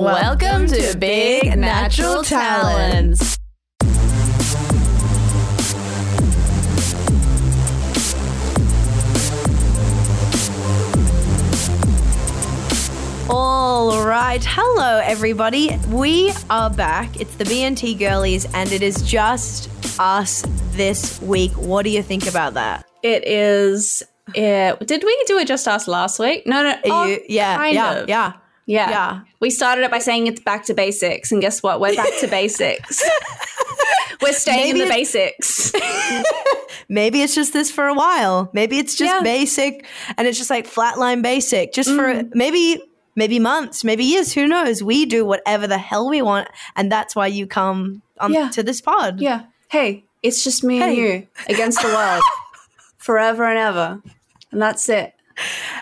Welcome 0.00 0.66
to 0.68 0.96
Big 0.96 1.58
Natural 1.58 2.22
Talents. 2.24 3.36
All 13.28 14.02
right. 14.06 14.42
Hello, 14.42 15.02
everybody. 15.04 15.78
We 15.90 16.32
are 16.48 16.70
back. 16.70 17.20
It's 17.20 17.36
the 17.36 17.44
BNT 17.44 17.98
girlies, 17.98 18.46
and 18.54 18.72
it 18.72 18.80
is 18.80 19.02
just 19.02 19.68
us 20.00 20.46
this 20.70 21.20
week. 21.20 21.52
What 21.52 21.82
do 21.82 21.90
you 21.90 22.02
think 22.02 22.26
about 22.26 22.54
that? 22.54 22.86
It 23.02 23.28
is. 23.28 24.02
Yeah. 24.34 24.76
Did 24.76 25.04
we 25.04 25.24
do 25.26 25.36
it 25.36 25.46
just 25.46 25.68
us 25.68 25.86
last 25.86 26.18
week? 26.18 26.46
No, 26.46 26.62
no. 26.62 26.74
Oh, 26.86 27.04
you, 27.04 27.20
yeah, 27.28 27.66
yeah, 27.66 27.92
of. 27.98 28.08
yeah. 28.08 28.32
Yeah, 28.70 28.90
yeah. 28.90 29.20
We 29.40 29.50
started 29.50 29.82
it 29.84 29.90
by 29.90 29.98
saying 29.98 30.26
it's 30.28 30.40
back 30.40 30.64
to 30.66 30.74
basics, 30.74 31.32
and 31.32 31.40
guess 31.42 31.62
what? 31.62 31.80
We're 31.80 31.94
back 31.96 32.12
to 32.20 32.28
basics. 32.28 33.02
We're 34.22 34.32
staying 34.32 34.74
Maybe 34.74 34.80
in 34.82 34.88
the 34.88 34.94
basics. 34.94 35.72
Maybe 36.88 37.22
it's 37.22 37.34
just 37.34 37.52
this 37.52 37.70
for 37.70 37.86
a 37.86 37.94
while. 37.94 38.50
Maybe 38.52 38.78
it's 38.78 38.94
just 38.94 39.12
Yeah. 39.14 39.22
basic, 39.22 39.86
and 40.16 40.26
it's 40.28 40.36
just 40.38 40.50
like 40.50 40.66
flatline 40.66 41.22
basic, 41.22 41.72
just 41.72 41.88
for 41.90 42.12
Mm. 42.14 42.34
maybe 42.34 42.82
maybe 43.16 43.38
months, 43.38 43.82
maybe 43.84 44.04
years. 44.04 44.32
Who 44.34 44.46
knows? 44.46 44.82
We 44.82 45.04
do 45.06 45.24
whatever 45.24 45.66
the 45.66 45.78
hell 45.78 46.08
we 46.08 46.22
want, 46.22 46.48
and 46.76 46.90
that's 46.92 47.14
why 47.16 47.26
you 47.28 47.46
come 47.46 48.02
on 48.18 48.32
Yeah. 48.32 48.48
to 48.50 48.62
this 48.62 48.80
pod. 48.80 49.20
yeah. 49.20 49.42
Hey, 49.68 50.04
it's 50.22 50.42
just 50.44 50.62
me 50.64 50.82
and 50.82 50.94
you 50.96 51.26
against 51.48 51.80
the 51.80 51.88
world, 51.88 52.22
forever 52.98 53.44
and 53.44 53.58
ever, 53.58 54.02
and 54.52 54.60
that's 54.60 54.88
it. 54.88 55.14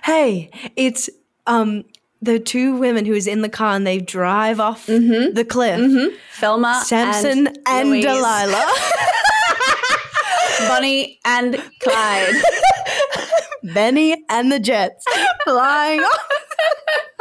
Hey, 0.05 0.51
it's 0.77 1.09
um 1.47 1.85
the 2.21 2.39
two 2.39 2.77
women 2.77 3.05
who's 3.05 3.27
in 3.27 3.43
the 3.43 3.49
car 3.49 3.75
and 3.75 3.87
they 3.87 3.99
drive 3.99 4.61
off 4.61 4.87
mm-hmm. 4.87 5.35
the 5.35 5.45
cliff. 5.45 5.81
Mm-hmm. 5.81 6.17
Thelma, 6.35 6.83
Samson 6.85 7.49
and, 7.49 7.59
and, 7.67 8.03
Delilah. 8.03 8.73
Bunny 10.69 11.21
and 11.25 11.63
Clyde. 11.81 12.35
Benny 13.75 14.25
and 14.29 14.51
the 14.51 14.59
Jets 14.59 15.05
flying 15.45 16.01
off. 16.01 16.29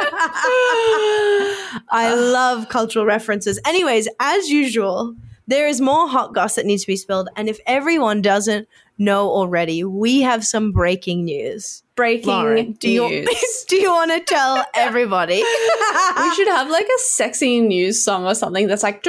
I 1.90 2.14
love 2.14 2.68
cultural 2.68 3.04
references. 3.04 3.60
Anyways, 3.66 4.08
as 4.20 4.50
usual, 4.50 5.14
there 5.46 5.68
is 5.68 5.80
more 5.80 6.08
hot 6.08 6.34
goss 6.34 6.54
that 6.56 6.66
needs 6.66 6.82
to 6.82 6.88
be 6.88 6.96
spilled. 6.96 7.28
And 7.36 7.48
if 7.48 7.60
everyone 7.66 8.22
doesn't 8.22 8.68
know 8.98 9.30
already, 9.30 9.84
we 9.84 10.20
have 10.22 10.44
some 10.44 10.72
breaking 10.72 11.24
news. 11.24 11.82
Breaking 11.94 12.28
Lauren, 12.28 12.72
do 12.72 12.90
you, 12.90 13.08
news. 13.08 13.64
do 13.68 13.76
you 13.76 13.90
want 13.90 14.10
to 14.12 14.20
tell 14.20 14.64
everybody? 14.74 15.36
we 16.16 16.34
should 16.34 16.48
have 16.48 16.70
like 16.70 16.86
a 16.86 16.98
sexy 17.00 17.60
news 17.60 18.02
song 18.02 18.24
or 18.24 18.34
something 18.34 18.66
that's 18.66 18.82
like 18.82 19.04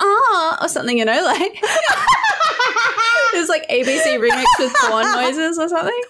ah 0.00 0.58
or 0.62 0.68
something, 0.68 0.98
you 0.98 1.04
know, 1.04 1.22
like 1.24 1.58
it's 3.34 3.48
like 3.48 3.68
ABC 3.68 4.18
remix 4.20 4.44
with 4.58 4.74
porn 4.74 5.06
noises 5.12 5.58
or 5.58 5.68
something. 5.68 6.00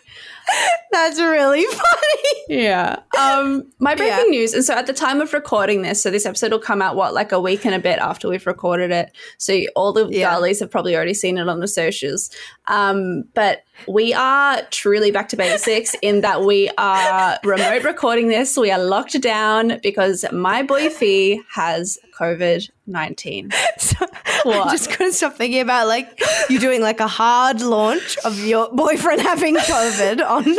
That's 0.93 1.19
really 1.19 1.65
funny. 1.65 2.41
Yeah. 2.49 3.01
Um, 3.19 3.71
my 3.79 3.95
breaking 3.95 4.17
Yeah. 4.33 4.39
news, 4.39 4.55
and 4.55 4.65
so 4.65 4.75
at 4.75 4.87
the 4.87 4.93
time 4.93 5.21
of 5.21 5.33
recording 5.33 5.83
this, 5.83 6.03
so 6.03 6.11
this 6.11 6.27
episode 6.27 6.53
will 6.53 6.59
come 6.59 6.81
out 6.83 6.97
what 6.97 7.15
like 7.15 7.33
a 7.33 7.41
week 7.41 7.65
and 7.65 7.75
a 7.75 7.79
bit 7.79 7.99
after 7.99 8.29
we've 8.29 8.47
recorded 8.47 8.91
it. 8.91 9.11
So 9.39 9.59
all 9.75 9.93
the 9.93 10.07
Yeah. 10.09 10.35
girlies 10.35 10.61
have 10.61 10.71
probably 10.71 10.95
already 10.95 11.15
seen 11.15 11.39
it 11.39 11.49
on 11.49 11.61
the 11.61 11.69
socials. 11.69 12.31
Um, 12.67 13.25
but 13.35 13.65
we 13.89 14.15
are 14.15 14.63
truly 14.71 15.11
back 15.11 15.29
to 15.31 15.37
basics 15.37 15.95
in 16.03 16.21
that 16.23 16.43
we 16.43 16.71
are 16.79 17.39
remote 17.45 17.85
recording 17.85 18.29
this. 18.29 18.57
We 18.57 18.71
are 18.71 18.83
locked 18.83 19.21
down 19.21 19.81
because 19.83 20.25
my 20.33 20.63
boy 20.63 20.91
Fee 20.91 21.43
has 21.53 21.99
COVID 22.19 22.71
nineteen. 22.87 23.51
So, 23.79 24.07
What? 24.45 24.69
I 24.69 24.71
just 24.73 24.91
couldn't 24.91 25.13
stop 25.15 25.35
thinking 25.37 25.61
about 25.61 25.87
like 25.89 26.21
you 26.49 26.59
doing 26.59 26.81
like 26.81 27.01
a 27.01 27.07
hard 27.09 27.61
launch 27.61 28.17
of 28.25 28.39
your 28.45 28.71
boyfriend 28.73 29.21
having 29.21 29.57
COVID 29.57 30.25
on. 30.27 30.45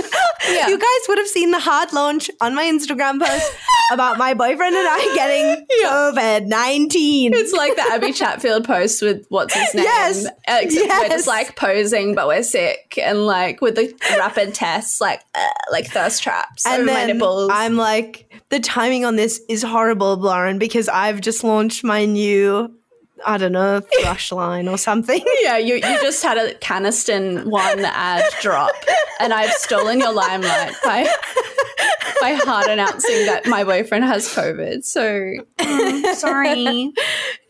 Yeah. 0.47 0.67
You 0.67 0.77
guys 0.77 1.07
would 1.07 1.17
have 1.17 1.27
seen 1.27 1.49
the 1.49 1.57
hard 1.59 1.91
launch 1.91 2.29
on 2.39 2.53
my 2.53 2.65
Instagram 2.65 3.19
post 3.19 3.51
about 3.91 4.19
my 4.19 4.35
boyfriend 4.35 4.75
and 4.75 4.87
I 4.87 5.11
getting 5.15 5.65
COVID 5.83 6.45
nineteen. 6.45 7.33
It's 7.33 7.51
like 7.51 7.75
the 7.75 7.81
Abby 7.81 8.11
Chatfield 8.11 8.63
post 8.63 9.01
with 9.01 9.25
what's 9.29 9.55
his 9.55 9.73
name. 9.73 9.85
Yes. 9.85 10.27
Except 10.47 10.87
we're 11.01 11.09
just 11.09 11.25
like 11.27 11.55
posing, 11.55 12.13
but 12.13 12.27
we're 12.27 12.43
sick 12.43 12.93
and 13.05 13.25
like 13.25 13.61
with 13.61 13.75
the 13.75 13.93
rapid 14.17 14.53
tests, 14.53 14.99
like 14.99 15.21
uh, 15.33 15.47
like 15.71 15.87
thirst 15.87 16.23
traps 16.23 16.65
and 16.65 16.85
my 16.85 16.93
then 16.93 17.07
nipples. 17.17 17.49
I'm 17.53 17.75
like, 17.75 18.31
the 18.49 18.59
timing 18.59 19.05
on 19.05 19.15
this 19.15 19.41
is 19.49 19.63
horrible, 19.63 20.17
Lauren, 20.17 20.59
because 20.59 20.89
I've 20.89 21.21
just 21.21 21.43
launched 21.43 21.83
my 21.83 22.05
new, 22.05 22.73
I 23.25 23.37
don't 23.37 23.51
know, 23.51 23.81
thrush 24.01 24.31
line 24.31 24.67
or 24.67 24.77
something. 24.77 25.23
yeah, 25.41 25.57
you, 25.57 25.75
you 25.75 25.81
just 25.81 26.21
had 26.23 26.37
a 26.37 26.53
Canesten 26.55 27.45
one 27.45 27.85
ad 27.85 28.23
drop, 28.41 28.75
and 29.19 29.33
I've 29.33 29.53
stolen 29.53 29.99
your 29.99 30.13
limelight 30.13 30.75
by 30.83 31.07
by 32.21 32.33
hard 32.33 32.67
announcing 32.67 33.25
that 33.25 33.45
my 33.45 33.63
boyfriend 33.63 34.05
has 34.05 34.27
COVID. 34.29 34.83
So 34.83 35.33
mm, 35.59 36.15
sorry. 36.15 36.93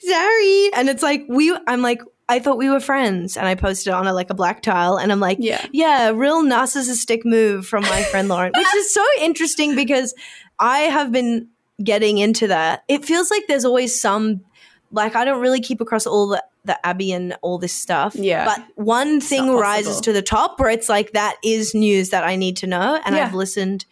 sorry 0.05 0.69
and 0.73 0.89
it's 0.89 1.01
like 1.01 1.25
we 1.27 1.55
i'm 1.67 1.81
like 1.81 2.01
i 2.29 2.39
thought 2.39 2.57
we 2.57 2.69
were 2.69 2.79
friends 2.79 3.37
and 3.37 3.47
i 3.47 3.55
posted 3.55 3.93
on 3.93 4.07
a, 4.07 4.13
like 4.13 4.29
a 4.29 4.33
black 4.33 4.61
tile 4.61 4.97
and 4.97 5.11
i'm 5.11 5.19
like 5.19 5.37
Yeah. 5.39 5.65
yeah 5.71 6.09
real 6.09 6.43
narcissistic 6.43 7.21
move 7.25 7.65
from 7.67 7.83
my 7.83 8.03
friend 8.03 8.27
lauren 8.27 8.51
which 8.55 8.75
is 8.75 8.93
so 8.93 9.05
interesting 9.21 9.75
because 9.75 10.13
i 10.59 10.79
have 10.79 11.11
been 11.11 11.47
getting 11.83 12.17
into 12.17 12.47
that 12.47 12.83
it 12.87 13.03
feels 13.05 13.29
like 13.31 13.43
there's 13.47 13.65
always 13.65 13.99
some 13.99 14.41
like 14.91 15.15
i 15.15 15.25
don't 15.25 15.41
really 15.41 15.59
keep 15.61 15.81
across 15.81 16.05
all 16.07 16.27
the 16.27 16.43
the 16.63 16.83
abby 16.85 17.11
and 17.11 17.35
all 17.43 17.59
this 17.59 17.73
stuff 17.73 18.15
Yeah. 18.15 18.45
but 18.45 18.65
one 18.75 19.21
thing 19.21 19.51
rises 19.51 20.01
to 20.01 20.11
the 20.13 20.23
top 20.23 20.59
where 20.59 20.69
it's 20.69 20.89
like 20.89 21.11
that 21.11 21.35
is 21.43 21.75
news 21.75 22.09
that 22.09 22.23
i 22.23 22.35
need 22.35 22.57
to 22.57 22.67
know 22.67 22.99
and 23.05 23.15
Yeah. 23.15 23.25
i've 23.25 23.35
listened 23.35 23.85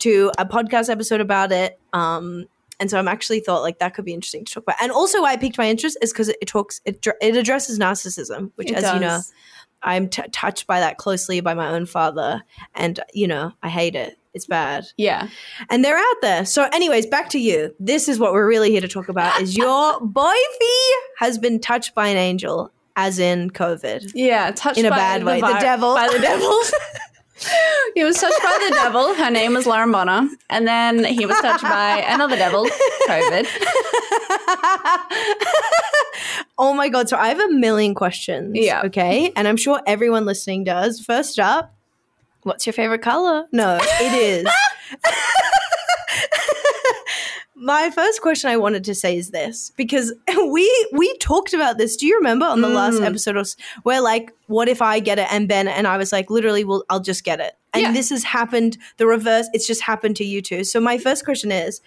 to 0.00 0.32
a 0.38 0.44
podcast 0.44 0.90
episode 0.90 1.20
about 1.20 1.52
it 1.52 1.78
um 1.92 2.46
and 2.78 2.90
so 2.90 2.98
I'm 2.98 3.08
actually 3.08 3.40
thought 3.40 3.62
like 3.62 3.78
that 3.78 3.94
could 3.94 4.04
be 4.04 4.14
interesting 4.14 4.44
to 4.44 4.52
talk 4.52 4.62
about. 4.64 4.76
And 4.80 4.92
also, 4.92 5.22
why 5.22 5.32
I 5.32 5.36
piqued 5.36 5.58
my 5.58 5.68
interest 5.68 5.96
is 6.02 6.12
because 6.12 6.28
it, 6.28 6.36
it 6.42 6.46
talks 6.48 6.80
it, 6.84 7.04
it 7.20 7.36
addresses 7.36 7.78
narcissism, 7.78 8.50
which, 8.56 8.70
It 8.70 8.76
as 8.76 8.94
you 8.94 9.00
know. 9.00 9.20
I'm 9.82 10.08
t- 10.08 10.22
touched 10.32 10.66
by 10.66 10.80
that 10.80 10.96
closely 10.96 11.40
by 11.40 11.54
my 11.54 11.68
own 11.68 11.86
father, 11.86 12.42
and 12.74 12.98
you 13.12 13.28
know 13.28 13.52
I 13.62 13.68
hate 13.68 13.94
it. 13.94 14.18
It's 14.34 14.46
bad, 14.46 14.86
Yeah. 14.98 15.28
and 15.70 15.82
they're 15.82 15.96
out 15.96 16.16
there. 16.20 16.44
So, 16.44 16.68
anyways, 16.72 17.06
back 17.06 17.30
to 17.30 17.38
you. 17.38 17.74
This 17.80 18.06
is 18.08 18.18
what 18.18 18.32
we're 18.32 18.46
really 18.46 18.70
here 18.70 18.80
to 18.82 18.88
talk 18.88 19.08
about: 19.08 19.40
is 19.40 19.56
your 19.56 19.98
boyfie 20.00 20.90
has 21.18 21.38
been 21.38 21.60
touched 21.60 21.94
by 21.94 22.08
an 22.08 22.16
angel, 22.18 22.70
as 22.96 23.18
in 23.18 23.50
COVID. 23.50 24.12
Yeah, 24.14 24.50
touched 24.50 24.78
In 24.78 24.86
a 24.86 24.90
by 24.90 24.96
bad 24.96 25.24
way. 25.24 25.40
The 25.40 25.58
devil. 25.60 25.94
By 25.94 26.08
the 26.08 26.18
devil. 26.18 26.60
he 27.94 28.04
was 28.04 28.16
touched 28.16 28.42
by 28.42 28.66
the 28.68 28.74
devil. 28.74 29.14
Her 29.14 29.30
name 29.30 29.54
was 29.54 29.66
Lauren 29.66 29.92
Bonner. 29.92 30.28
And 30.48 30.66
then 30.66 31.04
he 31.04 31.26
was 31.26 31.36
touched 31.38 31.62
by 31.62 32.04
another 32.08 32.36
devil, 32.36 32.66
COVID. 33.08 33.46
oh 36.58 36.72
my 36.74 36.88
god! 36.88 37.08
So 37.08 37.16
I 37.16 37.28
have 37.28 37.40
a 37.40 37.50
million 37.50 37.94
questions. 37.94 38.56
Yeah. 38.56 38.82
Okay, 38.84 39.32
and 39.36 39.46
I'm 39.46 39.56
sure 39.56 39.80
everyone 39.86 40.24
listening 40.24 40.64
does. 40.64 41.00
First 41.00 41.38
up, 41.38 41.74
what's 42.42 42.66
your 42.66 42.72
favorite 42.72 43.02
color? 43.02 43.46
No, 43.52 43.78
it 43.82 44.12
is. 44.12 44.48
My 47.66 47.90
first 47.90 48.22
question 48.22 48.48
I 48.48 48.56
wanted 48.56 48.84
to 48.84 48.94
say 48.94 49.16
is 49.18 49.30
this 49.32 49.72
because 49.76 50.12
we 50.50 50.88
we 50.92 51.16
talked 51.18 51.52
about 51.52 51.78
this. 51.78 51.96
Do 51.96 52.06
you 52.06 52.16
remember 52.16 52.46
on 52.46 52.60
the 52.60 52.68
last 52.68 53.00
Mm. 53.00 53.06
episode 53.06 53.36
of, 53.36 53.48
where 53.82 54.00
like, 54.00 54.32
what 54.46 54.68
if 54.68 54.80
I 54.80 55.00
get 55.00 55.18
it 55.18 55.26
and 55.32 55.48
Ben 55.48 55.66
and 55.66 55.86
I 55.88 55.96
was 55.96 56.12
like, 56.12 56.30
literally, 56.30 56.62
well, 56.64 56.84
I'll 56.88 57.00
just 57.00 57.24
get 57.24 57.40
it. 57.40 57.54
And 57.74 57.82
Yeah. 57.82 57.92
this 57.92 58.10
has 58.10 58.22
happened. 58.22 58.78
The 58.98 59.06
reverse. 59.08 59.48
It's 59.52 59.66
just 59.66 59.82
happened 59.82 60.14
to 60.16 60.24
you 60.24 60.40
too. 60.40 60.62
So 60.62 60.78
my 60.80 60.96
first 60.96 61.24
question 61.24 61.50
is, 61.50 61.80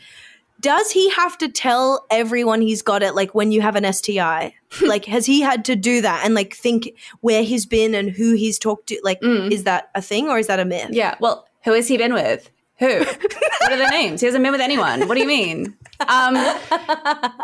does 0.60 0.92
he 0.92 1.10
have 1.12 1.38
to 1.38 1.48
tell 1.48 2.06
everyone 2.12 2.60
he's 2.60 2.82
got 2.82 3.02
it 3.02 3.16
like 3.16 3.34
when 3.34 3.54
you 3.54 3.62
have 3.62 3.78
an 3.78 3.86
STI? 3.86 4.54
like 4.82 5.06
has 5.06 5.26
he 5.26 5.40
had 5.40 5.64
to 5.66 5.76
do 5.78 6.02
that 6.02 6.26
and 6.26 6.34
like 6.36 6.54
think 6.54 6.90
where 7.22 7.42
he's 7.44 7.66
been 7.66 7.96
and 7.96 8.10
who 8.12 8.34
he's 8.34 8.60
talked 8.60 8.88
to? 8.88 9.00
Like 9.02 9.22
Mm. 9.22 9.50
is 9.50 9.64
that 9.64 9.90
a 9.96 10.02
thing 10.02 10.28
or 10.28 10.38
is 10.38 10.48
that 10.48 10.60
a 10.60 10.66
myth? 10.66 10.90
Yeah. 10.92 11.16
Well, 11.22 11.48
who 11.64 11.72
has 11.72 11.88
he 11.88 11.96
been 11.98 12.14
with? 12.14 12.50
Who? 12.80 13.00
what 13.00 13.72
are 13.72 13.78
their 13.78 13.90
names? 13.90 14.22
He 14.22 14.26
hasn't 14.26 14.44
been 14.44 14.52
with 14.52 14.62
anyone. 14.62 15.08
What 15.08 15.16
do 15.16 15.22
you 15.22 15.28
mean? 15.28 15.76
Um, 16.08 16.34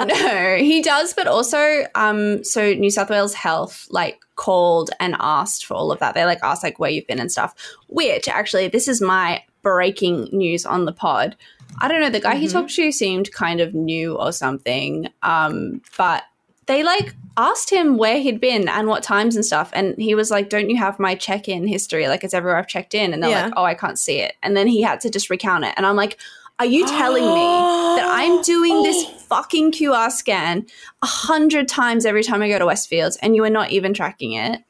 no, 0.07 0.55
he 0.59 0.81
does, 0.81 1.13
but 1.13 1.27
also, 1.27 1.83
um, 1.95 2.43
so 2.43 2.73
New 2.73 2.89
South 2.89 3.09
Wales 3.09 3.33
Health 3.33 3.87
like 3.89 4.21
called 4.35 4.91
and 4.99 5.15
asked 5.19 5.65
for 5.65 5.73
all 5.73 5.91
of 5.91 5.99
that. 5.99 6.13
They 6.13 6.25
like 6.25 6.39
asked 6.43 6.63
like 6.63 6.79
where 6.79 6.89
you've 6.89 7.07
been 7.07 7.19
and 7.19 7.31
stuff. 7.31 7.53
Which 7.87 8.27
actually, 8.27 8.67
this 8.69 8.87
is 8.87 9.01
my 9.01 9.43
breaking 9.61 10.29
news 10.31 10.65
on 10.65 10.85
the 10.85 10.93
pod. 10.93 11.35
I 11.79 11.87
don't 11.87 11.99
know. 11.99 12.09
The 12.09 12.19
guy 12.21 12.35
he 12.35 12.47
Mhm. 12.47 12.51
talked 12.53 12.75
to 12.75 12.91
seemed 12.91 13.31
kind 13.33 13.59
of 13.59 13.73
new 13.73 14.15
or 14.15 14.31
something. 14.31 15.09
Um, 15.23 15.81
but 15.97 16.23
they 16.67 16.83
like 16.83 17.13
asked 17.37 17.69
him 17.69 17.97
where 17.97 18.19
he'd 18.19 18.39
been 18.39 18.67
and 18.69 18.87
what 18.87 19.03
times 19.03 19.35
and 19.35 19.45
stuff. 19.45 19.69
And 19.73 19.95
he 19.97 20.15
was 20.15 20.31
like, 20.31 20.49
Don't 20.49 20.69
you 20.69 20.77
have 20.77 20.99
my 20.99 21.15
check 21.15 21.47
in 21.49 21.67
history? 21.67 22.07
Like, 22.07 22.23
it's 22.23 22.33
everywhere 22.33 22.57
I've 22.57 22.67
checked 22.67 22.93
in. 22.93 23.13
And 23.13 23.21
they're 23.21 23.29
Yeah. 23.31 23.45
like, 23.45 23.53
Oh, 23.55 23.63
I 23.63 23.73
can't 23.73 23.99
see 23.99 24.19
it. 24.19 24.35
And 24.41 24.55
then 24.55 24.67
he 24.67 24.81
had 24.81 25.01
to 25.01 25.09
just 25.09 25.29
recount 25.29 25.65
it. 25.65 25.73
And 25.77 25.85
I'm 25.85 25.95
like, 25.95 26.17
Are 26.59 26.65
you 26.65 26.85
telling 26.87 27.23
me 27.23 27.29
that 27.97 28.05
I'm 28.07 28.41
doing 28.41 28.83
this 28.83 29.03
oh. 29.07 29.17
fucking 29.29 29.73
QR 29.73 30.11
scan 30.11 30.65
a 31.01 31.07
hundred 31.07 31.67
times 31.67 32.05
every 32.05 32.23
time 32.23 32.41
I 32.41 32.49
go 32.49 32.57
to 32.59 32.65
Westfields, 32.65 33.17
and 33.21 33.35
you 33.35 33.43
are 33.43 33.49
not 33.49 33.71
even 33.71 33.93
tracking 33.93 34.33
it. 34.33 34.63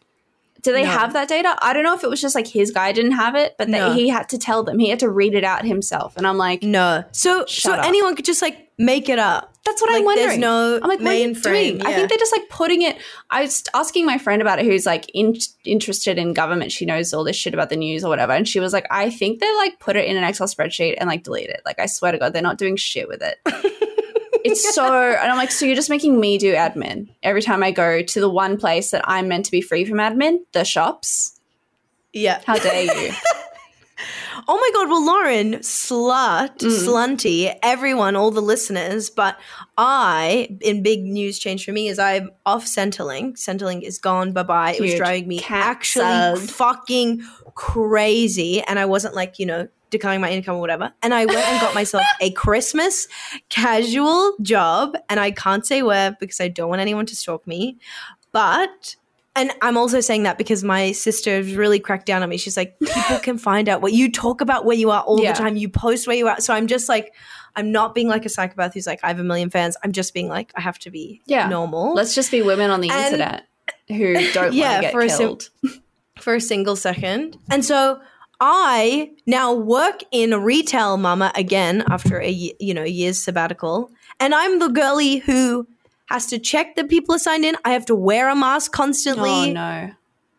Do 0.66 0.74
they 0.74 0.84
No. 0.84 0.90
have 0.90 1.14
that 1.14 1.28
data? 1.30 1.56
I 1.62 1.74
don't 1.74 1.84
know 1.84 1.94
if 1.94 2.04
it 2.04 2.10
was 2.10 2.20
just 2.20 2.36
like 2.36 2.48
his 2.48 2.72
guy 2.72 2.92
didn't 2.92 3.14
have 3.14 3.36
it, 3.36 3.56
but 3.58 3.70
No. 3.70 3.90
that 3.90 3.96
he 3.98 4.10
had 4.10 4.28
to 4.30 4.38
tell 4.38 4.64
them. 4.64 4.80
He 4.80 4.90
had 4.90 5.00
to 5.00 5.10
read 5.10 5.34
it 5.34 5.44
out 5.44 5.64
himself, 5.66 6.18
and 6.18 6.28
I'm 6.28 6.38
like, 6.38 6.64
No. 6.64 7.04
So 7.14 7.46
so 7.46 7.74
up. 7.74 7.86
anyone 7.86 8.16
could 8.16 8.26
just 8.26 8.42
like 8.42 8.70
make 8.78 9.08
it 9.08 9.20
up. 9.20 9.54
That's 9.64 9.82
what 9.82 9.90
Like, 9.90 10.00
I'm 10.00 10.06
wondering. 10.06 10.28
There's 10.28 10.40
no 10.40 10.76
I'm 10.82 10.90
like, 10.90 11.00
what 11.00 11.08
are 11.08 11.14
you 11.16 11.34
doing? 11.34 11.82
I 11.86 11.94
think 11.94 12.10
they're 12.10 12.18
just 12.18 12.32
like 12.36 12.50
putting 12.50 12.82
it. 12.82 12.98
I 13.30 13.42
was 13.42 13.64
asking 13.74 14.06
my 14.06 14.18
friend 14.18 14.42
about 14.42 14.60
it, 14.60 14.66
who's 14.66 14.86
like 14.86 15.10
in, 15.14 15.38
interested 15.64 16.18
in 16.20 16.34
government. 16.34 16.72
She 16.72 16.86
knows 16.86 17.14
all 17.14 17.24
this 17.24 17.36
shit 17.36 17.54
about 17.54 17.70
the 17.70 17.76
news 17.78 18.04
or 18.04 18.10
whatever, 18.10 18.34
and 18.34 18.48
she 18.48 18.60
was 18.60 18.74
like, 18.74 18.86
I 18.92 19.10
think 19.10 19.40
they 19.40 19.56
like 19.56 19.80
put 19.80 19.96
it 19.96 20.06
in 20.06 20.18
an 20.18 20.24
Excel 20.24 20.48
spreadsheet 20.48 20.96
and 21.00 21.08
like 21.08 21.24
delete 21.24 21.50
it. 21.50 21.62
Like, 21.66 21.80
I 21.80 21.86
swear 21.86 22.12
to 22.12 22.18
God, 22.18 22.34
they're 22.34 22.42
not 22.42 22.58
doing 22.58 22.76
shit 22.76 23.08
with 23.08 23.22
it. 23.24 23.38
it's 24.52 24.74
so, 24.76 24.86
and 24.94 25.32
I'm 25.32 25.38
like, 25.38 25.52
so 25.52 25.66
you're 25.66 25.76
just 25.76 25.90
making 25.90 26.20
me 26.20 26.38
do 26.38 26.54
admin 26.54 27.10
every 27.24 27.42
time 27.42 27.64
I 27.64 27.72
go 27.72 28.02
to 28.02 28.20
the 28.20 28.30
one 28.30 28.58
place 28.58 28.92
that 28.92 29.04
I'm 29.08 29.28
meant 29.28 29.46
to 29.46 29.52
be 29.52 29.62
free 29.62 29.86
from 29.86 29.98
admin, 29.98 30.40
the 30.54 30.64
shops. 30.64 31.40
yeah. 32.14 32.42
How 32.46 32.56
dare 32.58 32.84
you? 32.84 33.14
Oh 34.48 34.58
my 34.58 34.70
god, 34.76 34.90
well 34.90 35.04
Lauren, 35.04 35.54
slut, 35.62 36.58
Mm. 36.58 36.86
slunty, 36.86 37.56
everyone, 37.64 38.16
all 38.16 38.30
the 38.30 38.42
listeners, 38.42 39.10
but 39.10 39.38
I 39.78 40.50
in 40.62 40.84
big 40.84 41.02
news 41.04 41.40
change 41.40 41.66
for 41.66 41.72
me 41.72 41.88
is 41.88 41.98
I'm 41.98 42.30
off 42.46 42.66
Centrelink. 42.66 43.40
Centrelink 43.40 43.82
is 43.82 43.98
gone, 43.98 44.34
bye 44.34 44.44
bye. 44.44 44.74
It 44.74 44.82
was 44.82 44.94
driving 44.96 45.28
me 45.30 45.42
actually 45.50 46.04
Cancelled. 46.06 46.50
fucking 46.52 47.24
crazy. 47.56 48.62
And 48.62 48.78
I 48.80 48.86
wasn't 48.86 49.16
like, 49.16 49.40
you 49.40 49.46
know, 49.46 49.68
declaring 49.90 50.22
my 50.22 50.30
income 50.30 50.56
or 50.58 50.60
whatever. 50.62 50.94
And 51.02 51.14
I 51.14 51.26
went 51.26 51.40
and 51.40 51.62
got 51.62 51.74
myself 51.74 52.04
a 52.22 52.32
Christmas 52.44 53.08
casual 53.50 54.34
job. 54.42 54.96
And 55.10 55.20
I 55.20 55.32
can't 55.32 55.66
say 55.66 55.82
where 55.82 56.16
because 56.20 56.40
I 56.42 56.48
don't 56.48 56.70
want 56.70 56.82
anyone 56.82 57.06
to 57.08 57.16
stalk 57.16 57.46
me. 57.48 57.78
But 58.32 58.96
and 59.38 59.52
I'm 59.62 59.76
also 59.78 60.00
saying 60.00 60.24
that 60.24 60.38
because 60.38 60.64
my 60.64 60.94
sister 60.94 61.36
has 61.38 61.56
really 61.56 61.80
cracked 61.80 62.06
down 62.06 62.24
on 62.24 62.30
me. 62.30 62.38
She's 62.38 62.56
like, 62.56 62.78
people 62.80 63.20
can 63.20 63.38
find 63.38 63.68
out 63.68 63.82
what 63.82 63.92
you 63.94 64.10
talk 64.12 64.40
about 64.42 64.64
where 64.66 64.78
you 64.78 64.92
are 64.92 65.02
all 65.04 65.22
Yeah. 65.22 65.34
the 65.34 65.40
time. 65.40 65.58
You 65.58 65.68
post 65.70 66.08
where 66.08 66.16
you 66.16 66.28
are. 66.28 66.40
So 66.40 66.54
I'm 66.54 66.68
just 66.68 66.88
like, 66.88 67.14
I'm 67.58 67.72
not 67.72 67.94
being 67.96 68.08
like 68.08 68.26
a 68.26 68.30
psychopath 68.30 68.74
who's 68.74 68.88
like, 68.88 69.00
I 69.04 69.08
have 69.08 69.20
a 69.20 69.24
million 69.24 69.50
fans. 69.50 69.76
I'm 69.84 69.92
just 69.92 70.14
being 70.14 70.28
like, 70.30 70.52
I 70.56 70.62
have 70.62 70.80
to 70.80 70.90
be 70.92 71.22
Yeah. 71.26 71.48
normal 71.50 71.94
Let's 71.94 72.16
just 72.16 72.32
be 72.32 72.42
women 72.42 72.70
on 72.72 72.82
the 72.82 72.90
And- 72.90 73.06
internet 73.14 73.48
who 73.88 74.14
don't 74.34 74.54
Yeah, 74.54 74.72
want 74.72 74.76
to 74.76 74.82
get 74.82 74.92
for 74.94 75.02
a 75.02 75.10
sim- 75.10 75.18
killed. 75.20 75.50
For 76.26 76.34
a 76.34 76.42
single 76.42 76.76
second. 76.76 77.38
And 77.52 77.64
so 77.64 78.02
I 78.42 79.12
now 79.28 79.54
work 79.54 80.02
in 80.12 80.34
retail, 80.42 80.98
mama, 80.98 81.32
again 81.36 81.84
after 81.90 82.20
a 82.20 82.32
you 82.60 82.74
know 82.74 82.84
year's 82.84 83.20
sabbatical, 83.20 83.92
and 84.20 84.34
I'm 84.34 84.58
the 84.58 84.70
girly 84.70 85.18
who 85.18 85.68
has 86.08 86.26
to 86.28 86.40
check 86.40 86.76
that 86.76 86.90
people 86.90 87.14
are 87.16 87.20
signed 87.20 87.46
in. 87.46 87.56
I 87.64 87.74
have 87.74 87.86
to 87.86 87.96
wear 87.96 88.28
a 88.28 88.36
mask 88.36 88.72
constantly. 88.72 89.30
Oh 89.30 89.54
no. 89.54 89.92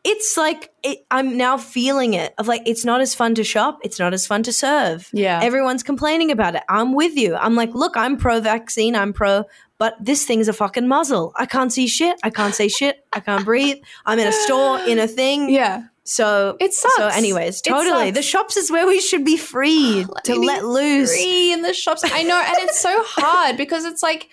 It's 0.09 0.37
like 0.37 0.73
it, 0.85 0.99
I'm 1.11 1.37
now 1.37 1.59
feeling 1.59 2.15
it 2.15 2.33
of 2.39 2.47
like 2.47 2.63
it's 2.65 2.85
not 2.85 3.01
as 3.01 3.15
fun 3.15 3.35
to 3.35 3.45
shop, 3.45 3.81
it's 3.83 3.99
not 3.99 4.15
as 4.15 4.27
fun 4.27 4.43
to 4.45 4.53
serve. 4.53 5.09
Yeah. 5.13 5.41
Everyone's 5.43 5.83
complaining 5.83 6.31
about 6.31 6.55
it. 6.55 6.63
I'm 6.69 6.95
with 6.95 7.17
you. 7.17 7.35
I'm 7.35 7.57
like, 7.57 7.75
look, 7.75 7.97
I'm 7.97 8.17
pro 8.17 8.41
vaccine, 8.41 8.95
I'm 8.95 9.13
pro, 9.13 9.45
but 9.79 9.95
this 10.01 10.25
thing's 10.25 10.47
a 10.49 10.53
fucking 10.53 10.87
muzzle. 10.87 11.33
I 11.37 11.47
can't 11.47 11.73
see 11.73 11.89
shit. 11.89 12.17
I 12.23 12.31
can't 12.31 12.55
say 12.55 12.69
shit. 12.69 13.05
I 13.13 13.21
can't 13.21 13.45
breathe. 13.45 13.79
I'm 14.07 14.19
in 14.19 14.29
a 14.29 14.33
store 14.33 14.79
in 14.81 14.99
a 14.99 15.09
thing. 15.09 15.51
yeah. 15.51 15.89
So 16.09 16.57
It 16.61 16.73
sucks. 16.73 16.95
So, 16.95 17.09
anyways, 17.09 17.61
totally. 17.63 18.13
The 18.13 18.23
shops 18.23 18.57
is 18.57 18.71
where 18.71 18.87
we 18.87 19.01
should 19.01 19.25
be 19.25 19.37
free 19.37 20.07
to 20.25 20.35
let 20.37 20.65
loose. 20.65 21.11
free 21.13 21.53
in 21.53 21.63
the 21.63 21.75
shops. 21.75 22.03
I 22.05 22.23
know, 22.23 22.41
and 22.41 22.57
it's 22.61 22.79
so 22.79 23.03
hard 23.05 23.57
because 23.57 23.85
it's 23.85 24.05
like, 24.05 24.29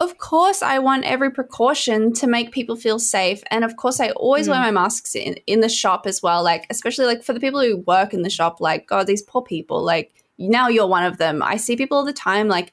of 0.00 0.18
course, 0.18 0.62
I 0.62 0.78
want 0.78 1.04
every 1.04 1.30
precaution 1.30 2.12
to 2.14 2.26
make 2.26 2.52
people 2.52 2.76
feel 2.76 2.98
safe, 2.98 3.42
and 3.50 3.64
of 3.64 3.76
course, 3.76 3.98
I 4.00 4.10
always 4.10 4.46
Mm. 4.46 4.50
wear 4.50 4.60
my 4.60 4.70
masks 4.70 5.14
in 5.14 5.36
in 5.46 5.60
the 5.60 5.68
shop 5.68 6.06
as 6.06 6.22
well. 6.22 6.42
Like, 6.42 6.66
especially 6.70 7.06
like 7.06 7.22
for 7.22 7.32
the 7.32 7.40
people 7.40 7.60
who 7.60 7.78
work 7.78 8.12
in 8.12 8.22
the 8.22 8.30
shop. 8.30 8.60
Like, 8.60 8.86
God, 8.86 9.06
these 9.06 9.22
poor 9.22 9.42
people. 9.42 9.82
Like, 9.82 10.12
now 10.38 10.68
you're 10.68 10.86
one 10.86 11.04
of 11.04 11.16
them. 11.18 11.42
I 11.42 11.56
see 11.56 11.76
people 11.76 11.96
all 11.98 12.04
the 12.04 12.12
time, 12.12 12.48
like. 12.48 12.72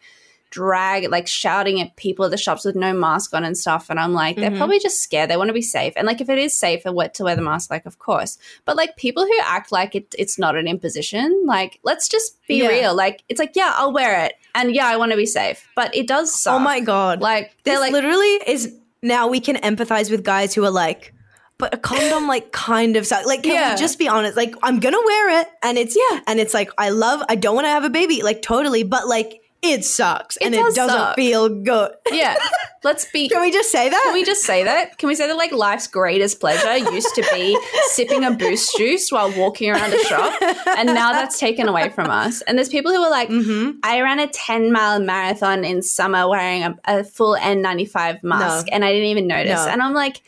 Drag 0.50 1.10
like 1.10 1.25
shouting 1.25 1.81
at 1.81 1.96
people 1.96 2.25
at 2.25 2.30
the 2.30 2.38
shops 2.38 2.64
with 2.64 2.75
no 2.75 2.94
mask 2.94 3.34
on 3.34 3.44
and 3.44 3.58
stuff, 3.58 3.90
and 3.90 4.00
I'm 4.00 4.14
like, 4.14 4.36
they're 4.36 4.52
Mhm. 4.52 4.58
probably 4.58 4.78
just 4.78 5.02
scared. 5.02 5.28
They 5.31 5.36
want 5.36 5.48
to 5.48 5.54
be 5.54 5.64
safe, 5.64 5.94
and 5.96 6.06
like 6.06 6.22
if 6.22 6.30
it 6.30 6.38
is 6.38 6.56
safe 6.56 6.84
and 6.86 6.94
what 6.94 7.16
to 7.16 7.24
wear 7.24 7.36
the 7.36 7.42
mask, 7.42 7.72
like 7.72 7.88
of 7.88 7.98
course. 7.98 8.38
But 8.64 8.78
like 8.78 8.96
people 8.96 9.25
who 9.25 9.34
act 9.42 9.72
like 9.72 9.96
it, 9.96 10.14
it's 10.16 10.38
not 10.38 10.56
an 10.56 10.68
imposition, 10.68 11.42
like 11.48 11.80
let's 11.81 12.08
just 12.08 12.38
be 12.48 12.58
Yeah. 12.62 12.68
real. 12.68 12.94
Like 12.94 13.24
it's 13.30 13.40
like, 13.40 13.54
yeah, 13.56 13.72
I'll 13.75 13.92
wear 13.92 14.25
it, 14.25 14.34
and 14.55 14.73
yeah, 14.75 14.88
I 14.88 14.97
want 14.97 15.11
to 15.11 15.17
be 15.17 15.25
safe, 15.25 15.67
but 15.75 15.95
it 15.95 16.07
does 16.07 16.29
oh 16.31 16.35
suck. 16.35 16.53
Oh 16.55 16.59
my 16.59 16.79
god. 16.79 17.21
Like 17.21 17.55
they're 17.63 17.75
this 17.75 17.81
like, 17.81 17.91
literally 17.91 18.39
is 18.47 18.73
now 19.01 19.27
we 19.27 19.39
can 19.39 19.55
empathize 19.57 20.09
with 20.09 20.23
guys 20.23 20.53
who 20.53 20.63
are 20.63 20.69
like, 20.71 21.13
but 21.57 21.73
a 21.73 21.77
condom 21.77 22.27
like 22.27 22.51
kind 22.69 22.95
of 22.95 23.05
sucks. 23.05 23.25
Like, 23.27 23.44
can 23.44 23.53
Yeah. 23.53 23.73
we 23.73 23.79
just 23.79 24.00
be 24.00 24.07
honest? 24.07 24.35
Like, 24.38 24.55
I'm 24.63 24.79
gonna 24.79 25.01
wear 25.05 25.41
it, 25.41 25.47
and 25.61 25.77
it's 25.77 25.95
Yeah. 25.95 26.19
and 26.27 26.39
it's 26.39 26.53
like 26.53 26.71
I 26.77 26.89
love. 26.89 27.21
I 27.29 27.35
don't 27.35 27.55
want 27.55 27.65
to 27.65 27.69
have 27.71 27.83
a 27.83 27.89
baby, 27.89 28.21
like 28.23 28.41
totally, 28.41 28.83
but 28.83 29.07
like 29.07 29.41
it 29.63 29.86
sucks, 29.86 30.38
It 30.38 30.45
and 30.48 30.54
does 30.56 30.74
it 30.74 30.75
doesn't 30.75 30.98
suck. 30.98 31.15
feel 31.15 31.48
good. 31.50 31.92
yeah, 32.12 32.36
let's 32.83 33.06
be. 33.12 33.30
Can 33.30 33.42
we 33.42 33.51
just 33.51 33.71
say 33.71 33.89
that? 33.89 34.01
Can 34.04 34.13
we 34.13 34.25
just 34.25 34.42
say 34.44 34.63
that? 34.63 34.98
Can 34.98 35.07
we 35.07 35.15
say 35.15 35.27
that 35.27 35.38
like 35.38 35.51
life's 35.54 35.88
greatest 35.88 36.39
pleasure 36.39 36.77
used 36.92 37.15
to 37.15 37.25
be 37.31 37.57
sipping 37.92 38.24
a 38.24 38.31
boost 38.31 38.75
juice 38.77 39.12
while 39.12 39.31
walking 39.38 39.69
around 39.71 39.94
a 39.94 40.04
shop, 40.04 40.33
and 40.77 40.88
now 40.88 41.12
that's 41.13 41.39
taken 41.39 41.68
away 41.68 41.89
from 41.89 42.10
us. 42.10 42.42
And 42.42 42.57
there's 42.57 42.69
people 42.69 42.92
who 42.92 43.01
are 43.01 43.10
like, 43.10 43.30
Mhm. 43.30 43.77
I 43.83 44.01
ran 44.01 44.19
a 44.19 44.27
10 44.27 44.71
mile 44.71 45.00
marathon 45.00 45.63
in 45.63 45.81
summer 45.81 46.27
wearing 46.30 46.63
a, 46.63 46.77
a 46.86 47.04
full 47.04 47.36
N95 47.38 48.21
mask 48.24 48.68
and 48.71 48.83
I 48.83 48.92
didn't 48.92 49.07
even 49.07 49.27
notice. 49.27 49.65
No. 49.65 49.71
And 49.71 49.81
I'm 49.81 49.94
like, 49.94 50.21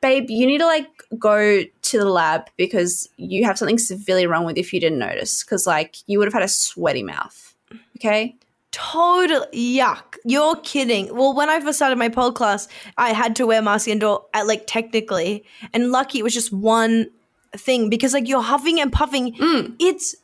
babe, 0.00 0.28
you 0.28 0.46
need 0.46 0.58
to 0.58 0.66
like 0.66 0.86
go 1.18 1.62
to 1.62 1.98
the 1.98 2.04
lab 2.08 2.48
because 2.56 3.08
you 3.16 3.44
have 3.44 3.56
something 3.58 3.78
severely 3.78 4.26
wrong 4.26 4.44
with 4.44 4.56
you 4.56 4.60
if 4.60 4.72
you 4.72 4.80
didn't 4.80 4.98
notice. 4.98 5.42
Cause 5.42 5.66
like 5.66 5.96
you 6.06 6.18
would 6.18 6.26
have 6.26 6.34
had 6.34 6.42
a 6.42 6.48
sweaty 6.48 7.02
mouth. 7.02 7.54
Okay. 7.96 8.36
Totally 8.72 9.46
yuck. 9.52 10.16
You're 10.24 10.56
kidding. 10.56 11.14
Well, 11.14 11.34
when 11.34 11.48
I 11.48 11.60
first 11.60 11.78
started 11.78 11.98
my 11.98 12.08
pole 12.08 12.32
class, 12.32 12.68
I 12.96 13.12
had 13.12 13.36
to 13.36 13.46
wear 13.46 13.62
mask 13.62 13.86
indoor 13.86 14.26
at 14.34 14.46
like 14.46 14.64
technically, 14.66 15.44
and 15.72 15.90
lucky 15.90 16.18
it 16.18 16.22
was 16.22 16.34
just 16.34 16.52
one 16.52 17.08
thing 17.54 17.90
because 17.90 18.14
like 18.14 18.28
you're 18.28 18.42
huffing 18.42 18.80
and 18.80 18.92
puffing. 18.92 19.34
Mm. 19.34 19.76
It's 19.78 20.16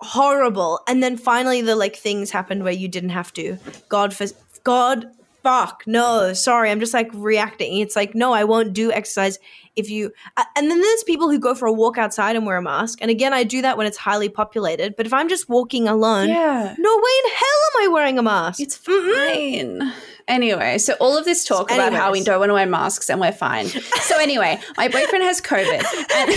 horrible. 0.00 0.80
And 0.88 1.02
then 1.02 1.16
finally 1.16 1.62
the 1.62 1.74
like 1.74 1.96
things 1.96 2.30
happened 2.30 2.62
where 2.62 2.72
you 2.72 2.88
didn't 2.88 3.10
have 3.10 3.32
to. 3.34 3.58
God 3.88 4.14
for 4.14 4.26
God 4.62 5.10
fuck 5.42 5.84
no 5.86 6.32
sorry 6.32 6.72
i'm 6.72 6.80
just 6.80 6.92
like 6.92 7.08
reacting 7.14 7.78
it's 7.78 7.94
like 7.94 8.16
no 8.16 8.32
i 8.32 8.42
won't 8.42 8.72
do 8.72 8.90
exercise 8.90 9.38
if 9.76 9.88
you 9.90 10.12
uh, 10.36 10.44
and 10.56 10.70
then 10.70 10.80
there's 10.80 11.04
people 11.04 11.30
who 11.30 11.38
go 11.38 11.54
for 11.54 11.66
a 11.66 11.72
walk 11.72 11.98
outside 11.98 12.34
and 12.34 12.46
wear 12.46 12.56
a 12.56 12.62
mask 12.62 12.98
and 13.00 13.10
again 13.10 13.32
i 13.32 13.44
do 13.44 13.62
that 13.62 13.76
when 13.76 13.86
it's 13.86 13.96
highly 13.96 14.28
populated 14.28 14.96
but 14.96 15.06
if 15.06 15.12
i'm 15.12 15.28
just 15.28 15.48
walking 15.48 15.86
alone 15.86 16.28
Yeah. 16.28 16.74
no 16.78 16.96
way 16.96 17.10
in 17.24 17.30
hell 17.30 17.60
am 17.74 17.82
I 17.82 17.88
wearing 17.88 18.18
a 18.18 18.22
mask. 18.22 18.60
It's 18.60 18.76
fine. 18.76 19.92
Anyway, 20.28 20.78
so 20.78 20.94
all 20.94 21.16
of 21.16 21.24
this 21.24 21.44
talk 21.44 21.70
about 21.70 21.92
how 21.92 22.10
we 22.10 22.22
don't 22.22 22.40
want 22.40 22.50
to 22.50 22.54
wear 22.54 22.66
masks 22.66 23.08
and 23.08 23.20
we're 23.20 23.30
fine. 23.30 23.66
So 23.66 24.18
anyway, 24.20 24.58
my 24.76 24.88
boyfriend 24.88 25.22
has 25.22 25.40
COVID. 25.40 25.84
And 26.14 26.30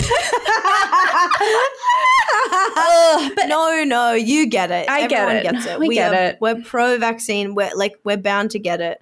but 3.36 3.46
no, 3.46 3.82
no, 3.84 4.12
you 4.12 4.46
get 4.46 4.70
it. 4.70 4.88
I 4.88 5.08
get 5.08 5.34
it. 5.34 5.42
Gets 5.42 5.66
it. 5.66 5.78
We 5.80 5.94
get 5.94 6.12
are, 6.12 6.26
it. 6.30 6.38
We're 6.40 6.62
pro-vaccine. 6.62 7.54
We're 7.54 7.74
like 7.74 7.96
we're 8.04 8.16
bound 8.16 8.52
to 8.52 8.60
get 8.60 8.80
it. 8.80 9.00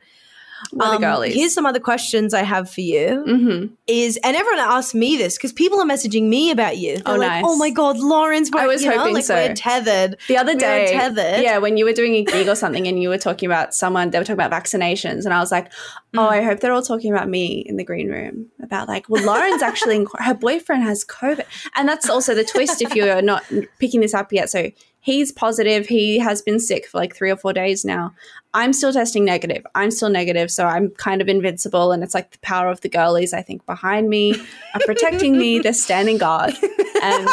We're 0.72 0.90
the 0.92 0.98
girlies. 0.98 1.34
Here's 1.34 1.54
some 1.54 1.66
other 1.66 1.80
questions 1.80 2.34
I 2.34 2.42
have 2.42 2.70
for 2.70 2.80
you. 2.80 3.24
Mhm. 3.26 3.70
Is 3.86 4.18
and 4.24 4.36
everyone 4.36 4.60
asks 4.60 4.94
me 4.94 5.16
this 5.16 5.36
because 5.36 5.52
people 5.52 5.80
are 5.80 5.86
messaging 5.86 6.28
me 6.28 6.50
about 6.50 6.76
you. 6.78 6.96
They're 6.96 7.14
Oh, 7.14 7.16
like, 7.16 7.30
nice. 7.30 7.44
oh 7.46 7.56
my 7.56 7.70
god, 7.70 7.98
Lawrence. 7.98 8.50
I 8.54 8.66
was 8.66 8.84
know, 8.84 8.98
hoping 8.98 9.14
like 9.14 9.24
so. 9.24 9.34
We're 9.34 9.54
tethered. 9.54 10.16
The 10.28 10.36
other 10.36 10.50
We 10.52 10.54
were 10.56 10.60
day, 10.60 10.92
tethered. 10.92 11.42
yeah, 11.42 11.58
when 11.58 11.76
you 11.76 11.84
were 11.84 11.92
doing 11.92 12.14
a 12.14 12.24
gig 12.24 12.48
or 12.48 12.54
something 12.54 12.86
and 12.86 13.00
you 13.02 13.08
were 13.08 13.18
talking 13.18 13.46
about 13.46 13.74
someone, 13.74 14.10
they 14.10 14.18
were 14.18 14.24
talking 14.24 14.40
about 14.44 14.50
vaccinations, 14.52 15.24
and 15.24 15.32
I 15.32 15.40
was 15.40 15.50
like, 15.52 15.70
oh, 16.16 16.18
Mm. 16.18 16.28
I 16.28 16.42
hope 16.42 16.60
they're 16.60 16.72
all 16.72 16.82
talking 16.82 17.12
about 17.12 17.28
me 17.28 17.62
in 17.66 17.76
the 17.76 17.84
green 17.84 18.08
room 18.10 18.46
about 18.62 18.88
like, 18.88 19.08
well, 19.08 19.24
Lauren's 19.24 19.62
actually 19.62 19.96
in, 19.96 20.06
her 20.18 20.34
boyfriend 20.34 20.82
has 20.82 21.04
COVID, 21.04 21.44
and 21.76 21.88
that's 21.88 22.08
also 22.10 22.34
the 22.34 22.44
twist 22.44 22.82
if 22.82 22.94
you're 22.94 23.22
not 23.22 23.44
picking 23.78 24.00
this 24.00 24.14
up 24.14 24.32
yet. 24.32 24.50
So 24.50 24.70
he's 25.08 25.32
positive. 25.32 25.86
He 25.86 26.18
has 26.18 26.42
been 26.42 26.60
sick 26.60 26.86
for 26.86 26.98
like 26.98 27.16
three 27.16 27.30
or 27.30 27.36
four 27.36 27.54
days 27.54 27.82
now. 27.84 28.12
I'm 28.54 28.72
still 28.72 28.92
testing 28.92 29.24
negative. 29.24 29.64
I'm 29.74 29.90
still 29.90 30.08
negative, 30.10 30.50
so 30.50 30.66
I'm 30.66 30.90
kind 30.90 31.20
of 31.22 31.28
invincible, 31.28 31.92
and 31.92 32.02
it's 32.02 32.14
like 32.14 32.30
the 32.30 32.38
power 32.40 32.68
of 32.70 32.80
the 32.82 32.88
girlies, 32.88 33.32
I 33.32 33.42
think, 33.42 33.64
behind 33.66 34.08
me 34.08 34.34
are 34.74 34.80
protecting 34.84 35.38
me. 35.38 35.58
They're 35.60 35.72
standing 35.74 36.18
guard, 36.18 36.54
and 37.02 37.28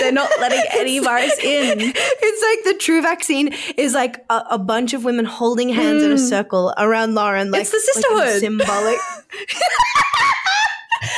they're 0.00 0.12
not 0.12 0.30
letting 0.40 0.62
any 0.72 0.98
virus 1.00 1.36
in. 1.42 1.78
It's 1.80 2.42
like 2.48 2.74
the 2.74 2.78
true 2.80 3.02
vaccine 3.02 3.54
is 3.76 3.92
like 3.94 4.24
a, 4.30 4.42
a 4.52 4.58
bunch 4.58 4.94
of 4.94 5.04
women 5.04 5.24
holding 5.24 5.68
hands 5.68 6.02
in 6.02 6.10
a 6.12 6.18
circle 6.18 6.72
around 6.78 7.14
Lauren. 7.14 7.50
Like, 7.50 7.62
Mm. 7.62 7.62
It's 7.62 7.70
the 7.70 8.10
like 8.18 8.28
sisterhood. 8.28 8.40
symbolic. 8.40 8.98
I'm 11.02 11.08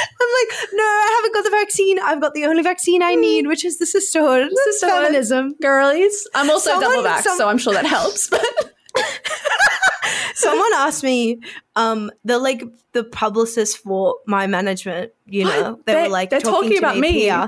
like, 0.49 0.59
no, 0.73 0.83
I 0.83 1.15
haven't 1.17 1.35
got 1.35 1.45
the 1.45 1.51
vaccine. 1.51 1.99
I've 2.01 2.21
got 2.21 2.33
the 2.35 2.47
only 2.47 2.63
vaccine 2.63 3.03
I 3.03 3.15
need, 3.15 3.47
which 3.47 3.65
is 3.65 3.79
the 3.79 3.87
sisterhood. 3.87 4.49
Sisterhood. 4.65 4.95
feminism. 5.05 5.55
girlies. 5.61 6.27
I'm 6.35 6.49
also 6.51 6.71
Someone- 6.71 6.91
double 6.91 7.03
back, 7.05 7.23
some- 7.25 7.37
so 7.37 7.49
I'm 7.49 7.59
sure 7.59 7.75
that 7.75 7.85
helps. 7.87 8.29
But 8.31 8.45
someone 10.35 10.71
asked 10.75 11.03
me, 11.03 11.41
um, 11.77 12.11
the 12.25 12.39
like 12.39 12.63
the 12.93 13.05
publicist 13.05 13.79
for 13.79 14.17
my 14.27 14.47
management, 14.47 15.13
you 15.27 15.45
know, 15.49 15.81
they, 15.87 15.95
They- 15.95 16.03
were 16.03 16.09
like 16.09 16.31
they're 16.31 16.41
talking 16.41 16.71
to 16.73 16.79
about 16.79 16.99
me. 16.99 17.29
PR. 17.29 17.47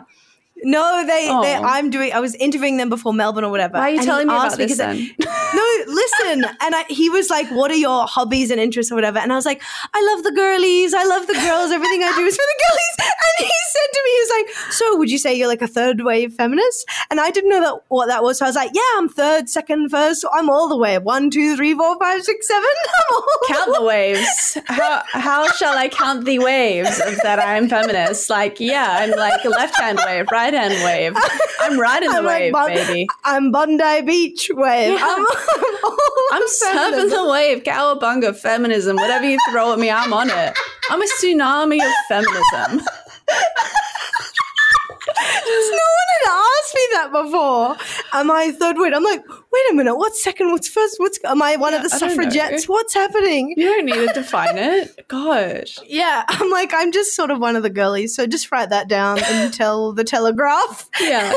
No, 0.63 1.05
they, 1.07 1.27
they 1.27 1.57
Oh. 1.57 1.63
I'm 1.65 1.91
doing 1.91 2.13
I 2.13 2.21
was 2.21 2.35
interviewing 2.37 2.77
them 2.79 2.89
before 2.89 3.13
Melbourne 3.13 3.45
or 3.45 3.51
whatever. 3.51 3.75
Why 3.79 3.91
are 3.91 3.95
you 3.95 4.03
telling 4.03 4.27
me 4.27 4.35
about 4.35 4.57
this 4.57 4.73
'cause 4.73 4.81
I- 4.81 4.95
then? 4.95 5.11
no, 5.55 5.67
listen. 5.87 6.45
And 6.61 6.75
I, 6.75 6.85
he 6.89 7.09
was 7.11 7.29
like, 7.31 7.47
What 7.51 7.71
are 7.71 7.75
your 7.77 8.07
hobbies 8.07 8.51
and 8.51 8.61
interests 8.61 8.91
or 8.91 8.95
whatever? 8.95 9.19
And 9.19 9.33
I 9.33 9.37
was 9.37 9.45
like, 9.47 9.63
I 9.95 10.13
love 10.15 10.25
the 10.25 10.33
girlies. 10.33 10.95
I 10.95 11.05
love 11.05 11.27
the 11.27 11.35
girls. 11.35 11.71
Everything 11.71 12.03
I 12.03 12.13
do 12.17 12.25
is 12.25 12.37
for 12.37 12.43
the 12.43 12.65
girlies. 12.69 13.13
And 13.39 13.47
he 13.47 13.53
said 13.73 13.89
to 13.93 14.01
me, 14.05 14.11
He 14.11 14.19
was 14.21 14.31
like, 14.39 14.73
So 14.73 14.97
would 14.97 15.11
you 15.11 15.19
say 15.19 15.35
you're 15.35 15.49
like 15.49 15.63
a 15.63 15.69
third 15.69 16.01
wave 16.03 16.33
feminist? 16.33 16.89
And 17.11 17.21
I 17.21 17.31
didn't 17.31 17.51
know 17.51 17.61
that 17.61 17.83
what 17.89 18.07
that 18.07 18.23
was. 18.23 18.39
So 18.39 18.47
I 18.47 18.49
was 18.49 18.57
like, 18.57 18.71
Yeah, 18.73 18.81
I'm 18.97 19.09
third, 19.09 19.49
second, 19.51 19.91
first. 19.91 20.25
I'm 20.33 20.49
all 20.49 20.69
the 20.69 20.77
way. 20.79 20.97
One, 20.99 21.31
two, 21.31 21.55
three, 21.57 21.75
four, 21.75 21.99
five, 21.99 22.23
six, 22.25 22.49
seven. 22.49 22.65
I'm 23.11 23.15
all 23.15 23.25
count 23.49 23.75
the 23.75 23.83
waves. 23.85 24.59
How 24.67 25.03
how 25.13 25.51
shall 25.53 25.77
I 25.77 25.89
count 25.89 26.25
the 26.25 26.39
waves 26.39 26.97
that 27.23 27.39
I'm 27.39 27.69
feminist? 27.69 28.31
Like, 28.31 28.59
yeah, 28.59 28.97
I'm 29.01 29.11
like 29.11 29.45
a 29.45 29.49
left 29.51 29.77
hand 29.79 30.01
wave, 30.07 30.27
right 30.33 30.46
hand 30.55 30.75
wave. 30.85 31.15
I'm 31.61 31.79
riding 31.79 32.11
the 32.13 32.17
I'm 32.19 32.25
like, 32.25 32.41
wave, 32.41 32.53
Bon- 32.53 32.69
baby. 32.69 33.07
I'm 33.25 33.51
Bondi 33.51 34.03
Beach 34.03 34.51
wave. 34.55 34.93
Yeah. 34.93 35.07
I'm, 35.09 35.27
I'm, 35.27 35.97
I'm 36.33 36.43
surfing 36.63 37.11
the 37.11 37.29
wave, 37.31 37.63
cowabunga, 37.63 38.37
feminism, 38.37 38.97
whatever 38.97 39.29
you 39.29 39.39
throw 39.51 39.73
at 39.73 39.79
me, 39.79 39.91
I'm 39.91 40.13
on 40.13 40.31
it. 40.31 40.55
I'm 40.91 41.03
a 41.03 41.07
tsunami 41.21 41.79
of 41.85 41.93
feminism. 42.09 42.87
No 45.07 45.13
one 45.13 46.09
had 46.13 46.31
asked 46.33 46.75
me 46.75 46.81
that 46.93 47.09
before. 47.13 47.77
Am 48.13 48.31
I 48.31 48.51
third 48.53 48.77
wave? 48.79 48.93
I'm 48.95 49.05
like, 49.05 49.23
wait 49.29 49.71
a 49.71 49.75
minute. 49.75 49.97
What's 49.97 50.23
second? 50.23 50.51
What's 50.51 50.69
first? 50.69 50.97
What's 50.99 51.19
am 51.25 51.43
I 51.43 51.57
one 51.57 51.75
of 51.75 51.83
the 51.83 51.89
suffragettes? 51.89 52.69
What's 52.69 52.95
happening? 52.95 53.55
You 53.57 53.67
don't 53.67 53.87
need 53.87 53.95
to 54.09 54.13
define 54.15 54.59
it. 54.59 55.07
Gosh. 55.09 55.79
Yeah, 55.87 56.25
I'm 56.29 56.51
like, 56.51 56.73
I'm 56.75 56.93
just 56.93 57.15
sort 57.15 57.31
of 57.31 57.39
one 57.41 57.57
of 57.57 57.63
the 57.63 57.71
girlies. 57.71 58.15
So 58.15 58.27
just 58.27 58.51
write 58.51 58.71
that 58.71 58.89
down 58.89 59.19
and 59.23 59.53
tell 59.53 59.93
the 59.93 60.05
Telegraph. 60.05 60.89
Yeah. 61.01 61.33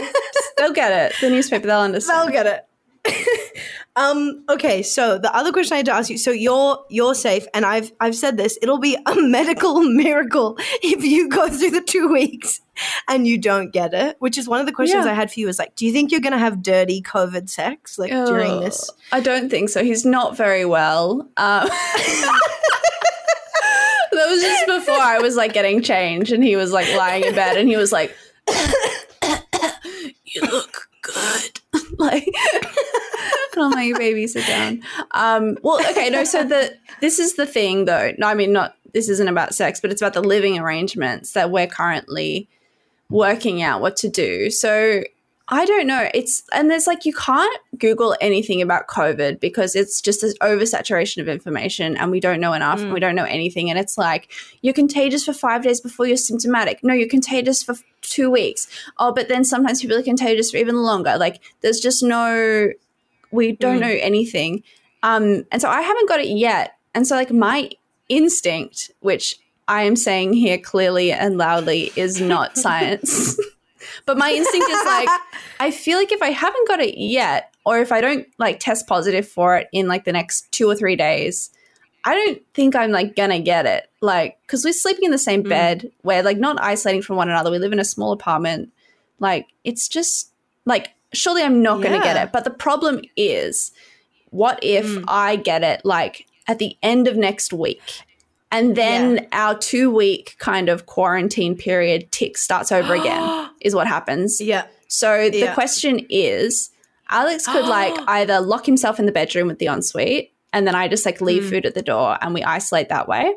They'll 0.58 0.74
get 0.74 0.92
it. 0.92 1.16
The 1.22 1.30
newspaper, 1.30 1.68
they'll 1.68 1.80
understand. 1.80 2.34
They'll 2.34 2.44
get 2.44 2.46
it. 2.48 2.66
um. 3.96 4.44
Okay. 4.50 4.82
So 4.84 5.18
the 5.18 5.36
other 5.36 5.52
question 5.52 5.74
I 5.74 5.78
had 5.78 5.86
to 5.88 5.94
ask 5.94 6.10
you. 6.10 6.18
So 6.18 6.32
you're 6.32 6.84
you're 6.90 7.16
safe, 7.16 7.48
and 7.54 7.66
I've 7.66 7.92
I've 8.00 8.16
said 8.16 8.38
this. 8.38 8.58
It'll 8.62 8.80
be 8.80 8.98
a 9.06 9.16
medical 9.18 9.82
miracle 9.82 10.58
if 10.82 11.04
you 11.04 11.28
go 11.30 11.50
through 11.50 11.72
the 11.72 11.82
two 11.82 12.08
weeks 12.12 12.62
and 13.08 13.28
you 13.28 13.38
don't 13.38 13.72
get 13.72 13.94
it. 13.94 14.16
Which 14.20 14.38
is 14.38 14.48
one 14.48 14.60
of 14.60 14.66
the 14.66 14.72
questions 14.72 15.06
Yeah. 15.06 15.12
I 15.12 15.16
had 15.16 15.32
for 15.32 15.40
you. 15.40 15.48
Was 15.48 15.60
like, 15.60 15.76
do 15.76 15.86
you 15.86 15.92
think 15.92 16.12
you're 16.12 16.22
gonna 16.22 16.38
have 16.38 16.62
dirty 16.62 17.02
COVID 17.02 17.50
sex 17.50 17.98
like 18.00 18.12
during 18.12 18.62
this? 18.62 18.90
I 19.12 19.20
don't 19.20 19.50
think 19.50 19.70
so. 19.70 19.84
He's 19.84 20.06
not 20.06 20.38
very 20.38 20.66
well. 20.66 21.22
Um, 21.38 21.68
that 24.12 24.28
was 24.30 24.42
just 24.42 24.66
before 24.68 25.00
I 25.00 25.20
was 25.20 25.36
like 25.36 25.54
getting 25.54 25.82
changed, 25.82 26.32
and 26.32 26.44
he 26.44 26.56
was 26.56 26.72
like 26.72 26.88
lying 26.96 27.24
in 27.24 27.36
bed, 27.36 27.58
and 27.58 27.68
he 27.68 27.78
was 27.78 27.92
like, 27.92 28.16
"You 30.26 30.42
look 30.42 30.90
good." 31.02 31.60
like, 31.98 32.28
I'm 33.62 33.72
like, 33.72 33.98
"Baby, 33.98 34.28
sit 34.28 34.46
down." 34.48 34.82
Um, 35.12 35.58
well, 35.62 35.80
okay, 35.92 36.10
no. 36.10 36.24
So 36.24 36.44
the 36.44 36.76
this 37.02 37.20
is 37.20 37.36
the 37.36 37.46
thing, 37.46 37.86
though. 37.86 38.14
No, 38.18 38.28
I 38.28 38.34
mean, 38.34 38.54
not 38.54 38.76
this 38.94 39.10
isn't 39.10 39.28
about 39.28 39.54
sex, 39.54 39.80
but 39.80 39.92
it's 39.92 40.02
about 40.02 40.14
the 40.14 40.22
living 40.22 40.58
arrangements 40.60 41.34
that 41.34 41.52
we're 41.52 41.68
currently 41.68 42.48
working 43.10 43.62
out 43.62 43.82
what 43.82 43.96
to 43.98 44.10
do. 44.10 44.50
So 44.50 45.04
I 45.52 45.66
don't 45.66 45.88
know. 45.88 46.10
It's 46.14 46.44
and 46.54 46.70
there's 46.70 46.86
like 46.86 47.06
you 47.06 47.14
can't 47.14 47.60
Google 47.78 48.16
anything 48.22 48.62
about 48.62 48.88
COVID 48.88 49.40
because 49.40 49.76
it's 49.76 50.00
just 50.00 50.22
this 50.22 50.38
oversaturation 50.38 51.22
of 51.22 51.28
information 51.28 51.98
and 51.98 52.12
we 52.12 52.20
don't 52.20 52.40
know 52.40 52.54
enough 52.54 52.80
and 52.82 52.94
we 52.94 53.00
don't 53.00 53.16
know 53.16 53.26
anything. 53.26 53.70
And 53.72 53.80
it's 53.80 53.98
like 53.98 54.32
you're 54.62 54.76
contagious 54.76 55.26
for 55.26 55.34
five 55.34 55.64
days 55.64 55.82
before 55.82 56.06
you're 56.06 56.18
symptomatic. 56.18 56.84
No, 56.84 56.94
you're 56.94 57.10
contagious 57.10 57.64
for 57.64 57.76
two 58.02 58.30
weeks. 58.30 58.68
Oh, 59.00 59.12
but 59.12 59.28
then 59.28 59.44
sometimes 59.44 59.82
people 59.82 59.98
are 59.98 60.04
contagious 60.04 60.52
for 60.52 60.58
even 60.58 60.84
longer. 60.84 61.18
Like 61.18 61.42
there's 61.62 61.80
just 61.80 62.04
no 62.04 62.70
we 63.32 63.54
don't 63.54 63.80
know 63.80 63.88
anything. 63.88 64.64
Um, 65.04 65.46
and 65.52 65.62
so 65.62 65.70
I 65.70 65.82
haven't 65.82 66.10
got 66.10 66.20
it 66.20 66.28
yet. 66.28 66.76
And 66.94 67.08
so 67.08 67.16
like 67.16 67.32
my 67.32 67.70
instinct, 68.10 68.92
which 69.00 69.36
I 69.68 69.84
am 69.84 69.96
saying 69.96 70.34
here 70.34 70.58
clearly 70.58 71.12
and 71.12 71.38
loudly, 71.38 71.92
is 71.96 72.20
not 72.20 72.58
science. 72.58 73.40
but 74.06 74.18
my 74.18 74.32
instinct 74.32 74.70
is 74.70 74.86
like, 74.86 75.10
I 75.60 75.72
feel 75.72 75.98
like 75.98 76.12
if 76.12 76.22
I 76.22 76.32
haven't 76.32 76.68
got 76.68 76.80
it 76.80 76.98
yet, 76.98 77.54
or 77.66 77.80
if 77.80 77.92
I 77.92 78.02
don't 78.02 78.28
like 78.38 78.60
test 78.60 78.88
positive 78.88 79.28
for 79.28 79.58
it 79.58 79.68
in 79.72 79.88
like 79.88 80.06
the 80.06 80.12
next 80.12 80.52
two 80.52 80.68
or 80.68 80.76
three 80.76 80.96
days, 80.96 81.52
I 82.06 82.16
don't 82.16 82.42
think 82.54 82.76
I'm 82.76 82.92
like 82.92 83.16
gonna 83.16 83.40
get 83.40 83.66
it. 83.66 83.90
Like, 84.02 84.40
because 84.42 84.64
we're 84.64 84.74
sleeping 84.74 85.06
in 85.06 85.12
the 85.12 85.18
same 85.18 85.44
bed, 85.44 85.92
we're 86.02 86.24
like 86.24 86.38
not 86.38 86.60
isolating 86.62 87.02
from 87.02 87.18
one 87.18 87.30
another. 87.30 87.52
We 87.52 87.60
live 87.60 87.74
in 87.74 87.80
a 87.80 87.86
small 87.86 88.12
apartment. 88.12 88.72
Like, 89.20 89.48
it's 89.64 89.88
just 89.88 90.32
like, 90.66 90.94
surely 91.14 91.42
I'm 91.44 91.62
not 91.62 91.82
gonna 91.82 92.02
get 92.02 92.18
it. 92.18 92.32
But 92.32 92.44
the 92.44 92.50
problem 92.52 93.02
is, 93.16 93.72
what 94.32 94.60
if 94.62 94.98
I 95.08 95.36
get 95.36 95.64
it 95.64 95.82
like 95.84 96.26
at 96.48 96.60
the 96.60 96.78
end 96.84 97.08
of 97.08 97.16
next 97.18 97.52
week? 97.54 97.82
And 98.52 98.76
then 98.76 99.28
our 99.32 99.56
two 99.58 99.92
week 99.92 100.36
kind 100.40 100.70
of 100.70 100.86
quarantine 100.88 101.56
period 101.56 102.12
tick 102.12 102.38
starts 102.38 102.72
over 102.72 102.94
again, 102.94 103.50
is 103.62 103.76
what 103.76 103.88
happens. 103.88 104.42
Yeah. 104.42 104.66
So 104.88 105.30
the 105.30 105.38
Yeah. 105.40 105.54
question 105.54 106.06
is 106.10 106.72
Alex 107.10 107.46
could 107.46 107.68
like 107.80 107.94
either 108.08 108.40
lock 108.40 108.66
himself 108.66 109.00
in 109.00 109.06
the 109.06 109.12
bedroom 109.12 109.48
with 109.48 109.60
the 109.60 109.68
ensuite, 109.68 110.32
and 110.52 110.66
then 110.66 110.74
I 110.76 110.88
just 110.88 111.06
like 111.06 111.22
leave 111.22 111.44
Mm. 111.44 111.50
food 111.50 111.66
at 111.68 111.76
the 111.76 111.82
door 111.84 112.18
and 112.22 112.34
we 112.34 112.44
isolate 112.44 112.90
that 112.90 113.08
way. 113.08 113.32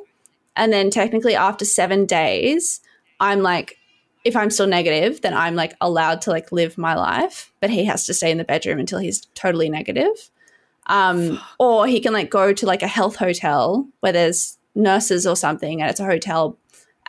And 0.56 0.72
then 0.72 0.90
technically 0.90 1.34
after 1.34 1.64
seven 1.64 2.04
days, 2.06 2.80
I'm 3.20 3.40
like, 3.42 3.76
if 4.24 4.36
I'm 4.36 4.50
still 4.50 4.66
negative, 4.66 5.20
then 5.20 5.34
I'm 5.34 5.54
like 5.54 5.74
allowed 5.80 6.22
to 6.22 6.30
like 6.30 6.52
live 6.52 6.78
my 6.78 6.94
life, 6.94 7.52
but 7.60 7.70
he 7.70 7.84
has 7.86 8.06
to 8.06 8.14
stay 8.14 8.30
in 8.30 8.38
the 8.38 8.44
bedroom 8.44 8.78
until 8.78 8.98
he's 8.98 9.26
totally 9.34 9.68
negative. 9.68 10.30
Um, 10.86 11.40
or 11.58 11.86
he 11.86 12.00
can 12.00 12.12
like 12.12 12.30
go 12.30 12.52
to 12.52 12.66
like 12.66 12.82
a 12.82 12.88
health 12.88 13.16
hotel 13.16 13.88
where 14.00 14.12
there's 14.12 14.58
nurses 14.74 15.26
or 15.26 15.36
something 15.36 15.82
and 15.82 15.90
it's 15.90 16.00
a 16.00 16.04
hotel 16.04 16.58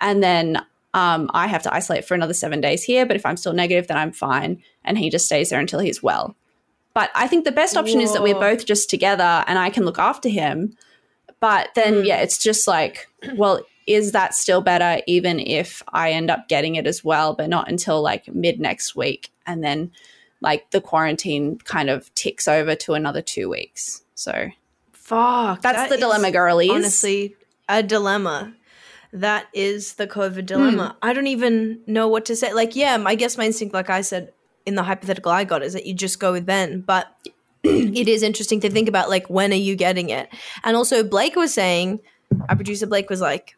and 0.01 0.21
then 0.21 0.61
um, 0.93 1.29
I 1.33 1.47
have 1.47 1.63
to 1.63 1.73
isolate 1.73 2.05
for 2.05 2.13
another 2.13 2.33
seven 2.33 2.61
days 2.61 2.83
here. 2.83 3.05
But 3.05 3.15
if 3.15 3.25
I'm 3.25 3.37
still 3.37 3.53
negative, 3.53 3.87
then 3.87 3.97
I'm 3.97 4.11
fine, 4.11 4.61
and 4.83 4.97
he 4.97 5.09
just 5.09 5.25
stays 5.25 5.49
there 5.49 5.59
until 5.59 5.79
he's 5.79 6.03
well. 6.03 6.35
But 6.93 7.09
I 7.15 7.27
think 7.27 7.45
the 7.45 7.51
best 7.51 7.75
option 7.75 7.99
is 8.01 8.13
that 8.13 8.21
we're 8.21 8.35
both 8.35 8.65
just 8.65 8.89
together, 8.89 9.43
and 9.47 9.57
I 9.57 9.71
can 9.71 9.85
look 9.85 9.97
after 9.97 10.29
him. 10.29 10.77
But 11.39 11.69
then, 11.75 12.05
yeah, 12.05 12.17
it's 12.17 12.37
just 12.37 12.67
like, 12.67 13.07
well, 13.35 13.61
is 13.87 14.11
that 14.11 14.33
still 14.33 14.61
better, 14.61 15.01
even 15.07 15.39
if 15.39 15.83
I 15.89 16.11
end 16.11 16.29
up 16.29 16.47
getting 16.47 16.75
it 16.75 16.87
as 16.87 17.03
well, 17.03 17.33
but 17.33 17.49
not 17.49 17.69
until 17.69 18.01
like 18.01 18.33
mid 18.33 18.59
next 18.59 18.95
week, 18.95 19.31
and 19.45 19.63
then 19.63 19.91
like 20.41 20.69
the 20.71 20.81
quarantine 20.81 21.57
kind 21.59 21.89
of 21.89 22.13
ticks 22.15 22.47
over 22.47 22.75
to 22.75 22.93
another 22.93 23.21
two 23.21 23.49
weeks. 23.49 24.03
So 24.15 24.49
Fuck. 24.91 25.61
that's 25.61 25.77
that 25.77 25.89
the 25.89 25.97
dilemma, 25.97 26.31
girlies. 26.31 26.71
Honestly, 26.71 27.35
a 27.67 27.81
dilemma. 27.81 28.53
That 29.11 29.47
is 29.53 29.93
the 29.93 30.07
COVID 30.07 30.47
dilemma. 30.47 30.95
Hmm. 30.99 31.09
I 31.09 31.13
don't 31.13 31.27
even 31.27 31.81
know 31.85 32.07
what 32.07 32.25
to 32.25 32.35
say. 32.35 32.51
Like, 32.51 32.75
yeah, 32.75 33.01
I 33.05 33.15
guess 33.15 33.37
my 33.37 33.45
instinct, 33.45 33.73
like 33.73 33.89
I 33.89 34.01
said 34.01 34.33
in 34.65 34.75
the 34.75 34.83
hypothetical 34.83 35.31
I 35.31 35.43
got, 35.43 35.61
is 35.61 35.73
that 35.73 35.85
you 35.85 35.93
just 35.93 36.19
go 36.19 36.31
with 36.31 36.45
Ben. 36.47 36.81
But 36.81 37.15
it 37.63 38.07
is 38.07 38.23
interesting 38.23 38.59
to 38.61 38.71
think 38.71 38.89
about, 38.89 39.09
like, 39.09 39.29
when 39.29 39.51
are 39.51 39.55
you 39.55 39.75
getting 39.75 40.09
it? 40.09 40.29
And 40.63 40.75
also, 40.75 41.03
Blake 41.03 41.35
was 41.35 41.53
saying, 41.53 41.99
our 42.49 42.55
producer 42.55 42.87
Blake 42.87 43.09
was 43.09 43.21
like, 43.21 43.55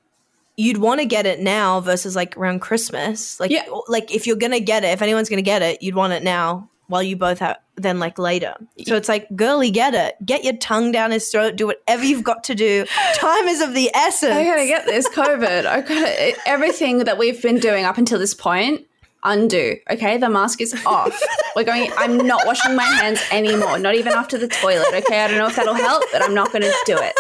you'd 0.58 0.78
want 0.78 1.00
to 1.02 1.06
get 1.06 1.26
it 1.26 1.40
now 1.40 1.80
versus 1.82 2.16
like 2.16 2.38
around 2.38 2.60
Christmas. 2.62 3.40
Like, 3.40 3.52
Yeah. 3.52 3.64
like 3.88 4.14
if 4.14 4.26
you're 4.28 4.36
gonna 4.38 4.60
get 4.60 4.84
it, 4.84 4.88
if 4.88 5.02
anyone's 5.02 5.30
gonna 5.30 5.42
get 5.42 5.62
it, 5.62 5.82
you'd 5.82 5.96
want 5.96 6.14
it 6.14 6.24
now 6.24 6.70
while 6.88 7.02
you 7.04 7.16
both 7.16 7.40
have 7.40 7.58
then 7.78 8.00
like 8.00 8.18
later. 8.18 8.56
So 8.86 8.96
it's 8.96 9.10
like, 9.10 9.28
girly, 9.36 9.70
get 9.70 9.94
it. 9.94 10.16
Get 10.26 10.46
your 10.46 10.56
tongue 10.56 10.94
down 10.94 11.12
his 11.12 11.28
throat. 11.28 11.58
Do 11.58 11.68
whatever 11.68 12.06
you've 12.06 12.24
got 12.24 12.46
to 12.46 12.56
do. 12.56 12.86
Time 13.16 13.48
is 13.50 13.60
of 13.60 13.74
the 13.74 13.92
essence. 13.94 14.34
I 14.34 14.46
gotta 14.46 14.66
get 14.66 14.86
this 14.86 15.10
COVID. 15.10 15.66
I 15.66 15.82
gotta 15.82 16.34
everything 16.48 17.00
that 17.00 17.18
we've 17.18 17.42
been 17.42 17.60
doing 17.60 17.84
up 17.84 17.98
until 17.98 18.18
this 18.20 18.34
point. 18.34 18.86
Undo. 19.26 19.76
Okay, 19.90 20.18
the 20.18 20.30
mask 20.30 20.62
is 20.62 20.74
off. 20.86 21.20
We're 21.56 21.64
going. 21.64 21.92
I'm 21.98 22.18
not 22.18 22.46
washing 22.46 22.76
my 22.76 22.84
hands 22.84 23.22
anymore. 23.32 23.80
Not 23.80 23.96
even 23.96 24.14
after 24.14 24.38
the 24.38 24.48
toilet. 24.48 24.94
Okay, 24.94 25.22
I 25.22 25.28
don't 25.28 25.38
know 25.38 25.48
if 25.48 25.56
that'll 25.56 25.74
help, 25.74 26.04
but 26.14 26.22
I'm 26.24 26.34
not 26.34 26.52
going 26.52 26.62
to 26.62 26.74
do 26.86 26.96
it. 26.98 27.14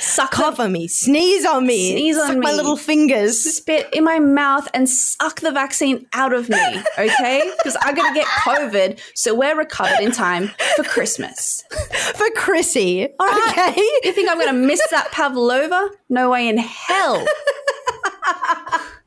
Suck 0.00 0.38
on 0.60 0.72
me, 0.72 0.88
sneeze 0.88 1.44
on 1.44 1.66
me, 1.66 1.92
Sneeze 1.92 2.18
on 2.18 2.28
suck 2.28 2.36
my 2.38 2.52
little 2.52 2.76
fingers. 2.76 3.38
spit 3.56 3.88
in 3.92 4.04
my 4.04 4.18
mouth 4.18 4.68
and 4.72 4.88
suck 4.88 5.40
the 5.40 5.50
vaccine 5.50 6.06
out 6.12 6.32
of 6.32 6.48
me. 6.48 6.82
Okay, 6.98 7.50
because 7.58 7.76
I'm 7.82 7.94
gonna 7.94 8.14
get 8.14 8.26
COVID, 8.26 8.98
so 9.14 9.34
we're 9.34 9.56
recovered 9.56 10.00
in 10.00 10.12
time 10.12 10.50
for 10.76 10.84
Christmas. 10.84 11.64
For 12.14 12.28
Chrissy. 12.36 13.04
Okay. 13.20 13.74
You 14.04 14.12
think 14.12 14.28
I'm 14.30 14.38
gonna 14.38 14.52
miss 14.52 14.80
that 14.90 15.10
pavlova? 15.12 15.90
No 16.08 16.30
way 16.30 16.48
in 16.48 16.58
hell. 16.58 17.24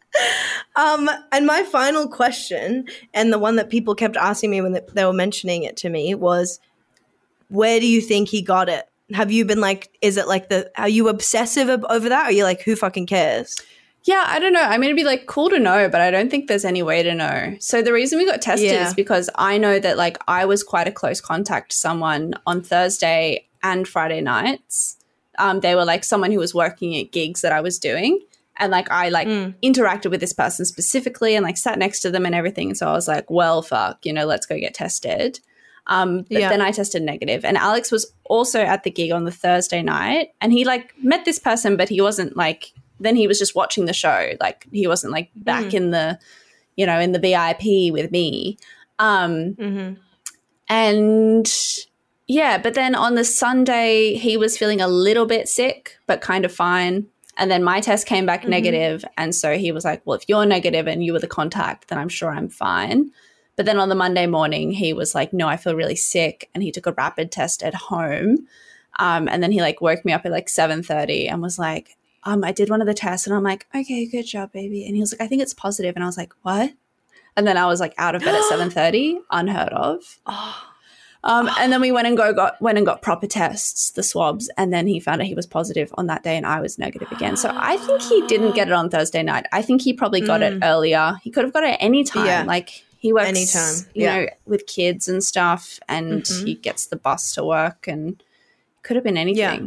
Um, 0.75 1.09
and 1.31 1.45
my 1.45 1.63
final 1.63 2.07
question, 2.07 2.85
and 3.13 3.33
the 3.33 3.39
one 3.39 3.57
that 3.57 3.69
people 3.69 3.93
kept 3.93 4.15
asking 4.15 4.51
me 4.51 4.61
when 4.61 4.79
they, 4.93 5.05
were 5.05 5.13
mentioning 5.13 5.63
it 5.63 5.75
to 5.77 5.89
me, 5.89 6.15
was, 6.15 6.59
"Where 7.49 7.79
do 7.79 7.87
you 7.87 7.99
think 8.01 8.29
he 8.29 8.41
got 8.41 8.69
it? 8.69 8.87
have 9.13 9.31
you 9.31 9.45
been 9.45 9.59
like, 9.59 9.89
is 10.01 10.17
it 10.17 10.27
like 10.27 10.49
the, 10.49 10.71
are 10.77 10.89
you 10.89 11.07
obsessive 11.09 11.69
over 11.89 12.09
that? 12.09 12.23
Or 12.23 12.29
are 12.29 12.31
you 12.31 12.43
like, 12.43 12.61
who 12.61 12.75
fucking 12.75 13.07
cares? 13.07 13.59
Yeah, 14.03 14.23
I 14.27 14.39
don't 14.39 14.53
know. 14.53 14.61
I 14.61 14.77
mean, 14.77 14.85
it'd 14.89 14.95
be 14.95 15.03
like 15.03 15.27
cool 15.27 15.49
to 15.49 15.59
know, 15.59 15.87
but 15.87 16.01
I 16.01 16.09
don't 16.09 16.31
think 16.31 16.47
there's 16.47 16.65
any 16.65 16.81
way 16.81 17.03
to 17.03 17.13
know. 17.13 17.55
So 17.59 17.81
the 17.81 17.93
reason 17.93 18.17
we 18.17 18.25
got 18.25 18.41
tested 18.41 18.71
Yeah. 18.71 18.87
is 18.87 18.93
because 18.95 19.29
I 19.35 19.57
know 19.57 19.79
that 19.79 19.97
like 19.97 20.17
I 20.27 20.45
was 20.45 20.63
quite 20.63 20.87
a 20.87 20.91
close 20.91 21.21
contact 21.21 21.71
to 21.71 21.77
someone 21.77 22.33
on 22.47 22.63
Thursday 22.63 23.47
and 23.61 23.87
Friday 23.87 24.21
nights. 24.21 24.97
Um, 25.37 25.59
they 25.59 25.75
were 25.75 25.85
like 25.85 26.03
someone 26.03 26.31
who 26.31 26.39
was 26.39 26.53
working 26.53 26.97
at 26.97 27.11
gigs 27.11 27.41
that 27.41 27.51
I 27.51 27.61
was 27.61 27.77
doing, 27.77 28.19
and 28.61 28.71
like 28.71 28.89
I 28.89 29.09
like 29.09 29.27
Mm. 29.27 29.55
interacted 29.61 30.09
with 30.11 30.21
this 30.21 30.31
person 30.33 30.63
specifically 30.65 31.35
and 31.35 31.43
like 31.43 31.57
sat 31.57 31.77
next 31.77 31.99
to 32.01 32.09
them 32.11 32.25
and 32.25 32.33
everything. 32.33 32.69
And 32.69 32.77
so 32.77 32.87
I 32.87 32.93
was 32.93 33.07
like, 33.09 33.29
well, 33.29 33.61
fuck, 33.61 34.05
you 34.05 34.13
know, 34.13 34.25
let's 34.25 34.45
go 34.45 34.57
get 34.57 34.73
tested. 34.73 35.39
Um, 35.87 36.19
but 36.29 36.39
Yeah. 36.39 36.49
then 36.49 36.61
I 36.61 36.71
tested 36.71 37.01
negative, 37.01 37.43
and 37.43 37.57
Alex 37.57 37.91
was 37.91 38.05
also 38.25 38.61
at 38.61 38.83
the 38.83 38.91
gig 38.91 39.11
on 39.11 39.25
the 39.25 39.31
Thursday 39.31 39.81
night, 39.81 40.29
and 40.39 40.53
he 40.53 40.63
like 40.63 40.93
met 41.03 41.25
this 41.25 41.39
person, 41.39 41.75
but 41.75 41.89
he 41.89 41.99
wasn't 41.99 42.37
like. 42.37 42.71
Then 42.99 43.15
he 43.15 43.25
was 43.27 43.39
just 43.39 43.55
watching 43.55 43.85
the 43.85 43.93
show, 43.93 44.33
like 44.39 44.67
he 44.71 44.85
wasn't 44.85 45.11
like 45.11 45.31
back 45.35 45.65
Mm. 45.65 45.73
in 45.73 45.89
the, 45.91 46.19
you 46.77 46.85
know, 46.85 46.99
in 46.99 47.13
the 47.13 47.19
VIP 47.19 47.91
with 47.91 48.11
me. 48.11 48.57
Um, 48.99 49.55
Mm-hmm. 49.55 49.93
and 50.69 51.51
yeah, 52.27 52.57
but 52.59 52.75
then 52.75 52.95
on 52.95 53.15
the 53.15 53.25
Sunday, 53.25 54.13
he 54.13 54.37
was 54.37 54.57
feeling 54.57 54.79
a 54.81 54.87
little 54.87 55.25
bit 55.25 55.49
sick, 55.49 55.97
but 56.07 56.21
kind 56.21 56.45
of 56.45 56.51
fine. 56.53 57.07
And 57.37 57.49
then 57.49 57.63
my 57.63 57.79
test 57.81 58.05
came 58.07 58.25
back 58.25 58.43
Mhm. 58.43 58.49
negative, 58.49 59.05
And 59.17 59.33
so 59.33 59.57
he 59.57 59.71
was 59.71 59.85
like, 59.85 60.01
Well, 60.05 60.17
if 60.17 60.27
you're 60.27 60.45
negative 60.45 60.87
and 60.87 61.03
you 61.03 61.13
were 61.13 61.19
the 61.19 61.27
contact, 61.27 61.87
then 61.87 61.97
I'm 61.97 62.09
sure 62.09 62.31
I'm 62.31 62.49
fine. 62.49 63.11
But 63.55 63.65
then 63.65 63.79
on 63.79 63.89
the 63.89 63.95
Monday 63.95 64.27
morning, 64.27 64.71
he 64.71 64.93
was 64.93 65.13
like, 65.15 65.31
No, 65.33 65.47
I 65.47 65.57
feel 65.57 65.75
really 65.75 65.95
sick. 65.95 66.49
And 66.53 66.63
he 66.63 66.71
took 66.71 66.85
a 66.87 66.93
rapid 66.93 67.31
test 67.31 67.63
at 67.63 67.73
home. 67.73 68.47
Um, 68.99 69.27
and 69.29 69.41
then 69.41 69.51
he 69.51 69.61
like 69.61 69.81
woke 69.81 70.03
me 70.03 70.11
up 70.13 70.25
at 70.25 70.31
like 70.31 70.47
7:30 70.49 71.29
and 71.31 71.41
was 71.41 71.57
like, 71.57 71.95
um, 72.23 72.43
I 72.43 72.51
did 72.51 72.69
one 72.69 72.81
of 72.81 72.87
the 72.87 72.93
tests 72.93 73.25
and 73.25 73.35
I'm 73.35 73.43
like, 73.43 73.65
okay, 73.73 74.05
good 74.05 74.23
job, 74.27 74.51
baby. 74.51 74.85
And 74.85 74.95
he 74.95 75.01
was 75.01 75.11
like, 75.11 75.21
I 75.21 75.27
think 75.27 75.41
it's 75.41 75.53
positive. 75.55 75.95
And 75.95 76.03
I 76.03 76.07
was 76.07 76.17
like, 76.17 76.33
what? 76.43 76.71
And 77.35 77.47
then 77.47 77.57
I 77.57 77.65
was 77.65 77.79
like 77.79 77.93
out 77.97 78.13
of 78.13 78.23
bed 78.23 78.35
at 78.35 78.43
7:30, 78.51 79.19
unheard 79.31 79.69
of. 79.73 80.19
Oh, 80.25 80.70
Um, 81.23 81.49
and 81.59 81.71
then 81.71 81.81
we 81.81 81.91
went 81.91 82.07
and 82.07 82.17
go 82.17 82.33
got 82.33 82.59
went 82.61 82.77
and 82.79 82.85
got 82.85 83.01
proper 83.03 83.27
tests, 83.27 83.91
the 83.91 84.01
swabs, 84.01 84.49
and 84.57 84.73
then 84.73 84.87
he 84.87 84.99
found 84.99 85.21
out 85.21 85.27
he 85.27 85.35
was 85.35 85.45
positive 85.45 85.93
on 85.95 86.07
that 86.07 86.23
day, 86.23 86.35
and 86.35 86.45
I 86.47 86.59
was 86.61 86.79
negative 86.79 87.11
again. 87.11 87.37
So 87.37 87.51
I 87.55 87.77
think 87.77 88.01
he 88.01 88.25
didn't 88.27 88.55
get 88.55 88.67
it 88.67 88.73
on 88.73 88.89
Thursday 88.89 89.21
night. 89.21 89.45
I 89.51 89.61
think 89.61 89.81
he 89.83 89.93
probably 89.93 90.21
got 90.21 90.41
it 90.41 90.59
earlier. 90.63 91.13
He 91.21 91.29
could 91.29 91.43
have 91.43 91.53
got 91.53 91.63
it 91.63 91.77
any 91.79 92.03
time. 92.03 92.25
Yeah. 92.25 92.43
Like 92.47 92.83
he 92.97 93.13
works 93.13 93.27
Anytime, 93.29 93.75
you 93.93 94.03
yeah. 94.03 94.19
know, 94.21 94.27
with 94.45 94.65
kids 94.65 95.07
and 95.07 95.23
stuff, 95.23 95.79
and 95.87 96.23
Mhm. 96.23 96.47
he 96.47 96.55
gets 96.55 96.87
the 96.87 96.95
bus 96.95 97.33
to 97.35 97.43
work, 97.43 97.87
and 97.87 98.21
could 98.81 98.95
have 98.95 99.03
been 99.03 99.17
anything. 99.17 99.37
Yeah. 99.43 99.59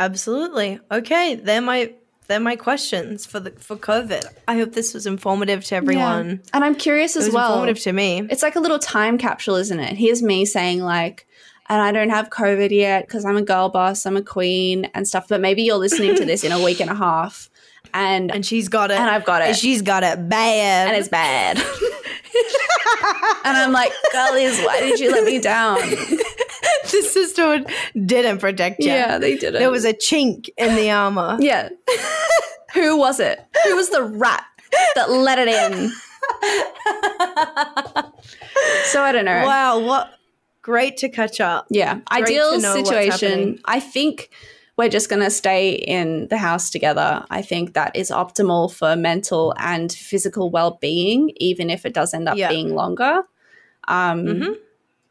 absolutely. 0.00 0.80
Okay, 0.90 1.34
they're 1.36 1.60
my 1.60 1.92
they're 2.28 2.38
my 2.40 2.56
questions 2.56 3.26
for 3.26 3.40
the 3.40 3.50
for 3.52 3.76
COVID. 3.76 4.24
I 4.46 4.54
hope 4.56 4.72
this 4.72 4.94
was 4.94 5.06
informative 5.06 5.64
to 5.64 5.74
everyone. 5.76 6.28
Yeah. 6.28 6.36
And 6.54 6.64
I'm 6.64 6.74
curious 6.74 7.16
as 7.16 7.30
well. 7.30 7.52
informative 7.52 7.82
to 7.84 7.92
me. 7.92 8.26
It's 8.30 8.42
like 8.42 8.56
a 8.56 8.60
little 8.60 8.78
time 8.78 9.18
capsule, 9.18 9.56
isn't 9.56 9.80
it? 9.80 9.96
Here's 9.96 10.22
me 10.22 10.44
saying 10.44 10.80
like, 10.82 11.26
and 11.68 11.80
I 11.80 11.90
don't 11.92 12.10
have 12.10 12.30
COVID 12.30 12.70
yet 12.70 13.06
because 13.06 13.24
I'm 13.24 13.36
a 13.36 13.42
girl 13.42 13.68
boss, 13.70 14.06
I'm 14.06 14.16
a 14.16 14.22
queen 14.22 14.84
and 14.94 15.08
stuff. 15.08 15.26
But 15.28 15.40
maybe 15.40 15.62
you're 15.62 15.76
listening 15.76 16.14
to 16.16 16.24
this 16.24 16.44
in 16.44 16.52
a 16.52 16.62
week 16.62 16.80
and 16.80 16.90
a 16.90 16.94
half, 16.94 17.50
and 17.94 18.30
And 18.30 18.44
she's 18.44 18.68
got 18.68 18.90
it. 18.90 18.98
and 18.98 19.08
I've 19.10 19.24
got 19.24 19.42
And 19.42 19.50
it, 19.52 19.56
she's 19.56 19.82
got 19.82 20.02
it 20.02 20.28
bad. 20.28 20.88
and 20.88 20.96
it's 20.96 21.08
bad. 21.08 21.56
and 23.44 23.56
I'm 23.56 23.72
like, 23.72 23.92
girlies, 24.12 24.58
why 24.60 24.80
did 24.80 25.00
you 25.00 25.10
let 25.12 25.24
me 25.24 25.38
down? 25.40 25.78
the 26.90 27.02
sisterhood 27.02 27.70
didn't 28.06 28.38
protect 28.38 28.80
you. 28.80 28.90
Yeah, 28.90 29.18
they 29.18 29.36
didn't. 29.36 29.60
There 29.60 29.70
was 29.70 29.84
a 29.84 29.92
chink 29.92 30.48
in 30.56 30.74
the 30.76 30.90
armor. 30.90 31.36
yeah. 31.40 31.68
Who 32.74 32.96
was 32.98 33.20
it? 33.20 33.40
Who 33.64 33.76
was 33.76 33.90
the 33.90 34.02
rat 34.02 34.44
that 34.94 35.10
let 35.10 35.38
it 35.38 35.48
in? 35.48 35.90
so 38.84 39.02
I 39.02 39.12
don't 39.12 39.24
know. 39.24 39.44
Wow, 39.46 39.78
what 39.80 40.14
great 40.62 40.96
to 40.98 41.08
catch 41.08 41.40
up. 41.40 41.66
Yeah. 41.70 41.94
Great 42.10 42.24
Ideal 42.24 42.52
to 42.56 42.58
know 42.60 42.74
what's 42.76 42.88
situation. 42.88 43.58
I 43.64 43.80
think 43.80 44.30
we're 44.76 44.88
just 44.88 45.08
going 45.08 45.22
to 45.22 45.30
stay 45.30 45.70
in 45.70 46.28
the 46.28 46.36
house 46.36 46.70
together. 46.70 47.24
I 47.30 47.42
think 47.42 47.74
that 47.74 47.96
is 47.96 48.10
optimal 48.10 48.72
for 48.72 48.94
mental 48.94 49.54
and 49.58 49.90
physical 49.90 50.50
well 50.50 50.78
being, 50.80 51.32
even 51.36 51.70
if 51.70 51.84
it 51.86 51.94
does 51.94 52.14
end 52.14 52.28
up 52.28 52.36
Yeah. 52.36 52.48
being 52.48 52.74
longer. 52.74 53.22
Um, 53.88 54.24
Mhm. 54.26 54.56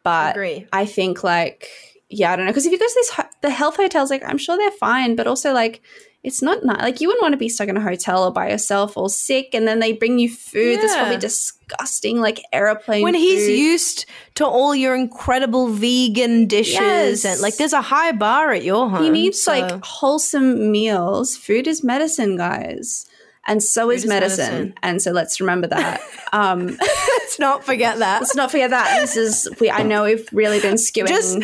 But 0.08 0.36
Agree. 0.36 0.65
I 0.72 0.86
think, 0.86 1.24
like, 1.24 1.67
yeah, 2.10 2.32
I 2.32 2.36
don't 2.36 2.46
know. 2.46 2.52
Because 2.52 2.65
if 2.65 2.72
you 2.72 2.80
go 2.80 2.86
to 2.88 2.93
these, 2.96 3.10
ho- 3.10 3.30
the 3.41 3.50
health 3.50 3.76
hotels, 3.78 4.10
like, 4.10 4.24
I'm 4.26 4.38
sure 4.38 4.56
they're 4.58 4.72
fine, 4.72 5.15
but 5.17 5.28
also, 5.28 5.52
like, 5.54 5.82
it's 6.24 6.41
not 6.41 6.63
nice. 6.63 6.82
Like, 6.82 7.00
you 7.02 7.08
wouldn't 7.08 7.22
want 7.22 7.34
to 7.34 7.38
be 7.38 7.48
stuck 7.50 7.67
in 7.70 7.78
a 7.78 7.82
hotel 7.82 8.24
or 8.24 8.32
by 8.32 8.50
yourself 8.50 8.98
or 8.98 9.10
sick, 9.10 9.50
and 9.54 9.67
then 9.67 9.80
they 9.80 9.91
bring 9.93 10.17
you 10.20 10.30
food 10.30 10.80
that's 10.80 10.93
probably 10.96 11.13
Yeah. 11.15 11.20
disgusting, 11.20 12.20
like 12.22 12.39
airplane 12.52 13.04
When 13.04 13.13
he's 13.13 13.48
used 13.48 14.06
to 14.36 14.46
all 14.46 14.74
your 14.76 14.96
incredible 14.96 15.67
vegan 15.67 16.46
dishes 16.48 16.76
Yes. 16.80 17.26
and 17.26 17.41
like 17.41 17.56
there's 17.58 17.74
a 17.74 17.82
high 17.82 18.12
bar 18.13 18.52
at 18.52 18.63
your 18.63 18.89
home. 18.89 19.04
He 19.04 19.10
needs 19.10 19.41
so- 19.41 19.52
like 19.52 19.84
wholesome 19.86 20.72
meals. 20.72 21.36
Food 21.38 21.67
is 21.67 21.84
medicine, 21.84 22.36
guys. 22.38 23.06
And 23.48 23.64
so 23.64 23.90
is 23.90 24.04
is 24.04 24.10
medicine. 24.10 24.46
medicine. 24.46 24.74
And 24.84 25.02
so 25.02 25.12
let's 25.12 25.40
remember 25.40 25.68
that. 25.68 26.02
Um, 26.34 26.68
let's 26.68 27.40
not 27.40 27.64
forget 27.64 28.00
that. 28.00 28.20
let's 28.22 28.36
not 28.36 28.52
forget 28.52 28.72
that. 28.72 29.00
This 29.00 29.16
is 29.16 29.50
we 29.62 29.72
I 29.72 29.84
know 29.84 30.04
we've 30.04 30.28
really 30.34 30.60
been 30.60 30.76
skewing 30.76 31.08
Just- 31.08 31.40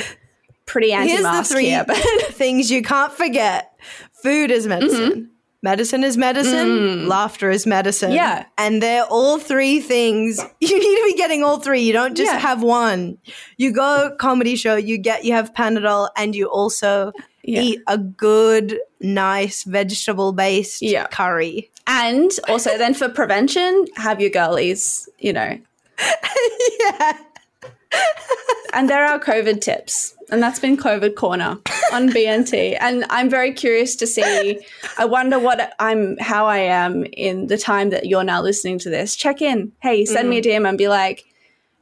pretty 0.65 0.91
anti-mask 0.91 1.51
three 1.53 1.65
here, 1.67 1.85
but 1.87 1.95
things 2.31 2.69
you 2.69 2.81
can't 2.81 3.13
forget. 3.13 3.71
Food 4.21 4.51
is 4.51 4.67
medicine. 4.67 5.29
Medicine 5.61 6.03
is 6.03 6.17
medicine. 6.17 6.67
Mm. 6.67 7.07
Laughter 7.07 7.49
is 7.49 7.65
medicine. 7.65 8.11
Yeah. 8.11 8.45
And 8.57 8.83
they're 8.83 9.05
all 9.05 9.39
three 9.39 9.79
things. 9.79 10.37
You 10.59 10.77
need 10.79 10.97
to 10.97 11.03
be 11.05 11.17
getting 11.17 11.41
all 11.45 11.59
three. 11.61 11.79
You 11.81 11.93
don't 11.93 12.15
just 12.17 12.33
Yeah. 12.33 12.39
have 12.39 12.61
one. 12.61 13.17
You 13.55 13.71
go 13.71 14.13
comedy 14.19 14.57
show, 14.57 14.75
you 14.75 14.97
get 14.97 15.23
you 15.23 15.31
have 15.31 15.53
Panadol 15.53 16.09
and 16.17 16.35
you 16.35 16.47
also 16.47 17.13
Yeah. 17.43 17.61
eat 17.61 17.79
a 17.87 17.97
good, 17.97 18.79
nice 18.99 19.63
vegetable 19.63 20.33
based 20.33 20.81
Yeah. 20.81 21.07
curry. 21.07 21.69
And 21.87 22.31
also 22.47 22.77
then 22.77 22.93
for 22.93 23.09
prevention, 23.09 23.87
have 23.95 24.21
your 24.21 24.29
girlies, 24.29 25.09
you 25.19 25.33
know. 25.33 25.57
yeah. 26.79 27.17
And 28.73 28.89
there 28.89 29.05
are 29.05 29.19
COVID 29.19 29.61
tips. 29.61 30.15
And 30.31 30.41
that's 30.41 30.59
been 30.59 30.77
COVID 30.77 31.15
corner 31.15 31.59
on 31.91 32.09
BNT. 32.09 32.75
And 32.79 33.05
I'm 33.09 33.29
very 33.29 33.53
curious 33.53 33.95
to 33.97 34.07
see. 34.07 34.59
I 34.97 35.05
wonder 35.05 35.37
what 35.37 35.75
I'm 35.79 36.17
how 36.17 36.47
I 36.47 36.57
am 36.57 37.05
in 37.13 37.47
the 37.47 37.57
time 37.57 37.91
that 37.91 38.07
you're 38.07 38.23
now 38.23 38.41
listening 38.41 38.79
to 38.79 38.89
this. 38.89 39.15
Check 39.15 39.41
in. 39.41 39.71
Hey, 39.81 40.05
send 40.05 40.29
me 40.29 40.39
a 40.39 40.41
mm-hmm. 40.41 40.63
DM 40.63 40.69
and 40.69 40.77
be 40.77 40.87
like, 40.87 41.25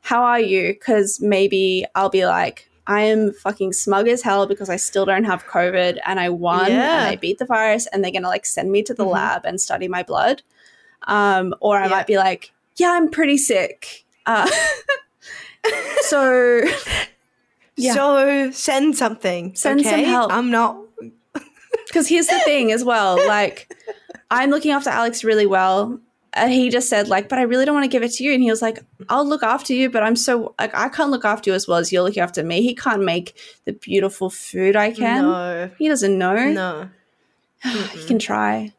how 0.01 0.23
are 0.23 0.39
you? 0.39 0.73
Because 0.73 1.21
maybe 1.21 1.85
I'll 1.95 2.09
be 2.09 2.25
like, 2.25 2.69
I 2.87 3.01
am 3.03 3.31
fucking 3.33 3.73
smug 3.73 4.07
as 4.07 4.21
hell 4.21 4.47
because 4.47 4.69
I 4.69 4.75
still 4.75 5.05
don't 5.05 5.23
have 5.25 5.45
COVID 5.45 5.99
and 6.05 6.19
I 6.19 6.29
won 6.29 6.71
Yeah. 6.71 6.97
and 6.97 7.07
I 7.07 7.15
beat 7.15 7.37
the 7.39 7.45
virus 7.45 7.87
and 7.87 8.03
they're 8.03 8.11
gonna 8.11 8.27
like 8.27 8.45
send 8.45 8.71
me 8.71 8.81
to 8.83 8.93
the 8.93 9.05
Mhm. 9.05 9.11
lab 9.13 9.45
and 9.45 9.61
study 9.61 9.87
my 9.87 10.03
blood. 10.03 10.41
Um, 11.07 11.53
or 11.59 11.77
I 11.77 11.83
Yeah. 11.85 11.89
might 11.89 12.07
be 12.07 12.17
like, 12.17 12.51
yeah, 12.77 12.91
I'm 12.91 13.09
pretty 13.09 13.37
sick. 13.37 14.05
Uh, 14.25 14.49
so 16.01 16.61
Yeah. 17.75 17.93
So 17.93 18.51
send 18.51 18.97
something. 18.97 19.55
Send 19.55 19.83
some 19.85 20.03
help. 20.03 20.31
I'm 20.33 20.51
not 20.51 20.77
Because 21.87 22.07
here's 22.07 22.27
the 22.27 22.39
thing 22.39 22.71
as 22.71 22.83
well, 22.83 23.15
like 23.27 23.73
I'm 24.29 24.49
looking 24.49 24.71
after 24.71 24.89
Alex 24.89 25.23
really 25.23 25.45
well. 25.45 25.99
And 26.33 26.51
he 26.51 26.69
just 26.69 26.87
said, 26.87 27.09
like, 27.09 27.27
but 27.27 27.39
I 27.39 27.41
really 27.41 27.65
don't 27.65 27.75
want 27.75 27.83
to 27.83 27.89
give 27.89 28.03
it 28.03 28.11
to 28.13 28.23
you. 28.23 28.33
And 28.33 28.41
he 28.41 28.49
was 28.49 28.61
like, 28.61 28.79
I'll 29.09 29.27
look 29.27 29.43
after 29.43 29.73
you, 29.73 29.89
but 29.89 30.01
I'm 30.01 30.15
so 30.15 30.55
like 30.59 30.73
I 30.73 30.87
can't 30.89 31.11
look 31.11 31.25
after 31.25 31.49
you 31.49 31.55
as 31.55 31.67
well 31.67 31.77
as 31.77 31.91
you're 31.91 32.03
looking 32.03 32.23
after 32.23 32.41
me. 32.43 32.61
He 32.61 32.73
can't 32.73 33.03
make 33.03 33.35
the 33.65 33.73
beautiful 33.73 34.29
food 34.29 34.75
I 34.75 34.91
can. 34.91 35.23
No. 35.23 35.71
He 35.77 35.89
doesn't 35.89 36.17
know. 36.17 36.51
No. 36.51 36.89
he 37.63 38.05
can 38.05 38.17
try. 38.17 38.73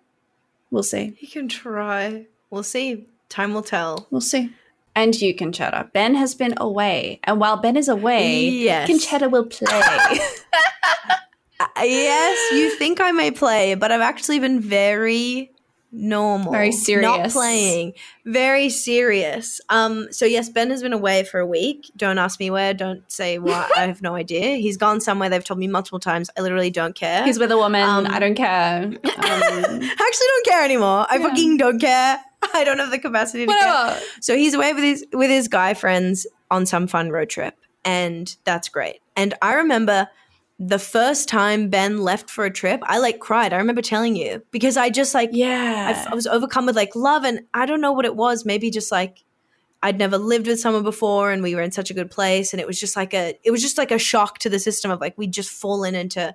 We'll 0.70 0.82
see. 0.82 1.14
He 1.18 1.26
can 1.26 1.48
try. 1.48 2.26
We'll 2.50 2.62
see. 2.62 3.06
Time 3.28 3.52
will 3.52 3.62
tell. 3.62 4.06
We'll 4.10 4.22
see. 4.22 4.50
And 4.94 5.18
you 5.20 5.34
can 5.34 5.52
chatter. 5.52 5.90
Ben 5.92 6.14
has 6.14 6.34
been 6.34 6.54
away. 6.56 7.20
And 7.24 7.40
while 7.40 7.56
Ben 7.58 7.76
is 7.76 7.88
away, 7.88 8.48
Yes. 8.48 8.88
Concetta 8.88 9.30
will 9.30 9.46
play. 9.46 10.18
Uh, 11.76 11.84
yes, 11.84 12.52
you 12.52 12.70
think 12.70 13.00
I 13.00 13.12
may 13.12 13.30
play, 13.30 13.76
but 13.76 13.92
I've 13.92 14.00
actually 14.00 14.40
been 14.40 14.58
very 14.60 15.51
normal. 15.92 16.50
Very 16.52 16.72
serious. 16.72 17.02
Not 17.02 17.30
playing. 17.30 17.92
Very 18.24 18.70
serious. 18.70 19.60
Um, 19.68 20.08
so 20.10 20.24
yes, 20.24 20.48
Ben 20.48 20.70
has 20.70 20.82
been 20.82 20.92
away 20.92 21.22
for 21.24 21.38
a 21.38 21.46
week. 21.46 21.90
Don't 21.96 22.18
ask 22.18 22.40
me 22.40 22.50
where, 22.50 22.72
don't 22.74 23.02
say 23.12 23.38
why. 23.38 23.70
I 23.76 23.80
have 23.82 24.00
no 24.02 24.14
idea. 24.24 24.56
He's 24.56 24.76
gone 24.76 25.00
somewhere 25.00 25.28
they've 25.28 25.44
told 25.44 25.60
me 25.60 25.68
multiple 25.68 26.00
times. 26.00 26.30
I 26.36 26.40
literally 26.40 26.70
don't 26.70 26.94
care. 26.94 27.24
He's 27.24 27.38
with 27.38 27.52
a 27.52 27.56
woman. 27.58 27.82
Um, 27.82 28.06
I 28.08 28.18
don't 28.18 28.34
care. 28.34 28.90
Um, 29.22 29.28
I 29.28 30.06
actually 30.08 30.26
don't 30.28 30.46
care 30.46 30.64
anymore. 30.64 31.06
I 31.08 31.16
Yeah. 31.18 31.28
fucking 31.28 31.56
don't 31.58 31.78
care. 31.80 32.18
I 32.54 32.64
don't 32.64 32.78
have 32.78 32.90
the 32.90 32.98
capacity 32.98 33.46
to 33.46 33.52
care. 33.52 33.68
whatever. 33.84 34.00
So 34.20 34.36
he's 34.36 34.52
away 34.54 34.72
with 34.72 34.82
his 34.82 35.06
with 35.12 35.30
his 35.30 35.46
guy 35.48 35.74
friends 35.74 36.26
on 36.50 36.66
some 36.66 36.86
fun 36.88 37.10
road 37.10 37.28
trip, 37.30 37.54
and 37.84 38.34
that's 38.44 38.68
great. 38.68 39.00
And 39.16 39.34
I 39.40 39.54
remember 39.54 40.08
the 40.64 40.78
first 40.78 41.28
time 41.28 41.68
Ben 41.70 42.02
left 42.02 42.30
for 42.30 42.44
a 42.44 42.50
trip, 42.50 42.80
I 42.84 42.98
like 42.98 43.18
cried. 43.18 43.52
I 43.52 43.56
remember 43.56 43.82
telling 43.82 44.14
you 44.14 44.42
because 44.52 44.76
I 44.76 44.90
just 44.90 45.12
like 45.14 45.30
I, 45.30 45.32
Yeah. 45.36 46.06
I 46.10 46.14
was 46.14 46.26
overcome 46.26 46.66
with 46.66 46.76
like 46.76 46.94
love 46.94 47.24
and 47.24 47.40
I 47.52 47.66
don't 47.66 47.80
know 47.80 47.92
what 47.92 48.04
it 48.04 48.14
was. 48.14 48.44
Maybe 48.44 48.70
just 48.70 48.92
like 48.92 49.24
I'd 49.82 49.98
never 49.98 50.18
lived 50.18 50.46
with 50.46 50.60
someone 50.60 50.84
before 50.84 51.32
and 51.32 51.42
we 51.42 51.56
were 51.56 51.62
in 51.62 51.72
such 51.72 51.90
a 51.90 51.94
good 51.94 52.10
place 52.10 52.52
and 52.52 52.60
it 52.60 52.66
was 52.68 52.78
just 52.78 52.94
like 52.94 53.12
a 53.12 53.36
it 53.42 53.50
was 53.50 53.60
just 53.60 53.76
like 53.78 53.90
a 53.90 53.98
shock 53.98 54.38
to 54.38 54.48
the 54.48 54.60
system 54.60 54.90
of 54.92 55.00
like 55.00 55.18
we'd 55.18 55.32
just 55.32 55.50
fallen 55.50 55.96
into 55.96 56.34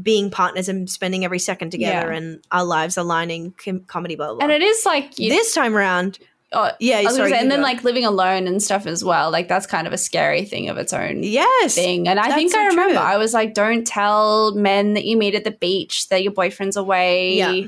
being 0.00 0.30
partners 0.30 0.68
and 0.68 0.88
spending 0.90 1.24
every 1.24 1.38
second 1.38 1.70
together 1.70 2.10
Yeah. 2.12 2.16
and 2.18 2.44
our 2.50 2.64
lives 2.64 2.96
aligning 2.98 3.54
com- 3.62 3.80
comedy 3.86 4.16
blah 4.16 4.26
blah. 4.28 4.34
blah. 4.36 4.44
and 4.44 4.52
it 4.52 4.60
is 4.62 4.84
like 4.84 5.18
you, 5.18 5.30
this 5.30 5.54
time 5.54 5.74
around, 5.74 6.18
oh, 6.52 6.70
yeah, 6.80 6.98
I 6.98 7.02
was 7.02 7.12
gonna 7.12 7.16
sorry, 7.16 7.30
say, 7.32 7.38
and 7.40 7.50
then 7.50 7.58
go. 7.60 7.62
like 7.64 7.84
living 7.84 8.04
alone 8.04 8.46
and 8.46 8.62
stuff 8.62 8.86
as 8.86 9.02
well. 9.04 9.30
Like 9.30 9.48
that's 9.48 9.66
kind 9.66 9.86
of 9.86 9.92
a 9.92 9.98
scary 9.98 10.44
thing 10.44 10.68
of 10.68 10.76
its 10.78 10.92
own 10.92 11.22
yes, 11.22 11.74
thing. 11.74 12.08
And 12.08 12.18
I 12.20 12.34
think 12.34 12.54
I 12.54 12.66
remember 12.66 12.94
true. 12.94 13.02
I 13.02 13.16
was 13.16 13.32
like, 13.34 13.54
don't 13.54 13.86
tell 13.86 14.54
men 14.54 14.94
that 14.94 15.04
you 15.04 15.16
meet 15.16 15.34
at 15.34 15.44
the 15.44 15.50
beach 15.50 16.08
that 16.08 16.22
your 16.22 16.32
boyfriend's 16.32 16.76
away. 16.76 17.36
Yeah. 17.36 17.66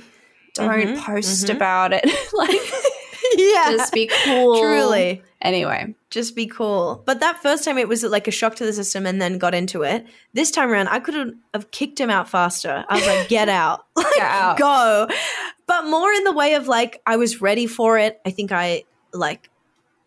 Don't 0.55 0.71
Mhm, 0.71 0.99
post 1.01 1.47
mhm. 1.47 1.57
about 1.57 1.93
it. 1.93 2.05
like 2.33 2.61
yeah, 3.37 3.73
just 3.77 3.93
be 3.93 4.09
cool. 4.25 4.61
truly. 4.61 5.23
Anyway. 5.45 5.95
just 6.11 6.35
be 6.35 6.47
cool. 6.47 7.03
But 7.05 7.21
that 7.21 7.43
first 7.43 7.65
time 7.65 7.77
it 7.77 7.87
was 7.87 8.03
like 8.03 8.27
a 8.27 8.31
shock 8.31 8.57
to 8.57 8.65
the 8.65 8.73
system 8.73 9.05
and 9.05 9.21
then 9.21 9.39
got 9.39 9.55
into 9.55 9.83
it. 9.83 10.07
This 10.33 10.51
time 10.51 10.71
around, 10.71 10.89
I 10.89 11.01
could 11.01 11.37
have 11.53 11.71
kicked 11.71 12.01
him 12.01 12.09
out 12.11 12.29
faster. 12.29 12.85
I 12.89 12.95
was 12.95 13.07
like, 13.07 13.29
get 13.29 13.49
out. 13.63 13.85
like, 13.97 14.07
Get 14.15 14.23
out. 14.23 14.59
Go. 14.59 15.09
But 15.67 15.87
more 15.87 16.11
in 16.13 16.25
the 16.25 16.33
way 16.33 16.55
of 16.55 16.67
like, 16.67 17.03
I 17.07 17.17
was 17.17 17.41
ready 17.41 17.67
for 17.67 17.99
it. 17.99 18.21
I 18.25 18.31
think 18.31 18.53
I 18.53 18.85
like 19.13 19.51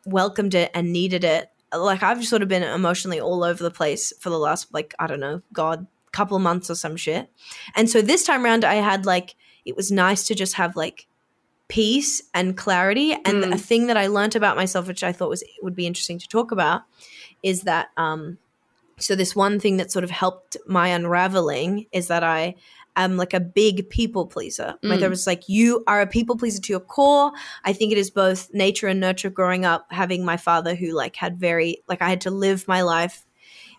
welcomed 0.05 0.55
it 0.55 0.71
and 0.73 0.91
needed 0.91 1.23
it. 1.23 1.51
Like, 1.73 2.01
I've 2.01 2.25
sort 2.25 2.41
of 2.41 2.47
been 2.47 2.63
emotionally 2.63 3.19
all 3.19 3.43
over 3.43 3.61
the 3.61 3.71
place 3.71 4.13
for 4.19 4.29
the 4.29 4.39
last, 4.39 4.73
like, 4.73 4.95
I 4.99 5.05
don't 5.05 5.19
know, 5.19 5.41
God, 5.53 5.85
couple 6.13 6.39
months 6.39 6.69
or 6.69 6.75
some 6.75 6.95
shit. 6.95 7.29
And 7.75 7.89
so 7.89 8.01
this 8.01 8.23
time 8.23 8.43
around, 8.43 8.63
I 8.63 8.75
had 8.75 9.05
like, 9.05 9.35
it 9.65 9.75
was 9.75 9.91
nice 9.91 10.25
to 10.27 10.35
just 10.35 10.53
have 10.55 10.75
like, 10.75 11.07
peace 11.67 12.21
and 12.33 12.55
clarity 12.55 13.13
and 13.13 13.43
Mm. 13.43 13.53
a 13.53 13.57
thing 13.57 13.87
that 13.87 13.97
i 13.97 14.07
learnt 14.07 14.35
about 14.35 14.55
myself 14.55 14.87
which 14.87 15.03
i 15.03 15.11
thought 15.11 15.29
was 15.29 15.43
would 15.61 15.75
be 15.75 15.85
interesting 15.87 16.17
to 16.19 16.27
talk 16.27 16.51
about 16.51 16.81
is 17.43 17.61
that 17.63 17.87
um 17.97 18.37
so 18.99 19.15
this 19.15 19.35
one 19.35 19.59
thing 19.59 19.77
that 19.77 19.91
sort 19.91 20.03
of 20.03 20.09
helped 20.11 20.57
my 20.65 20.87
unraveling 20.87 21.85
is 21.91 22.07
that 22.07 22.23
i 22.23 22.55
am 22.95 23.17
like 23.17 23.33
a 23.33 23.39
big 23.39 23.89
people 23.89 24.25
pleaser 24.25 24.75
like 24.81 24.97
Mm. 24.97 25.01
there 25.01 25.09
was 25.09 25.27
like 25.27 25.47
you 25.49 25.83
are 25.87 26.01
a 26.01 26.07
people 26.07 26.37
pleaser 26.37 26.61
to 26.61 26.73
your 26.73 26.79
core 26.79 27.31
i 27.65 27.73
think 27.73 27.91
it 27.91 27.97
is 27.97 28.09
both 28.09 28.51
nature 28.53 28.87
and 28.87 28.99
nurture 28.99 29.29
growing 29.29 29.65
up 29.65 29.85
having 29.91 30.23
my 30.23 30.37
father 30.37 30.73
who 30.73 30.93
like 30.93 31.15
had 31.17 31.37
very 31.37 31.83
like 31.89 32.01
i 32.01 32.09
had 32.09 32.21
to 32.21 32.31
live 32.31 32.65
my 32.67 32.81
life 32.81 33.25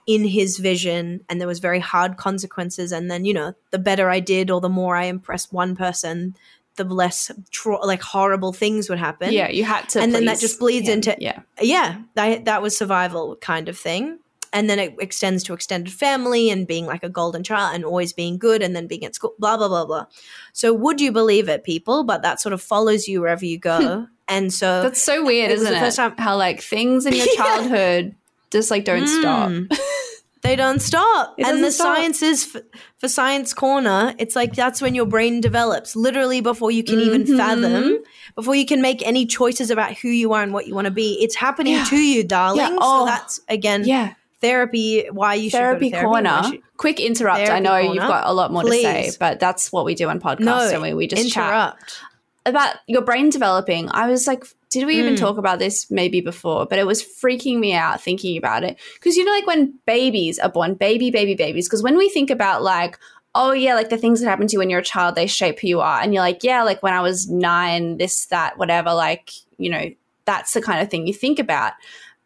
in 0.07 0.25
his 0.25 0.59
vision 0.59 1.21
and 1.29 1.39
there 1.41 1.49
was 1.49 1.59
very 1.59 1.81
hard 1.81 2.17
consequences 2.17 2.93
and 2.93 3.11
then 3.11 3.25
you 3.25 3.35
know 3.35 3.53
the 3.71 3.79
better 3.79 4.09
i 4.09 4.21
did 4.21 4.51
or 4.51 4.61
the 4.61 4.69
more 4.69 4.95
i 4.97 5.05
impressed 5.05 5.53
one 5.53 5.75
person 5.75 6.35
the 6.79 6.95
less 6.95 7.31
tro- 7.51 7.81
like 7.81 8.01
horrible 8.03 8.53
things 8.53 8.89
would 8.89 8.99
happen 8.99 9.33
Yeah, 9.33 9.51
you 9.51 9.65
had 9.65 9.89
to 9.91 10.01
And 10.01 10.15
then 10.15 10.25
that 10.25 10.39
just 10.41 10.59
bleeds 10.59 10.89
him. 10.89 10.95
into- 10.95 11.17
Yeah. 11.19 11.41
yeah 11.61 11.99
that, 12.15 12.47
that 12.47 12.63
was 12.63 12.77
survival 12.77 13.37
kind 13.37 13.69
of 13.69 13.79
thing 13.79 14.19
and 14.51 14.71
then 14.71 14.79
it 14.79 14.95
extends 14.99 15.43
to 15.45 15.53
extended 15.53 15.93
family 15.93 16.49
and 16.49 16.67
being 16.67 16.87
like 16.87 17.03
a 17.03 17.09
golden 17.11 17.43
child 17.45 17.75
and 17.75 17.85
always 17.85 18.15
being 18.15 18.39
good 18.39 18.63
and 18.63 18.75
then 18.75 18.87
being 18.87 19.05
at 19.05 19.15
school 19.15 19.35
blah 19.39 19.57
blah 19.59 19.69
blah 19.69 19.85
blah 19.85 20.07
so 20.55 20.73
would 20.73 21.01
you 21.03 21.13
believe 21.13 21.49
it 21.51 21.65
people 21.65 22.03
but 22.05 22.23
that 22.23 22.41
sort 22.41 22.55
of 22.55 22.63
follows 22.63 23.07
you 23.07 23.21
wherever 23.21 23.45
you 23.45 23.59
go 23.59 23.99
hmm. 23.99 24.05
and 24.27 24.53
so 24.53 24.83
That's 24.83 25.03
so 25.03 25.23
weird, 25.25 25.51
isn't 25.51 25.71
the 25.71 25.77
it? 25.77 25.81
first 25.81 25.97
time- 25.99 26.15
How 26.17 26.37
like 26.39 26.63
things 26.63 27.05
in 27.05 27.13
your 27.15 27.27
Yeah. 27.35 27.35
childhood 27.37 28.15
just 28.51 28.71
like 28.71 28.87
don't 28.87 29.01
hmm. 29.07 29.21
stop. 29.21 29.79
They 30.49 30.57
don't 30.57 30.81
stop 30.81 31.35
It 31.37 31.47
and 31.47 31.63
the 31.63 31.71
stop. 31.71 31.95
science 31.97 32.23
is 32.23 32.57
f- 32.57 32.63
for 32.97 33.07
science 33.07 33.53
corner 33.53 34.15
it's 34.19 34.35
like 34.35 34.55
that's 34.55 34.81
when 34.81 34.95
your 34.95 35.05
brain 35.05 35.43
develops 35.43 35.95
literally 35.95 36.41
before 36.41 36.71
you 36.71 36.83
can 36.83 37.01
even 37.01 37.25
Mhm. 37.25 37.37
fathom 37.37 37.99
before 38.35 38.55
you 38.55 38.65
can 38.65 38.81
make 38.81 39.07
any 39.07 39.27
choices 39.27 39.71
about 39.71 39.93
who 39.99 40.09
you 40.09 40.33
are 40.33 40.43
and 40.43 40.55
what 40.55 40.67
you 40.67 40.75
want 40.75 40.87
to 40.87 40.91
be 40.91 41.19
it's 41.21 41.37
happening 41.37 41.75
Yeah. 41.75 41.85
to 41.85 41.97
you 41.97 42.25
darling 42.25 42.61
Yeah. 42.61 42.79
Oh. 42.81 43.01
so 43.01 43.05
that's 43.13 43.41
again 43.51 43.85
Yeah. 43.85 44.15
therapy 44.41 45.07
why 45.13 45.35
you 45.35 45.51
Therapy 45.51 45.91
should 45.91 45.93
go 45.93 45.99
to 45.99 46.01
therapy, 46.01 46.29
corner. 46.31 46.43
should- 46.51 46.63
Quick 46.79 47.01
interrupt. 47.01 47.51
I 47.51 47.59
know 47.59 47.77
you've 47.77 47.97
got 47.97 48.27
a 48.27 48.33
lot 48.33 48.51
more 48.53 48.63
to 48.63 48.71
say, 48.71 49.11
but 49.21 49.41
that's 49.41 49.71
what 49.73 49.85
we 49.85 49.95
do 49.97 50.09
on 50.09 50.19
podcasts. 50.21 50.39
no 50.41 50.61
and 50.71 50.81
we, 50.81 50.95
we 50.95 51.07
just 51.09 51.31
chat. 51.31 51.75
About 52.47 52.77
your 52.87 53.03
brain 53.03 53.31
developing, 53.31 53.89
I 53.91 54.09
was 54.09 54.27
like, 54.27 54.45
did 54.71 54.87
we 54.87 54.97
even 54.97 55.15
Mm. 55.15 55.19
talk 55.19 55.39
about 55.39 55.59
this 55.59 55.91
maybe 55.91 56.21
before? 56.21 56.67
But 56.67 56.79
it 56.79 56.87
was 56.87 57.03
freaking 57.03 57.59
me 57.59 57.75
out 57.75 58.01
thinking 58.01 58.37
about 58.37 58.65
it. 58.65 58.79
Because 58.95 59.17
you 59.17 59.25
know, 59.25 59.33
like 59.33 59.47
when 59.47 59.75
babies 59.87 60.39
are 60.39 60.51
born, 60.51 60.75
baby, 60.75 61.11
baby, 61.11 61.35
babies, 61.35 61.69
because 61.69 61.83
when 61.83 61.97
we 61.97 62.09
think 62.09 62.31
about 62.31 62.63
like, 62.63 62.99
oh 63.35 63.53
yeah, 63.53 63.75
like 63.75 63.89
the 63.91 63.99
things 63.99 64.21
that 64.21 64.29
happen 64.29 64.47
to 64.47 64.53
you 64.55 64.59
when 64.59 64.71
you're 64.71 64.81
a 64.81 64.85
child, 64.85 65.15
they 65.15 65.27
shape 65.27 65.61
who 65.61 65.69
you 65.69 65.81
are. 65.81 66.01
And 66.01 66.13
you're 66.15 66.23
like, 66.23 66.43
yeah, 66.43 66.63
like 66.63 66.83
when 66.83 66.95
I 66.95 67.01
was 67.01 67.29
nine, 67.31 67.99
this, 67.99 68.27
that, 68.27 68.59
whatever, 68.59 68.93
like, 68.95 69.31
you 69.59 69.71
know, 69.71 69.91
that's 70.25 70.53
the 70.53 70.63
kind 70.63 70.81
of 70.83 70.91
thing 70.91 71.07
you 71.07 71.15
think 71.15 71.39
about. 71.39 71.73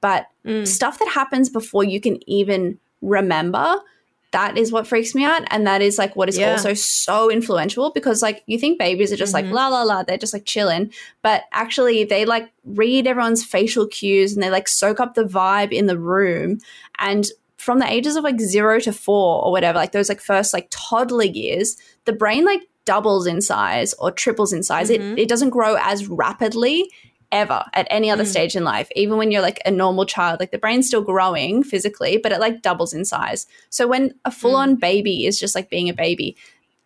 But 0.01 0.27
Mm. 0.45 0.67
stuff 0.67 0.99
that 0.99 1.09
happens 1.09 1.49
before 1.49 1.85
you 1.85 2.01
can 2.01 2.19
even 2.29 2.79
remember 3.01 3.81
that 4.33 4.59
is 4.59 4.73
what 4.73 4.87
freaks 4.87 5.15
me 5.15 5.25
out 5.25 5.43
and 5.51 5.67
that 5.67 5.81
is 5.83 5.99
like 5.99 6.17
what 6.17 6.29
is 6.29 6.37
Yeah. 6.39 6.53
also 6.53 6.75
so 6.75 7.31
influential 7.31 7.91
because 7.93 8.21
like 8.23 8.43
you 8.47 8.59
think 8.59 8.79
babies 8.79 9.13
are 9.13 9.17
just 9.17 9.33
Mhm. 9.33 9.43
like 9.43 9.51
la 9.53 9.69
la 9.69 9.83
la 9.83 10.03
they're 10.03 10.19
just 10.19 10.33
like 10.33 10.45
chilling 10.45 10.93
but 11.23 11.45
actually 11.53 12.05
they 12.05 12.25
like 12.25 12.51
read 12.65 13.07
everyone's 13.07 13.45
facial 13.45 13.87
cues 13.87 14.33
and 14.35 14.43
they 14.43 14.51
like 14.51 14.69
soak 14.69 15.01
up 15.01 15.15
the 15.15 15.25
vibe 15.25 15.71
in 15.73 15.87
the 15.87 15.99
room 15.99 16.59
and 16.99 17.27
from 17.59 17.79
the 17.79 17.89
ages 17.91 18.17
of 18.17 18.25
like 18.25 18.41
0 18.41 18.81
to 18.81 18.93
4 18.93 19.45
or 19.45 19.53
whatever 19.53 19.79
like 19.79 19.93
those 19.93 20.09
like 20.09 20.21
first 20.21 20.53
like 20.53 20.67
toddler 20.71 21.25
years 21.25 21.77
the 22.07 22.13
brain 22.13 22.45
like 22.45 22.63
doubles 22.85 23.27
in 23.29 23.41
size 23.41 23.95
or 24.01 24.11
triples 24.11 24.53
in 24.53 24.63
size 24.63 24.91
Mhm. 24.91 25.13
it, 25.13 25.19
it 25.21 25.29
doesn't 25.29 25.51
grow 25.51 25.77
as 25.81 26.09
rapidly 26.09 26.91
ever 27.33 27.65
at 27.75 27.89
any 27.91 28.11
other 28.11 28.23
Mm. 28.25 28.29
stage 28.29 28.55
in 28.55 28.63
life. 28.63 28.89
Even 28.95 29.17
when 29.17 29.31
you're 29.33 29.43
like 29.43 29.61
a 29.67 29.71
normal 29.71 30.07
child, 30.07 30.39
like 30.39 30.53
the 30.53 30.59
brain's 30.59 30.87
still 30.87 31.03
growing 31.03 31.65
physically, 31.65 32.19
but 32.19 32.31
it 32.31 32.39
like 32.39 32.63
doubles 32.63 32.93
in 32.93 33.05
size. 33.05 33.47
So 33.71 33.89
when 33.89 34.15
a 34.25 34.31
full 34.31 34.55
on 34.55 34.77
baby 34.77 35.27
is 35.27 35.41
just 35.41 35.55
like 35.55 35.69
being 35.71 35.89
a 35.89 35.95
baby, 35.95 36.37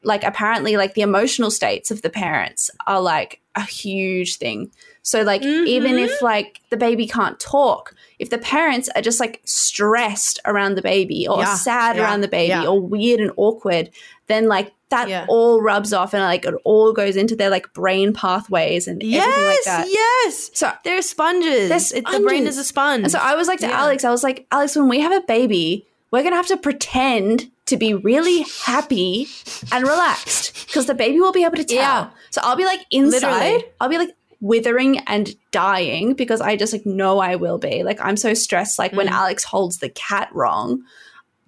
like 0.03 0.25
apparently 0.25 0.77
like 0.77 0.95
the 0.95 1.03
emotional 1.03 1.51
states 1.51 1.91
of 1.91 2.01
the 2.03 2.11
parents 2.11 2.71
are 2.87 3.01
like 3.01 3.41
a 3.57 3.63
huge 3.63 4.37
thing. 4.37 4.71
So 5.03 5.23
like 5.23 5.43
even 5.43 5.97
Mhm. 5.97 6.05
if 6.05 6.23
like 6.23 6.61
the 6.71 6.77
baby 6.77 7.07
can't 7.07 7.39
talk, 7.41 7.95
if 8.19 8.31
the 8.31 8.39
parents 8.39 8.89
are 8.95 9.03
just 9.03 9.21
like 9.21 9.41
stressed 9.45 10.39
around 10.45 10.75
the 10.77 10.83
baby 10.83 11.27
or 11.29 11.39
Yeah, 11.41 11.55
sad 11.57 11.97
yeah, 11.97 12.03
around 12.03 12.21
the 12.23 12.29
baby 12.29 12.49
yeah. 12.51 12.67
or 12.67 12.81
weird 12.81 13.21
and 13.21 13.33
awkward, 13.37 13.91
then 14.27 14.47
like 14.49 14.73
that 14.91 15.09
Yeah. 15.09 15.27
all 15.29 15.61
rubs 15.61 15.93
off 15.93 16.15
and 16.15 16.23
like 16.23 16.45
it 16.45 16.55
all 16.65 16.93
goes 16.93 17.17
into 17.17 17.35
their 17.35 17.51
like 17.51 17.73
brain 17.73 18.13
pathways 18.13 18.87
and 18.87 19.03
everything 19.03 19.21
like 19.21 19.33
yes 19.33 19.65
that. 19.65 19.87
yes 19.89 20.51
So 20.55 20.73
they're 20.85 21.03
sponges 21.03 21.69
They're 21.91 21.99
It- 21.99 22.07
the 22.11 22.21
brain 22.21 22.47
is 22.47 22.57
a 22.59 22.65
sponge 22.65 23.03
and 23.03 23.11
so 23.13 23.19
I 23.19 23.35
was 23.35 23.49
like 23.49 23.59
to 23.61 23.67
Yeah. 23.67 23.81
Alex, 23.81 24.05
I 24.05 24.11
was 24.11 24.23
like, 24.23 24.47
Alex, 24.53 24.77
when 24.77 24.89
we 24.89 25.01
have 25.01 25.13
a 25.13 25.23
baby, 25.23 25.87
we're 26.13 26.23
gonna 26.23 26.37
have 26.37 26.47
to 26.49 26.57
pretend 26.57 27.51
to 27.67 27.77
be 27.77 27.95
really 27.95 28.45
happy 28.65 29.27
and 29.73 29.85
relaxed 29.85 30.67
because 30.69 30.87
the 30.87 30.95
baby 30.95 31.19
will 31.19 31.33
be 31.33 31.43
able 31.45 31.57
to 31.57 31.65
tell. 31.65 31.77
Yeah. 31.77 32.09
So 32.31 32.41
I'll 32.45 32.55
be 32.57 32.65
like 32.65 32.81
inside, 32.93 33.23
Literally. 33.23 33.65
I'll 33.81 33.89
be 33.89 33.99
like 33.99 34.15
withering 34.41 34.99
and 35.09 35.35
dying 35.51 36.15
because 36.15 36.41
I 36.41 36.55
just 36.57 36.73
like 36.73 36.87
know 36.87 37.19
I 37.19 37.35
will 37.37 37.59
be. 37.59 37.83
Like 37.83 37.99
I'm 38.01 38.17
so 38.17 38.35
stressed. 38.35 38.79
Like 38.79 38.93
when 38.93 39.09
Mm. 39.09 39.13
Alex 39.13 39.43
holds 39.43 39.79
the 39.79 39.89
cat 39.89 40.29
wrong, 40.33 40.83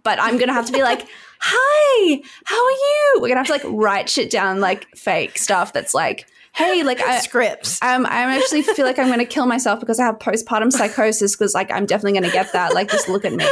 but 0.08 0.18
I'm 0.22 0.38
gonna 0.38 0.54
have 0.54 0.64
to 0.66 0.72
be 0.72 0.82
like. 0.82 1.06
Hi, 1.40 2.20
how 2.46 2.56
are 2.56 2.70
you? 2.70 3.20
We're 3.20 3.28
gonna 3.28 3.38
have 3.38 3.46
to 3.46 3.52
like 3.52 3.62
write 3.66 4.08
shit 4.08 4.28
down, 4.28 4.58
like 4.58 4.88
fake 4.96 5.38
stuff 5.38 5.72
that's 5.72 5.94
like, 5.94 6.26
hey, 6.52 6.82
like 6.90 7.00
I, 7.00 7.20
scripts 7.20 7.80
um, 7.80 8.06
I 8.06 8.36
actually 8.36 8.62
feel 8.62 8.84
like 8.84 8.98
I'm 8.98 9.06
going 9.06 9.20
to 9.20 9.24
kill 9.24 9.46
myself 9.46 9.78
because 9.78 10.00
I 10.00 10.06
have 10.06 10.18
postpartum 10.18 10.72
psychosis. 10.72 11.36
Because 11.36 11.54
like 11.54 11.70
I'm 11.70 11.86
definitely 11.86 12.18
going 12.18 12.24
to 12.24 12.32
get 12.32 12.52
that. 12.54 12.74
Like 12.74 12.90
just 12.90 13.08
look 13.08 13.24
at 13.24 13.34
me. 13.34 13.46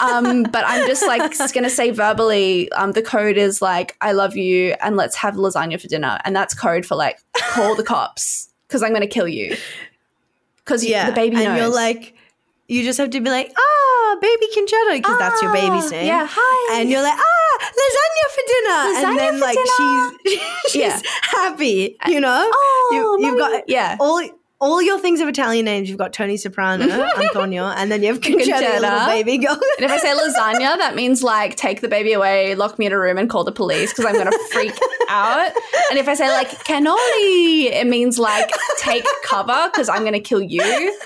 Um, 0.00 0.44
but 0.44 0.64
I'm 0.66 0.86
just 0.86 1.06
like 1.06 1.36
going 1.52 1.64
to 1.64 1.70
say 1.70 1.90
verbally. 1.90 2.72
Um, 2.72 2.92
the 2.92 3.02
code 3.02 3.36
is 3.36 3.60
like 3.60 3.94
I 4.00 4.12
love 4.12 4.34
you 4.34 4.74
and 4.80 4.96
let's 4.96 5.16
have 5.16 5.34
lasagna 5.34 5.78
for 5.78 5.88
dinner, 5.88 6.18
and 6.24 6.34
that's 6.34 6.54
code 6.54 6.86
for 6.86 6.94
like 6.94 7.18
call 7.36 7.74
the 7.74 7.84
cops 7.84 8.48
because 8.68 8.82
I'm 8.82 8.90
going 8.90 9.02
to 9.02 9.06
kill 9.06 9.28
you. 9.28 9.54
Because 10.64 10.82
yeah 10.82 11.10
the 11.10 11.14
baby 11.14 11.36
knows. 11.36 11.46
and 11.46 11.56
you're 11.58 11.68
like 11.68 12.14
you 12.68 12.82
just 12.82 12.98
have 12.98 13.10
to 13.10 13.20
be 13.20 13.28
like 13.28 13.52
baby 14.20 14.46
concetta 14.56 14.96
because 14.96 15.18
that's 15.18 15.42
your 15.42 15.52
baby's 15.52 15.86
Ah, 15.86 15.90
name 15.90 16.06
Yeah, 16.06 16.26
hi. 16.30 16.80
and 16.80 16.90
you're 16.90 17.02
like 17.02 17.18
ah 17.18 17.70
lasagna 17.80 18.26
for 18.34 18.42
dinner 18.52 18.80
Lasagna 18.94 19.08
and 19.08 19.18
then 19.18 19.40
like 19.40 19.58
she's 19.76 20.40
she's 20.72 20.80
Yeah. 20.82 21.00
happy 21.22 21.96
you 22.08 22.20
know 22.20 22.48
oh, 22.52 23.16
you, 23.20 23.26
you've 23.26 23.38
got 23.38 23.68
yeah. 23.68 23.96
all 24.00 24.22
all 24.60 24.80
your 24.80 24.98
things 24.98 25.20
of 25.20 25.28
Italian 25.28 25.64
names 25.66 25.88
you've 25.90 25.98
got 25.98 26.12
Tony 26.14 26.36
Soprano 26.38 26.84
Antonio 27.20 27.64
and 27.64 27.90
then 27.92 28.02
you 28.02 28.08
have 28.08 28.20
concetta, 28.20 28.46
your 28.62 28.80
little 28.80 29.06
baby 29.06 29.36
girl 29.36 29.58
And 29.76 29.84
if 29.84 29.90
I 29.90 29.98
say 29.98 30.14
lasagna, 30.16 30.78
that 30.78 30.94
means 30.94 31.22
like 31.22 31.56
take 31.56 31.80
the 31.82 31.88
baby 31.88 32.12
away, 32.14 32.54
lock 32.54 32.78
me 32.78 32.86
in 32.86 32.92
a 32.92 32.98
room, 32.98 33.18
and 33.18 33.28
call 33.28 33.44
the 33.44 33.52
police 33.52 33.92
because 33.92 34.06
I'm 34.06 34.14
going 34.14 34.30
to 34.30 34.38
freak 34.52 34.72
out. 35.10 35.50
And 35.90 35.98
if 35.98 36.08
I 36.08 36.14
say 36.14 36.28
like 36.28 36.48
cannoli, 36.64 37.72
it 37.72 37.86
means 37.86 38.18
like 38.18 38.50
take 38.78 39.04
cover 39.24 39.68
because 39.70 39.88
I'm 39.90 40.00
going 40.00 40.14
to 40.14 40.20
kill 40.20 40.40
you. 40.40 40.98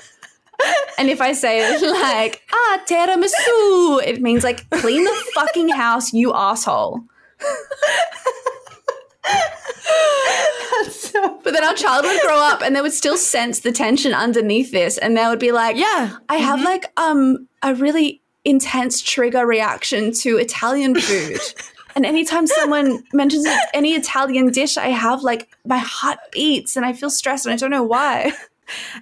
And 0.97 1.09
if 1.09 1.21
I 1.21 1.31
say 1.31 1.79
like, 1.91 2.41
ah, 2.51 2.81
tiramisu, 2.87 4.03
it 4.05 4.21
means 4.21 4.43
like 4.43 4.69
clean 4.69 5.03
the 5.03 5.23
fucking 5.33 5.69
house, 5.69 6.11
you 6.13 6.33
asshole. 6.33 7.01
but 11.43 11.53
then 11.53 11.63
our 11.63 11.73
child 11.73 12.05
would 12.05 12.21
grow 12.21 12.37
up 12.37 12.61
and 12.61 12.75
they 12.75 12.81
would 12.81 12.93
still 12.93 13.17
sense 13.17 13.61
the 13.61 13.71
tension 13.71 14.13
underneath 14.13 14.71
this 14.71 14.97
and 14.97 15.15
they 15.17 15.25
would 15.27 15.39
be 15.39 15.51
like, 15.51 15.77
Yeah. 15.77 16.17
I 16.27 16.35
have 16.35 16.61
like 16.61 16.91
um 16.97 17.47
a 17.63 17.73
really 17.75 18.21
intense 18.45 19.01
trigger 19.01 19.45
reaction 19.45 20.11
to 20.13 20.37
Italian 20.37 20.99
food. 20.99 21.39
and 21.95 22.05
anytime 22.05 22.47
someone 22.47 23.03
mentions 23.13 23.47
any 23.73 23.93
Italian 23.93 24.51
dish, 24.51 24.77
I 24.77 24.87
have 24.87 25.23
like 25.23 25.49
my 25.65 25.77
heart 25.77 26.19
beats 26.31 26.75
and 26.75 26.85
I 26.85 26.93
feel 26.93 27.09
stressed 27.09 27.45
and 27.45 27.53
I 27.53 27.57
don't 27.57 27.71
know 27.71 27.83
why. 27.83 28.31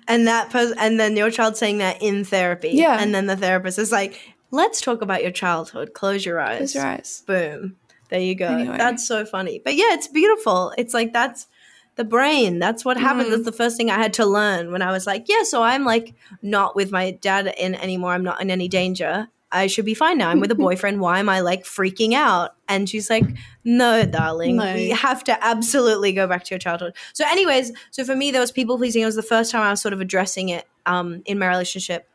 And 0.08 0.28
that 0.28 0.50
pers- 0.50 0.74
and 0.78 1.00
then 1.00 1.16
your 1.16 1.32
child 1.32 1.58
saying 1.58 1.80
that 1.80 2.02
in 2.02 2.24
therapy. 2.24 2.70
Yeah. 2.70 2.98
And 3.00 3.14
then 3.14 3.28
the 3.28 3.38
therapist 3.38 3.80
is 3.80 3.92
like, 3.92 4.20
let's 4.52 4.82
talk 4.82 5.02
about 5.02 5.22
your 5.22 5.32
childhood. 5.32 5.94
Close 5.94 6.26
your 6.26 6.40
eyes. 6.40 6.58
Close 6.58 6.76
your 6.76 6.86
eyes. 6.86 7.24
Boom. 7.26 7.76
There 8.10 8.20
you 8.20 8.36
go. 8.36 8.48
Anyway. 8.48 8.78
That's 8.78 9.06
so 9.06 9.26
funny. 9.26 9.62
But 9.64 9.76
yeah, 9.76 9.94
it's 9.94 10.08
beautiful. 10.08 10.74
It's 10.78 10.94
like 10.94 11.14
that's 11.14 11.48
the 11.96 12.06
brain. 12.06 12.60
That's 12.60 12.86
what 12.86 12.98
happens. 12.98 13.28
Mm. 13.28 13.32
That's 13.32 13.46
the 13.46 13.52
first 13.52 13.76
thing 13.76 13.90
I 13.90 13.98
had 13.98 14.14
to 14.14 14.26
learn 14.26 14.72
when 14.72 14.82
I 14.82 14.92
was 14.92 15.06
like, 15.06 15.26
yeah, 15.28 15.44
so 15.44 15.64
I'm 15.64 15.84
like 15.84 16.14
not 16.42 16.76
with 16.76 16.92
my 16.92 17.12
dad 17.12 17.54
in 17.58 17.76
anymore. 17.76 18.14
I'm 18.14 18.24
not 18.24 18.42
in 18.42 18.50
any 18.50 18.68
danger. 18.68 19.28
I 19.52 19.68
should 19.68 19.86
be 19.86 19.94
fine 19.94 20.18
now. 20.18 20.30
I'm 20.30 20.40
with 20.40 20.52
a 20.52 20.56
boyfriend. 20.68 21.00
Why 21.00 21.20
am 21.20 21.30
I 21.30 21.40
like 21.40 21.64
freaking 21.64 22.14
out? 22.14 22.56
And 22.68 22.90
she's 22.90 23.10
like, 23.10 23.26
no, 23.64 24.06
darling, 24.06 24.58
No. 24.58 24.74
we 24.74 24.90
have 24.90 25.24
to 25.26 25.46
absolutely 25.46 26.12
go 26.12 26.28
back 26.28 26.44
to 26.46 26.50
your 26.54 26.60
childhood. 26.60 26.96
So, 27.14 27.26
anyways, 27.28 27.72
so 27.92 28.04
for 28.04 28.16
me, 28.16 28.32
there 28.32 28.42
was 28.42 28.52
people 28.52 28.78
pleasing. 28.78 29.04
It 29.04 29.06
was 29.06 29.16
the 29.16 29.24
first 29.24 29.52
time 29.52 29.62
I 29.62 29.70
was 29.72 29.82
sort 29.82 29.94
of 29.94 30.02
addressing 30.02 30.50
it 30.50 30.66
um, 30.86 31.22
in 31.26 31.40
my 31.40 31.48
relationship 31.48 32.10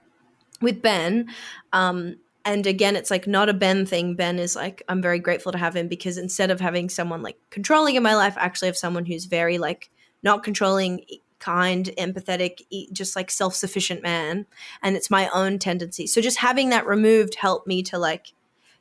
with 0.61 0.83
Ben. 0.83 1.29
Um, 1.73 2.17
and 2.45 2.67
again, 2.67 2.97
it's 2.97 3.11
like 3.11 3.27
not 3.27 3.49
a 3.49 3.55
Ben 3.55 3.87
thing. 3.87 4.15
Ben 4.15 4.39
is 4.39 4.57
like, 4.57 4.83
I'm 4.89 5.01
very 5.01 5.19
grateful 5.19 5.53
to 5.53 5.59
have 5.59 5.77
him 5.77 5.89
because 5.89 6.19
instead 6.19 6.51
of 6.51 6.61
having 6.61 6.89
someone 6.89 7.23
like 7.23 7.37
controlling 7.51 7.95
in 7.95 8.03
my 8.03 8.15
life, 8.15 8.37
I 8.37 8.43
actually 8.43 8.67
have 8.69 8.77
someone 8.77 9.07
who's 9.07 9.27
very 9.27 9.59
like 9.59 9.91
not 10.23 10.43
controlling, 10.43 11.05
kind, 11.43 11.91
empathetic, 11.99 12.61
just 12.93 13.17
like 13.17 13.31
self 13.31 13.55
sufficient 13.55 14.03
man. 14.03 14.47
And 14.83 14.97
it's 14.97 15.11
my 15.11 15.29
own 15.35 15.59
tendency. 15.59 16.07
So 16.07 16.21
just 16.23 16.39
having 16.39 16.71
that 16.71 16.87
removed 16.87 17.35
helped 17.35 17.67
me 17.67 17.83
to 17.85 17.99
like 17.99 18.33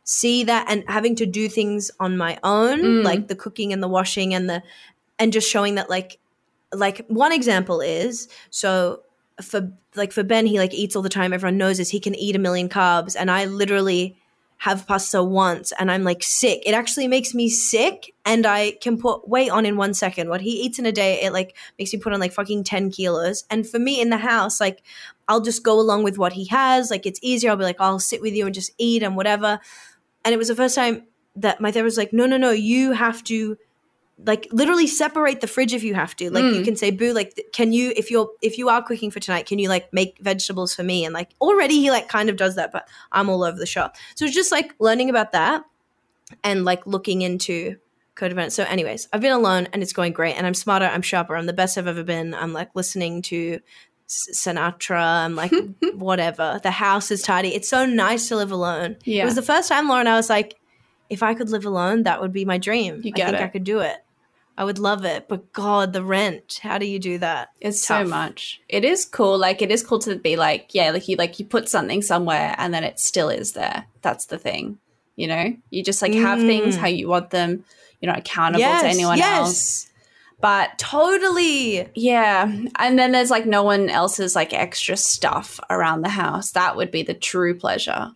see 0.03 0.43
that 0.45 0.65
and 0.69 0.83
having 0.87 1.15
to 1.17 1.25
do 1.25 1.49
things 1.49 1.91
on 1.99 2.17
my 2.17 2.37
own, 2.43 2.79
Mm. 2.81 3.03
like 3.03 3.27
the 3.27 3.35
cooking 3.35 3.73
and 3.73 3.83
the 3.83 3.87
washing 3.87 4.33
and 4.33 4.49
the, 4.49 4.63
and 5.19 5.33
just 5.33 5.49
showing 5.49 5.75
that 5.75 5.89
like, 5.89 6.19
like 6.73 7.05
one 7.07 7.33
example 7.33 7.81
is 7.81 8.29
so 8.49 9.01
for 9.41 9.71
like 9.95 10.11
for 10.11 10.23
Ben, 10.23 10.45
he 10.45 10.57
like 10.59 10.73
eats 10.73 10.95
all 10.95 11.01
the 11.01 11.09
time. 11.09 11.33
Everyone 11.33 11.57
knows 11.57 11.77
this. 11.79 11.89
He 11.89 11.99
can 11.99 12.15
eat 12.15 12.35
a 12.35 12.39
million 12.39 12.69
carbs, 12.69 13.15
and 13.19 13.29
I 13.29 13.45
literally 13.45 14.17
have 14.61 14.85
pasta 14.85 15.23
once, 15.23 15.73
and 15.79 15.89
I'm 15.89 16.03
like 16.03 16.21
sick. 16.21 16.61
It 16.67 16.73
actually 16.73 17.07
makes 17.07 17.33
me 17.33 17.49
sick, 17.49 18.13
and 18.23 18.45
I 18.45 18.73
can 18.79 18.95
put 18.95 19.27
weight 19.27 19.49
on 19.49 19.65
in 19.65 19.75
one 19.75 19.95
second. 19.95 20.29
What 20.29 20.41
he 20.41 20.51
eats 20.51 20.77
in 20.77 20.85
a 20.85 20.91
day, 20.91 21.19
it 21.23 21.33
like 21.33 21.57
makes 21.79 21.91
me 21.91 21.99
put 21.99 22.13
on 22.13 22.19
like 22.19 22.31
fucking 22.31 22.63
ten 22.63 22.91
kilos. 22.91 23.43
And 23.49 23.67
for 23.67 23.79
me 23.79 23.99
in 23.99 24.11
the 24.11 24.17
house, 24.17 24.61
like 24.61 24.83
I'll 25.27 25.41
just 25.41 25.63
go 25.63 25.79
along 25.79 26.03
with 26.03 26.19
what 26.19 26.33
he 26.33 26.45
has. 26.45 26.91
Like 26.91 27.07
it's 27.07 27.19
easier. 27.23 27.49
I'll 27.49 27.57
be 27.57 27.63
like, 27.63 27.81
I'll 27.81 27.97
sit 27.97 28.21
with 28.21 28.35
you 28.35 28.45
and 28.45 28.53
just 28.53 28.71
eat 28.77 29.01
and 29.01 29.15
whatever. 29.15 29.59
And 30.23 30.31
it 30.31 30.37
was 30.37 30.49
the 30.49 30.55
first 30.55 30.75
time 30.75 31.07
that 31.37 31.59
my 31.59 31.71
therapist 31.71 31.97
was 31.97 32.03
like, 32.03 32.13
no, 32.13 32.27
no, 32.27 32.37
no, 32.37 32.51
you 32.51 32.91
have 32.91 33.23
to 33.23 33.57
like 34.25 34.47
literally 34.51 34.85
separate 34.87 35.41
the 35.41 35.47
fridge 35.47 35.73
if 35.73 35.83
you 35.83 35.93
have 35.95 36.15
to. 36.17 36.29
Like 36.29 36.43
you 36.43 36.61
Mm. 36.61 36.65
can 36.65 36.75
say 36.75 36.91
boo 36.91 37.11
like 37.13 37.39
can 37.53 37.73
you 37.73 37.91
if 37.95 38.11
you're 38.11 38.29
if 38.41 38.57
you 38.57 38.69
are 38.69 38.83
cooking 38.83 39.09
for 39.11 39.19
tonight 39.19 39.45
can 39.47 39.57
you 39.59 39.67
like 39.69 39.91
make 39.93 40.17
vegetables 40.21 40.75
for 40.75 40.83
me? 40.83 41.05
And 41.05 41.13
like 41.13 41.29
already 41.41 41.79
he 41.79 41.89
like 41.91 42.07
kind 42.07 42.29
of 42.29 42.35
does 42.35 42.55
that 42.55 42.71
but 42.71 42.87
i'm 43.11 43.29
all 43.29 43.43
over 43.43 43.57
the 43.57 43.65
shop. 43.65 43.95
So 44.15 44.25
it's 44.25 44.35
just 44.35 44.51
like 44.51 44.73
learning 44.79 45.09
about 45.09 45.31
that 45.31 45.63
and 46.43 46.63
like 46.65 46.85
looking 46.85 47.21
into 47.23 47.77
codependence 48.15 48.51
so 48.51 48.63
anyways 48.65 49.07
i've 49.13 49.21
been 49.21 49.31
alone 49.31 49.67
and 49.73 49.81
it's 49.81 49.93
going 49.93 50.13
great 50.13 50.35
and 50.35 50.45
i'm 50.45 50.53
smarter 50.53 50.85
i'm 50.85 51.01
sharper 51.01 51.35
i'm 51.35 51.45
the 51.47 51.53
best 51.53 51.77
i've 51.77 51.87
ever 51.87 52.03
been. 52.03 52.33
I'm 52.35 52.53
like 52.53 52.69
listening 52.75 53.21
to 53.23 53.59
sinatra 54.07 55.01
i'm 55.25 55.35
like 55.35 55.51
whatever. 55.95 56.59
The 56.61 56.71
house 56.71 57.11
is 57.11 57.21
tidy. 57.21 57.55
It's 57.55 57.69
so 57.69 57.85
nice 57.85 58.27
to 58.27 58.35
live 58.35 58.51
alone. 58.51 58.97
Yeah. 59.03 59.23
it 59.23 59.25
was 59.25 59.35
the 59.35 59.41
first 59.41 59.69
time 59.69 59.87
lauren 59.87 60.07
i 60.07 60.15
was 60.15 60.29
like 60.29 60.57
if 61.09 61.23
i 61.23 61.33
could 61.33 61.49
live 61.49 61.65
alone 61.65 62.03
that 62.03 62.21
would 62.21 62.33
be 62.33 62.45
my 62.45 62.57
dream. 62.57 63.01
You 63.03 63.11
i 63.15 63.17
get 63.17 63.25
think 63.29 63.41
it. 63.41 63.43
i 63.43 63.47
could 63.47 63.63
do 63.63 63.79
it 63.79 63.97
I 64.57 64.63
would 64.63 64.77
love 64.79 65.05
it, 65.05 65.27
but 65.27 65.51
God, 65.53 65.93
the 65.93 66.03
rent. 66.03 66.59
How 66.61 66.77
do 66.77 66.85
you 66.85 66.99
do 66.99 67.17
that? 67.19 67.49
It's 67.61 67.81
so 67.83 68.03
much. 68.03 68.61
It 68.69 68.83
is 68.85 69.05
cool. 69.05 69.37
Like 69.37 69.61
it 69.61 69.71
is 69.71 69.81
cool 69.83 69.99
to 69.99 70.15
be 70.17 70.35
like, 70.35 70.73
yeah, 70.75 70.91
like 70.91 71.07
you 71.07 71.15
like 71.15 71.39
you 71.39 71.45
put 71.45 71.69
something 71.69 72.01
somewhere 72.01 72.53
and 72.57 72.73
then 72.73 72.83
it 72.83 72.99
still 72.99 73.29
is 73.29 73.53
there. 73.53 73.85
That's 74.01 74.25
the 74.25 74.37
thing. 74.37 74.77
You 75.15 75.27
know? 75.27 75.55
You 75.69 75.83
just 75.83 76.01
like 76.01 76.13
have 76.13 76.39
things 76.39 76.75
Mm. 76.75 76.79
how 76.79 76.87
you 76.87 77.07
want 77.07 77.29
them. 77.31 77.63
You're 77.99 78.11
not 78.11 78.19
accountable 78.19 78.63
to 78.65 78.87
anyone 78.87 79.19
else. 79.21 79.87
But 80.39 80.77
Totally. 80.79 81.87
yeah. 81.93 82.51
And 82.77 82.97
then 82.97 83.11
there's 83.11 83.29
like 83.29 83.45
no 83.45 83.61
one 83.63 83.89
else's 83.89 84.35
like 84.35 84.53
extra 84.53 84.97
stuff 84.97 85.59
around 85.69 86.01
the 86.01 86.09
house. 86.09 86.51
That 86.51 86.75
would 86.75 86.89
be 86.91 87.03
the 87.03 87.13
true 87.13 87.55
pleasure 87.57 88.11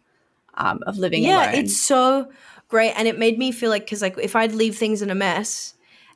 um, 0.56 0.82
of 0.88 0.98
living 0.98 1.24
Yeah, 1.24 1.43
alone. 1.52 1.56
it's 1.56 1.80
so 1.80 2.32
great, 2.67 2.93
and 2.93 3.08
it 3.08 3.19
made 3.19 3.38
me 3.38 3.52
feel 3.52 3.69
like 3.69 3.84
because 3.86 4.02
like 4.02 4.17
if 4.17 4.36
I'd 4.36 4.54
leave 4.54 4.76
things 4.76 5.04
in 5.04 5.12
a 5.12 5.15
mess 5.15 5.75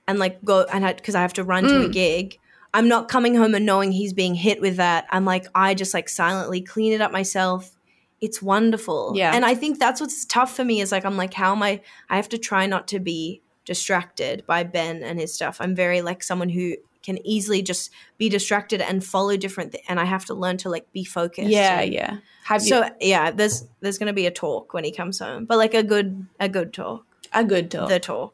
and 0.10 0.20
like 0.20 0.44
go 0.44 0.64
and 0.74 0.84
because 0.98 1.16
I 1.16 1.22
have 1.22 1.34
to 1.34 1.44
run 1.44 1.64
to 1.66 1.84
a 1.86 1.88
Mm. 1.88 1.94
gig. 1.94 2.40
I'm 2.74 2.88
not 2.88 3.08
coming 3.10 3.34
home 3.36 3.56
and 3.56 3.66
knowing 3.66 3.92
he's 3.92 4.14
being 4.14 4.36
hit 4.36 4.62
with 4.62 4.76
that. 4.78 5.06
I'm 5.10 5.26
like, 5.26 5.46
I 5.56 5.74
just 5.74 5.94
like 5.94 6.08
silently 6.10 6.62
clean 6.62 6.94
it 6.94 7.02
up 7.02 7.12
myself. 7.12 7.72
It's 8.22 8.42
wonderful. 8.42 9.14
Yeah. 9.16 9.34
And 9.34 9.44
I 9.46 9.56
think 9.56 9.80
that's 9.80 10.00
what's 10.02 10.26
tough 10.26 10.56
for 10.56 10.64
me 10.66 10.82
is 10.82 10.92
like, 10.92 11.06
I'm 11.06 11.18
like, 11.18 11.34
how 11.34 11.52
am 11.54 11.64
I? 11.64 11.82
I 12.10 12.16
have 12.18 12.30
to 12.30 12.38
try 12.38 12.66
not 12.68 12.88
to 12.90 13.00
be 13.00 13.42
distracted 13.66 14.44
by 14.46 14.64
Ben 14.64 15.02
and 15.04 15.20
his 15.20 15.34
stuff. 15.34 15.58
I'm 15.60 15.74
very 15.76 16.02
like 16.02 16.22
someone 16.22 16.50
who 16.50 16.76
can 17.02 17.18
easily 17.26 17.62
just 17.62 17.92
be 18.18 18.28
distracted 18.30 18.82
and 18.82 19.04
follow 19.04 19.38
different, 19.38 19.72
th- 19.72 19.84
and 19.88 20.00
I 20.00 20.06
have 20.06 20.26
to 20.26 20.34
learn 20.34 20.58
to 20.58 20.70
like 20.70 20.92
be 20.92 21.06
focused. 21.06 21.50
yeah, 21.50 21.80
and- 21.82 21.94
yeah. 21.94 22.18
Have 22.44 22.62
you 22.64 22.70
So 22.70 22.90
yeah, 23.00 23.32
there's 23.32 23.66
there's 23.80 23.98
gonna 23.98 24.14
be 24.14 24.26
a 24.26 24.32
talk 24.32 24.74
when 24.74 24.84
he 24.84 24.92
comes 24.92 25.20
home, 25.20 25.46
but 25.46 25.58
like 25.58 25.74
a 25.74 25.84
good 25.84 26.26
a 26.40 26.50
good 26.50 26.74
talk. 26.74 27.06
a 27.34 27.44
good 27.44 27.72
talk? 27.72 27.90
The 27.90 28.00
talk. 28.00 28.34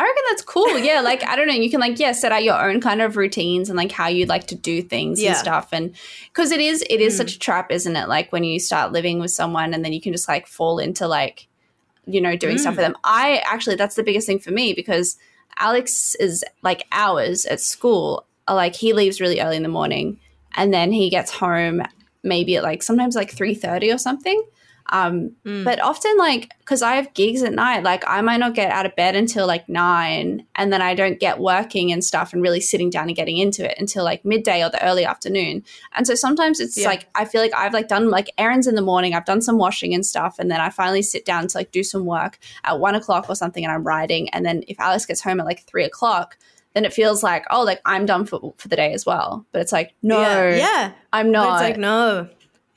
I 0.00 0.02
reckon 0.02 0.22
that's 0.30 0.40
cool. 0.42 0.78
Yeah, 0.78 1.00
like 1.10 1.22
I 1.26 1.36
don't 1.36 1.46
know, 1.46 1.52
you 1.54 1.70
can 1.70 1.78
like 1.80 1.98
yeah, 1.98 2.12
set 2.12 2.32
out 2.32 2.42
your 2.42 2.58
own 2.58 2.80
kind 2.80 3.02
of 3.02 3.16
routines 3.18 3.68
and 3.68 3.76
like 3.76 3.92
how 3.92 4.08
you 4.08 4.24
like 4.24 4.46
to 4.46 4.54
do 4.54 4.80
things 4.80 5.20
Yeah. 5.20 5.30
and 5.30 5.36
stuff 5.38 5.68
and 5.72 5.94
cuz 6.32 6.50
it 6.52 6.60
is 6.60 6.82
it 6.88 7.00
is 7.00 7.14
Mm. 7.14 7.16
such 7.18 7.34
a 7.34 7.38
trap, 7.38 7.70
isn't 7.70 7.94
it? 7.96 8.08
Like 8.08 8.32
when 8.32 8.42
you 8.44 8.58
start 8.58 8.92
living 8.92 9.20
with 9.20 9.30
someone 9.30 9.74
and 9.74 9.84
then 9.84 9.92
you 9.92 10.00
can 10.00 10.12
just 10.12 10.26
like 10.28 10.46
fall 10.46 10.78
into 10.78 11.06
like 11.06 11.46
you 12.06 12.20
know, 12.20 12.34
doing 12.34 12.56
stuff 12.58 12.72
Mm. 12.72 12.76
for 12.76 12.80
them. 12.82 12.96
I 13.04 13.42
actually 13.44 13.76
that's 13.76 13.94
the 13.94 14.02
biggest 14.02 14.26
thing 14.26 14.38
for 14.38 14.50
me 14.50 14.72
because 14.72 15.16
Alex 15.58 16.14
is 16.14 16.42
like 16.62 16.84
hours 16.92 17.44
at 17.44 17.60
school. 17.60 18.24
Are, 18.48 18.56
like 18.56 18.74
he 18.74 18.92
leaves 18.94 19.20
really 19.20 19.40
early 19.40 19.56
in 19.56 19.62
the 19.62 19.68
morning 19.68 20.18
and 20.54 20.72
then 20.72 20.92
he 20.92 21.10
gets 21.10 21.30
home 21.30 21.82
maybe 22.22 22.56
at 22.56 22.62
like 22.62 22.82
sometimes 22.82 23.14
like 23.14 23.30
3:30 23.34 23.94
or 23.94 23.98
something. 23.98 24.42
Um 24.90 25.32
Mm. 25.44 25.64
but 25.64 25.80
often, 25.80 26.16
like, 26.18 26.50
because 26.58 26.82
I 26.82 26.96
have 26.96 27.14
gigs 27.14 27.42
at 27.42 27.52
night, 27.52 27.82
like, 27.82 28.04
I 28.06 28.20
might 28.20 28.36
not 28.38 28.54
get 28.54 28.70
out 28.70 28.86
of 28.86 28.94
bed 28.96 29.14
until 29.16 29.46
like 29.46 29.68
nine, 29.68 30.46
and 30.56 30.72
then 30.72 30.82
I 30.82 30.94
don't 30.94 31.18
get 31.18 31.38
working 31.38 31.92
and 31.92 32.04
stuff 32.04 32.32
and 32.32 32.42
really 32.42 32.60
sitting 32.60 32.90
down 32.90 33.06
and 33.08 33.16
getting 33.16 33.38
into 33.38 33.68
it 33.68 33.76
until 33.78 34.04
like 34.04 34.24
midday 34.24 34.62
or 34.64 34.70
the 34.70 34.84
early 34.84 35.04
afternoon. 35.04 35.64
And 35.94 36.06
so 36.06 36.14
sometimes 36.14 36.60
it's 36.60 36.76
Yeah. 36.76 36.88
like, 36.88 37.08
I 37.14 37.24
feel 37.24 37.40
like 37.40 37.54
I've 37.54 37.72
like 37.72 37.88
done 37.88 38.10
like 38.10 38.30
errands 38.36 38.66
in 38.66 38.74
the 38.74 38.82
morning, 38.82 39.14
I've 39.14 39.24
done 39.24 39.40
some 39.42 39.58
washing 39.58 39.94
and 39.94 40.04
stuff, 40.04 40.36
and 40.38 40.50
then 40.50 40.60
I 40.60 40.70
finally 40.70 41.02
sit 41.02 41.24
down 41.24 41.46
to 41.48 41.56
like 41.58 41.70
do 41.72 41.82
some 41.82 42.04
work 42.04 42.38
at 42.64 42.78
one 42.80 42.94
o'clock 42.94 43.26
or 43.28 43.34
something, 43.36 43.64
and 43.64 43.72
I'm 43.72 43.84
writing. 43.84 44.28
And 44.30 44.44
then 44.44 44.64
if 44.68 44.78
Alice 44.80 45.06
gets 45.06 45.20
home 45.22 45.40
at 45.40 45.46
like 45.46 45.64
three 45.66 45.84
o'clock, 45.84 46.36
then 46.74 46.84
it 46.84 46.92
feels 46.92 47.22
like, 47.24 47.44
oh, 47.50 47.62
like 47.64 47.80
I'm 47.84 48.06
done 48.06 48.26
for, 48.26 48.54
for 48.56 48.68
the 48.68 48.76
day 48.76 48.92
as 48.92 49.04
well. 49.04 49.44
But 49.52 49.60
it's 49.62 49.72
like, 49.72 49.92
no, 50.02 50.20
yeah, 50.20 50.56
yeah. 50.56 50.92
I'm 51.12 51.26
But 51.26 51.32
not. 51.32 51.52
it's 51.54 51.68
like 51.68 51.78
no. 51.78 52.28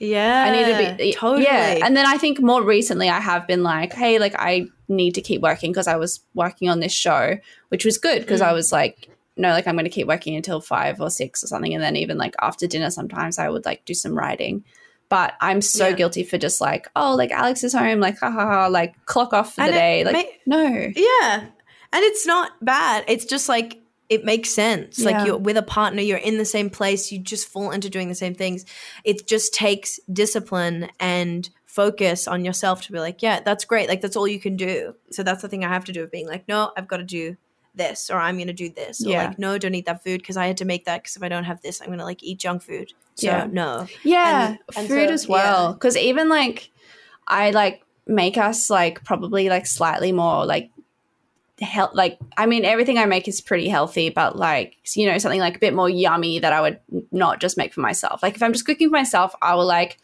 Yeah, 0.04 0.44
I 0.46 0.52
need 0.52 0.66
to 0.98 0.98
be 0.98 1.14
totally. 1.14 1.44
Yeah, 1.46 1.80
and 1.86 1.96
then 1.98 2.06
I 2.06 2.18
think 2.18 2.40
more 2.42 2.64
recently 2.64 3.10
I 3.10 3.20
have 3.20 3.48
been 3.48 3.64
like, 3.64 3.94
hey, 3.94 4.20
like 4.20 4.36
I 4.38 4.68
need 4.88 5.16
to 5.16 5.22
keep 5.22 5.42
working 5.42 5.72
because 5.72 5.88
I 5.88 5.96
was 5.96 6.20
working 6.34 6.70
on 6.70 6.80
this 6.80 6.92
show, 6.94 7.38
which 7.70 7.86
was 7.86 7.98
good 7.98 8.22
because 8.22 8.42
I 8.42 8.52
Mm. 8.52 8.54
was 8.56 8.72
like, 8.72 9.10
no, 9.38 9.50
like 9.50 9.66
I'm 9.68 9.76
going 9.76 9.86
to 9.86 9.90
keep 9.92 10.08
working 10.08 10.36
until 10.36 10.62
five 10.62 11.02
or 11.02 11.10
six 11.10 11.44
or 11.44 11.48
something, 11.48 11.74
and 11.74 11.82
then 11.84 11.96
even 11.96 12.18
like 12.18 12.36
after 12.42 12.68
dinner, 12.68 12.90
sometimes 12.92 13.40
I 13.40 13.50
would 13.50 13.66
like 13.66 13.86
do 13.86 13.94
some 13.94 14.16
writing. 14.18 14.64
But 15.10 15.34
I'm 15.42 15.62
so 15.62 15.88
Yeah. 15.90 15.96
guilty 15.96 16.24
for 16.24 16.38
just 16.38 16.60
like, 16.62 16.88
oh, 16.96 17.14
like 17.16 17.32
Alex 17.32 17.64
is 17.64 17.74
home, 17.74 18.00
like 18.00 18.18
ha 18.20 18.32
ha 18.32 18.46
ha, 18.48 18.68
like 18.68 18.94
clock 19.06 19.34
off 19.34 19.56
for 19.56 19.62
And 19.62 19.70
the 19.70 19.74
day. 19.78 20.04
Like 20.04 20.14
may- 20.14 20.40
no, 20.46 20.64
yeah, 20.96 21.46
and 21.94 22.04
it's 22.04 22.26
not 22.26 22.52
bad. 22.64 23.04
It's 23.08 23.26
just 23.26 23.48
like 23.50 23.78
it 24.14 24.24
makes 24.26 24.50
sense. 24.50 25.00
Yeah. 25.00 25.06
Like 25.10 25.28
you're 25.28 25.38
with 25.38 25.58
a 25.58 25.62
partner, 25.64 26.02
you're 26.02 26.18
in 26.18 26.38
the 26.38 26.46
same 26.46 26.70
place, 26.70 27.12
you 27.12 27.20
just 27.20 27.48
fall 27.48 27.72
into 27.72 27.90
doing 27.90 28.10
the 28.10 28.16
same 28.16 28.36
things. 28.36 28.66
It 29.04 29.28
just 29.28 29.54
takes 29.54 30.00
discipline 30.12 30.90
and 31.00 31.50
focus 31.66 32.28
on 32.28 32.46
yourself 32.46 32.82
to 32.84 32.92
be 32.92 33.00
like, 33.00 33.22
yeah, 33.22 33.40
that's 33.44 33.66
great. 33.66 33.90
Like 33.90 34.02
that's 34.02 34.16
all 34.16 34.28
you 34.28 34.40
can 34.40 34.56
do. 34.56 34.96
So 35.12 35.24
that's 35.24 35.42
the 35.42 35.50
thing 35.50 35.64
I 35.66 35.70
have 35.70 35.86
to 35.86 35.92
do 35.92 36.04
of 36.04 36.12
being 36.12 36.28
like, 36.28 36.48
no, 36.48 36.72
I've 36.78 36.88
got 36.88 36.98
to 36.98 37.04
do 37.04 37.38
this 37.76 38.12
or 38.12 38.18
I'm 38.18 38.38
gonna 38.38 38.54
do 38.54 38.70
this 38.70 39.04
or 39.04 39.10
Yeah. 39.10 39.26
like 39.30 39.40
no, 39.40 39.58
don't 39.58 39.74
eat 39.74 39.88
that 39.88 40.04
food 40.04 40.22
because 40.22 40.38
I 40.38 40.46
had 40.46 40.58
to 40.58 40.66
make 40.66 40.86
that 40.86 41.02
because 41.02 41.16
if 41.16 41.24
I 41.24 41.28
don't 41.28 41.46
have 41.46 41.60
this, 41.64 41.82
I'm 41.82 41.90
gonna 41.90 42.04
like 42.04 42.22
eat 42.22 42.38
junk 42.38 42.62
food. 42.62 42.94
So 43.16 43.26
Yeah. 43.26 43.48
no. 43.52 43.88
Yeah, 44.04 44.50
And- 44.50 44.60
and 44.78 44.88
food 44.88 45.08
so- 45.08 45.14
as 45.14 45.28
well. 45.28 45.74
Because 45.74 45.98
even 45.98 46.30
like, 46.30 46.70
I 47.28 47.50
like 47.50 47.82
make 48.06 48.38
us 48.38 48.70
like 48.70 49.04
probably 49.04 49.50
like 49.50 49.66
slightly 49.66 50.12
more 50.12 50.46
like 50.46 50.70
health. 51.62 51.92
Like, 51.94 52.18
I 52.38 52.46
mean, 52.46 52.66
everything 52.66 52.98
I 52.98 53.06
make 53.06 53.28
is 53.28 53.42
pretty 53.42 53.68
healthy, 53.70 54.10
but 54.10 54.36
like, 54.38 54.76
you 54.96 55.06
know, 55.06 55.18
something 55.18 55.40
like 55.40 55.56
a 55.58 55.60
bit 55.60 55.74
more 55.74 55.90
yummy 55.90 56.40
that 56.40 56.54
I 56.54 56.62
would 56.62 56.80
not 57.12 57.40
just 57.40 57.58
make 57.58 57.74
for 57.74 57.82
myself. 57.82 58.24
Like, 58.24 58.36
if 58.36 58.44
I'm 58.44 58.54
just 58.54 58.66
cooking 58.66 58.90
for 58.90 58.94
myself, 58.94 59.34
I 59.42 59.56
will 59.56 59.66
like 59.66 59.98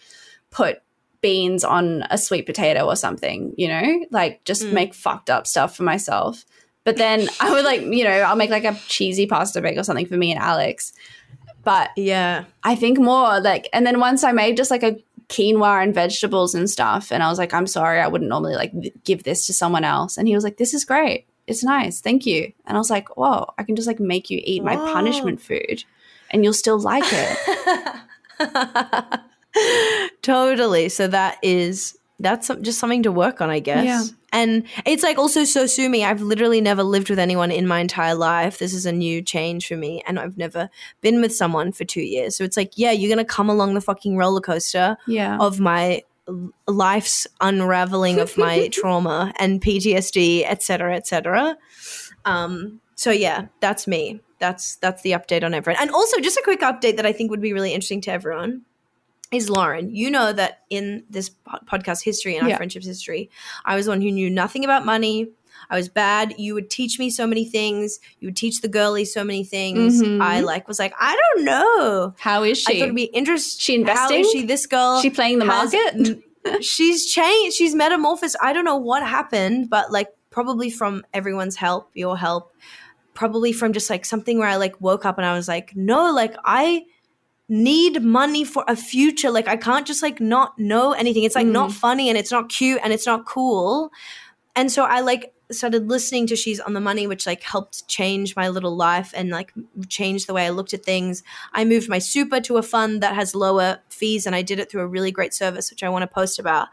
put 0.52 0.82
beans 1.22 1.64
on 1.64 2.04
a 2.10 2.18
sweet 2.18 2.46
potato 2.46 2.86
or 2.86 2.96
something, 2.96 3.54
you 3.58 3.68
know, 3.68 4.06
like 4.12 4.44
just 4.46 4.64
Mm. 4.64 4.74
make 4.74 4.94
fucked 4.94 5.30
up 5.30 5.46
stuff 5.48 5.76
for 5.76 5.84
myself. 5.84 6.46
But 6.86 6.96
then 6.98 7.28
I 7.42 7.52
would 7.52 7.66
like, 7.66 7.82
you 7.82 8.04
know, 8.06 8.12
I'll 8.22 8.38
make 8.38 8.50
like 8.50 8.64
a 8.64 8.80
cheesy 8.88 9.26
pasta 9.28 9.62
bake 9.62 9.78
or 9.78 9.84
something 9.84 10.06
for 10.06 10.16
me 10.18 10.32
and 10.32 10.40
Alex. 10.40 10.94
But 11.64 11.90
Yeah. 11.98 12.46
I 12.64 12.76
think 12.76 13.00
more 13.00 13.42
like, 13.42 13.68
and 13.74 13.86
then 13.86 14.00
once 14.00 14.24
I 14.24 14.32
made 14.32 14.56
just 14.56 14.72
like 14.72 14.84
a 14.84 14.96
quinoa 15.28 15.84
and 15.84 15.94
vegetables 15.94 16.56
and 16.56 16.70
stuff, 16.70 17.12
and 17.12 17.22
I 17.22 17.28
was 17.30 17.38
like, 17.38 17.54
I'm 17.54 17.68
sorry, 17.68 18.00
I 18.00 18.08
wouldn't 18.08 18.30
normally 18.30 18.56
like 18.56 18.72
give 19.04 19.24
this 19.24 19.46
to 19.48 19.54
someone 19.54 19.84
else. 19.84 20.18
And 20.18 20.28
he 20.28 20.34
was 20.36 20.44
like, 20.46 20.56
This 20.58 20.74
is 20.74 20.86
great. 20.86 21.28
It's 21.50 21.64
nice. 21.64 22.02
Thank 22.02 22.26
you. 22.26 22.52
And 22.66 22.78
I 22.78 22.80
was 22.80 22.90
like, 22.90 23.18
Whoa, 23.18 23.54
I 23.58 23.64
can 23.64 23.76
just 23.76 23.88
like 23.88 24.00
make 24.00 24.30
you 24.30 24.42
eat 24.44 24.64
my 24.64 24.76
Whoa. 24.76 24.94
punishment 24.94 25.42
food 25.42 25.84
and 26.32 26.44
you'll 26.44 26.54
still 26.54 26.80
like 26.80 27.04
it. 27.08 29.22
totally. 30.22 30.90
So 30.90 31.08
that 31.08 31.38
is 31.42 31.98
that's 32.20 32.52
just 32.62 32.80
something 32.80 33.04
to 33.04 33.12
work 33.12 33.42
on, 33.42 33.50
I 33.50 33.60
guess. 33.60 33.86
Yeah. 33.86 34.04
And 34.32 34.66
it's 34.86 35.04
like 35.04 35.18
also 35.18 35.44
so 35.44 35.66
sue 35.66 35.90
me. 35.90 36.04
I've 36.04 36.22
literally 36.22 36.62
never 36.62 36.84
lived 36.84 37.10
with 37.10 37.18
anyone 37.18 37.50
in 37.50 37.66
my 37.66 37.80
entire 37.80 38.14
life. 38.14 38.60
This 38.60 38.74
is 38.74 38.86
a 38.86 38.92
new 38.92 39.22
change 39.22 39.68
for 39.68 39.78
me, 39.78 40.04
and 40.06 40.20
I've 40.20 40.38
never 40.38 40.70
been 41.02 41.22
with 41.22 41.34
someone 41.34 41.72
for 41.72 41.86
two 41.86 42.02
years. 42.02 42.36
So 42.36 42.44
it's 42.44 42.58
like, 42.58 42.74
yeah, 42.76 42.92
you're 42.92 43.10
gonna 43.10 43.26
come 43.26 43.50
along 43.50 43.74
the 43.74 43.82
fucking 43.82 44.18
roller 44.18 44.42
coaster 44.42 44.98
yeah. 45.08 45.38
of 45.40 45.60
my 45.60 46.04
life's 46.68 47.28
unraveling 47.42 48.20
of 48.20 48.38
my 48.38 48.68
trauma 48.72 49.34
and 49.40 49.62
PTSD, 49.62 50.44
etc., 50.46 50.62
cetera, 50.62 50.96
et 50.96 51.08
cetera. 51.08 51.58
Um, 52.26 52.82
so 52.96 53.12
yeah, 53.12 53.48
that's 53.60 53.88
me. 53.88 54.22
That's 54.40 54.76
that's 54.78 55.02
the 55.02 55.12
update 55.12 55.44
on 55.44 55.54
everyone. 55.54 55.82
And 55.82 55.92
also, 55.92 56.20
just 56.20 56.38
a 56.38 56.42
quick 56.44 56.62
update 56.62 56.96
that 56.98 57.06
I 57.06 57.12
think 57.12 57.30
would 57.32 57.42
be 57.42 57.54
really 57.54 57.74
interesting 57.74 58.02
to 58.02 58.12
everyone 58.12 58.62
is 59.32 59.50
Lauren. 59.50 59.94
You 59.94 60.10
know 60.10 60.34
that 60.34 60.62
in 60.70 61.04
this 61.10 61.30
po- 61.30 61.60
podcast 61.66 62.04
history 62.04 62.36
and 62.36 62.44
our 62.44 62.50
Yeah. 62.50 62.58
friendships 62.58 62.86
history, 62.86 63.30
I 63.66 63.76
was 63.76 63.88
one 63.88 64.02
who 64.02 64.12
knew 64.12 64.30
nothing 64.30 64.64
about 64.66 64.86
money. 64.86 65.30
I 65.70 65.76
was 65.78 65.88
bad. 65.90 66.36
You 66.38 66.54
would 66.56 66.70
teach 66.70 66.98
me 67.00 67.10
so 67.10 67.28
many 67.28 67.46
things. 67.46 68.00
You 68.20 68.28
would 68.30 68.38
teach 68.38 68.62
the 68.62 68.68
girlies 68.68 69.14
so 69.14 69.24
many 69.24 69.44
things. 69.44 70.02
Mhm. 70.02 70.22
I 70.22 70.40
like 70.40 70.68
was 70.68 70.80
like, 70.80 70.94
I 71.00 71.16
don't 71.36 71.46
know. 71.46 72.14
How 72.20 72.44
is 72.44 72.58
she? 72.58 72.74
I 72.74 72.80
thought 72.80 72.84
it'd 72.86 72.96
be 72.96 73.04
interesting. 73.04 73.60
She 73.60 73.76
investing? 73.76 74.18
How 74.18 74.22
is 74.22 74.32
she 74.32 74.46
this 74.46 74.66
girl? 74.66 75.02
she 75.02 75.10
playing 75.10 75.40
the 75.40 75.46
has- 75.46 75.74
market? 75.74 76.24
she's 76.62 77.06
changed 77.12 77.56
she's 77.58 77.76
metamorphosed 77.76 78.36
i 78.42 78.54
don't 78.54 78.64
know 78.64 78.78
what 78.78 79.04
happened 79.06 79.70
but 79.70 79.92
like 79.92 80.08
probably 80.30 80.70
from 80.70 81.04
everyone's 81.14 81.58
help 81.58 81.90
your 81.94 82.18
help 82.18 82.54
probably 83.14 83.52
from 83.52 83.74
just 83.74 83.90
like 83.90 84.06
something 84.06 84.40
where 84.40 84.48
i 84.48 84.56
like 84.56 84.80
woke 84.80 85.04
up 85.04 85.18
and 85.18 85.26
i 85.28 85.34
was 85.34 85.50
like 85.50 85.76
no 85.76 86.14
like 86.14 86.34
i 86.46 86.82
need 87.50 88.02
money 88.02 88.46
for 88.46 88.64
a 88.70 88.76
future 88.76 89.30
like 89.30 89.50
i 89.50 89.58
can't 89.58 89.86
just 89.86 90.02
like 90.02 90.22
not 90.22 90.58
know 90.58 90.94
anything 90.94 91.24
it's 91.24 91.36
like 91.36 91.46
not 91.46 91.74
funny 91.74 92.08
and 92.08 92.18
it's 92.18 92.32
not 92.32 92.48
cute 92.48 92.80
and 92.84 92.94
it's 92.94 93.06
not 93.06 93.26
cool 93.26 93.92
and 94.56 94.72
so 94.72 94.86
i 94.86 95.02
like 95.02 95.34
started 95.52 95.88
listening 95.90 96.28
to 96.28 96.36
she's 96.36 96.60
on 96.60 96.74
the 96.74 96.80
money 96.80 97.08
which 97.08 97.26
like 97.26 97.44
helped 97.44 97.88
change 97.88 98.36
my 98.36 98.50
little 98.50 98.76
life 98.76 99.14
and 99.16 99.30
like 99.30 99.52
change 99.88 100.26
the 100.26 100.34
way 100.34 100.46
i 100.46 100.50
looked 100.50 100.74
at 100.74 100.84
things. 100.84 101.24
I 101.54 101.66
moved 101.66 101.90
my 101.90 102.00
super 102.00 102.40
to 102.42 102.58
a 102.58 102.64
fund 102.64 103.02
that 103.02 103.16
has 103.16 103.36
lower 103.36 103.80
fees 103.90 104.26
and 104.26 104.36
i 104.36 104.42
did 104.42 104.60
it 104.60 104.70
through 104.70 104.82
a 104.82 104.88
really 104.88 105.12
great 105.12 105.34
service 105.34 105.72
which 105.72 105.84
i 105.84 105.90
want 105.90 106.04
to 106.04 106.08
post 106.08 106.40
about 106.40 106.68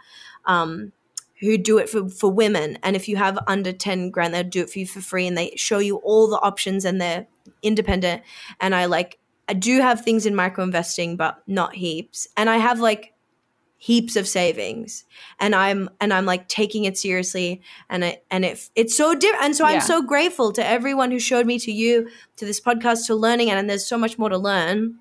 um, 0.44 0.92
who 1.40 1.58
do 1.58 1.78
it 1.78 1.88
for, 1.88 2.08
for 2.08 2.30
women. 2.30 2.78
And 2.82 2.96
if 2.96 3.08
you 3.08 3.16
have 3.16 3.38
under 3.46 3.72
10 3.72 4.10
grand 4.10 4.34
they'll 4.34 4.44
do 4.44 4.62
it 4.62 4.70
for 4.70 4.78
you 4.78 4.86
for 4.86 5.00
free 5.00 5.26
and 5.26 5.36
they 5.36 5.52
show 5.56 5.78
you 5.78 5.96
all 5.96 6.28
the 6.28 6.40
options 6.40 6.84
and 6.84 7.00
they're 7.00 7.26
independent. 7.62 8.22
And 8.60 8.74
i 8.74 8.86
like 8.86 9.18
i 9.48 9.52
do 9.52 9.80
have 9.80 10.02
things 10.02 10.26
in 10.26 10.34
micro 10.34 10.64
investing 10.64 11.16
but 11.16 11.42
not 11.46 11.74
heaps. 11.74 12.28
And 12.36 12.50
i 12.50 12.58
have 12.58 12.80
like 12.80 13.12
heaps 13.78 14.16
of 14.16 14.26
savings. 14.26 15.04
And 15.38 15.54
i'm 15.54 15.90
and 16.00 16.12
i'm 16.12 16.24
like 16.24 16.48
taking 16.48 16.84
it 16.84 16.96
seriously. 16.96 17.60
And 17.90 18.04
it 18.04 18.24
and 18.30 18.44
it 18.44 18.68
it's 18.74 18.96
so 18.96 19.14
different 19.14 19.44
and 19.44 19.56
so 19.56 19.68
Yeah. 19.68 19.74
i'm 19.76 19.80
so 19.82 20.02
grateful 20.02 20.52
to 20.52 20.66
everyone 20.66 21.10
who 21.10 21.18
showed 21.18 21.46
me 21.46 21.58
to 21.60 21.70
you 21.72 22.08
to 22.36 22.44
this 22.46 22.60
podcast 22.60 23.06
to 23.06 23.14
learning 23.14 23.50
and, 23.50 23.58
and 23.58 23.68
there's 23.68 23.86
so 23.86 23.98
much 23.98 24.18
more 24.18 24.28
to 24.30 24.38
learn. 24.38 24.96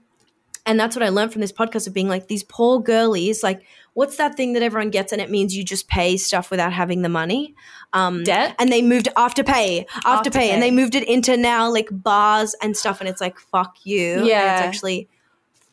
And 0.65 0.79
that's 0.79 0.95
what 0.95 1.03
i 1.03 1.09
learned 1.09 1.31
from 1.31 1.41
this 1.41 1.51
podcast 1.53 1.87
of 1.87 1.93
being 1.93 2.09
like 2.09 2.27
these 2.27 2.43
poor 2.43 2.79
girlies. 2.81 3.43
Like 3.43 3.61
what's 3.93 4.17
that 4.17 4.35
thing 4.35 4.51
that 4.53 4.61
everyone 4.61 4.89
gets 4.89 5.13
and 5.13 5.21
it 5.21 5.31
means 5.31 5.55
you 5.55 5.63
just 5.63 5.87
pay 5.87 6.17
stuff 6.17 6.51
without 6.51 6.73
having 6.73 7.01
the 7.01 7.07
money? 7.09 7.55
Um 7.93 8.23
Debt? 8.25 8.55
and 8.59 8.69
they 8.71 8.81
moved 8.81 9.07
after 9.15 9.41
pay 9.43 9.85
after, 10.03 10.29
pay, 10.29 10.49
and 10.51 10.61
they 10.61 10.71
moved 10.71 10.95
it 10.95 11.07
into 11.07 11.37
now 11.37 11.71
like 11.71 11.87
bars 11.91 12.55
and 12.61 12.75
stuff. 12.75 12.99
And 12.99 13.07
it's 13.07 13.21
like 13.21 13.39
fuck 13.39 13.77
you. 13.85 14.15
And 14.17 14.27
Yeah. 14.27 14.57
it's 14.57 14.67
actually 14.67 15.07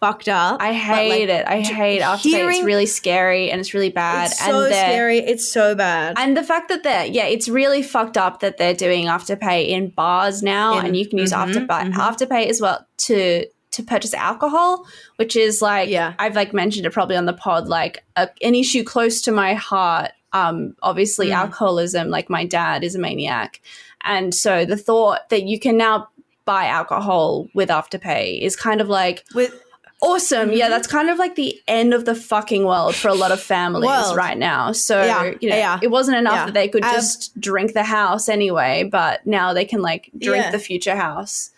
fucked 0.02 0.28
up 0.28 0.60
I 0.60 0.72
hate 0.72 1.28
like, 1.28 1.38
it. 1.38 1.46
I 1.46 1.60
hate 1.60 2.00
after 2.00 2.28
It's 2.28 2.62
really 2.64 2.86
scary 2.86 3.50
and 3.50 3.60
it's 3.60 3.72
really 3.72 3.90
bad. 3.90 4.30
it's 4.32 4.44
so 4.44 4.64
and 4.64 4.74
scary 4.74 5.18
it's 5.18 5.46
so 5.50 5.74
bad 5.76 6.14
And 6.18 6.36
the 6.36 6.42
fact 6.42 6.68
that 6.70 6.82
they're 6.82 7.06
yeah, 7.06 7.26
it's 7.26 7.48
really 7.48 7.82
fucked 7.82 8.16
up 8.18 8.40
that 8.40 8.58
they're 8.58 8.74
doing 8.74 9.06
afterpay 9.06 9.68
in 9.68 9.90
bars 9.90 10.42
now, 10.42 10.78
In- 10.78 10.86
and 10.86 10.96
you 10.96 11.06
can 11.08 11.18
use 11.18 11.32
mhm, 11.32 11.42
afterpay 11.66 11.92
mhm. 11.92 11.94
afterpay 11.94 12.46
as 12.48 12.60
well 12.60 12.84
to 13.08 13.46
to 13.76 13.82
purchase 13.82 14.12
alcohol, 14.12 14.84
which 15.16 15.34
is 15.36 15.62
like 15.62 15.88
Yeah. 15.88 16.14
I've 16.18 16.34
like 16.36 16.52
mentioned 16.52 16.84
it 16.84 16.90
probably 16.92 17.16
on 17.16 17.26
the 17.26 17.32
pod, 17.32 17.68
like 17.68 18.04
a, 18.16 18.28
an 18.42 18.54
issue 18.54 18.82
close 18.84 19.22
to 19.22 19.32
my 19.32 19.54
heart. 19.54 20.10
Um, 20.34 20.74
obviously 20.82 21.28
Mm. 21.28 21.34
alcoholism. 21.36 22.08
Like 22.10 22.28
my 22.28 22.44
dad 22.44 22.82
is 22.84 22.94
a 22.94 22.98
maniac, 22.98 23.60
and 24.02 24.34
so 24.34 24.64
the 24.64 24.76
thought 24.76 25.28
that 25.28 25.44
you 25.44 25.60
can 25.60 25.76
now 25.76 26.08
buy 26.44 26.66
alcohol 26.66 27.46
with 27.54 27.68
afterpay 27.68 28.40
is 28.42 28.56
kind 28.56 28.80
of 28.80 28.88
like 28.88 29.24
with 29.34 29.61
awesome. 30.02 30.52
Yeah, 30.52 30.66
Mhm. 30.66 30.70
that's 30.70 30.86
kind 30.86 31.08
of 31.08 31.18
like 31.18 31.36
the 31.36 31.58
end 31.66 31.94
of 31.94 32.04
the 32.04 32.14
fucking 32.14 32.66
world 32.66 32.94
for 32.94 33.08
a 33.08 33.14
lot 33.14 33.30
of 33.32 33.40
families 33.40 33.86
World. 33.88 34.16
right 34.16 34.36
now. 34.36 34.72
So, 34.72 35.02
Yeah, 35.02 35.32
you 35.40 35.48
know, 35.48 35.56
yeah. 35.56 35.78
it 35.80 35.90
wasn't 35.90 36.18
enough 36.18 36.34
Yeah. 36.34 36.44
that 36.46 36.54
they 36.54 36.68
could 36.68 36.82
just 36.82 37.38
drink 37.40 37.72
the 37.72 37.84
house 37.84 38.28
anyway, 38.28 38.82
but 38.82 39.24
now 39.26 39.52
they 39.54 39.64
can 39.64 39.80
like 39.80 40.10
drink 40.18 40.44
Yeah. 40.44 40.50
the 40.50 40.58
future 40.58 40.96
house. 40.96 41.50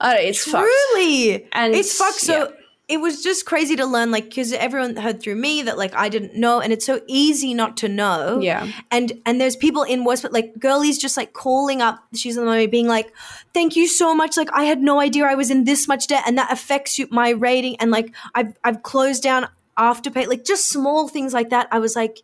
Oh, 0.00 0.10
it's 0.12 0.44
fucked. 0.44 0.68
truly 0.94 1.46
And 1.52 1.74
it's 1.74 1.96
fucked 1.96 2.20
so 2.20 2.38
yeah. 2.38 2.55
It 2.88 3.00
was 3.00 3.20
just 3.22 3.44
crazy 3.46 3.74
to 3.74 3.84
learn 3.84 4.12
like 4.12 4.24
because 4.26 4.52
everyone 4.52 4.94
heard 4.94 5.20
through 5.20 5.34
me 5.34 5.62
that 5.62 5.76
like 5.76 5.94
i 5.96 6.08
didn't 6.08 6.34
know 6.34 6.60
and 6.60 6.72
it's 6.72 6.86
so 6.86 7.00
easy 7.08 7.52
not 7.52 7.76
to 7.78 7.88
know 7.88 8.38
Yeah. 8.40 8.70
and 8.90 9.12
and 9.26 9.40
there's 9.40 9.56
people 9.56 9.82
in 9.82 10.04
worse 10.04 10.22
but 10.22 10.32
like 10.32 10.58
girlies 10.58 10.96
just 10.98 11.16
like 11.16 11.32
calling 11.32 11.82
up 11.82 11.98
she's 12.14 12.38
on 12.38 12.44
the 12.44 12.50
money 12.50 12.66
being 12.68 12.86
like 12.86 13.12
thank 13.52 13.74
you 13.76 13.88
so 13.88 14.14
much 14.14 14.36
like 14.36 14.50
i 14.52 14.64
had 14.64 14.80
no 14.80 15.00
idea 15.00 15.24
i 15.26 15.34
was 15.34 15.50
in 15.50 15.64
this 15.64 15.88
much 15.88 16.06
debt 16.06 16.22
and 16.26 16.38
that 16.38 16.52
affects 16.52 16.98
you 16.98 17.08
my 17.10 17.30
rating 17.30 17.76
and 17.80 17.90
like 17.90 18.14
i've 18.34 18.56
i've 18.62 18.82
closed 18.82 19.22
down 19.22 19.48
after 19.76 20.10
pay 20.10 20.26
like 20.26 20.44
just 20.44 20.68
small 20.68 21.08
things 21.08 21.34
like 21.34 21.50
that 21.50 21.66
i 21.72 21.78
was 21.78 21.96
like 21.96 22.22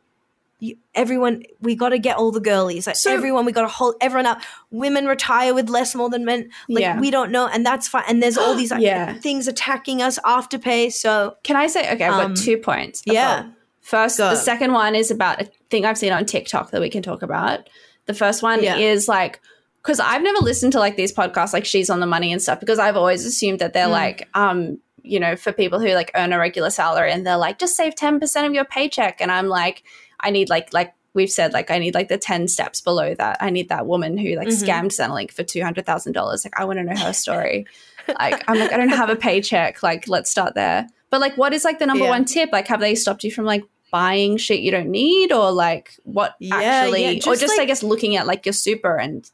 you, 0.63 0.77
everyone 0.95 1.43
we 1.61 1.75
got 1.75 1.89
to 1.89 1.99
get 1.99 2.17
all 2.17 2.31
the 2.31 2.41
girlies 2.41 2.87
like 2.87 2.97
So- 2.97 3.11
everyone 3.13 3.45
we 3.45 3.53
got 3.53 3.63
to 3.63 3.69
hold 3.69 3.97
everyone 4.01 4.27
up 4.27 4.41
women 4.71 5.07
retire 5.07 5.53
with 5.55 5.69
less 5.69 5.95
more 5.95 6.09
than 6.09 6.25
men 6.25 6.51
like 6.69 6.83
Yeah. 6.83 7.01
we 7.01 7.11
don't 7.11 7.33
know 7.33 7.49
and 7.49 7.67
that's 7.67 7.89
fine 7.89 8.05
and 8.09 8.23
there's 8.23 8.39
all 8.39 8.55
these 8.61 8.71
like, 8.71 8.81
Yeah. 8.83 9.15
things 9.15 9.49
attacking 9.49 10.01
us 10.03 10.19
after 10.25 10.59
pay 10.59 10.89
so 10.91 11.37
Can 11.43 11.57
I 11.57 11.67
say, 11.67 11.93
okay, 11.93 12.05
I've 12.05 12.25
Um, 12.25 12.35
got 12.35 12.43
two 12.43 12.57
points. 12.59 13.03
Yeah. 13.05 13.47
First, 13.81 14.19
Go. 14.19 14.31
the 14.31 14.37
second 14.37 14.73
one 14.73 14.95
is 14.95 15.11
about 15.11 15.43
a 15.43 15.51
thing 15.71 15.85
I've 15.85 15.99
seen 15.99 16.13
on 16.13 16.25
TikTok 16.27 16.71
that 16.71 16.81
we 16.81 16.89
can 16.89 17.03
talk 17.03 17.23
about. 17.23 17.69
The 18.07 18.15
first 18.15 18.41
one 18.43 18.63
Yeah. 18.63 18.77
is 18.77 19.09
like, 19.09 19.41
because 19.83 19.99
I've 19.99 20.23
never 20.23 20.39
listened 20.39 20.73
to 20.75 20.79
like 20.79 20.95
these 20.97 21.13
podcasts, 21.13 21.53
like 21.53 21.65
She's 21.65 21.91
on 21.91 21.99
the 21.99 22.07
Money 22.07 22.33
and 22.33 22.41
stuff, 22.41 22.61
because 22.61 22.79
I've 22.79 22.97
always 22.97 23.27
assumed 23.27 23.59
that 23.59 23.73
they're 23.73 23.89
Mm. 23.89 23.91
like, 24.03 24.29
um, 24.35 24.79
you 25.03 25.19
know, 25.19 25.35
for 25.35 25.51
people 25.53 25.81
who 25.81 25.89
like 25.95 26.13
earn 26.15 26.33
a 26.33 26.39
regular 26.39 26.71
salary 26.71 27.11
and 27.11 27.27
they're 27.27 27.37
like, 27.37 27.59
just 27.59 27.75
save 27.75 27.97
10% 27.97 28.47
of 28.47 28.55
your 28.55 28.65
paycheck. 28.65 29.21
And 29.21 29.33
I'm 29.33 29.49
like, 29.49 29.83
I 30.23 30.31
need 30.31 30.49
like, 30.49 30.73
like, 30.73 30.95
We've 31.15 31.31
said 31.31 31.53
like 31.53 31.71
I 31.71 31.79
need 31.79 31.93
like 31.93 32.09
the 32.09 32.17
ten 32.17 32.49
steps 32.49 32.81
below 32.81 33.15
that. 33.17 33.37
I 33.39 33.51
need 33.51 33.69
that 33.69 33.85
woman 33.87 34.17
who 34.17 34.35
like 34.35 34.49
Mhm. 34.49 34.63
scammed 34.67 34.93
Centrelink 34.99 35.31
for 35.31 35.43
two 35.43 35.63
hundred 35.63 35.85
thousand 35.85 36.15
dollars. 36.15 36.43
Like 36.43 36.59
I 36.59 36.65
want 36.65 36.79
to 36.79 36.85
know 36.85 36.97
her 36.97 37.13
story. 37.13 37.67
like 38.19 38.43
I'm 38.49 38.59
like 38.59 38.73
I 38.73 38.79
don't 38.79 38.89
have 38.89 39.11
a 39.11 39.17
paycheck. 39.17 39.83
Like 39.83 40.09
let's 40.09 40.31
start 40.31 40.55
there. 40.55 40.87
But 41.11 41.21
like, 41.21 41.37
what 41.37 41.53
is 41.53 41.65
like 41.65 41.79
the 41.81 41.85
number 41.85 42.05
Yeah. 42.05 42.09
one 42.11 42.25
tip? 42.25 42.49
Like, 42.51 42.67
have 42.69 42.81
they 42.81 42.95
stopped 42.95 43.25
you 43.25 43.31
from 43.31 43.45
like 43.45 43.63
buying 43.91 44.39
shit 44.39 44.61
you 44.61 44.71
don't 44.71 44.89
need, 44.89 45.33
or 45.33 45.53
like 45.53 45.93
what 46.05 46.35
Yeah, 46.41 46.57
actually, 46.57 47.03
yeah, 47.03 47.11
or 47.31 47.35
just, 47.37 47.43
just 47.43 47.61
I 47.61 47.67
guess 47.67 47.83
looking 47.83 48.17
at 48.17 48.27
like 48.27 48.47
your 48.47 48.55
super 48.55 48.97
and 48.99 49.31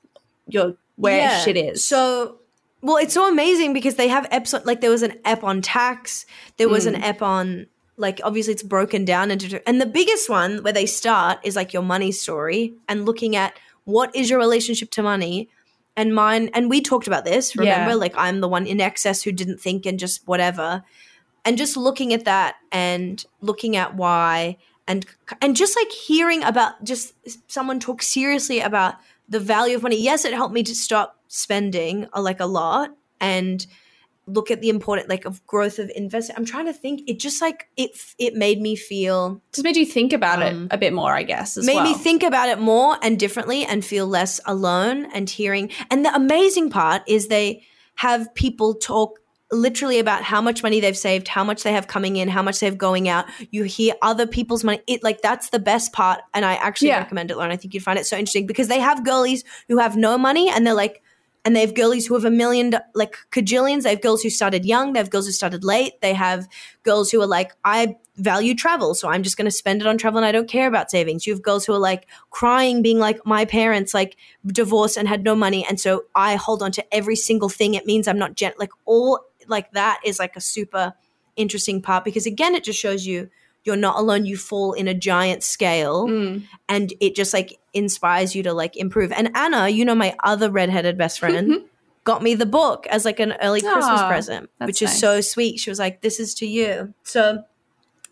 your 0.49 0.75
where 0.97 1.31
shit 1.45 1.57
is. 1.57 1.85
So, 1.85 2.41
well, 2.83 2.97
it's 2.97 3.15
so 3.15 3.29
amazing 3.31 3.73
because 3.73 3.95
they 3.95 4.09
have 4.09 4.27
episode 4.33 4.67
like 4.67 4.81
there 4.81 4.91
was 4.91 5.03
an 5.05 5.15
app 5.25 5.45
on 5.45 5.63
tax, 5.63 6.27
there 6.57 6.69
was 6.69 6.87
an 6.87 6.95
Mm. 6.97 7.03
app 7.05 7.23
on 7.23 7.67
like 7.99 8.21
obviously 8.23 8.53
it's 8.55 8.63
broken 8.63 9.05
down 9.05 9.31
into 9.31 9.61
and 9.69 9.81
the 9.81 9.87
biggest 9.87 10.31
one 10.31 10.63
where 10.63 10.73
they 10.73 10.87
start 10.87 11.39
is 11.43 11.57
like 11.57 11.73
your 11.73 11.83
money 11.83 12.13
story 12.13 12.75
and 12.89 13.05
looking 13.05 13.37
at 13.37 13.59
what 13.85 14.15
is 14.15 14.31
your 14.31 14.39
relationship 14.39 14.91
to 14.93 15.03
money. 15.03 15.49
And 15.97 16.15
mine 16.15 16.51
and 16.55 16.71
we 16.71 16.81
talked 16.81 17.09
about 17.09 17.25
this 17.25 17.57
remember? 17.57 17.91
Yeah. 17.91 17.97
like 17.97 18.15
i'm 18.17 18.41
the 18.41 18.47
one 18.47 18.69
in 18.69 18.81
excess 18.81 19.23
who 19.23 19.33
didn't 19.33 19.61
think 19.61 19.85
and 19.85 19.99
just 19.99 20.27
whatever. 20.29 20.85
And 21.45 21.59
just 21.59 21.77
looking 21.77 22.13
at 22.13 22.25
that 22.25 22.57
and 22.71 23.25
looking 23.41 23.75
at 23.77 23.97
why 23.97 24.59
and 24.87 25.05
and 25.43 25.57
just 25.57 25.77
like 25.77 25.91
hearing 25.91 26.45
about 26.45 26.85
just 26.85 27.15
someone 27.51 27.81
talk 27.81 28.03
seriously 28.03 28.61
about 28.61 28.95
the 29.29 29.41
value 29.41 29.75
of 29.75 29.83
money. 29.83 30.01
Yes 30.01 30.25
it 30.25 30.35
helped 30.35 30.55
me 30.55 30.63
to 30.63 30.75
stop 30.75 31.17
spending 31.27 32.09
uh, 32.15 32.21
like 32.21 32.39
a 32.39 32.47
lot 32.47 32.97
and 33.21 33.67
look 34.29 34.51
at 34.51 34.61
the 34.61 34.69
important 34.69 35.09
like 35.09 35.25
of 35.25 35.45
growth 35.47 35.79
of 35.79 35.91
investment 35.97 36.39
i'm 36.39 36.45
trying 36.45 36.67
to 36.67 36.73
think 36.73 37.01
it 37.09 37.19
just 37.19 37.41
like 37.41 37.69
it 37.77 37.91
it 38.19 38.35
made 38.35 38.61
me 38.61 38.77
feel 38.77 39.41
Just 39.53 39.65
made 39.65 39.77
you 39.77 39.87
think 39.87 40.13
about 40.13 40.43
Um, 40.43 40.65
it 40.71 40.75
a 40.75 40.79
bit 40.79 40.93
more, 40.93 41.13
I 41.13 41.23
guess. 41.23 41.57
As 41.57 41.67
made 41.67 41.75
well. 41.77 41.85
me 41.85 41.95
think 41.95 42.23
about 42.23 42.49
it 42.49 42.59
more 42.59 42.97
and 43.03 43.19
differently 43.19 43.65
and 43.65 43.85
feel 43.85 44.07
less 44.07 44.41
alone 44.47 45.07
and 45.15 45.29
hearing 45.29 45.71
and 45.91 46.05
the 46.05 46.15
amazing 46.15 46.71
part 46.71 47.03
is 47.07 47.29
they 47.29 47.63
have 47.97 48.33
people 48.35 48.75
talk 48.75 49.19
literally 49.51 49.99
about 49.99 50.23
how 50.23 50.43
much 50.43 50.63
money 50.63 50.79
they've 50.79 50.97
saved 50.97 51.27
how 51.27 51.43
much 51.43 51.63
they 51.63 51.73
have 51.73 51.87
coming 51.87 52.17
in 52.17 52.29
how 52.29 52.43
much 52.43 52.61
they've 52.61 52.77
going 52.77 53.09
out 53.09 53.25
you 53.51 53.65
hear 53.65 53.95
other 54.03 54.27
people's 54.27 54.63
money 54.63 54.79
it 54.87 55.03
like 55.03 55.23
that's 55.23 55.49
the 55.49 55.59
best 55.59 55.91
part 55.95 56.21
and 56.35 56.45
i 56.45 56.55
actually 56.57 56.89
Yeah. 56.89 56.99
recommend 56.99 57.31
it 57.31 57.37
lauren 57.39 57.51
i 57.51 57.57
think 57.57 57.73
you'd 57.73 57.83
find 57.83 57.99
it 57.99 58.05
so 58.05 58.17
interesting 58.19 58.47
because 58.47 58.69
they 58.69 58.79
have 58.79 59.05
girlies 59.07 59.45
who 59.69 59.79
have 59.79 59.97
no 59.97 60.19
money 60.19 60.51
and 60.51 60.67
they're 60.67 60.75
like 60.75 61.03
and 61.45 61.55
they 61.57 61.61
have 61.61 61.75
girlies 61.75 62.07
who 62.07 62.15
have 62.15 62.25
a 62.25 62.31
million 62.31 62.75
like 62.95 63.17
cajillions. 63.31 63.83
They 63.85 63.91
have 63.91 64.03
girls 64.03 64.23
who 64.23 64.31
started 64.31 64.65
young. 64.65 64.93
They 64.93 64.99
have 65.01 65.11
girls 65.11 65.27
who 65.27 65.33
started 65.33 65.65
late. 65.65 66.01
They 66.01 66.13
have 66.15 66.49
girls 66.83 67.11
who 67.11 67.21
are 67.23 67.27
like 67.27 67.53
i 67.65 67.97
value 68.17 68.53
travel 68.53 68.95
so 68.95 69.09
i'm 69.09 69.23
just 69.23 69.37
going 69.37 69.45
to 69.45 69.51
spend 69.51 69.81
it 69.81 69.87
on 69.87 69.97
travel 69.97 70.19
and 70.19 70.27
i 70.27 70.33
don't 70.33 70.49
care 70.49 70.67
about 70.67 70.91
savings. 70.91 71.25
You 71.27 71.33
have 71.35 71.43
girls 71.43 71.65
who 71.65 71.73
are 71.73 71.79
like 71.79 72.07
crying 72.31 72.83
being 72.83 72.99
like 72.99 73.25
my 73.25 73.45
parents 73.45 73.95
like 73.95 74.17
divorced 74.45 74.97
and 74.97 75.07
had 75.07 75.23
no 75.23 75.37
money 75.37 75.65
and 75.69 75.79
so 75.79 76.05
i 76.17 76.35
hold 76.35 76.61
on 76.63 76.73
to 76.73 76.95
every 76.95 77.15
single 77.17 77.49
thing. 77.49 77.75
It 77.75 77.87
means 77.87 78.09
i'm 78.09 78.19
not 78.19 78.35
gen- 78.35 78.55
like 78.59 78.71
all 78.87 79.21
like 79.47 79.71
that 79.73 80.01
is 80.05 80.19
like 80.19 80.35
a 80.37 80.41
super 80.41 80.95
interesting 81.37 81.81
part 81.81 82.05
because 82.05 82.27
again 82.27 82.55
it 82.57 82.65
just 82.65 82.79
shows 82.81 83.07
you 83.07 83.31
you're 83.65 83.77
not 83.77 83.97
alone. 83.99 84.25
You 84.25 84.37
fall 84.37 84.73
in 84.73 84.89
a 84.89 84.95
giant 84.95 85.43
scale 85.43 86.09
Mm. 86.09 86.45
and 86.69 86.93
it 87.01 87.15
just 87.15 87.35
like 87.35 87.58
inspires 87.73 88.35
you 88.35 88.43
to 88.45 88.53
like 88.53 88.77
improve. 88.77 89.13
And 89.13 89.31
Anna, 89.35 89.69
you 89.69 89.85
know 89.85 89.95
my 89.95 90.17
other 90.25 90.51
redheaded 90.51 90.97
best 90.99 91.19
friend, 91.21 91.63
got 92.05 92.23
me 92.23 92.35
the 92.35 92.47
book 92.47 92.87
as 92.89 93.05
like 93.05 93.21
an 93.21 93.35
early 93.43 93.63
ah, 93.65 93.73
Christmas 93.73 94.01
Aw, 94.01 94.09
present, 94.09 94.51
that's 94.59 94.69
which 94.69 94.83
is 94.83 94.99
so 94.99 95.21
sweet. 95.21 95.59
She 95.59 95.71
was 95.71 95.79
like, 95.79 96.01
"This 96.01 96.21
is 96.21 96.35
to 96.35 96.47
you." 96.47 96.95
So 97.05 97.45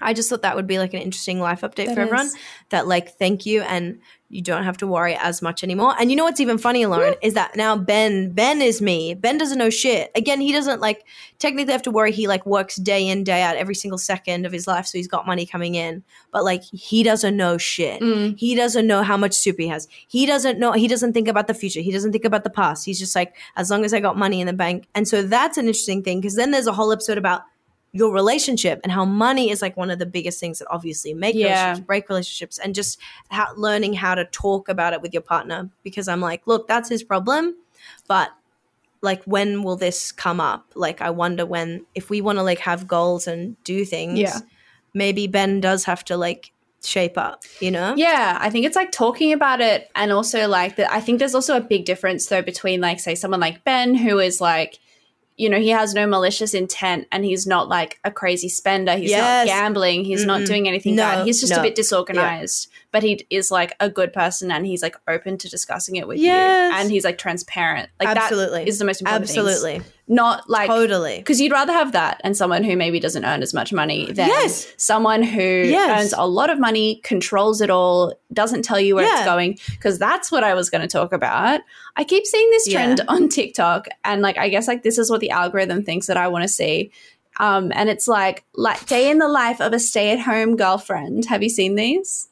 I 0.00 0.12
just 0.12 0.28
thought 0.28 0.42
that 0.42 0.56
would 0.56 0.66
be 0.66 0.78
like 0.78 0.92
an 0.94 1.00
interesting 1.00 1.40
life 1.40 1.62
update 1.62 1.86
That 1.86 1.94
for 1.94 2.00
everyone. 2.02 2.26
is. 2.26 2.36
That 2.70 2.86
like, 2.86 3.16
thank 3.18 3.46
you, 3.46 3.62
and 3.62 4.00
you 4.28 4.42
don't 4.42 4.64
have 4.64 4.76
to 4.78 4.86
worry 4.86 5.16
as 5.20 5.40
much 5.40 5.62
anymore. 5.62 5.94
And 5.98 6.10
you 6.10 6.16
know 6.16 6.24
what's 6.24 6.40
even 6.40 6.58
funny, 6.58 6.84
Lauren, 6.84 7.14
is 7.22 7.34
that 7.34 7.54
now 7.54 7.76
Ben, 7.76 8.32
Ben 8.32 8.60
is 8.60 8.82
me. 8.82 9.14
Ben 9.14 9.38
doesn't 9.38 9.58
know 9.58 9.70
shit. 9.70 10.10
Again, 10.16 10.40
he 10.40 10.52
doesn't 10.52 10.80
like 10.80 11.04
technically 11.38 11.72
have 11.72 11.82
to 11.82 11.92
worry. 11.92 12.10
He 12.10 12.26
like 12.26 12.44
works 12.44 12.76
day 12.76 13.06
in, 13.06 13.22
day 13.22 13.42
out, 13.42 13.56
every 13.56 13.74
single 13.76 13.98
second 13.98 14.44
of 14.44 14.50
his 14.50 14.66
life, 14.66 14.86
so 14.86 14.98
he's 14.98 15.06
got 15.06 15.26
money 15.26 15.46
coming 15.46 15.76
in. 15.76 16.02
But 16.32 16.44
like, 16.44 16.64
he 16.64 17.04
doesn't 17.04 17.36
know 17.36 17.56
shit. 17.56 18.00
Mm. 18.00 18.36
He 18.36 18.56
doesn't 18.56 18.86
know 18.86 19.02
how 19.02 19.16
much 19.16 19.34
soup 19.34 19.56
he 19.58 19.68
has. 19.68 19.86
He 20.08 20.26
doesn't 20.26 20.58
know. 20.58 20.72
He 20.72 20.88
doesn't 20.88 21.12
think 21.12 21.28
about 21.28 21.46
the 21.46 21.54
future. 21.54 21.80
He 21.80 21.92
doesn't 21.92 22.10
think 22.12 22.24
about 22.24 22.42
the 22.42 22.50
past. 22.50 22.84
He's 22.84 22.98
just 22.98 23.14
like, 23.14 23.36
as 23.56 23.70
long 23.70 23.84
as 23.84 23.94
I 23.94 24.00
got 24.00 24.16
money 24.16 24.40
in 24.40 24.48
the 24.48 24.52
bank. 24.52 24.86
And 24.94 25.06
so 25.06 25.22
that's 25.22 25.56
an 25.56 25.66
interesting 25.66 26.02
thing 26.02 26.20
because 26.20 26.34
then 26.34 26.50
there's 26.50 26.66
a 26.66 26.72
whole 26.72 26.90
episode 26.90 27.18
about 27.18 27.42
your 27.96 28.12
relationship 28.12 28.80
and 28.82 28.92
how 28.92 29.04
money 29.04 29.50
is 29.50 29.62
like 29.62 29.76
one 29.76 29.90
of 29.90 29.98
the 29.98 30.06
biggest 30.06 30.38
things 30.38 30.58
that 30.58 30.68
obviously 30.70 31.14
make 31.14 31.34
Yeah. 31.34 31.46
relationships, 31.48 31.86
break 31.86 32.08
relationships, 32.08 32.58
and 32.58 32.74
just 32.74 32.98
how, 33.30 33.46
learning 33.56 33.94
how 33.94 34.14
to 34.14 34.24
talk 34.26 34.68
about 34.68 34.92
it 34.92 35.00
with 35.02 35.12
your 35.12 35.22
partner. 35.22 35.70
Because 35.82 36.06
I'm 36.08 36.20
like, 36.20 36.42
look, 36.46 36.68
that's 36.68 36.88
his 36.88 37.02
problem, 37.02 37.56
but 38.08 38.30
like 39.02 39.22
when 39.24 39.62
will 39.62 39.76
this 39.76 40.10
come 40.10 40.40
up 40.40 40.64
like 40.74 41.02
i 41.02 41.10
wonder 41.10 41.44
when 41.44 41.84
if 41.94 42.08
we 42.08 42.22
want 42.22 42.38
to 42.38 42.42
like 42.42 42.58
have 42.58 42.88
goals 42.88 43.26
and 43.26 43.62
do 43.62 43.84
things 43.84 44.18
Yeah. 44.18 44.38
maybe 44.94 45.26
ben 45.26 45.60
does 45.60 45.84
have 45.84 46.02
to 46.06 46.16
like 46.16 46.50
shape 46.82 47.18
up 47.18 47.42
you 47.60 47.70
know 47.70 47.94
Yeah, 47.96 48.38
I 48.40 48.48
think 48.48 48.64
it's 48.64 48.74
like 48.74 48.90
talking 48.92 49.32
about 49.32 49.60
it, 49.60 49.90
and 49.94 50.12
also 50.12 50.48
like 50.48 50.76
that. 50.76 50.90
I 50.92 51.00
think 51.00 51.18
there's 51.18 51.34
also 51.34 51.56
a 51.56 51.60
big 51.60 51.84
difference 51.84 52.26
though 52.26 52.42
between 52.42 52.80
like 52.80 52.98
say 53.00 53.14
someone 53.14 53.40
like 53.40 53.64
Ben 53.64 53.94
who 53.94 54.18
is 54.18 54.40
like, 54.40 54.78
you 55.36 55.50
know, 55.50 55.58
he 55.58 55.68
has 55.68 55.92
no 55.94 56.06
malicious 56.06 56.54
intent 56.54 57.06
and 57.12 57.24
he's 57.24 57.46
not 57.46 57.68
like 57.68 57.98
a 58.04 58.10
crazy 58.10 58.48
spender. 58.48 58.96
He's 58.96 59.10
Yes. 59.10 59.46
not 59.46 59.52
gambling. 59.52 60.04
He's 60.04 60.24
not 60.24 60.40
Mm-mm. 60.40 60.46
doing 60.46 60.68
anything 60.68 60.96
No, 60.96 61.02
bad. 61.02 61.26
He's 61.26 61.40
just 61.40 61.52
a 61.52 61.60
bit 61.60 61.74
disorganized, 61.74 62.68
but 62.96 63.02
he 63.02 63.26
is 63.28 63.50
like 63.50 63.74
a 63.78 63.90
good 63.90 64.10
person 64.14 64.50
and 64.50 64.64
he's 64.64 64.80
like 64.80 64.96
open 65.06 65.36
to 65.36 65.50
discussing 65.50 65.96
it 65.96 66.08
with 66.08 66.16
Yes. 66.16 66.72
you, 66.72 66.80
and 66.80 66.90
he's 66.90 67.04
like 67.04 67.18
transparent. 67.18 67.90
Like 68.00 68.08
Absolutely. 68.16 68.60
that 68.60 68.68
is 68.68 68.78
the 68.78 68.86
most 68.86 69.02
important. 69.02 69.26
things. 69.28 69.36
absolutely 69.38 69.82
not 70.08 70.48
like 70.48 70.68
totally 70.68 71.18
because 71.18 71.40
you'd 71.40 71.52
rather 71.52 71.72
have 71.74 71.92
that 71.92 72.20
and 72.24 72.34
someone 72.34 72.62
who 72.64 72.74
maybe 72.74 72.98
doesn't 73.00 73.24
earn 73.26 73.42
as 73.42 73.52
much 73.52 73.70
money 73.70 74.06
than 74.12 74.28
Yes. 74.28 74.72
someone 74.78 75.22
who 75.22 75.42
Yes. 75.42 76.00
earns 76.00 76.14
a 76.16 76.26
lot 76.26 76.48
of 76.48 76.58
money, 76.58 77.00
controls 77.04 77.60
it 77.60 77.68
all, 77.68 78.14
doesn't 78.32 78.62
tell 78.62 78.80
you 78.80 78.94
where 78.94 79.04
Yeah. 79.04 79.16
it's 79.16 79.24
going. 79.26 79.58
Because 79.72 79.98
that's 79.98 80.32
what 80.32 80.42
I 80.42 80.54
was 80.54 80.70
going 80.70 80.80
to 80.82 80.88
talk 80.88 81.12
about. 81.12 81.60
I 81.96 82.04
keep 82.04 82.24
seeing 82.24 82.48
this 82.50 82.66
trend 82.68 83.00
Yeah. 83.00 83.04
on 83.14 83.28
TikTok, 83.28 83.88
and 84.04 84.22
like 84.22 84.38
I 84.38 84.48
guess 84.48 84.66
like 84.68 84.84
this 84.84 84.96
is 84.96 85.10
what 85.10 85.20
the 85.20 85.30
algorithm 85.30 85.82
thinks 85.82 86.06
that 86.06 86.16
I 86.16 86.28
want 86.28 86.44
to 86.44 86.48
see. 86.48 86.92
Um, 87.38 87.70
and 87.74 87.90
it's 87.90 88.08
like 88.08 88.44
like 88.54 88.86
day 88.86 89.10
in 89.10 89.18
the 89.18 89.28
life 89.28 89.60
of 89.60 89.74
a 89.74 89.78
stay-at-home 89.78 90.56
girlfriend. 90.56 91.26
Have 91.26 91.42
you 91.42 91.50
seen 91.50 91.74
these? 91.74 92.28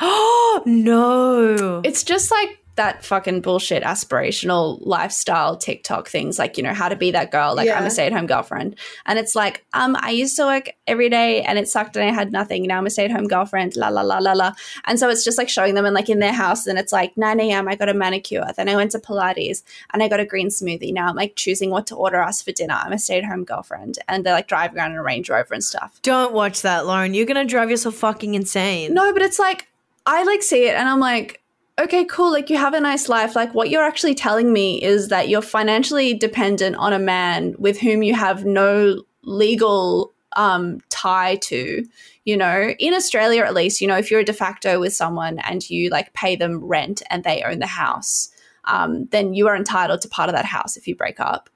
Oh 0.00 0.62
no 0.66 1.80
It's 1.84 2.02
just 2.04 2.30
like 2.30 2.60
that 2.80 3.04
fucking 3.04 3.42
bullshit 3.42 3.82
aspirational 3.82 4.78
lifestyle 4.80 5.54
TikTok 5.54 6.08
things, 6.08 6.38
like, 6.38 6.56
you 6.56 6.62
know, 6.62 6.72
how 6.72 6.88
to 6.88 6.96
be 6.96 7.10
that 7.10 7.30
girl. 7.30 7.54
Like, 7.54 7.68
I'm 7.68 7.84
a 7.84 7.90
stay 7.90 8.06
at 8.06 8.12
home 8.12 8.26
girlfriend. 8.26 8.74
And 9.04 9.18
it's 9.18 9.36
like, 9.36 9.66
um, 9.74 9.96
I 10.00 10.10
used 10.10 10.34
to 10.36 10.46
work 10.46 10.70
every 10.86 11.10
day 11.10 11.42
and 11.42 11.58
it 11.58 11.68
sucked 11.68 11.96
and 11.96 12.08
I 12.08 12.12
had 12.12 12.32
nothing. 12.32 12.66
Now 12.66 12.78
I'm 12.78 12.86
a 12.86 12.90
stay 12.90 13.04
at 13.04 13.10
home 13.10 13.28
girlfriend, 13.28 13.76
la, 13.76 13.88
la, 13.88 14.00
la, 14.00 14.16
la, 14.16 14.32
la. 14.32 14.52
And 14.86 14.98
so 14.98 15.10
it's 15.10 15.24
just 15.24 15.36
like 15.36 15.50
showing 15.50 15.74
them 15.74 15.84
and 15.84 15.94
like 15.94 16.08
in 16.08 16.20
their 16.20 16.32
house. 16.32 16.66
And 16.66 16.78
it's 16.78 16.92
like 16.92 17.14
9 17.18 17.38
a.m. 17.40 17.68
I 17.68 17.76
got 17.76 17.90
a 17.90 17.94
manicure. 17.94 18.46
Then 18.56 18.68
I 18.70 18.76
went 18.76 18.92
to 18.92 18.98
Pilates 18.98 19.62
and 19.92 20.02
I 20.02 20.08
got 20.08 20.20
a 20.20 20.24
green 20.24 20.48
smoothie. 20.48 20.94
Now 20.94 21.08
I'm 21.08 21.16
like 21.16 21.36
choosing 21.36 21.70
what 21.70 21.86
to 21.88 21.96
order 21.96 22.22
us 22.22 22.40
for 22.40 22.52
dinner. 22.52 22.78
I'm 22.82 22.92
a 22.92 22.98
stay 22.98 23.18
at 23.18 23.24
home 23.26 23.44
girlfriend. 23.44 23.98
And 24.08 24.24
they're 24.24 24.32
like 24.32 24.48
driving 24.48 24.78
around 24.78 24.92
in 24.92 24.98
a 24.98 25.02
Range 25.02 25.28
Rover 25.28 25.52
and 25.52 25.62
stuff. 25.62 26.00
don't 26.02 26.32
watch 26.32 26.62
that 26.62 26.86
lauren 26.86 27.12
you're 27.12 27.26
gonna 27.26 27.44
drive 27.44 27.68
yourself 27.68 27.94
fucking 27.96 28.34
insane 28.34 28.94
No, 28.94 29.12
but 29.12 29.20
it's 29.22 29.38
like 29.38 29.66
I 30.06 30.22
like 30.24 30.42
see 30.42 30.66
it 30.66 30.74
and 30.74 30.88
I'm 30.88 31.00
like, 31.00 31.42
okay, 31.78 32.04
cool. 32.04 32.30
Like 32.30 32.50
you 32.50 32.56
have 32.56 32.74
a 32.74 32.80
nice 32.80 33.08
life. 33.08 33.34
Like 33.34 33.54
what 33.54 33.70
you're 33.70 33.84
actually 33.84 34.14
telling 34.14 34.52
me 34.52 34.80
is 34.82 35.08
that 35.08 35.28
you're 35.28 35.42
financially 35.42 36.14
dependent 36.14 36.76
on 36.76 36.92
a 36.92 36.98
man 36.98 37.54
with 37.58 37.80
whom 37.80 38.02
you 38.02 38.14
have 38.14 38.44
no 38.44 39.02
legal 39.22 40.12
um 40.36 40.80
tie 40.90 41.36
to. 41.36 41.86
You 42.24 42.36
know, 42.36 42.74
in 42.78 42.94
Australia 42.94 43.42
at 43.42 43.54
least, 43.54 43.80
you 43.80 43.88
know, 43.88 43.96
if 43.96 44.10
you're 44.10 44.20
a 44.20 44.24
de 44.24 44.32
facto 44.32 44.78
with 44.78 44.92
someone 44.92 45.38
and 45.40 45.68
you 45.68 45.90
like 45.90 46.12
pay 46.12 46.36
them 46.36 46.62
rent 46.62 47.02
and 47.10 47.24
they 47.24 47.42
own 47.42 47.58
the 47.58 47.66
house, 47.66 48.30
um, 48.64 49.06
then 49.06 49.34
you 49.34 49.48
are 49.48 49.56
entitled 49.56 50.02
to 50.02 50.08
part 50.08 50.28
of 50.28 50.34
that 50.34 50.44
house 50.44 50.76
if 50.76 50.86
you 50.86 50.94
break 50.94 51.18
up. 51.18 51.48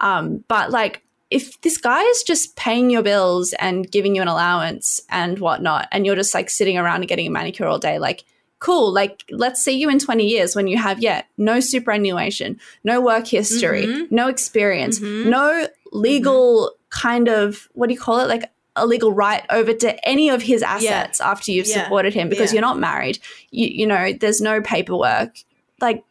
Um, 0.00 0.44
but 0.48 0.70
like 0.70 1.02
if 1.32 1.60
this 1.62 1.76
guy 1.78 2.02
is 2.02 2.22
just 2.22 2.56
paying 2.56 2.90
your 2.90 3.02
bills 3.02 3.52
and 3.58 3.90
giving 3.90 4.14
you 4.16 4.22
an 4.22 4.28
allowance 4.28 5.00
and 5.08 5.38
whatnot, 5.38 5.88
and 5.92 6.04
you're 6.06 6.14
just 6.16 6.34
like 6.34 6.50
sitting 6.50 6.76
around 6.78 6.96
and 7.02 7.08
getting 7.08 7.26
a 7.26 7.30
manicure 7.30 7.66
all 7.66 7.78
day, 7.78 7.98
like, 7.98 8.24
cool, 8.58 8.92
like, 8.92 9.24
let's 9.30 9.62
see 9.62 9.72
you 9.72 9.88
in 9.90 9.98
20 9.98 10.24
years 10.26 10.54
when 10.54 10.68
you 10.68 10.76
have, 10.76 11.00
yeah, 11.02 11.22
no 11.36 11.58
superannuation, 11.58 12.60
no 12.84 13.00
work 13.00 13.26
history, 13.26 13.86
Mhm. 13.86 14.10
no 14.12 14.28
experience, 14.28 15.00
Mhm. 15.00 15.26
no 15.26 15.66
legal 15.92 16.72
kind 16.90 17.28
of, 17.28 17.68
what 17.72 17.88
do 17.88 17.94
you 17.94 18.00
call 18.00 18.20
it? 18.20 18.28
Like, 18.28 18.50
a 18.76 18.86
legal 18.86 19.12
right 19.12 19.44
over 19.50 19.72
to 19.74 20.08
any 20.08 20.30
of 20.30 20.40
his 20.42 20.62
assets 20.62 21.20
after 21.20 21.50
you've 21.52 21.66
Yeah. 21.66 21.82
supported 21.82 22.14
him 22.14 22.28
because 22.28 22.52
Yeah. 22.52 22.56
you're 22.56 22.68
not 22.70 22.78
married. 22.78 23.18
You, 23.50 23.66
you 23.66 23.86
know, 23.86 24.12
there's 24.18 24.40
no 24.40 24.60
paperwork. 24.62 25.34
Like, 25.80 26.02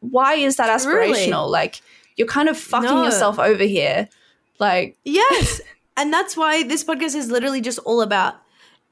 why 0.00 0.34
is 0.34 0.56
that 0.56 0.68
aspirational? 0.68 1.48
Like, 1.50 1.80
you're 2.16 2.28
kind 2.28 2.48
of 2.48 2.56
fucking 2.58 2.88
No. 2.88 3.04
yourself 3.04 3.38
over 3.38 3.64
here. 3.64 4.08
Like, 4.58 4.96
Yes. 5.04 5.60
and 5.96 6.12
that's 6.12 6.36
why 6.36 6.62
this 6.62 6.84
podcast 6.84 7.14
is 7.14 7.30
literally 7.30 7.60
just 7.60 7.78
all 7.80 8.00
about 8.02 8.34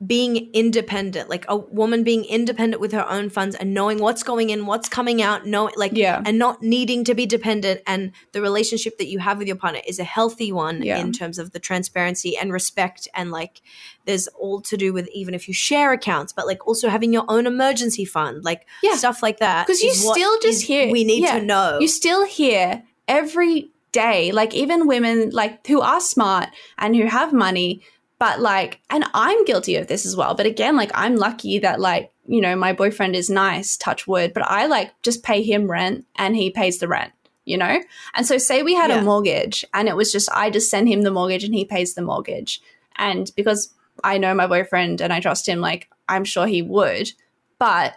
being 0.05 0.51
independent, 0.53 1.31
like 1.31 1.45
a 1.47 1.57
woman 1.57 2.03
being 2.03 2.25
independent 2.25 2.81
with 2.81 2.91
her 2.91 3.09
own 3.09 3.31
funds 3.31 3.55
and 3.55 3.73
knowing 3.73 3.99
what's 4.01 4.25
going 4.25 4.51
in, 4.51 4.67
what's 4.67 4.89
coming 4.89 5.23
out, 5.23 5.47
know 5.47 5.71
like 5.77 5.93
Yeah. 5.95 6.21
and 6.27 6.41
not 6.41 6.61
needing 6.61 7.05
to 7.05 7.15
be 7.15 7.25
dependent 7.25 7.83
and 7.87 8.11
the 8.33 8.43
relationship 8.43 8.99
that 8.99 9.07
you 9.07 9.21
have 9.21 9.39
with 9.39 9.47
your 9.47 9.55
partner 9.55 9.81
is 9.87 10.01
a 10.01 10.05
healthy 10.05 10.51
one 10.51 10.83
Yeah. 10.83 10.99
in 10.99 11.13
terms 11.13 11.39
of 11.39 11.53
the 11.53 11.61
transparency 11.61 12.37
and 12.37 12.53
respect 12.53 13.07
and 13.15 13.31
like 13.31 13.63
there's 14.05 14.27
all 14.29 14.61
to 14.63 14.77
do 14.77 14.93
with 14.93 15.09
even 15.15 15.35
if 15.35 15.47
you 15.47 15.55
share 15.55 15.93
accounts, 15.93 16.33
but 16.33 16.49
like 16.49 16.67
also 16.67 16.89
having 16.89 17.13
your 17.13 17.25
own 17.29 17.47
emergency 17.47 18.05
fund, 18.05 18.43
like 18.43 18.67
Yeah. 18.83 18.97
stuff 18.97 19.23
like 19.23 19.39
that. 19.39 19.69
Because 19.69 19.83
you 19.83 19.95
still 19.95 20.37
just 20.41 20.63
hear- 20.63 20.91
we 20.91 21.05
need 21.05 21.29
to 21.29 21.41
know. 21.41 21.79
you 21.81 21.87
still 21.87 22.25
hear 22.27 22.83
every 23.07 23.71
day, 23.93 24.33
like, 24.33 24.55
even 24.55 24.87
women, 24.87 25.31
like, 25.31 25.67
who 25.67 25.81
are 25.81 26.01
smart 26.01 26.49
and 26.79 26.97
who 26.97 27.05
have 27.07 27.33
money, 27.33 27.83
but 28.19 28.41
like, 28.41 28.81
and 28.89 29.05
I'm 29.15 29.45
guilty 29.45 29.77
of 29.77 29.87
this 29.89 30.07
as 30.07 30.17
well. 30.17 30.35
But 30.35 30.47
again, 30.47 30.77
like, 30.77 30.91
I'm 30.95 31.17
lucky 31.17 31.59
that, 31.59 31.81
like, 31.81 32.11
you 32.27 32.41
know, 32.41 32.55
my 32.57 32.73
boyfriend 32.73 33.17
is 33.17 33.29
nice, 33.29 33.77
touch 33.77 34.07
wood, 34.07 34.33
but 34.33 34.45
I 34.49 34.67
like 34.67 34.93
just 35.03 35.23
pay 35.25 35.43
him 35.43 35.71
rent 35.71 36.07
and 36.17 36.37
he 36.37 36.51
pays 36.51 36.79
the 36.79 36.89
rent. 36.89 37.13
you 37.45 37.59
know? 37.59 37.81
And 38.15 38.25
so, 38.25 38.39
say 38.39 38.63
we 38.63 38.75
had 38.75 38.91
Yeah. 38.91 39.01
a 39.01 39.03
mortgage 39.03 39.65
and 39.75 39.89
it 39.89 39.97
was 39.97 40.13
just, 40.13 40.29
I 40.33 40.49
just 40.49 40.71
send 40.71 40.89
him 40.89 41.03
the 41.03 41.11
mortgage 41.11 41.43
and 41.43 41.53
he 41.55 41.65
pays 41.65 41.95
the 41.95 42.03
mortgage. 42.03 42.63
And 42.95 43.33
because 43.35 43.75
I 44.05 44.17
know 44.19 44.33
my 44.33 44.47
boyfriend 44.47 45.01
and 45.01 45.13
I 45.13 45.19
trust 45.19 45.49
him, 45.49 45.61
like, 45.61 45.89
I'm 46.09 46.25
sure 46.25 46.47
he 46.47 46.63
would. 46.63 47.11
But 47.59 47.97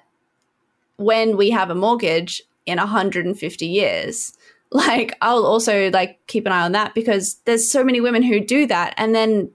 when 0.97 1.37
we 1.37 1.51
have 1.51 1.69
a 1.69 1.75
mortgage 1.75 2.41
in 2.65 2.77
150 2.79 3.67
years, 3.67 4.33
like, 4.71 5.15
I'll 5.21 5.45
also 5.45 5.89
like 5.91 6.19
keep 6.27 6.45
an 6.45 6.51
eye 6.51 6.63
on 6.65 6.71
that 6.73 6.93
because 6.93 7.35
there's 7.45 7.69
so 7.69 7.83
many 7.83 8.01
women 8.01 8.23
who 8.23 8.39
do 8.39 8.65
that. 8.67 8.93
And 8.97 9.13
then 9.15 9.51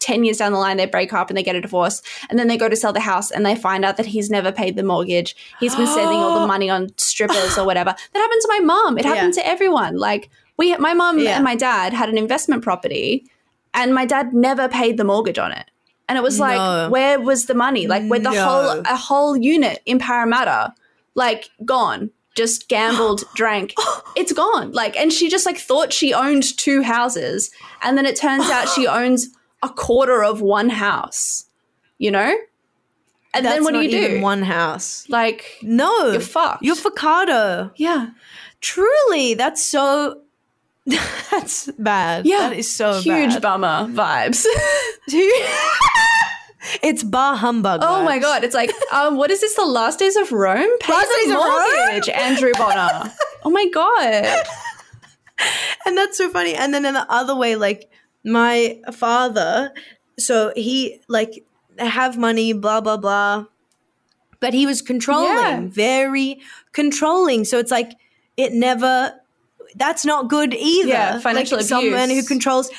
10 0.00 0.24
years 0.24 0.36
down 0.38 0.52
the 0.52 0.58
line, 0.58 0.76
they 0.76 0.86
break 0.86 1.12
up 1.12 1.30
and 1.30 1.36
they 1.36 1.42
get 1.42 1.56
a 1.56 1.60
divorce. 1.60 2.02
And 2.28 2.38
then 2.38 2.48
they 2.48 2.56
go 2.58 2.68
to 2.68 2.76
sell 2.76 2.92
the 2.92 3.00
house 3.00 3.30
and 3.30 3.46
they 3.46 3.54
find 3.54 3.84
out 3.84 3.96
that 3.96 4.06
he's 4.06 4.28
never 4.30 4.52
paid 4.52 4.76
the 4.76 4.82
mortgage. 4.82 5.34
He's 5.60 5.74
been 5.74 5.86
spending 5.86 6.18
all 6.18 6.40
the 6.40 6.46
money 6.54 6.68
on 6.68 6.90
strippers 6.98 7.56
or 7.56 7.64
whatever. 7.64 7.94
That 8.12 8.18
happened 8.18 8.40
to 8.42 8.48
my 8.48 8.60
mom. 8.60 8.98
It 8.98 9.04
happened 9.04 9.34
to 9.34 9.46
everyone. 9.46 9.96
Like, 9.96 10.28
we, 10.58 10.76
my 10.76 10.92
mom 10.94 11.18
Yeah. 11.18 11.36
and 11.36 11.44
my 11.44 11.54
dad 11.56 11.92
had 11.92 12.08
an 12.08 12.18
investment 12.18 12.62
property 12.62 13.26
and 13.72 13.94
my 13.94 14.04
dad 14.04 14.34
never 14.34 14.68
paid 14.68 14.96
the 14.98 15.04
mortgage 15.04 15.38
on 15.38 15.52
it. 15.52 15.70
And 16.08 16.18
it 16.18 16.22
was 16.22 16.38
like, 16.38 16.58
No. 16.58 16.90
where 16.90 17.18
was 17.18 17.46
the 17.46 17.54
money? 17.54 17.86
Like, 17.86 18.08
with 18.10 18.24
the 18.24 18.30
No. 18.32 18.44
whole, 18.44 18.80
a 18.80 18.96
whole 18.96 19.36
unit 19.38 19.80
in 19.86 19.98
Parramatta, 19.98 20.74
like, 21.14 21.48
gone. 21.64 22.10
Just 22.34 22.68
gambled, 22.68 23.24
drank. 23.34 23.74
It's 24.16 24.32
gone. 24.32 24.72
Like, 24.72 24.96
and 24.96 25.12
she 25.12 25.28
just 25.28 25.46
like 25.46 25.58
thought 25.58 25.92
she 25.92 26.12
owned 26.12 26.56
two 26.56 26.82
houses. 26.82 27.50
And 27.82 27.96
then 27.96 28.06
it 28.06 28.16
turns 28.16 28.44
out 28.50 28.68
she 28.68 28.86
owns 28.88 29.28
a 29.62 29.68
quarter 29.68 30.22
of 30.24 30.40
one 30.40 30.68
house, 30.70 31.46
you 31.98 32.10
know? 32.10 32.34
And 33.36 33.44
That's 33.44 33.56
then 33.56 33.64
what 33.64 33.72
do 33.74 33.80
you 33.82 33.90
do? 34.08 34.20
one 34.20 34.42
house. 34.42 35.04
like, 35.08 35.58
No, 35.62 36.12
You're 36.12 36.20
fucked. 36.20 36.62
You're 36.62 36.76
facado. 36.76 37.72
yeah. 37.76 38.10
Truly, 38.60 39.34
that's 39.34 39.64
so. 39.64 40.20
That's 41.30 41.70
bad. 41.78 42.26
Yeah. 42.26 42.48
that 42.50 42.52
is 42.56 42.70
so 42.70 43.00
Huge 43.00 43.30
bad. 43.34 43.42
bummer 43.42 43.86
vibes. 43.92 44.44
it's 46.82 47.02
bar 47.02 47.36
humbug. 47.36 47.80
oh 47.82 48.04
my. 48.04 48.18
God. 48.18 48.44
It's 48.44 48.54
like, 48.54 48.70
um, 48.92 49.16
what 49.16 49.30
is 49.30 49.40
this? 49.40 49.54
The 49.54 49.64
last 49.64 49.98
days 49.98 50.16
of 50.16 50.32
Rome? 50.32 50.68
Pay 50.80 50.92
Last 50.92 51.08
Days 51.16 51.30
of 51.30 51.36
Rome? 51.36 52.20
Andrew 52.20 52.52
Bonner. 52.56 53.12
oh 53.44 53.50
my 53.50 53.66
God. 53.68 54.44
and 55.86 55.96
that's 55.96 56.16
so 56.18 56.30
funny. 56.30 56.54
And 56.54 56.72
then 56.72 56.84
in 56.84 56.94
the 56.94 57.10
other 57.10 57.34
way, 57.36 57.56
like 57.56 57.90
my 58.24 58.80
father, 58.92 59.72
so 60.18 60.52
he 60.56 61.00
like 61.08 61.44
have 61.78 62.16
money, 62.16 62.52
blah 62.52 62.80
blah 62.80 62.96
blah, 62.96 63.46
but 64.40 64.54
he 64.54 64.66
was 64.66 64.80
controlling, 64.82 65.28
Yeah. 65.28 65.60
very 65.64 66.40
controlling. 66.72 67.44
So 67.44 67.58
it's 67.58 67.70
like 67.70 67.92
it 68.36 68.52
never. 68.52 69.12
That's 69.76 70.04
not 70.04 70.28
good 70.28 70.54
either. 70.54 70.88
Yeah, 70.88 71.18
financial 71.18 71.56
like 71.58 71.66
Someone 71.66 72.08
who 72.08 72.22
controls 72.22 72.70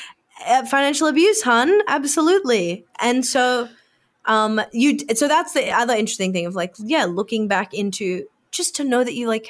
financial 0.70 1.08
abuse, 1.08 1.42
hun. 1.42 1.82
Absolutely. 1.88 2.86
And 3.00 3.26
so, 3.26 3.70
um, 4.26 4.62
you. 4.72 4.98
So 5.16 5.28
that's 5.28 5.54
the 5.54 5.72
other 5.72 5.94
interesting 5.94 6.34
thing 6.34 6.46
of 6.46 6.56
like, 6.56 6.76
yeah, 6.80 7.06
looking 7.06 7.48
back 7.48 7.74
into 7.74 8.26
just 8.52 8.76
to 8.78 8.84
know 8.84 9.04
that 9.04 9.14
you 9.14 9.28
like 9.28 9.48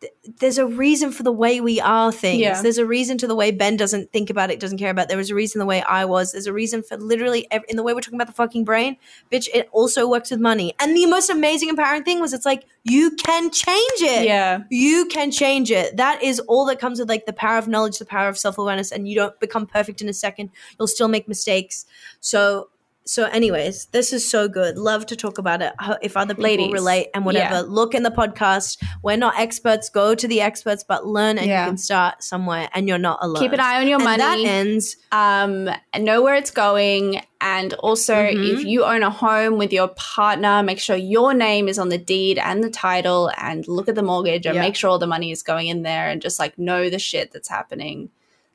th- 0.00 0.12
there's 0.38 0.58
a 0.58 0.66
reason 0.66 1.10
for 1.12 1.22
the 1.22 1.32
way 1.32 1.60
we 1.60 1.80
are 1.80 2.12
things. 2.12 2.40
Yeah. 2.40 2.62
There's 2.62 2.78
a 2.78 2.86
reason 2.86 3.18
to 3.18 3.26
the 3.26 3.34
way 3.34 3.50
Ben 3.50 3.76
doesn't 3.76 4.12
think 4.12 4.30
about 4.30 4.50
it, 4.50 4.60
doesn't 4.60 4.78
care 4.78 4.90
about. 4.90 5.02
it. 5.02 5.08
There 5.08 5.18
was 5.18 5.30
a 5.30 5.34
reason 5.34 5.58
the 5.58 5.66
way 5.66 5.82
I 5.82 6.04
was. 6.04 6.32
There's 6.32 6.46
a 6.46 6.52
reason 6.52 6.82
for 6.82 6.96
literally 6.96 7.46
ev- 7.50 7.64
in 7.68 7.76
the 7.76 7.82
way 7.82 7.94
we're 7.94 8.00
talking 8.00 8.18
about 8.18 8.26
the 8.28 8.32
fucking 8.34 8.64
brain, 8.64 8.96
bitch. 9.32 9.48
It 9.52 9.68
also 9.72 10.08
works 10.08 10.30
with 10.30 10.40
money. 10.40 10.74
And 10.80 10.96
the 10.96 11.06
most 11.06 11.30
amazing, 11.30 11.68
empowering 11.68 12.04
thing 12.04 12.20
was 12.20 12.32
it's 12.32 12.46
like 12.46 12.64
you 12.84 13.10
can 13.12 13.50
change 13.50 14.00
it. 14.00 14.24
Yeah. 14.24 14.60
You 14.70 15.06
can 15.06 15.30
change 15.30 15.70
it. 15.70 15.96
That 15.96 16.22
is 16.22 16.38
all 16.40 16.64
that 16.66 16.78
comes 16.78 16.98
with 17.00 17.08
like 17.08 17.26
the 17.26 17.32
power 17.32 17.58
of 17.58 17.66
knowledge, 17.68 17.98
the 17.98 18.04
power 18.04 18.28
of 18.28 18.38
self 18.38 18.58
awareness, 18.58 18.92
and 18.92 19.08
you 19.08 19.14
don't 19.14 19.38
become 19.40 19.66
perfect 19.66 20.00
in 20.00 20.08
a 20.08 20.14
second. 20.14 20.50
You'll 20.78 20.88
still 20.88 21.08
make 21.08 21.28
mistakes. 21.28 21.86
So. 22.20 22.68
So, 23.08 23.24
anyways, 23.24 23.86
this 23.86 24.12
is 24.12 24.28
so 24.28 24.48
good. 24.48 24.76
Love 24.76 25.06
to 25.06 25.16
talk 25.16 25.38
about 25.38 25.62
it. 25.62 25.72
If 26.02 26.14
other 26.14 26.34
people 26.34 26.44
Ladies, 26.44 26.72
relate 26.72 27.08
and 27.14 27.24
whatever, 27.24 27.54
yeah. 27.54 27.60
look 27.66 27.94
in 27.94 28.02
the 28.02 28.10
podcast. 28.10 28.76
We're 29.02 29.16
not 29.16 29.38
experts. 29.38 29.88
Go 29.88 30.14
to 30.14 30.28
the 30.28 30.42
experts, 30.42 30.84
but 30.86 31.06
learn 31.06 31.38
and 31.38 31.46
Yeah. 31.46 31.64
you 31.64 31.70
can 31.70 31.78
start 31.78 32.22
somewhere 32.22 32.68
and 32.74 32.86
you're 32.86 32.98
not 32.98 33.18
alone. 33.22 33.40
Keep 33.42 33.52
an 33.54 33.60
eye 33.60 33.80
on 33.80 33.88
your 33.88 33.96
and 33.96 34.04
money. 34.04 34.18
that 34.18 34.38
ends. 34.40 34.96
um, 35.10 35.70
know 35.98 36.20
where 36.20 36.34
it's 36.34 36.50
going. 36.50 37.22
And 37.40 37.72
also, 37.74 38.14
Mhm. 38.14 38.52
if 38.58 38.64
you 38.64 38.84
own 38.84 39.02
a 39.02 39.08
home 39.10 39.56
with 39.56 39.72
your 39.72 39.88
partner, 39.88 40.62
make 40.62 40.78
sure 40.78 40.94
your 40.94 41.32
name 41.32 41.66
is 41.66 41.78
on 41.78 41.88
the 41.88 41.96
deed 41.98 42.36
and 42.38 42.62
the 42.62 42.68
title, 42.70 43.30
and 43.38 43.66
look 43.66 43.88
at 43.88 43.94
the 43.94 44.02
mortgage 44.02 44.44
and 44.44 44.56
Yeah. 44.56 44.60
make 44.60 44.76
sure 44.76 44.90
all 44.90 44.98
the 44.98 45.06
money 45.06 45.30
is 45.30 45.42
going 45.42 45.68
in 45.68 45.82
there, 45.82 46.10
and 46.10 46.20
just 46.20 46.38
like 46.38 46.58
know 46.58 46.90
the 46.90 46.98
shit 46.98 47.30
that's 47.32 47.48
happening. 47.48 48.10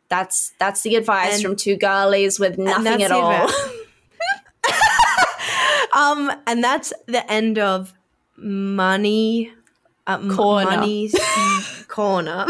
That's 0.09 0.53
that's 0.59 0.81
the 0.81 0.95
advice 0.95 1.35
And- 1.35 1.41
from 1.43 1.55
two 1.55 1.75
girlies 1.75 2.39
with 2.39 2.59
nothing 2.59 3.01
at 3.01 3.11
all. 3.11 3.49
Um, 5.95 6.31
and 6.47 6.63
that's 6.63 6.93
the 7.07 7.29
end 7.31 7.59
of 7.59 7.93
money. 8.37 9.51
Uh, 10.05 10.17
Corner. 10.35 10.69
Money's 10.69 11.15
corner. 11.87 12.45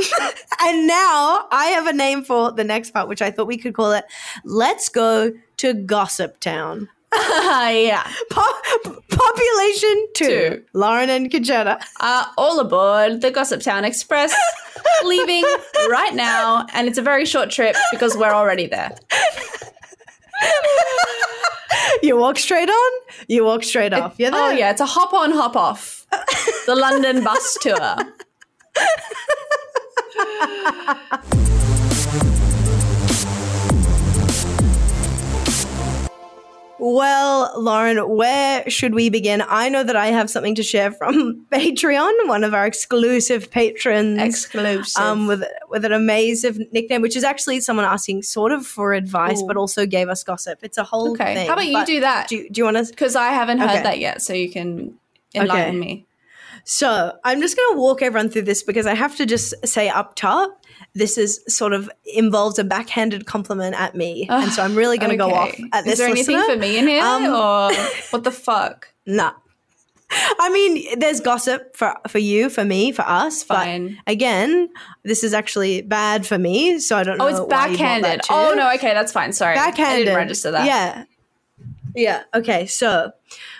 and 0.61 0.87
now 0.87 1.45
I 1.51 1.65
have 1.75 1.85
a 1.85 1.93
name 1.93 2.23
for 2.23 2.51
the 2.51 2.63
next 2.63 2.91
part, 2.91 3.07
which 3.07 3.21
I 3.21 3.29
thought 3.29 3.45
we 3.45 3.57
could 3.57 3.75
call 3.75 3.91
it 3.91 4.05
Let's 4.43 4.89
Go 4.89 5.33
to 5.57 5.73
Gossip 5.73 6.39
Town. 6.39 6.89
yeah. 7.13 8.09
Po- 8.31 8.99
population 9.07 10.07
two. 10.15 10.25
Two. 10.25 10.63
Lauren 10.73 11.11
and 11.11 11.29
Concetta. 11.29 11.79
Uh, 11.99 12.25
all 12.39 12.59
aboard 12.59 13.21
the 13.21 13.29
Gossip 13.29 13.61
Town 13.61 13.85
Express, 13.85 14.33
leaving 15.03 15.43
right 15.89 16.15
now, 16.15 16.65
and 16.73 16.87
it's 16.87 16.97
a 16.97 17.03
very 17.03 17.25
short 17.25 17.51
trip 17.51 17.75
because 17.91 18.17
we're 18.17 18.33
already 18.33 18.65
there. 18.65 18.95
You 22.01 22.17
walk 22.17 22.37
straight 22.37 22.69
on, 22.69 22.91
you 23.27 23.45
walk 23.45 23.63
straight 23.63 23.93
off. 23.93 24.15
You're. 24.17 24.31
Oh 24.33 24.51
yeah, 24.51 24.71
it's 24.71 24.81
a 24.81 24.85
hop 24.85 25.13
on, 25.13 25.31
hop 25.31 25.55
off. 25.55 26.05
The 26.65 26.75
London 26.75 27.23
bus 27.23 27.57
tour. 27.61 27.95
Well, 36.85 37.53
Lauren, 37.55 37.97
where 38.09 38.69
should 38.69 38.93
we 38.93 39.09
begin? 39.09 39.41
I 39.47 39.69
know 39.69 39.83
that 39.83 39.95
I 39.95 40.07
have 40.07 40.29
something 40.29 40.53
to 40.55 40.63
share 40.63 40.91
from 40.91 41.45
Patreon, 41.51 42.27
one 42.27 42.43
of 42.43 42.53
our 42.53 42.65
exclusive 42.65 43.49
patrons. 43.49 44.21
Exclusive. 44.21 45.01
Um, 45.01 45.27
with 45.27 45.45
with 45.69 45.85
an 45.85 45.93
amazing 45.93 46.67
nickname, 46.73 47.01
which 47.01 47.15
is 47.15 47.23
actually 47.23 47.61
someone 47.61 47.85
asking 47.85 48.23
sort 48.23 48.51
of 48.51 48.67
for 48.67 48.91
advice, 48.91 49.41
Ooh. 49.41 49.47
but 49.47 49.55
also 49.55 49.85
gave 49.85 50.09
us 50.09 50.25
gossip. 50.25 50.59
It's 50.61 50.77
a 50.77 50.83
whole 50.83 51.11
okay. 51.11 51.35
thing. 51.35 51.47
How 51.47 51.53
about 51.53 51.67
you 51.67 51.85
do 51.85 52.01
that? 52.01 52.27
Do, 52.27 52.49
do 52.49 52.59
you 52.59 52.65
want 52.65 52.75
to? 52.75 52.85
Because 52.85 53.15
I 53.15 53.29
haven't 53.29 53.59
heard 53.59 53.69
Okay. 53.69 53.83
that 53.83 53.99
yet, 53.99 54.21
so 54.21 54.33
you 54.33 54.51
can 54.51 54.93
enlighten 55.33 55.77
Okay. 55.77 55.79
me. 55.79 56.05
So 56.65 57.17
I'm 57.23 57.39
just 57.39 57.55
going 57.55 57.75
to 57.75 57.79
walk 57.79 58.01
everyone 58.01 58.29
through 58.29 58.43
this 58.43 58.61
because 58.61 58.85
I 58.85 58.93
have 58.93 59.15
to 59.17 59.25
just 59.25 59.53
say 59.65 59.87
up 59.87 60.15
top, 60.15 60.62
this 60.95 61.17
is 61.17 61.43
sort 61.47 61.73
of 61.73 61.89
involves 62.13 62.59
a 62.59 62.63
backhanded 62.63 63.25
compliment 63.25 63.75
at 63.79 63.95
me, 63.95 64.27
and 64.29 64.51
so 64.51 64.63
I'm 64.63 64.75
really 64.75 64.97
going 64.97 65.11
to 65.11 65.17
go 65.17 65.31
off 65.33 65.55
at 65.71 65.83
this. 65.85 65.93
Is 65.93 65.99
there 65.99 66.07
anything 66.09 66.41
for 66.43 66.55
me 66.55 66.77
in 66.77 66.87
here, 66.87 67.03
Um, 67.03 67.25
or 67.25 67.73
what 68.11 68.23
the 68.23 68.31
fuck? 68.31 68.87
Nah. 69.05 69.33
I 70.39 70.49
mean, 70.51 70.99
there's 70.99 71.19
gossip 71.19 71.75
for 71.75 71.95
for 72.07 72.19
you, 72.19 72.49
for 72.49 72.63
me, 72.63 72.91
for 72.91 73.01
us. 73.03 73.41
Fine. 73.43 73.97
But 74.05 74.11
again, 74.11 74.69
this 75.03 75.23
is 75.23 75.33
actually 75.33 75.81
bad 75.81 76.27
for 76.27 76.37
me, 76.37 76.77
so 76.79 76.97
I 76.97 77.03
don't 77.03 77.17
know. 77.17 77.25
Oh, 77.25 77.27
it's 77.27 77.37
you 77.37 77.45
want 77.45 77.49
backhanded. 77.49 78.21
Oh 78.29 78.53
no, 78.55 78.71
okay, 78.75 78.93
that's 78.93 79.11
fine. 79.11 79.33
Sorry, 79.33 79.55
backhanded. 79.55 79.95
I 79.95 79.97
didn't 80.05 80.15
register 80.15 80.51
that. 80.51 80.65
Yeah. 80.67 81.05
Yeah. 81.95 82.23
Okay. 82.33 82.65
So 82.65 83.11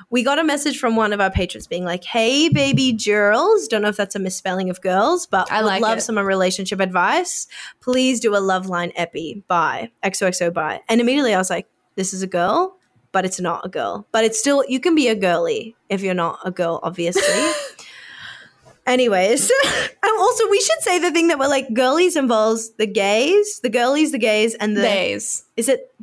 we 0.09 0.23
got 0.23 0.39
a 0.39 0.43
message 0.43 0.79
from 0.79 0.95
one 0.95 1.13
of 1.13 1.21
our 1.21 1.29
patrons 1.31 1.67
being 1.67 1.85
like, 1.85 2.03
"Hey, 2.03 2.49
baby 2.49 2.91
girls." 2.93 3.67
Don't 3.67 3.81
know 3.81 3.89
if 3.89 3.97
that's 3.97 4.15
a 4.15 4.19
misspelling 4.19 4.69
of 4.69 4.81
girls, 4.81 5.25
but 5.27 5.51
I 5.51 5.61
would 5.61 5.67
like 5.67 5.81
love 5.81 5.99
it. 5.99 6.01
some 6.01 6.17
relationship 6.17 6.79
advice. 6.79 7.47
Please 7.81 8.19
do 8.19 8.35
a 8.35 8.39
love 8.39 8.67
line 8.67 8.91
epi. 8.95 9.43
Bye. 9.47 9.91
XOXO. 10.03 10.53
Bye. 10.53 10.81
And 10.89 10.99
immediately 11.01 11.33
I 11.33 11.37
was 11.37 11.49
like, 11.49 11.67
"This 11.95 12.13
is 12.13 12.21
a 12.21 12.27
girl." 12.27 12.77
But 13.11 13.25
it's 13.25 13.39
not 13.39 13.63
a 13.63 13.69
girl. 13.69 14.07
But 14.11 14.23
it's 14.23 14.39
still 14.39 14.63
you 14.67 14.79
can 14.79 14.95
be 14.95 15.07
a 15.07 15.15
girly 15.15 15.75
if 15.89 16.01
you're 16.01 16.15
not 16.15 16.39
a 16.43 16.49
girl, 16.49 16.79
obviously. 16.81 17.21
Anyways, 18.85 19.49
and 20.03 20.11
also 20.19 20.49
we 20.49 20.59
should 20.59 20.81
say 20.81 20.99
the 20.99 21.11
thing 21.11 21.27
that 21.29 21.39
we're 21.39 21.47
like 21.47 21.73
girlies 21.73 22.17
involves 22.17 22.71
the 22.71 22.85
gays, 22.85 23.59
the 23.61 23.69
girlies, 23.69 24.11
the 24.11 24.17
gays, 24.17 24.55
and 24.55 24.75
the 24.75 24.81
Days. 24.81 25.45
is 25.55 25.69
it 25.69 25.93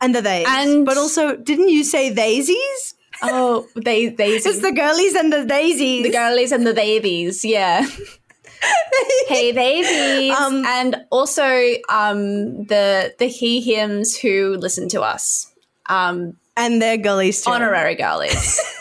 and 0.00 0.14
the 0.14 0.22
theys? 0.22 0.46
And- 0.48 0.84
but 0.86 0.96
also, 0.96 1.36
didn't 1.36 1.68
you 1.68 1.84
say 1.84 2.12
daisies? 2.14 2.94
Oh, 3.22 3.66
they 3.76 4.08
they 4.08 4.28
It's 4.36 4.60
the 4.60 4.72
girlies 4.72 5.14
and 5.14 5.32
the 5.32 5.44
daisies. 5.44 6.02
the 6.04 6.10
girlies 6.10 6.52
and 6.52 6.66
the 6.66 6.72
babies. 6.74 7.44
Yeah. 7.44 7.86
hey 9.28 9.52
babies. 9.52 10.36
Um, 10.36 10.64
and 10.66 10.96
also 11.10 11.44
um 11.88 12.64
the 12.64 13.14
the 13.18 13.26
he 13.26 13.60
hims 13.60 14.16
who 14.16 14.56
listen 14.58 14.88
to 14.90 15.02
us. 15.02 15.52
Um 15.88 16.36
and 16.56 16.80
they're 16.80 16.96
girlies 16.98 17.42
too. 17.42 17.50
honorary 17.50 17.94
girlies. 17.94 18.60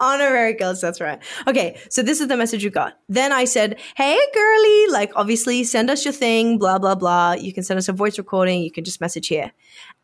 Honorary 0.00 0.54
girls, 0.54 0.80
that's 0.80 1.00
right. 1.00 1.18
Okay, 1.46 1.78
so 1.90 2.02
this 2.02 2.20
is 2.20 2.28
the 2.28 2.36
message 2.36 2.64
you 2.64 2.70
got. 2.70 2.98
Then 3.08 3.32
I 3.32 3.44
said, 3.44 3.78
Hey, 3.96 4.18
girly, 4.34 4.86
like, 4.88 5.12
obviously, 5.14 5.62
send 5.62 5.90
us 5.90 6.04
your 6.06 6.12
thing, 6.12 6.58
blah, 6.58 6.78
blah, 6.78 6.94
blah. 6.94 7.32
You 7.32 7.52
can 7.52 7.62
send 7.62 7.76
us 7.76 7.88
a 7.88 7.92
voice 7.92 8.16
recording. 8.16 8.62
You 8.62 8.70
can 8.70 8.82
just 8.82 9.00
message 9.00 9.28
here. 9.28 9.52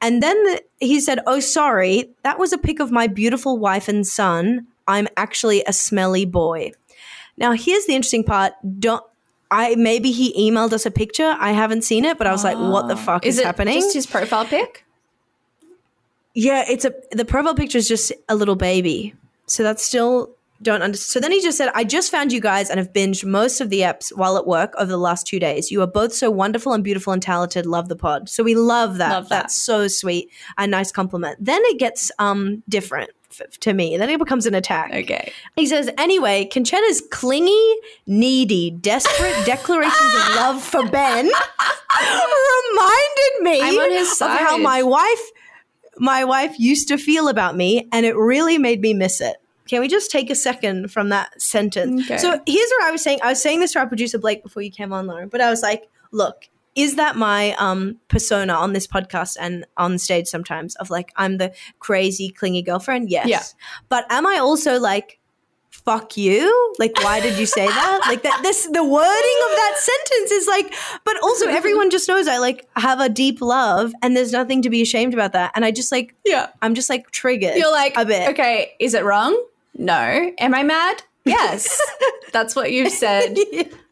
And 0.03 0.23
then 0.23 0.37
the, 0.45 0.63
he 0.79 1.01
said, 1.01 1.21
Oh, 1.27 1.41
sorry, 1.41 2.11
that 2.25 2.39
was 2.39 2.53
a 2.53 2.59
pic 2.59 2.79
of 2.79 2.93
my 2.93 3.07
beautiful 3.07 3.59
wife 3.59 3.89
and 3.89 4.07
son. 4.07 4.67
I'm 4.87 5.09
actually 5.17 5.65
a 5.67 5.73
smelly 5.73 6.27
boy. 6.27 6.73
Now, 7.39 7.53
here's 7.53 7.87
the 7.87 7.95
interesting 7.95 8.25
part. 8.25 8.53
Don't. 8.79 9.03
I 9.51 9.77
maybe 9.77 10.11
he 10.11 10.51
emailed 10.51 10.73
us 10.73 10.87
a 10.87 10.91
picture. 10.91 11.37
I 11.39 11.53
haven't 11.53 11.83
seen 11.83 12.05
it, 12.05 12.19
but 12.19 12.27
I 12.27 12.33
was 12.33 12.43
like, 12.43 12.57
"What 12.57 12.89
the 12.89 12.97
fuck 12.97 13.25
is, 13.25 13.37
Is 13.37 13.41
it 13.41 13.47
happening?" 13.47 13.81
just 13.81 13.95
his 13.95 14.07
profile 14.07 14.45
pic? 14.45 14.85
Yeah, 16.35 16.65
it's 16.69 16.85
a 16.85 16.93
the 17.13 17.25
profile 17.25 17.55
picture 17.55 17.79
is 17.79 17.87
just 17.87 18.13
a 18.29 18.35
little 18.35 18.57
baby. 18.57 19.15
So 19.47 19.63
that's 19.63 19.83
still 19.83 20.37
don't 20.63 20.83
understand. 20.83 21.13
So 21.13 21.21
then 21.21 21.33
he 21.33 21.43
just 21.43 21.59
said, 21.59 21.71
I 21.75 21.85
just 21.85 22.11
found 22.11 22.33
you 22.33 22.41
guys 22.41 22.71
and 22.71 22.79
have 22.79 22.93
binged 22.93 23.25
most 23.25 23.61
of 23.61 23.71
the 23.71 23.81
eps 23.81 24.09
while 24.17 24.37
at 24.37 24.47
work 24.47 24.75
over 24.79 24.91
the 24.91 24.97
last 24.97 25.27
two 25.27 25.39
days. 25.39 25.71
You 25.71 25.83
are 25.83 25.87
both 25.87 26.15
so 26.15 26.31
wonderful 26.31 26.73
and 26.73 26.83
beautiful 26.83 27.13
and 27.13 27.23
talented. 27.23 27.67
Love 27.67 27.89
the 27.89 27.97
pod. 27.97 28.29
So 28.29 28.43
we 28.43 28.55
love 28.55 28.99
that. 28.99 29.11
Love 29.11 29.29
that. 29.29 29.43
That's 29.43 29.57
so 29.57 29.89
sweet. 29.89 30.31
A 30.57 30.67
nice 30.67 30.91
compliment. 30.91 31.39
Then 31.45 31.61
it 31.65 31.79
gets 31.79 32.11
um 32.19 32.63
different 32.69 33.11
f- 33.39 33.59
to 33.61 33.75
me. 33.75 33.97
Then 33.97 34.09
it 34.09 34.19
becomes 34.19 34.47
an 34.47 34.55
attack. 34.55 34.93
Okay. 34.95 35.31
He 35.57 35.67
says, 35.67 35.91
anyway, 35.99 36.47
Concetta's 36.47 37.03
clingy, 37.11 37.75
needy, 38.07 38.71
desperate 38.71 39.37
declarations 39.47 40.15
of 40.15 40.37
love 40.37 40.63
for 40.63 40.87
Ben 40.89 41.27
reminded 42.01 43.43
me 43.43 43.61
I'm 43.63 43.79
on 43.79 43.91
his 43.91 44.21
of 44.21 44.31
how 44.31 44.57
my 44.57 44.83
wife 44.83 45.31
my 45.99 46.25
wife 46.25 46.59
used 46.59 46.89
to 46.89 46.99
feel 46.99 47.29
about 47.29 47.57
me, 47.57 47.89
and 47.93 48.07
it 48.07 48.17
really 48.17 48.59
made 48.59 48.81
me 48.81 48.95
miss 48.95 49.21
it. 49.21 49.37
Can 49.69 49.81
we 49.81 49.89
just 49.89 50.11
take 50.11 50.31
a 50.31 50.35
second 50.35 50.93
from 50.93 51.09
that 51.09 51.41
sentence? 51.41 52.05
Okay. 52.05 52.19
So 52.19 52.31
here's 52.47 52.71
what 52.71 52.85
I 52.85 52.91
was 52.91 53.03
saying. 53.03 53.19
I 53.23 53.31
was 53.31 53.43
saying 53.43 53.61
this 53.61 53.73
to 53.73 53.81
our 53.81 53.87
producer 53.87 54.19
Blake 54.19 54.43
before 54.43 54.63
you 54.63 54.71
came 54.71 54.93
on, 54.93 55.07
Lauren, 55.07 55.29
but 55.29 55.41
I 55.41 55.51
was 55.51 55.63
like, 55.63 55.89
look, 56.13 56.49
is 56.77 56.97
that 56.97 57.17
my 57.17 57.55
um 57.59 57.99
persona 58.09 58.53
on 58.53 58.75
this 58.75 58.87
podcast 58.87 59.37
and 59.41 59.67
on 59.77 59.99
stage 59.99 60.29
sometimes 60.29 60.77
of 60.77 60.91
like 60.91 61.13
I'm 61.17 61.39
the 61.39 61.53
crazy 61.81 62.29
clingy 62.29 62.63
girlfriend? 62.63 63.11
Yes. 63.11 63.29
Yeah. 63.29 63.43
But 63.89 64.05
am 64.11 64.27
I 64.27 64.39
also 64.39 64.79
like 64.79 65.19
fuck 65.87 66.17
you? 66.19 66.75
Like 66.79 66.93
why 67.03 67.21
did 67.21 67.39
you 67.39 67.47
say 67.47 67.67
that? 67.67 68.01
Like 68.07 68.23
that 68.25 68.41
this 68.43 68.65
the 68.67 68.85
wording 68.85 69.39
of 69.47 69.57
that 69.57 69.75
sentence 69.79 70.31
is 70.33 70.47
like 70.47 70.75
but 71.05 71.17
also 71.23 71.47
everyone 71.61 71.91
just 71.91 72.07
knows 72.09 72.29
I 72.29 72.37
like 72.39 72.69
have 72.77 73.01
a 73.01 73.09
deep 73.09 73.41
love 73.41 73.93
and 74.03 74.15
there's 74.17 74.33
nothing 74.33 74.61
to 74.63 74.69
be 74.71 74.83
ashamed 74.83 75.15
about 75.15 75.33
that. 75.33 75.53
And 75.55 75.65
I 75.65 75.71
just 75.71 75.91
like 75.93 76.15
Yeah. 76.25 76.49
I'm 76.61 76.75
just 76.75 76.91
like 76.91 77.11
triggered. 77.13 77.57
You're 77.57 77.73
like, 77.73 77.97
a 77.97 78.05
bit. 78.05 78.29
okay, 78.31 78.73
is 78.79 78.93
it 78.93 79.05
wrong? 79.05 79.41
No. 79.79 80.33
Am 80.39 80.55
I 80.55 80.63
mad? 80.65 81.03
Yes. 81.25 81.81
That's 82.33 82.55
what 82.57 82.73
you've 82.73 82.93
said. 82.93 83.37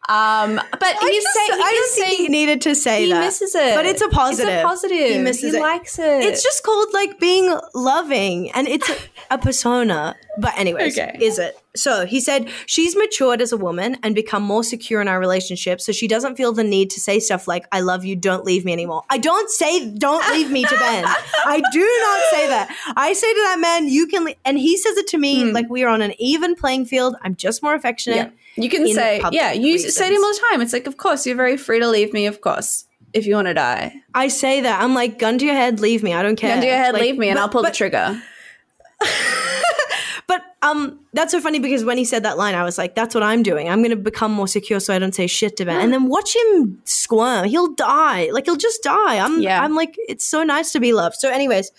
Um, 0.07 0.57
but 0.57 0.83
I 0.83 1.09
he's 1.11 1.23
just- 1.25 1.35
saying, 1.35 1.51
I 1.53 1.71
he's 1.71 1.97
don't 1.97 2.09
think 2.09 2.19
he 2.19 2.29
needed 2.29 2.61
to 2.61 2.75
say 2.75 3.05
he 3.07 3.11
that. 3.13 3.21
misses 3.21 3.55
it. 3.55 3.75
But 3.75 3.87
it's 3.87 4.03
a 4.03 4.09
positive. 4.11 4.53
It's 4.53 4.63
a 4.63 4.67
positive. 4.67 5.11
He 5.15 5.19
misses 5.19 5.53
he 5.55 5.59
it. 5.59 5.63
likes 5.63 5.99
it. 5.99 6.23
It's 6.25 6.43
just 6.43 6.63
called 6.63 6.89
like 6.93 7.19
being 7.19 7.59
loving 7.75 8.51
and 8.53 8.69
it's 8.69 8.91
a, 8.91 8.97
a 9.31 9.39
persona. 9.39 10.15
But 10.39 10.59
anyways, 10.59 10.99
Okay. 10.99 11.17
is 11.23 11.39
it? 11.39 11.57
So 11.77 12.07
he 12.07 12.21
said 12.21 12.49
she's 12.67 12.95
matured 12.97 13.41
as 13.41 13.51
a 13.51 13.57
woman 13.57 13.97
and 14.03 14.15
become 14.15 14.43
more 14.43 14.63
secure 14.63 15.01
in 15.01 15.09
our 15.09 15.19
relationship 15.19 15.81
so 15.81 15.91
she 15.91 16.07
doesn't 16.07 16.37
feel 16.37 16.53
the 16.53 16.63
need 16.63 16.91
to 16.91 17.01
say 17.01 17.19
stuff 17.19 17.49
like 17.49 17.67
I 17.73 17.81
love 17.81 18.05
you, 18.05 18.15
don't 18.15 18.45
leave 18.45 18.65
me 18.65 18.73
anymore. 18.73 19.03
I 19.11 19.19
don't 19.19 19.51
say 19.51 19.91
don't 19.91 20.27
leave 20.31 20.51
me 20.51 20.65
to 20.65 20.77
Ben. 20.77 21.05
I 21.47 21.63
do 21.73 21.81
not 21.81 22.21
say 22.31 22.49
that. 22.49 22.95
I 22.97 23.13
say 23.13 23.33
to 23.33 23.41
that 23.41 23.59
man 23.61 23.89
you 23.89 24.07
can 24.07 24.25
le-, 24.25 24.35
and 24.45 24.57
he 24.57 24.77
says 24.77 24.97
it 24.97 25.09
to 25.09 25.19
me 25.19 25.49
hmm. 25.49 25.55
like 25.55 25.69
we 25.69 25.83
are 25.83 25.89
on 25.89 26.01
an 26.01 26.15
even 26.21 26.55
playing 26.55 26.87
field. 26.87 27.17
I'm 27.23 27.35
just 27.35 27.63
more 27.63 27.75
affectionate. 27.75 28.17
Yeah. 28.17 28.31
You 28.57 28.69
can 28.71 28.87
say, 28.93 29.21
yeah, 29.33 29.53
you 29.53 29.79
say 29.79 30.09
to 30.09 30.15
him 30.15 30.23
all 30.23 30.33
the 30.33 30.41
time. 30.51 30.61
It's 30.61 30.73
like, 30.73 30.87
of 30.87 30.97
course, 30.97 31.27
you're 31.27 31.35
very 31.35 31.57
free 31.57 31.81
to 31.81 31.89
leave 31.89 32.13
me, 32.13 32.27
of 32.27 32.41
course, 32.41 32.85
if 33.13 33.27
you 33.27 33.35
want 33.35 33.49
to 33.49 33.55
die. 33.55 34.01
I 34.15 34.29
say 34.29 34.61
that. 34.61 34.81
I'm 34.81 34.95
like 34.95 35.19
gun 35.19 35.39
to 35.39 35.45
your 35.45 35.57
head, 35.57 35.81
leave 35.81 36.05
me. 36.05 36.15
I 36.15 36.23
don't 36.23 36.37
care. 36.37 36.51
Gun 36.51 36.61
to 36.61 36.67
your 36.69 36.77
head, 36.77 36.95
Like, 36.95 37.03
leave 37.03 37.19
me, 37.19 37.31
and 37.31 37.37
but- 37.37 37.43
I'll 37.43 37.49
pull 37.49 37.63
but- 37.63 37.73
the 37.73 37.77
trigger. 37.77 38.23
But 40.27 40.43
um, 40.63 41.01
that's 41.13 41.33
so 41.33 41.41
funny 41.41 41.59
because 41.59 41.85
when 41.85 41.99
he 41.99 42.05
said 42.05 42.23
that 42.23 42.39
line, 42.39 42.55
I 42.55 42.65
was 42.65 42.79
like, 42.79 42.95
"That's 42.95 43.15
what 43.15 43.23
I'm 43.23 43.43
doing. 43.43 43.69
I'm 43.69 43.81
going 43.81 43.91
to 43.91 43.97
become 43.97 44.33
more 44.33 44.49
secure 44.49 44.81
so 44.81 44.95
I 44.95 44.99
don't 44.99 45.15
say 45.15 45.27
shit 45.27 45.57
to 45.59 45.65
Ben." 45.65 45.81
And 45.81 45.93
then 45.93 46.09
watch 46.09 46.35
him 46.35 46.81
squirm. 46.85 47.47
He'll 47.47 47.73
die. 47.75 48.31
Like 48.33 48.47
he'll 48.47 48.57
just 48.57 48.83
die. 48.83 49.19
I'm. 49.19 49.41
Yeah. 49.41 49.63
I'm 49.63 49.75
like, 49.75 49.95
it's 50.09 50.25
so 50.25 50.43
nice 50.43 50.73
to 50.73 50.81
be 50.81 50.93
loved. 50.93 51.17
So, 51.17 51.31
anyways, 51.31 51.71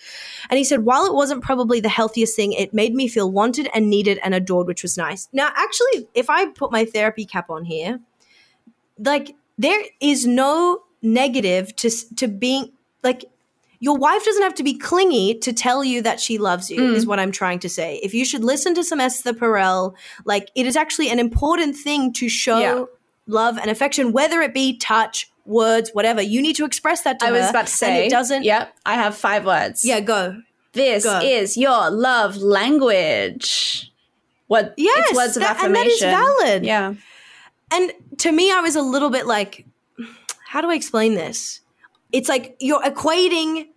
and 0.48 0.58
he 0.58 0.64
said, 0.64 0.84
while 0.84 1.06
it 1.06 1.14
wasn't 1.14 1.42
probably 1.42 1.80
the 1.80 1.88
healthiest 1.88 2.36
thing, 2.36 2.52
it 2.52 2.72
made 2.72 2.94
me 2.94 3.08
feel 3.08 3.30
wanted 3.30 3.68
and 3.74 3.90
needed 3.90 4.18
and 4.22 4.34
adored, 4.34 4.66
which 4.66 4.82
was 4.82 4.96
nice. 4.96 5.28
Now, 5.32 5.50
actually, 5.54 6.08
if 6.14 6.30
I 6.30 6.46
put 6.46 6.70
my 6.70 6.84
therapy 6.84 7.24
cap 7.24 7.50
on 7.50 7.64
here, 7.64 8.00
like 8.98 9.34
there 9.58 9.82
is 10.00 10.26
no 10.26 10.82
negative 11.02 11.74
to 11.76 11.90
to 12.16 12.28
being 12.28 12.72
like 13.02 13.24
your 13.86 13.96
wife 13.96 14.24
doesn't 14.24 14.42
have 14.42 14.54
to 14.54 14.64
be 14.64 14.74
clingy 14.76 15.38
to 15.46 15.52
tell 15.52 15.84
you 15.84 16.02
that 16.02 16.18
she 16.20 16.38
loves 16.38 16.70
you 16.70 16.92
is 16.92 17.04
mm. 17.04 17.08
what 17.08 17.18
i'm 17.20 17.32
trying 17.32 17.60
to 17.60 17.68
say 17.68 17.88
if 18.02 18.12
you 18.12 18.24
should 18.24 18.44
listen 18.52 18.74
to 18.74 18.82
some 18.82 19.00
esther 19.00 19.32
perel 19.32 19.94
like 20.24 20.50
it 20.54 20.66
is 20.66 20.76
actually 20.76 21.08
an 21.08 21.20
important 21.20 21.76
thing 21.76 22.12
to 22.12 22.28
show 22.28 22.58
Yeah. 22.58 22.84
love 23.26 23.56
and 23.58 23.70
affection 23.70 24.12
whether 24.12 24.42
it 24.42 24.52
be 24.52 24.76
touch 24.76 25.30
words 25.44 25.90
whatever 25.92 26.20
you 26.20 26.42
need 26.42 26.56
to 26.56 26.64
express 26.64 27.02
that 27.02 27.20
to 27.20 27.26
I 27.26 27.28
her 27.28 27.34
was 27.34 27.50
about 27.50 27.68
to 27.68 27.72
say, 27.72 28.06
it 28.06 28.10
doesn't 28.10 28.42
Yep, 28.42 28.74
I 28.84 28.94
have 28.94 29.16
five 29.16 29.46
words. 29.46 29.84
yeah 29.84 30.00
go 30.00 30.42
This 30.72 31.04
Go. 31.04 31.20
is 31.22 31.56
your 31.56 31.90
love 31.90 32.36
language. 32.36 33.90
What? 34.46 34.74
Yes, 34.76 35.10
it's 35.10 35.16
words 35.16 35.36
of 35.36 35.42
that- 35.42 35.64
and 35.64 35.74
that 35.74 35.86
is 35.86 36.00
valid. 36.00 36.64
Yeah. 36.66 36.94
And 37.70 37.92
to 38.18 38.30
me, 38.30 38.52
I 38.52 38.60
was 38.60 38.76
a 38.76 38.82
little 38.82 39.10
bit 39.10 39.26
like, 39.26 39.64
how 40.44 40.60
do 40.60 40.70
I 40.70 40.74
explain 40.74 41.14
this? 41.14 41.60
It's 42.12 42.28
like 42.28 42.56
you're 42.60 42.82
equating 42.82 43.68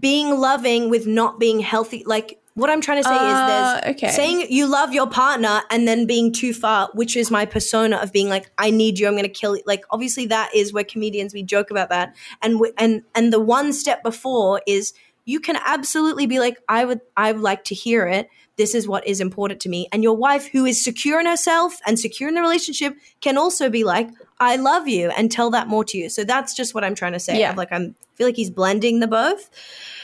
being 0.00 0.38
loving 0.38 0.90
with 0.90 1.06
not 1.06 1.38
being 1.38 1.60
healthy. 1.60 2.02
Like, 2.06 2.40
what 2.54 2.70
I'm 2.70 2.80
trying 2.80 3.02
to 3.02 3.08
say 3.08 3.14
Uh, 3.14 3.26
is 3.28 3.82
there's 3.82 3.94
okay. 3.94 4.10
saying 4.10 4.46
you 4.50 4.66
love 4.66 4.92
your 4.92 5.08
partner 5.08 5.62
and 5.70 5.86
then 5.86 6.06
being 6.06 6.32
too 6.32 6.52
far, 6.52 6.90
which 6.92 7.16
is 7.16 7.30
my 7.30 7.46
persona 7.46 7.98
of 7.98 8.12
being 8.12 8.28
like, 8.28 8.50
I 8.58 8.70
need 8.70 8.98
you, 8.98 9.06
I'm 9.06 9.12
going 9.12 9.22
to 9.22 9.28
kill 9.28 9.56
you. 9.56 9.62
Like, 9.64 9.84
obviously, 9.90 10.26
that 10.26 10.50
is 10.54 10.72
where 10.72 10.82
comedians 10.82 11.32
we 11.32 11.44
joke 11.44 11.70
about 11.70 11.90
that, 11.90 12.16
and 12.42 12.58
we, 12.58 12.72
and 12.76 13.02
and 13.14 13.32
the 13.32 13.38
one 13.38 13.72
step 13.72 14.02
before 14.02 14.60
is 14.66 14.92
you 15.24 15.40
can 15.40 15.56
absolutely 15.64 16.26
be 16.26 16.40
like, 16.40 16.58
I 16.68 16.84
would, 16.84 17.00
I 17.16 17.32
would 17.32 17.42
like 17.42 17.62
to 17.64 17.74
hear 17.74 18.08
it. 18.08 18.28
This 18.56 18.74
is 18.74 18.88
what 18.88 19.06
is 19.06 19.20
important 19.20 19.60
to 19.60 19.68
me. 19.68 19.86
And 19.92 20.02
your 20.02 20.16
wife, 20.16 20.48
who 20.48 20.64
is 20.64 20.82
secure 20.82 21.20
in 21.20 21.26
herself 21.26 21.78
and 21.86 21.96
secure 21.98 22.28
in 22.28 22.34
the 22.34 22.40
relationship, 22.40 22.96
can 23.20 23.36
also 23.36 23.70
be 23.70 23.84
like, 23.84 24.08
I 24.40 24.56
love 24.56 24.86
you 24.88 25.10
and 25.10 25.30
tell 25.30 25.50
that 25.50 25.68
more 25.68 25.84
to 25.84 25.98
you. 25.98 26.08
So 26.08 26.24
that's 26.24 26.54
just 26.54 26.74
what 26.74 26.84
I'm 26.84 26.94
trying 26.94 27.12
to 27.12 27.20
say. 27.20 27.40
Yeah. 27.40 27.50
I'm 27.50 27.56
like, 27.56 27.72
I'm 27.72 27.94
feel 28.14 28.26
like 28.26 28.36
he's 28.36 28.50
blending 28.50 29.00
the 29.00 29.06
both. 29.06 29.48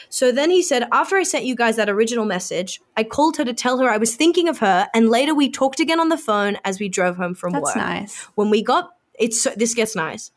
So 0.09 0.31
then 0.31 0.49
he 0.49 0.63
said, 0.63 0.87
after 0.91 1.17
I 1.17 1.23
sent 1.23 1.43
you 1.43 1.55
guys 1.55 1.75
that 1.75 1.89
original 1.89 2.23
message, 2.25 2.81
I 2.95 3.03
called 3.03 3.35
her 3.37 3.43
to 3.43 3.53
tell 3.53 3.79
her 3.79 3.89
I 3.89 3.97
was 3.97 4.15
thinking 4.15 4.47
of 4.47 4.59
her. 4.59 4.87
And 4.93 5.09
later 5.09 5.35
we 5.35 5.49
talked 5.49 5.81
again 5.81 5.99
on 5.99 6.09
the 6.09 6.17
phone 6.17 6.57
as 6.63 6.79
we 6.79 6.87
drove 6.87 7.17
home 7.17 7.35
from 7.35 7.51
That's 7.51 7.65
work. 7.65 7.75
nice. 7.75 8.23
When 8.35 8.49
we 8.49 8.63
got, 8.63 8.95
it's 9.19 9.41
so, 9.41 9.51
this 9.55 9.73
gets 9.73 9.95
nice. 9.95 10.31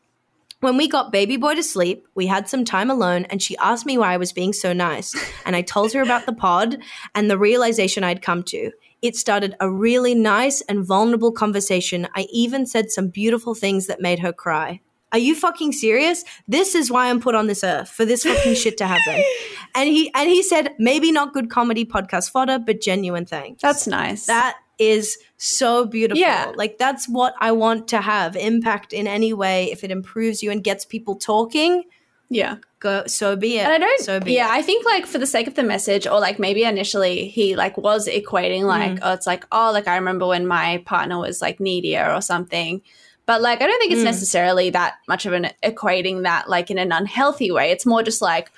When 0.59 0.75
we 0.75 0.89
got 0.89 1.13
baby 1.13 1.37
boy 1.37 1.55
to 1.55 1.63
sleep, 1.63 2.05
we 2.15 2.27
had 2.27 2.49
some 2.49 2.65
time 2.65 2.89
alone 2.89 3.23
and 3.25 3.41
she 3.41 3.55
asked 3.57 3.85
me 3.85 3.97
why 3.97 4.13
I 4.13 4.17
was 4.17 4.33
being 4.33 4.51
so 4.51 4.73
nice. 4.73 5.15
And 5.45 5.55
I 5.55 5.61
told 5.61 5.93
her 5.93 6.01
about 6.01 6.25
the 6.25 6.33
pod 6.33 6.79
and 7.15 7.31
the 7.31 7.37
realization 7.37 8.03
I'd 8.03 8.21
come 8.21 8.43
to. 8.43 8.71
It 9.01 9.15
started 9.15 9.55
a 9.59 9.69
really 9.69 10.13
nice 10.15 10.61
and 10.61 10.85
vulnerable 10.85 11.31
conversation. 11.31 12.07
I 12.15 12.27
even 12.31 12.65
said 12.65 12.91
some 12.91 13.07
beautiful 13.07 13.55
things 13.55 13.87
that 13.87 14.01
made 14.01 14.19
her 14.19 14.33
cry. 14.33 14.81
Are 15.11 15.19
you 15.19 15.33
fucking 15.33 15.71
serious? 15.71 16.23
This 16.47 16.75
is 16.75 16.91
why 16.91 17.09
I'm 17.09 17.19
put 17.19 17.33
on 17.33 17.47
this 17.47 17.63
earth 17.63 17.89
for 17.89 18.05
this 18.05 18.23
fucking 18.23 18.55
shit 18.55 18.77
to 18.77 18.87
happen. 18.87 19.23
And 19.75 19.87
he 19.87 20.11
and 20.15 20.27
he 20.27 20.41
said 20.41 20.73
maybe 20.79 21.11
not 21.11 21.31
good 21.31 21.51
comedy 21.51 21.85
podcast 21.85 22.31
fodder, 22.31 22.57
but 22.57 22.81
genuine 22.81 23.27
thanks. 23.27 23.61
That's 23.61 23.85
nice. 23.85 24.25
That 24.25 24.57
is 24.79 25.19
so 25.37 25.85
beautiful. 25.85 26.19
Yeah. 26.19 26.51
Like 26.55 26.79
that's 26.79 27.07
what 27.07 27.35
I 27.39 27.51
want 27.51 27.87
to 27.89 28.01
have 28.01 28.35
impact 28.35 28.93
in 28.93 29.05
any 29.05 29.31
way. 29.31 29.71
If 29.71 29.83
it 29.83 29.91
improves 29.91 30.41
you 30.41 30.49
and 30.49 30.63
gets 30.63 30.85
people 30.85 31.17
talking, 31.17 31.83
yeah. 32.29 32.57
Go 32.79 33.03
so 33.07 33.35
be 33.35 33.57
it. 33.57 33.65
And 33.65 33.73
I 33.73 33.77
don't. 33.77 33.99
So 34.01 34.19
be 34.19 34.33
yeah, 34.33 34.47
it. 34.47 34.57
I 34.57 34.61
think 34.61 34.85
like 34.85 35.05
for 35.05 35.17
the 35.17 35.27
sake 35.27 35.47
of 35.47 35.55
the 35.55 35.63
message, 35.63 36.07
or 36.07 36.19
like 36.19 36.39
maybe 36.39 36.63
initially 36.63 37.27
he 37.27 37.55
like 37.55 37.77
was 37.77 38.07
equating 38.07 38.63
like, 38.63 38.91
Mm. 38.93 38.99
oh, 39.01 39.13
it's 39.13 39.27
like 39.27 39.45
oh, 39.51 39.71
like 39.73 39.87
I 39.87 39.95
remember 39.95 40.25
when 40.27 40.47
my 40.47 40.81
partner 40.85 41.17
was 41.19 41.41
like 41.41 41.59
needier 41.59 42.13
or 42.15 42.21
something. 42.21 42.81
But 43.25 43.41
like 43.41 43.61
I 43.61 43.67
don't 43.67 43.79
think 43.79 43.91
it's 43.91 44.01
Mm. 44.01 44.05
necessarily 44.05 44.69
that 44.71 44.95
much 45.07 45.25
of 45.25 45.33
an 45.33 45.49
equating 45.63 46.23
that 46.23 46.49
like 46.49 46.71
in 46.71 46.77
an 46.77 46.91
unhealthy 46.91 47.51
way. 47.51 47.71
It's 47.71 47.85
more 47.85 48.03
just 48.03 48.21
like. 48.21 48.51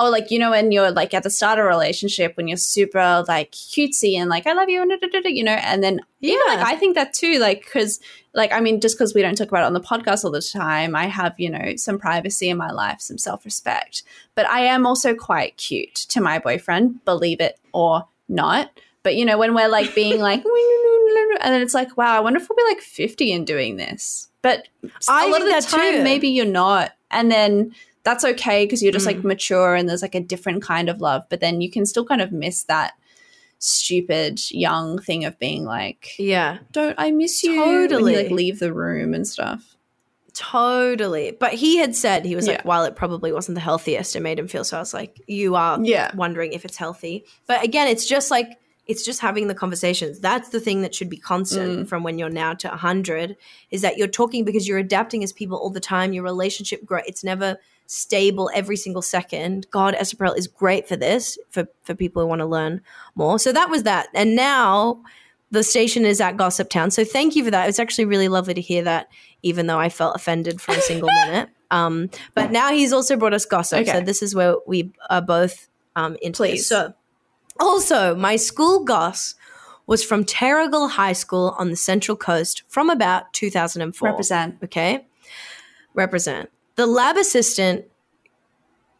Oh, 0.00 0.08
like 0.10 0.30
you 0.30 0.38
know, 0.38 0.50
when 0.50 0.70
you're 0.70 0.92
like 0.92 1.12
at 1.12 1.24
the 1.24 1.30
start 1.30 1.58
of 1.58 1.64
a 1.64 1.68
relationship, 1.68 2.36
when 2.36 2.46
you're 2.46 2.56
super 2.56 3.24
like 3.26 3.50
cutesy 3.50 4.14
and 4.14 4.30
like 4.30 4.46
I 4.46 4.52
love 4.52 4.68
you 4.68 4.80
and 4.80 4.92
you 5.24 5.42
know, 5.42 5.52
and 5.52 5.82
then 5.82 6.00
even 6.20 6.40
Yeah. 6.46 6.54
like 6.54 6.66
I 6.66 6.76
think 6.76 6.94
that 6.94 7.12
too, 7.12 7.40
like 7.40 7.64
because 7.64 7.98
like 8.32 8.52
I 8.52 8.60
mean, 8.60 8.80
just 8.80 8.96
because 8.96 9.12
we 9.12 9.22
don't 9.22 9.34
talk 9.34 9.48
about 9.48 9.64
it 9.64 9.66
on 9.66 9.72
the 9.72 9.80
podcast 9.80 10.24
all 10.24 10.30
the 10.30 10.40
time, 10.40 10.94
I 10.94 11.06
have 11.06 11.34
you 11.38 11.50
know 11.50 11.74
some 11.74 11.98
privacy 11.98 12.48
in 12.48 12.56
my 12.56 12.70
life, 12.70 13.00
some 13.00 13.18
self 13.18 13.44
respect, 13.44 14.04
but 14.36 14.46
I 14.46 14.60
am 14.60 14.86
also 14.86 15.14
quite 15.14 15.56
cute 15.56 15.96
to 16.10 16.20
my 16.20 16.38
boyfriend, 16.38 17.04
believe 17.04 17.40
it 17.40 17.58
or 17.72 18.06
not. 18.28 18.70
But 19.02 19.16
you 19.16 19.24
know, 19.24 19.36
when 19.36 19.52
we're 19.52 19.68
like 19.68 19.94
being 19.96 20.20
like, 20.20 20.44
and 21.40 21.54
then 21.54 21.60
it's 21.60 21.74
like, 21.74 21.96
wow, 21.96 22.16
I 22.16 22.20
wonder 22.20 22.38
if 22.40 22.48
we'll 22.48 22.56
be 22.56 22.72
like 22.72 22.80
50 22.80 23.32
in 23.32 23.44
doing 23.44 23.76
this. 23.76 24.28
But 24.42 24.68
I 25.08 25.26
a 25.26 25.28
lot 25.28 25.42
of 25.42 25.48
the 25.48 25.68
time, 25.68 25.94
too. 25.94 26.02
maybe 26.04 26.28
you're 26.28 26.46
not. 26.46 26.92
And 27.10 27.30
then 27.30 27.74
that's 28.04 28.24
okay 28.24 28.64
because 28.64 28.82
you're 28.82 28.92
just 28.92 29.04
Mm. 29.04 29.14
like 29.14 29.24
mature 29.24 29.74
and 29.74 29.88
there's 29.88 30.02
like 30.02 30.14
a 30.14 30.20
different 30.20 30.62
kind 30.62 30.88
of 30.88 31.00
love. 31.00 31.24
But 31.28 31.40
then 31.40 31.60
you 31.60 31.70
can 31.70 31.84
still 31.86 32.04
kind 32.04 32.20
of 32.20 32.32
miss 32.32 32.62
that 32.64 32.94
stupid 33.58 34.40
young 34.50 34.98
thing 35.00 35.24
of 35.24 35.38
being 35.38 35.64
like, 35.64 36.14
Yeah. 36.18 36.58
don't 36.72 36.94
I 36.98 37.10
miss 37.10 37.42
you? 37.42 37.56
Totally. 37.56 38.16
like 38.16 38.30
leave 38.30 38.60
the 38.60 38.72
room 38.72 39.14
and 39.14 39.26
stuff. 39.26 39.74
Totally. 40.34 41.36
But 41.38 41.54
he 41.54 41.78
had 41.78 41.96
said, 41.96 42.24
he 42.24 42.36
was 42.36 42.46
Yeah. 42.46 42.54
like, 42.54 42.64
while 42.64 42.84
it 42.84 42.94
probably 42.94 43.32
wasn't 43.32 43.56
the 43.56 43.60
healthiest, 43.60 44.14
it 44.14 44.20
made 44.20 44.38
him 44.38 44.46
feel 44.46 44.62
so. 44.64 44.76
I 44.76 44.80
was 44.80 44.94
like, 44.94 45.20
you 45.26 45.56
are 45.56 45.78
Yeah. 45.82 46.14
wondering 46.14 46.52
if 46.52 46.64
it's 46.64 46.76
healthy. 46.76 47.24
But 47.48 47.64
again, 47.64 47.88
it's 47.88 48.06
just 48.06 48.30
like, 48.30 48.46
it's 48.86 49.04
just 49.04 49.20
having 49.20 49.48
the 49.48 49.54
conversations. 49.54 50.20
That's 50.20 50.50
the 50.50 50.60
thing 50.60 50.82
that 50.82 50.94
should 50.94 51.10
be 51.10 51.16
constant 51.18 51.80
Mm. 51.80 51.88
from 51.88 52.04
when 52.04 52.18
you're 52.18 52.30
now 52.30 52.54
to 52.54 52.68
100 52.68 53.36
is 53.70 53.82
that 53.82 53.98
you're 53.98 54.06
talking 54.06 54.44
because 54.44 54.66
you're 54.68 54.78
adapting 54.78 55.24
as 55.24 55.32
people 55.32 55.58
all 55.58 55.70
the 55.70 55.80
time. 55.80 56.12
Your 56.12 56.22
relationship 56.24 56.84
grow. 56.86 57.00
It's 57.04 57.24
never 57.24 57.58
stable 57.88 58.50
every 58.54 58.76
single 58.76 59.02
second. 59.02 59.66
God, 59.70 59.94
Esther 59.94 60.16
Perel 60.16 60.36
is 60.36 60.46
great 60.46 60.86
for 60.86 60.94
this, 60.94 61.38
for, 61.48 61.66
for 61.82 61.94
people 61.94 62.22
who 62.22 62.28
want 62.28 62.40
to 62.40 62.46
learn 62.46 62.82
more. 63.16 63.38
So 63.38 63.50
that 63.50 63.70
was 63.70 63.82
that. 63.84 64.08
And 64.14 64.36
now 64.36 65.02
the 65.50 65.64
station 65.64 66.04
is 66.04 66.20
at 66.20 66.36
Gossip 66.36 66.68
Town. 66.68 66.90
So 66.90 67.02
thank 67.02 67.34
you 67.34 67.44
for 67.44 67.50
that. 67.50 67.64
It 67.64 67.68
was 67.68 67.78
actually 67.78 68.04
really 68.04 68.28
lovely 68.28 68.52
to 68.52 68.60
hear 68.60 68.84
that, 68.84 69.08
even 69.42 69.66
though 69.66 69.78
I 69.78 69.88
felt 69.88 70.14
offended 70.14 70.60
for 70.60 70.72
a 70.72 70.80
single 70.82 71.08
minute. 71.26 71.48
Um, 71.70 72.10
but 72.34 72.52
now 72.52 72.70
he's 72.72 72.92
also 72.92 73.16
brought 73.16 73.34
us 73.34 73.46
gossip. 73.46 73.86
So 73.86 74.00
this 74.02 74.22
is 74.22 74.34
where 74.34 74.56
we 74.66 74.92
are 75.08 75.22
both 75.22 75.68
um, 75.96 76.16
into 76.20 76.42
this. 76.42 76.50
Please. 76.50 76.66
So 76.66 76.92
also, 77.58 78.14
my 78.14 78.36
school 78.36 78.84
goss 78.84 79.34
was 79.86 80.04
from 80.04 80.24
Terrigal 80.24 80.90
High 80.90 81.14
School 81.14 81.54
on 81.58 81.70
the 81.70 81.76
Central 81.76 82.16
Coast 82.18 82.62
from 82.68 82.90
about 82.90 83.32
2004. 83.32 84.10
Represent. 84.10 84.56
Okay. 84.62 85.06
Represent. 85.94 86.50
The 86.78 86.86
lab 86.86 87.16
assistant 87.16 87.84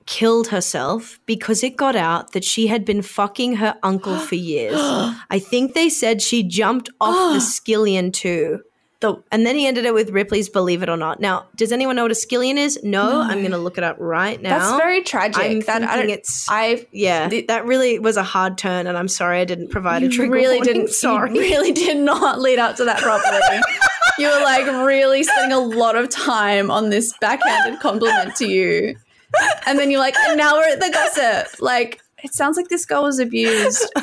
killed 0.05 0.49
herself 0.49 1.21
because 1.27 1.63
it 1.63 1.77
got 1.77 1.95
out 1.95 2.33
that 2.33 2.43
she 2.43 2.67
had 2.67 2.85
been 2.85 3.03
fucking 3.03 3.57
her 3.57 3.77
uncle 3.83 4.19
for 4.19 4.35
years. 4.53 4.75
I 4.79 5.39
think 5.39 5.75
they 5.75 5.89
said 5.89 6.21
she 6.23 6.43
jumped 6.43 6.91
off 7.01 7.35
the 7.35 7.39
skillion 7.75 8.13
too. 8.13 8.63
The 9.01 9.23
And 9.31 9.47
then 9.47 9.55
he 9.55 9.65
ended 9.65 9.85
it 9.85 9.95
with 9.95 10.11
Ripley's 10.11 10.49
Believe 10.49 10.83
It 10.83 10.89
or 10.89 10.97
Not. 10.97 11.21
Now, 11.21 11.47
does 11.55 11.71
anyone 11.71 11.95
know 11.95 12.03
what 12.03 12.11
a 12.11 12.15
skillion 12.17 12.57
is? 12.57 12.81
No, 12.83 13.21
I'm 13.21 13.39
going 13.39 13.53
to 13.53 13.59
look 13.59 13.79
it 13.79 13.85
up 13.85 13.95
right 14.01 14.43
now. 14.43 14.59
that's 14.59 14.77
very 14.77 15.03
tragic. 15.03 15.41
I'm 15.41 15.61
that 15.61 15.85
I 15.85 16.03
it's- 16.03 16.47
I 16.49 16.85
Yeah, 16.91 17.29
The- 17.29 17.43
that 17.43 17.65
really 17.65 18.01
was 18.01 18.17
a 18.17 18.25
hard 18.25 18.59
turn, 18.59 18.89
and 18.89 18.99
I'm 18.99 19.07
sorry 19.07 19.39
I 19.41 19.45
didn't 19.45 19.69
provide 19.71 20.03
a 20.03 20.07
you 20.07 20.11
trigger 20.11 20.33
really 20.33 20.57
warning. 20.57 20.75
didn't. 20.75 20.89
Sorry. 20.91 21.33
You 21.33 21.41
really 21.43 21.71
did 21.71 21.99
not 21.99 22.41
lead 22.41 22.59
up 22.59 22.75
to 22.77 22.85
that 22.87 23.01
properly. 23.01 23.39
you 24.19 24.29
were 24.29 24.41
like 24.43 24.67
really 24.67 25.23
spending 25.23 25.53
a 25.53 25.61
lot 25.61 25.97
of 25.97 26.09
time 26.09 26.71
on 26.71 26.91
this 26.91 27.15
backhanded 27.21 27.81
compliment 27.81 28.37
to 28.37 28.47
you, 28.49 28.97
and 29.67 29.79
then 29.79 29.91
you're 29.91 30.01
like, 30.01 30.17
and 30.17 30.39
now 30.39 30.55
we're 30.55 30.69
at 30.69 30.81
the 30.81 30.91
gossip. 30.91 31.61
Like 31.61 32.01
it 32.23 32.35
sounds 32.35 32.57
like 32.57 32.69
this 32.69 32.85
girl 32.85 33.03
was 33.05 33.19
abused. 33.19 33.91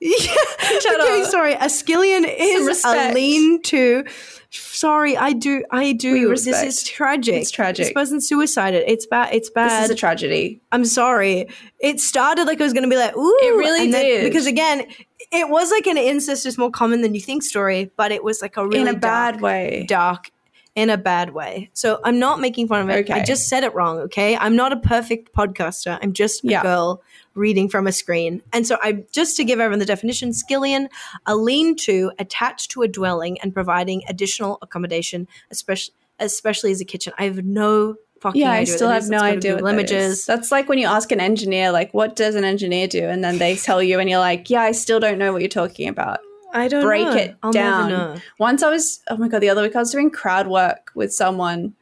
Yeah. 0.00 0.34
Shut 0.80 1.00
okay, 1.00 1.22
up. 1.22 1.30
sorry. 1.30 1.54
A 1.54 1.60
skillion 1.60 2.26
is 2.38 2.84
a 2.84 3.14
lean-to. 3.14 4.04
Sorry, 4.50 5.16
I 5.16 5.32
do. 5.32 5.64
I 5.70 5.92
do. 5.92 6.28
This 6.28 6.46
is 6.46 6.82
tragic. 6.82 7.36
It's 7.36 7.50
tragic. 7.50 7.86
This 7.86 7.92
person 7.94 8.20
suicided. 8.20 8.84
It's 8.86 9.06
bad. 9.06 9.32
It's 9.34 9.48
bad. 9.48 9.70
This 9.70 9.84
is 9.86 9.90
a 9.90 9.98
tragedy. 9.98 10.60
I'm 10.72 10.84
sorry. 10.84 11.48
It 11.80 12.00
started 12.00 12.44
like 12.44 12.60
it 12.60 12.62
was 12.62 12.74
going 12.74 12.82
to 12.84 12.90
be 12.90 12.96
like, 12.98 13.16
ooh. 13.16 13.38
It 13.42 13.56
really 13.56 13.84
and 13.84 13.94
then- 13.94 14.04
did. 14.04 14.24
because 14.24 14.46
again, 14.46 14.86
it 15.34 15.48
was 15.48 15.70
like 15.70 15.86
an 15.86 15.98
incest 15.98 16.46
is 16.46 16.56
more 16.56 16.70
common 16.70 17.02
than 17.02 17.14
you 17.14 17.20
think 17.20 17.42
story, 17.42 17.90
but 17.96 18.12
it 18.12 18.22
was 18.22 18.40
like 18.40 18.56
a 18.56 18.66
really 18.66 18.80
in 18.80 18.88
a 18.88 18.92
dark, 18.92 19.34
bad 19.34 19.40
way. 19.40 19.84
dark 19.88 20.30
in 20.74 20.90
a 20.90 20.96
bad 20.96 21.32
way. 21.34 21.70
So 21.72 22.00
I'm 22.02 22.18
not 22.18 22.40
making 22.40 22.66
fun 22.66 22.82
of 22.82 22.90
it. 22.90 23.08
I 23.10 23.22
just 23.22 23.48
said 23.48 23.62
it 23.62 23.72
wrong, 23.74 23.98
okay? 24.00 24.36
I'm 24.36 24.56
not 24.56 24.72
a 24.72 24.76
perfect 24.76 25.32
podcaster. 25.32 25.98
I'm 26.02 26.12
just 26.12 26.44
a 26.44 26.48
Yeah. 26.48 26.62
girl 26.62 27.00
reading 27.34 27.68
from 27.68 27.86
a 27.86 27.92
screen. 27.92 28.42
And 28.52 28.66
so 28.66 28.78
I 28.82 29.04
just 29.12 29.36
to 29.36 29.44
give 29.44 29.60
everyone 29.60 29.78
the 29.78 29.86
definition, 29.86 30.30
skillion, 30.30 30.88
a 31.26 31.36
lean-to 31.36 32.10
attached 32.18 32.72
to 32.72 32.82
a 32.82 32.88
dwelling 32.88 33.40
and 33.40 33.54
providing 33.54 34.02
additional 34.08 34.58
accommodation, 34.62 35.28
especially 35.50 35.94
especially 36.20 36.70
as 36.70 36.80
a 36.80 36.84
kitchen. 36.84 37.12
I 37.18 37.24
have 37.24 37.44
no 37.44 37.96
fucking 38.24 38.40
Yeah, 38.40 38.50
I 38.50 38.60
idea 38.62 38.72
what 38.72 38.76
still 38.76 38.88
that 38.88 38.94
have 39.02 39.10
no 39.10 39.18
Let's 39.18 39.22
go 39.22 39.28
to 39.28 39.36
idea 39.36 39.54
what 39.54 39.62
that 39.64 39.74
images. 39.74 40.18
is. 40.20 40.26
That's 40.26 40.50
like 40.50 40.68
when 40.68 40.78
you 40.78 40.86
ask 40.88 41.12
an 41.12 41.20
engineer, 41.20 41.70
like, 41.70 41.92
what 41.94 42.16
does 42.16 42.34
an 42.34 42.42
engineer 42.44 42.88
do? 42.88 43.04
And 43.04 43.22
then 43.22 43.38
they 43.38 43.54
tell 43.54 43.82
you, 43.82 44.00
and 44.00 44.08
you're 44.10 44.18
like, 44.18 44.50
yeah, 44.50 44.62
I 44.62 44.72
still 44.72 44.98
don't 44.98 45.18
know 45.18 45.32
what 45.32 45.42
you're 45.42 45.48
talking 45.48 45.88
about. 45.88 46.18
I 46.52 46.68
don't 46.68 46.82
break 46.82 47.06
know. 47.06 47.16
it 47.16 47.36
I'll 47.42 47.52
down. 47.52 48.22
Once 48.38 48.62
I 48.62 48.70
was, 48.70 49.00
oh 49.08 49.16
my 49.16 49.28
God, 49.28 49.40
the 49.40 49.48
other 49.50 49.62
week 49.62 49.76
I 49.76 49.80
was 49.80 49.90
doing 49.92 50.10
crowd 50.10 50.46
work 50.46 50.90
with 50.94 51.12
someone 51.12 51.74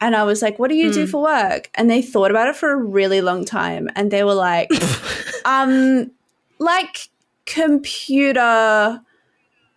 and 0.00 0.14
I 0.16 0.22
was 0.24 0.42
like, 0.42 0.58
what 0.58 0.68
do 0.70 0.76
you 0.76 0.88
Hmm. 0.88 0.94
do 0.94 1.06
for 1.06 1.22
work? 1.22 1.70
And 1.74 1.90
they 1.90 2.02
thought 2.02 2.30
about 2.30 2.48
it 2.48 2.56
for 2.56 2.70
a 2.72 2.76
really 2.76 3.20
long 3.20 3.44
time 3.44 3.88
and 3.96 4.10
they 4.10 4.22
were 4.24 4.34
like, 4.34 4.70
um, 5.44 6.10
like 6.58 7.08
computer. 7.46 9.00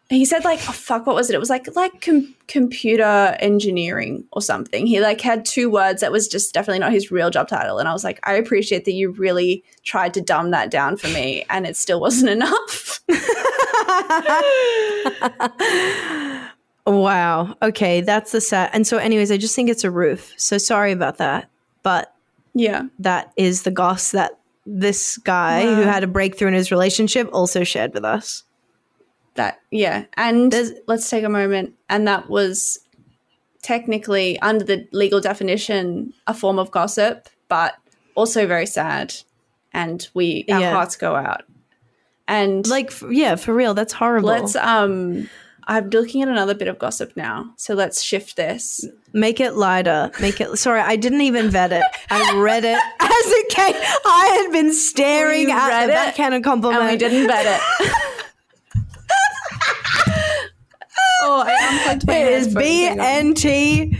He 0.09 0.23
said 0.23 0.43
like, 0.43 0.59
oh 0.69 0.71
fuck, 0.71 1.07
what 1.07 1.15
was 1.15 1.29
it? 1.29 1.35
It 1.35 1.39
was 1.39 1.49
like 1.49 1.75
like 1.75 2.01
com- 2.01 2.35
computer 2.47 3.35
engineering 3.39 4.23
or 4.31 4.41
something. 4.41 4.85
He 4.85 5.01
like 5.01 5.19
had 5.19 5.45
two 5.45 5.69
words 5.69 6.01
that 6.01 6.11
was 6.11 6.27
just 6.27 6.53
definitely 6.53 6.79
not 6.79 6.91
his 6.91 7.09
real 7.09 7.31
job 7.31 7.47
title. 7.47 7.79
And 7.79 7.89
I 7.89 7.93
was 7.93 8.03
like, 8.03 8.19
I 8.23 8.33
appreciate 8.33 8.85
that 8.85 8.93
you 8.93 9.11
really 9.11 9.63
tried 9.83 10.13
to 10.13 10.21
dumb 10.21 10.51
that 10.51 10.69
down 10.69 10.97
for 10.97 11.07
me, 11.07 11.43
and 11.49 11.65
it 11.65 11.75
still 11.75 11.99
wasn't 11.99 12.29
enough. 12.39 13.01
Wow. 16.87 17.55
Okay, 17.63 18.01
that's 18.01 18.31
the 18.31 18.41
set. 18.41 18.69
And 18.73 18.85
so, 18.85 18.97
anyways, 18.97 19.31
I 19.31 19.37
just 19.37 19.55
think 19.55 19.69
it's 19.69 19.83
a 19.83 19.91
roof. 19.91 20.33
So 20.37 20.57
sorry 20.57 20.91
about 20.91 21.17
that, 21.17 21.49
but 21.81 22.13
yeah. 22.53 22.83
that 22.99 23.31
is 23.37 23.63
the 23.63 23.71
goss 23.71 24.11
that 24.11 24.39
this 24.67 25.17
guy 25.17 25.63
who 25.63 25.81
had 25.81 26.03
a 26.03 26.07
breakthrough 26.07 26.49
in 26.49 26.53
his 26.53 26.71
relationship 26.71 27.29
also 27.33 27.63
shared 27.63 27.93
with 27.93 28.05
us. 28.05 28.43
That 29.35 29.59
yeah, 29.71 30.05
and 30.15 30.51
There's- 30.51 30.71
let's 30.87 31.09
take 31.09 31.23
a 31.23 31.29
moment. 31.29 31.73
And 31.89 32.07
that 32.07 32.29
was 32.29 32.79
technically 33.61 34.39
under 34.41 34.63
the 34.63 34.87
legal 34.91 35.19
definition 35.19 36.13
a 36.27 36.33
form 36.33 36.59
of 36.59 36.71
gossip, 36.71 37.27
but 37.49 37.75
also 38.15 38.47
very 38.47 38.65
sad. 38.65 39.13
And 39.73 40.07
we 40.13 40.45
our 40.49 40.59
Yeah. 40.61 40.71
hearts 40.71 40.95
go 40.95 41.15
out. 41.15 41.43
And 42.27 42.65
Like, 42.67 42.91
yeah, 43.09 43.35
for 43.35 43.53
real, 43.53 43.73
that's 43.73 43.93
horrible. 43.93 44.29
let's 44.29 44.55
um, 44.55 45.29
I'm 45.67 45.89
looking 45.89 46.21
at 46.21 46.27
another 46.29 46.53
bit 46.53 46.67
of 46.67 46.77
gossip 46.79 47.13
now. 47.17 47.51
So 47.57 47.73
let's 47.73 48.01
shift 48.03 48.35
this. 48.35 48.85
make 49.13 49.39
it 49.39 49.53
lighter. 49.55 50.11
Make 50.21 50.39
it. 50.41 50.55
Sorry, 50.57 50.79
I 50.81 50.95
didn't 50.95 51.21
even 51.21 51.49
vet 51.49 51.71
it. 51.71 51.83
I 52.09 52.37
read 52.37 52.65
it 52.65 52.77
as 52.99 53.09
it 53.09 53.49
came. 53.49 53.73
I 54.05 54.41
had 54.43 54.51
been 54.51 54.73
staring 54.73 55.45
We 55.45 55.51
at 55.51 55.67
read 55.69 55.87
the 55.89 55.93
it, 55.93 55.95
backhanded 55.95 56.43
compliment. 56.43 56.81
And 56.83 56.91
we 56.91 56.97
didn't 56.97 57.27
vet 57.27 57.45
it. 57.59 57.91
oh, 61.21 61.43
I 61.45 61.99
my 62.07 62.13
It 62.13 62.27
is 62.33 62.53
BNT. 62.55 63.97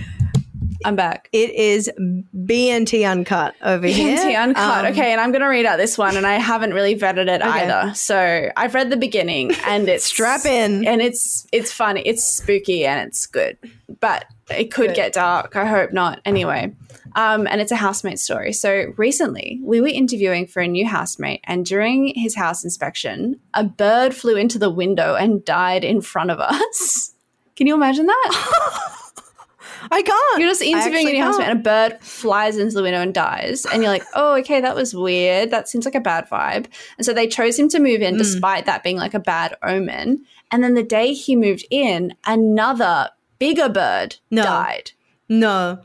I'm 0.83 0.95
back. 0.95 1.29
It 1.31 1.49
is 1.51 1.89
BNT 1.97 3.09
uncut 3.09 3.55
over 3.63 3.87
here. 3.87 4.17
BNT 4.17 4.39
uncut. 4.39 4.85
Um, 4.85 4.91
okay, 4.91 5.11
and 5.11 5.19
I'm 5.19 5.31
going 5.31 5.41
to 5.41 5.47
read 5.47 5.65
out 5.65 5.77
this 5.77 5.97
one, 5.97 6.15
and 6.15 6.27
I 6.27 6.33
haven't 6.35 6.73
really 6.75 6.95
vetted 6.95 7.27
it 7.27 7.41
Okay. 7.41 7.49
either. 7.71 7.93
So 7.95 8.49
I've 8.55 8.75
read 8.75 8.91
the 8.91 8.97
beginning, 8.97 9.51
and 9.65 9.89
it's 9.89 10.05
Strap 10.05 10.45
in. 10.45 10.85
and 10.85 11.01
it's 11.01 11.47
it's 11.51 11.71
funny, 11.71 12.01
it's 12.01 12.23
spooky, 12.23 12.85
and 12.85 13.07
it's 13.07 13.25
good, 13.25 13.57
but 13.99 14.25
it 14.49 14.71
could 14.71 14.89
Good. 14.89 14.95
get 14.95 15.13
dark. 15.13 15.55
I 15.55 15.65
hope 15.65 15.91
not. 15.93 16.21
Anyway, 16.25 16.73
um, 17.15 17.47
and 17.47 17.61
it's 17.61 17.71
a 17.71 17.75
housemate 17.75 18.19
story. 18.19 18.53
So 18.53 18.93
recently, 18.97 19.59
we 19.63 19.81
were 19.81 19.87
interviewing 19.87 20.45
for 20.47 20.61
a 20.61 20.67
new 20.67 20.85
housemate, 20.85 21.41
and 21.45 21.65
during 21.65 22.13
his 22.15 22.35
house 22.35 22.63
inspection, 22.63 23.39
a 23.53 23.63
bird 23.63 24.13
flew 24.15 24.35
into 24.35 24.59
the 24.59 24.69
window 24.69 25.15
and 25.15 25.43
died 25.45 25.83
in 25.83 26.01
front 26.01 26.31
of 26.31 26.39
us. 26.39 27.13
Can 27.55 27.67
you 27.67 27.73
imagine 27.75 28.05
that? 28.05 28.31
I 29.91 30.01
can't. 30.01 30.39
You're 30.39 30.49
just 30.49 30.61
interviewing 30.63 31.07
a 31.09 31.11
new 31.11 31.23
housemate 31.23 31.49
and 31.49 31.59
a 31.59 31.61
bird 31.63 31.99
flies 32.01 32.57
into 32.57 32.73
the 32.75 32.81
window 32.81 33.01
and 33.01 33.13
dies. 33.13 33.65
And 33.65 33.83
you're 33.83 33.91
like, 33.91 34.03
oh, 34.15 34.35
okay, 34.39 34.59
that 34.59 34.75
was 34.75 34.95
weird. 34.95 35.51
That 35.51 35.69
seems 35.69 35.85
like 35.85 35.93
a 35.95 35.99
bad 35.99 36.27
vibe. 36.27 36.65
And 36.97 37.05
so 37.05 37.13
they 37.13 37.27
chose 37.27 37.57
him 37.59 37.69
to 37.69 37.79
move 37.79 38.01
Mm. 38.01 38.07
in 38.09 38.17
despite 38.17 38.65
that 38.65 38.83
being 38.83 38.97
like 38.97 39.13
a 39.13 39.19
bad 39.19 39.55
omen. 39.61 40.25
And 40.51 40.63
then 40.63 40.73
the 40.73 40.83
day 40.83 41.13
he 41.13 41.35
moved 41.35 41.65
in, 41.69 42.13
another 42.25 43.09
bigger 43.39 43.69
bird 43.69 44.17
No. 44.31 44.43
died. 44.43 44.91
No. 45.29 45.79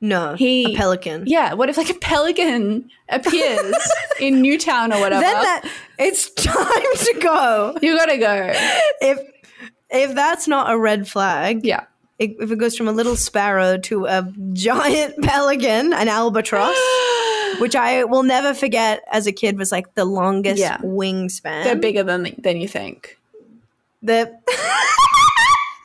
No. 0.00 0.34
He- 0.34 0.74
a 0.74 0.76
pelican. 0.76 1.24
Yeah, 1.26 1.54
what 1.54 1.68
if 1.68 1.76
like 1.76 1.90
a 1.90 1.94
pelican 1.94 2.90
appears 3.08 3.74
in 4.20 4.42
Newtown 4.42 4.92
or 4.92 5.00
whatever? 5.00 5.22
Then 5.22 5.34
that 5.42 5.70
it's 5.98 6.30
time 6.30 6.82
to 6.96 7.18
go. 7.20 7.76
you 7.80 7.96
gotta 7.96 8.18
go. 8.18 8.52
If 9.00 9.18
if 9.90 10.14
that's 10.14 10.48
not 10.48 10.72
a 10.72 10.78
red 10.78 11.06
flag, 11.08 11.64
Yeah. 11.64 11.84
if 12.18 12.32
if 12.40 12.50
it 12.50 12.56
goes 12.58 12.76
from 12.76 12.88
a 12.88 12.92
little 12.92 13.14
sparrow 13.16 13.78
to 13.78 14.06
a 14.06 14.32
giant 14.52 15.16
pelican, 15.22 15.92
an 15.92 16.08
albatross, 16.08 16.74
which 17.60 17.76
I 17.76 18.02
will 18.04 18.22
never 18.24 18.54
forget 18.54 19.02
as 19.12 19.26
a 19.28 19.32
kid 19.32 19.56
was 19.56 19.70
like 19.70 19.94
the 19.94 20.04
longest 20.04 20.58
Yeah. 20.60 20.78
wingspan. 20.78 21.62
They're 21.64 21.76
bigger 21.76 22.02
than 22.02 22.34
than 22.38 22.56
you 22.60 22.66
think. 22.66 23.18
The 24.02 24.36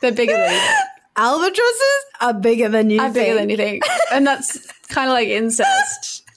They're 0.02 0.12
bigger 0.12 0.32
than 0.32 0.52
you 0.52 0.58
think. 0.58 0.74
albatrosses 1.16 2.04
are 2.20 2.34
bigger 2.34 2.68
than 2.68 2.90
you 2.90 3.00
think. 3.00 3.14
bigger 3.14 3.34
than 3.34 3.50
you 3.50 3.56
think. 3.56 3.82
And 4.12 4.26
that's 4.26 4.66
kind 4.88 5.08
of 5.08 5.14
like 5.14 5.28
incest. 5.28 6.24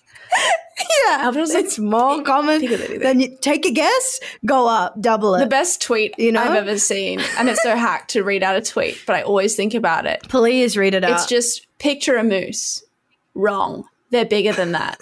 Yeah, 1.05 1.25
Albatrosses 1.25 1.55
it's 1.55 1.79
more 1.79 2.23
common 2.23 2.61
bigger 2.61 2.77
than 2.77 2.91
you 2.91 2.99
than 2.99 3.19
you 3.19 3.37
take 3.39 3.65
a 3.65 3.71
guess, 3.71 4.19
go 4.45 4.67
up, 4.67 4.99
double 4.99 5.35
it. 5.35 5.39
The 5.39 5.45
best 5.45 5.81
tweet 5.81 6.17
You 6.17 6.31
know? 6.31 6.41
I've 6.41 6.55
ever 6.55 6.77
seen, 6.79 7.21
and 7.37 7.49
it's 7.49 7.61
so 7.61 7.75
hacked 7.75 8.11
to 8.11 8.23
read 8.23 8.41
out 8.41 8.55
a 8.55 8.61
tweet, 8.61 8.97
but 9.05 9.15
I 9.15 9.21
always 9.21 9.55
think 9.55 9.73
about 9.73 10.05
it. 10.05 10.23
Please 10.27 10.77
read 10.77 10.95
it 10.95 11.03
out. 11.03 11.11
It's 11.11 11.27
just 11.27 11.67
picture 11.77 12.15
a 12.17 12.23
moose. 12.23 12.83
Wrong. 13.35 13.83
They're 14.09 14.25
bigger 14.25 14.53
than 14.53 14.71
that. 14.71 14.97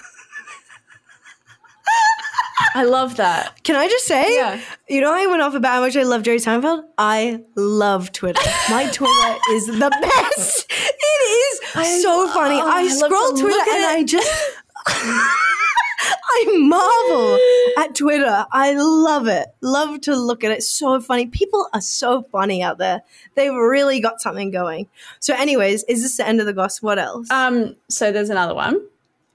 I 2.75 2.83
love 2.83 3.17
that. 3.17 3.63
Can 3.63 3.75
I 3.75 3.87
just 3.87 4.05
say, 4.05 4.35
Yeah. 4.35 4.59
you 4.87 5.01
know, 5.01 5.13
I 5.13 5.25
went 5.27 5.41
off 5.41 5.53
about 5.55 5.73
how 5.75 5.81
much 5.81 5.95
I 5.95 6.03
love 6.03 6.23
Jerry 6.23 6.37
Seinfeld. 6.39 6.83
I 6.97 7.41
love 7.55 8.11
Twitter. 8.11 8.39
My 8.69 8.89
Twitter 8.91 9.37
is 9.51 9.67
the 9.67 9.89
best. 10.01 10.71
It 10.71 11.03
is 11.03 11.61
I- 11.75 11.99
so 12.01 12.27
funny. 12.29 12.55
oh, 12.61 12.67
I 12.67 12.79
I 12.81 12.87
scroll 12.87 13.31
Twitter 13.33 13.71
and. 13.71 13.85
I 13.85 14.03
just. 14.03 14.29
I 16.31 16.57
marvel 16.59 17.37
at 17.83 17.95
Twitter. 17.95 18.45
I 18.51 18.73
love 18.73 19.27
it. 19.27 19.47
Love 19.61 19.99
to 20.01 20.15
look 20.15 20.43
at 20.43 20.51
it. 20.51 20.63
So 20.63 20.99
funny. 21.01 21.25
People 21.27 21.67
are 21.73 21.81
so 21.81 22.23
funny 22.31 22.63
out 22.63 22.77
there. 22.77 23.01
They've 23.35 23.53
really 23.53 23.99
got 23.99 24.21
something 24.21 24.49
going. 24.51 24.87
So, 25.19 25.33
anyways, 25.33 25.83
is 25.85 26.01
this 26.03 26.17
the 26.17 26.27
end 26.27 26.39
of 26.39 26.45
the 26.45 26.53
gossip? 26.53 26.83
What 26.83 26.99
else? 26.99 27.29
Um, 27.29 27.75
so 27.89 28.11
there's 28.11 28.29
another 28.29 28.55
one. 28.55 28.79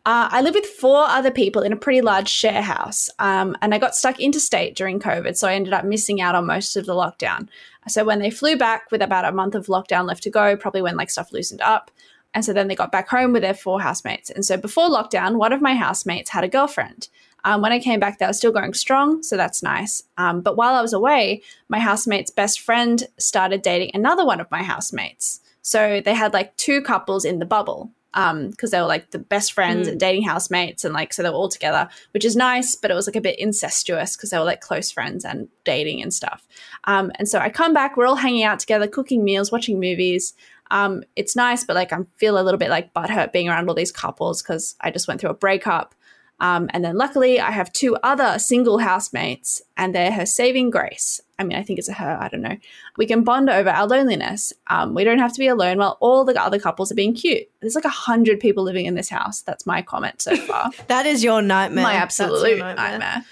Uh, 0.07 0.29
I 0.31 0.43
live 0.43 0.55
with 0.55 0.67
four 0.67 1.03
other 1.05 1.31
people 1.31 1.63
in 1.63 1.73
a 1.73 1.77
pretty 1.77 2.03
large 2.03 2.29
share 2.29 2.61
house, 2.61 3.09
um, 3.19 3.57
and 3.63 3.75
I 3.75 3.79
got 3.79 3.95
stuck 3.95 4.21
interstate 4.21 4.77
during 4.77 5.01
COVID, 5.01 5.35
so 5.35 5.49
I 5.49 5.55
ended 5.55 5.73
up 5.73 5.87
missing 5.87 6.21
out 6.21 6.35
on 6.35 6.47
most 6.47 6.77
of 6.77 6.85
the 6.85 6.93
lockdown. 6.93 7.49
So 7.89 8.05
when 8.05 8.19
they 8.19 8.31
flew 8.31 8.59
back 8.59 8.91
with 8.91 9.01
about 9.01 9.25
a 9.25 9.33
month 9.33 9.55
of 9.55 9.67
lockdown 9.67 10.07
left 10.07 10.23
to 10.25 10.31
go, 10.31 10.59
probably 10.59 10.83
when 10.83 10.99
like 10.99 11.09
stuff 11.09 11.33
loosened 11.33 11.63
up, 11.63 11.91
and 12.35 12.45
so 12.45 12.53
then 12.53 12.69
they 12.69 12.75
got 12.75 12.93
back 12.93 13.09
home 13.09 13.33
with 13.33 13.41
their 13.41 13.55
four 13.55 13.81
housemates. 13.81 14.29
And 14.29 14.45
so 14.45 14.59
before 14.59 14.91
lockdown, 14.91 15.37
one 15.37 15.55
of 15.55 15.63
my 15.63 15.75
housemates 15.75 16.31
had 16.31 16.45
a 16.45 16.49
girlfriend. 16.49 17.09
Um, 17.45 17.63
when 17.63 17.73
I 17.73 17.79
came 17.79 18.01
back, 18.01 18.19
they 18.19 18.27
were 18.27 18.33
still 18.35 18.53
going 18.53 18.75
strong, 18.75 19.23
so 19.23 19.39
that's 19.39 19.63
nice. 19.63 20.03
Um, 20.19 20.43
but 20.43 20.57
while 20.57 20.75
I 20.75 20.83
was 20.83 20.93
away, 20.93 21.41
my 21.69 21.79
housemate's 21.79 22.31
best 22.31 22.61
friend 22.61 23.07
started 23.19 23.63
dating 23.63 23.93
another 23.95 24.27
one 24.27 24.41
of 24.41 24.51
my 24.51 24.63
housemates. 24.63 25.41
So 25.63 26.03
they 26.05 26.13
had 26.13 26.35
like 26.35 26.55
two 26.59 26.83
couples 26.83 27.25
in 27.25 27.39
the 27.39 27.47
bubble 27.47 27.91
because 28.15 28.71
they 28.71 28.81
were 28.81 28.87
like 28.87 29.11
the 29.11 29.19
best 29.19 29.53
friends 29.53 29.89
and 29.89 29.99
dating 29.99 30.23
housemates, 30.23 30.85
and 30.85 30.95
like 30.95 31.13
so 31.13 31.23
they 31.23 31.29
were 31.29 31.35
all 31.35 31.49
together, 31.49 31.89
which 32.13 32.25
is 32.25 32.37
nice. 32.37 32.77
But 32.77 32.91
it 32.91 32.95
was 32.95 33.07
like 33.07 33.17
a 33.17 33.21
bit 33.21 33.39
incestuous 33.39 34.17
because 34.17 34.31
they 34.31 34.39
were 34.39 34.45
like 34.45 34.61
close 34.61 34.91
friends 34.91 35.25
and 35.25 35.49
dating 35.65 36.03
and 36.03 36.15
stuff. 36.15 36.47
Um, 36.85 37.11
and 37.17 37.29
so 37.29 37.39
I 37.39 37.51
come 37.51 37.75
back, 37.75 37.97
we're 37.97 38.07
all 38.07 38.15
hanging 38.15 38.45
out 38.45 38.61
together, 38.61 38.87
cooking 38.87 39.25
meals, 39.25 39.51
watching 39.51 39.81
movies. 39.81 40.35
Um, 40.71 41.03
it's 41.17 41.37
nice, 41.37 41.65
but 41.65 41.77
like 41.77 41.93
I 41.93 41.99
feel 42.17 42.39
a 42.39 42.43
little 42.43 42.59
bit 42.59 42.71
like 42.71 42.95
butthurt 42.95 43.33
being 43.33 43.49
around 43.49 43.69
all 43.69 43.75
these 43.75 43.93
couples 43.93 44.43
because 44.43 44.77
I 44.81 44.91
just 44.91 45.09
went 45.09 45.21
through 45.21 45.31
a 45.31 45.35
breakup. 45.35 45.95
Um, 46.41 46.69
and 46.73 46.85
then 46.85 46.97
luckily, 46.97 47.41
I 47.41 47.51
have 47.51 47.73
two 47.73 47.97
other 48.03 48.39
single 48.39 48.79
housemates, 48.79 49.63
and 49.77 49.95
they're 49.95 50.13
her 50.13 50.27
saving 50.27 50.71
grace. 50.71 51.21
I 51.39 51.45
mean, 51.45 51.59
I 51.59 51.63
think 51.63 51.79
it's 51.79 51.89
a 51.89 51.93
her, 51.95 52.17
I 52.21 52.29
don't 52.29 52.43
know. 52.43 52.57
We 52.97 53.07
can 53.07 53.25
bond 53.25 53.51
over 53.51 53.69
our 53.69 53.87
loneliness. 53.89 54.53
Um, 54.69 54.95
we 54.95 55.03
don't 55.03 55.19
have 55.19 55.33
to 55.33 55.39
be 55.39 55.49
alone 55.49 55.79
while 55.79 55.97
all 56.01 56.25
the 56.25 56.41
other 56.41 56.61
couples 56.61 56.93
are 56.93 56.95
being 56.95 57.15
cute. 57.15 57.49
There's 57.61 57.75
like 57.75 57.85
a 57.85 57.89
hundred 57.89 58.39
people 58.39 58.63
living 58.63 58.87
in 58.87 58.95
this 58.95 59.09
house. 59.09 59.43
That's 59.43 59.67
my 59.67 59.83
comment 59.83 60.23
so 60.23 60.37
far. 60.47 60.71
that 60.87 61.07
is 61.07 61.25
your 61.25 61.43
nightmare. 61.43 61.83
my 61.83 61.95
absolute 61.95 62.59
nightmare. 62.59 63.25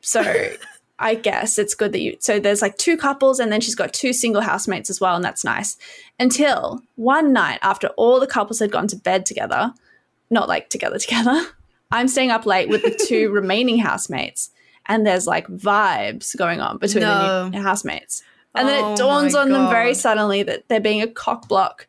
So 0.00 0.22
I 0.98 1.14
guess 1.14 1.58
it's 1.58 1.74
good 1.74 1.92
that 1.92 2.00
you. 2.00 2.16
So 2.20 2.40
there's 2.40 2.62
like 2.62 2.76
two 2.76 2.96
couples, 2.96 3.38
and 3.38 3.52
then 3.52 3.60
she's 3.60 3.74
got 3.76 3.92
two 3.92 4.12
single 4.12 4.42
housemates 4.42 4.90
as 4.90 5.00
well, 5.00 5.14
and 5.14 5.24
that's 5.24 5.44
nice. 5.44 5.76
Until 6.18 6.82
one 6.96 7.32
night 7.32 7.58
after 7.62 7.88
all 7.96 8.18
the 8.20 8.26
couples 8.26 8.58
had 8.58 8.72
gone 8.72 8.88
to 8.88 8.96
bed 8.96 9.24
together, 9.24 9.72
not 10.30 10.48
like 10.48 10.70
together 10.70 10.98
together. 10.98 11.46
I'm 11.90 12.08
staying 12.08 12.30
up 12.30 12.44
late 12.44 12.68
with 12.68 12.82
the 12.82 13.04
two 13.08 13.30
remaining 13.30 13.78
housemates, 13.78 14.50
and 14.88 15.06
there's 15.06 15.26
like 15.26 15.46
vibes 15.48 16.36
going 16.36 16.60
on 16.60 16.78
between 16.78 17.04
the 17.04 17.50
new 17.50 17.60
housemates. 17.60 18.22
And 18.54 18.66
then 18.66 18.82
Oh 18.82 18.92
it 18.92 18.96
dawns 18.96 19.34
my 19.34 19.40
on 19.40 19.50
them 19.50 19.68
very 19.68 19.94
suddenly 19.94 20.42
that 20.42 20.68
they're 20.68 20.80
being 20.80 21.02
a 21.02 21.06
cock 21.06 21.48
block, 21.48 21.86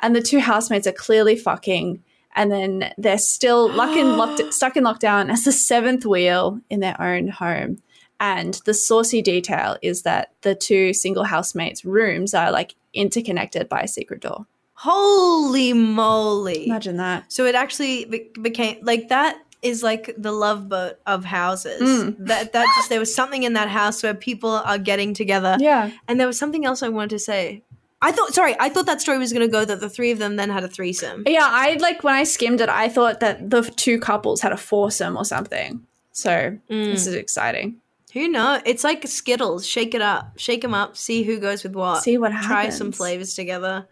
and 0.00 0.16
the 0.16 0.22
two 0.22 0.40
housemates 0.40 0.86
are 0.86 0.92
clearly 0.92 1.36
fucking. 1.36 2.02
And 2.34 2.52
then 2.52 2.92
they're 2.98 3.18
still 3.18 3.68
in 3.68 4.16
locked, 4.16 4.40
stuck 4.54 4.76
in 4.76 4.84
lockdown 4.84 5.30
as 5.30 5.44
the 5.44 5.52
seventh 5.52 6.06
wheel 6.06 6.60
in 6.70 6.80
their 6.80 7.00
own 7.00 7.28
home. 7.28 7.78
And 8.20 8.60
the 8.64 8.74
saucy 8.74 9.22
detail 9.22 9.76
is 9.82 10.02
that 10.02 10.32
the 10.42 10.54
two 10.54 10.92
single 10.92 11.24
housemates' 11.24 11.84
rooms 11.84 12.34
are 12.34 12.50
like 12.50 12.74
interconnected 12.94 13.68
by 13.68 13.82
a 13.82 13.88
secret 13.88 14.20
door. 14.20 14.46
Holy 14.74 15.72
moly. 15.72 16.66
Imagine 16.66 16.96
that. 16.98 17.32
So 17.32 17.44
it 17.46 17.54
actually 17.54 18.04
be- 18.04 18.30
became 18.40 18.78
like 18.82 19.08
that 19.08 19.40
is 19.62 19.82
like 19.82 20.14
the 20.16 20.32
love 20.32 20.68
boat 20.68 20.98
of 21.06 21.24
houses. 21.24 21.80
Mm. 21.80 22.16
That 22.26 22.52
that 22.52 22.66
just 22.76 22.88
there 22.88 23.00
was 23.00 23.14
something 23.14 23.42
in 23.42 23.54
that 23.54 23.68
house 23.68 24.02
where 24.02 24.14
people 24.14 24.50
are 24.50 24.78
getting 24.78 25.14
together. 25.14 25.56
Yeah. 25.58 25.90
And 26.06 26.18
there 26.20 26.26
was 26.26 26.38
something 26.38 26.64
else 26.64 26.82
I 26.82 26.88
wanted 26.88 27.10
to 27.10 27.18
say. 27.18 27.62
I 28.00 28.12
thought 28.12 28.32
sorry, 28.32 28.54
I 28.60 28.68
thought 28.68 28.86
that 28.86 29.00
story 29.00 29.18
was 29.18 29.32
going 29.32 29.46
to 29.46 29.50
go 29.50 29.64
that 29.64 29.80
the 29.80 29.90
three 29.90 30.12
of 30.12 30.18
them 30.18 30.36
then 30.36 30.50
had 30.50 30.62
a 30.62 30.68
threesome. 30.68 31.24
Yeah, 31.26 31.48
I 31.50 31.74
like 31.80 32.04
when 32.04 32.14
I 32.14 32.24
skimmed 32.24 32.60
it, 32.60 32.68
I 32.68 32.88
thought 32.88 33.20
that 33.20 33.50
the 33.50 33.62
two 33.62 33.98
couples 33.98 34.40
had 34.40 34.52
a 34.52 34.56
foursome 34.56 35.16
or 35.16 35.24
something. 35.24 35.84
So 36.12 36.58
this 36.68 37.06
is 37.06 37.14
exciting. 37.14 37.80
Who 38.12 38.28
knows? 38.28 38.62
It's 38.64 38.84
like 38.84 39.06
Skittles. 39.06 39.66
Shake 39.66 39.94
it 39.94 40.00
up. 40.00 40.38
Shake 40.38 40.62
them 40.62 40.74
up. 40.74 40.96
See 40.96 41.22
who 41.24 41.38
goes 41.38 41.62
with 41.62 41.74
what. 41.74 42.02
See 42.02 42.18
what 42.18 42.32
Try 42.42 42.70
some 42.70 42.90
flavors 42.90 43.34
together. 43.34 43.86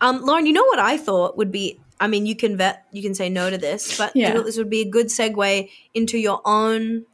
Um, 0.00 0.22
Lauren, 0.24 0.46
you 0.46 0.52
know 0.52 0.64
what 0.64 0.78
I 0.78 0.96
thought 0.96 1.36
would 1.36 1.52
be? 1.52 1.80
I 2.02 2.08
mean, 2.08 2.26
you 2.26 2.34
can 2.34 2.56
vet. 2.56 2.84
You 2.92 3.00
can 3.00 3.14
say 3.14 3.28
no 3.28 3.48
to 3.48 3.56
this, 3.58 3.96
but 3.96 4.10
Yeah. 4.14 4.28
I 4.30 4.32
thought 4.34 4.44
this 4.44 4.58
would 4.58 4.68
be 4.70 4.80
a 4.82 4.90
good 4.90 5.06
segue 5.06 5.70
into 5.94 6.18
your 6.18 6.40
own 6.44 7.06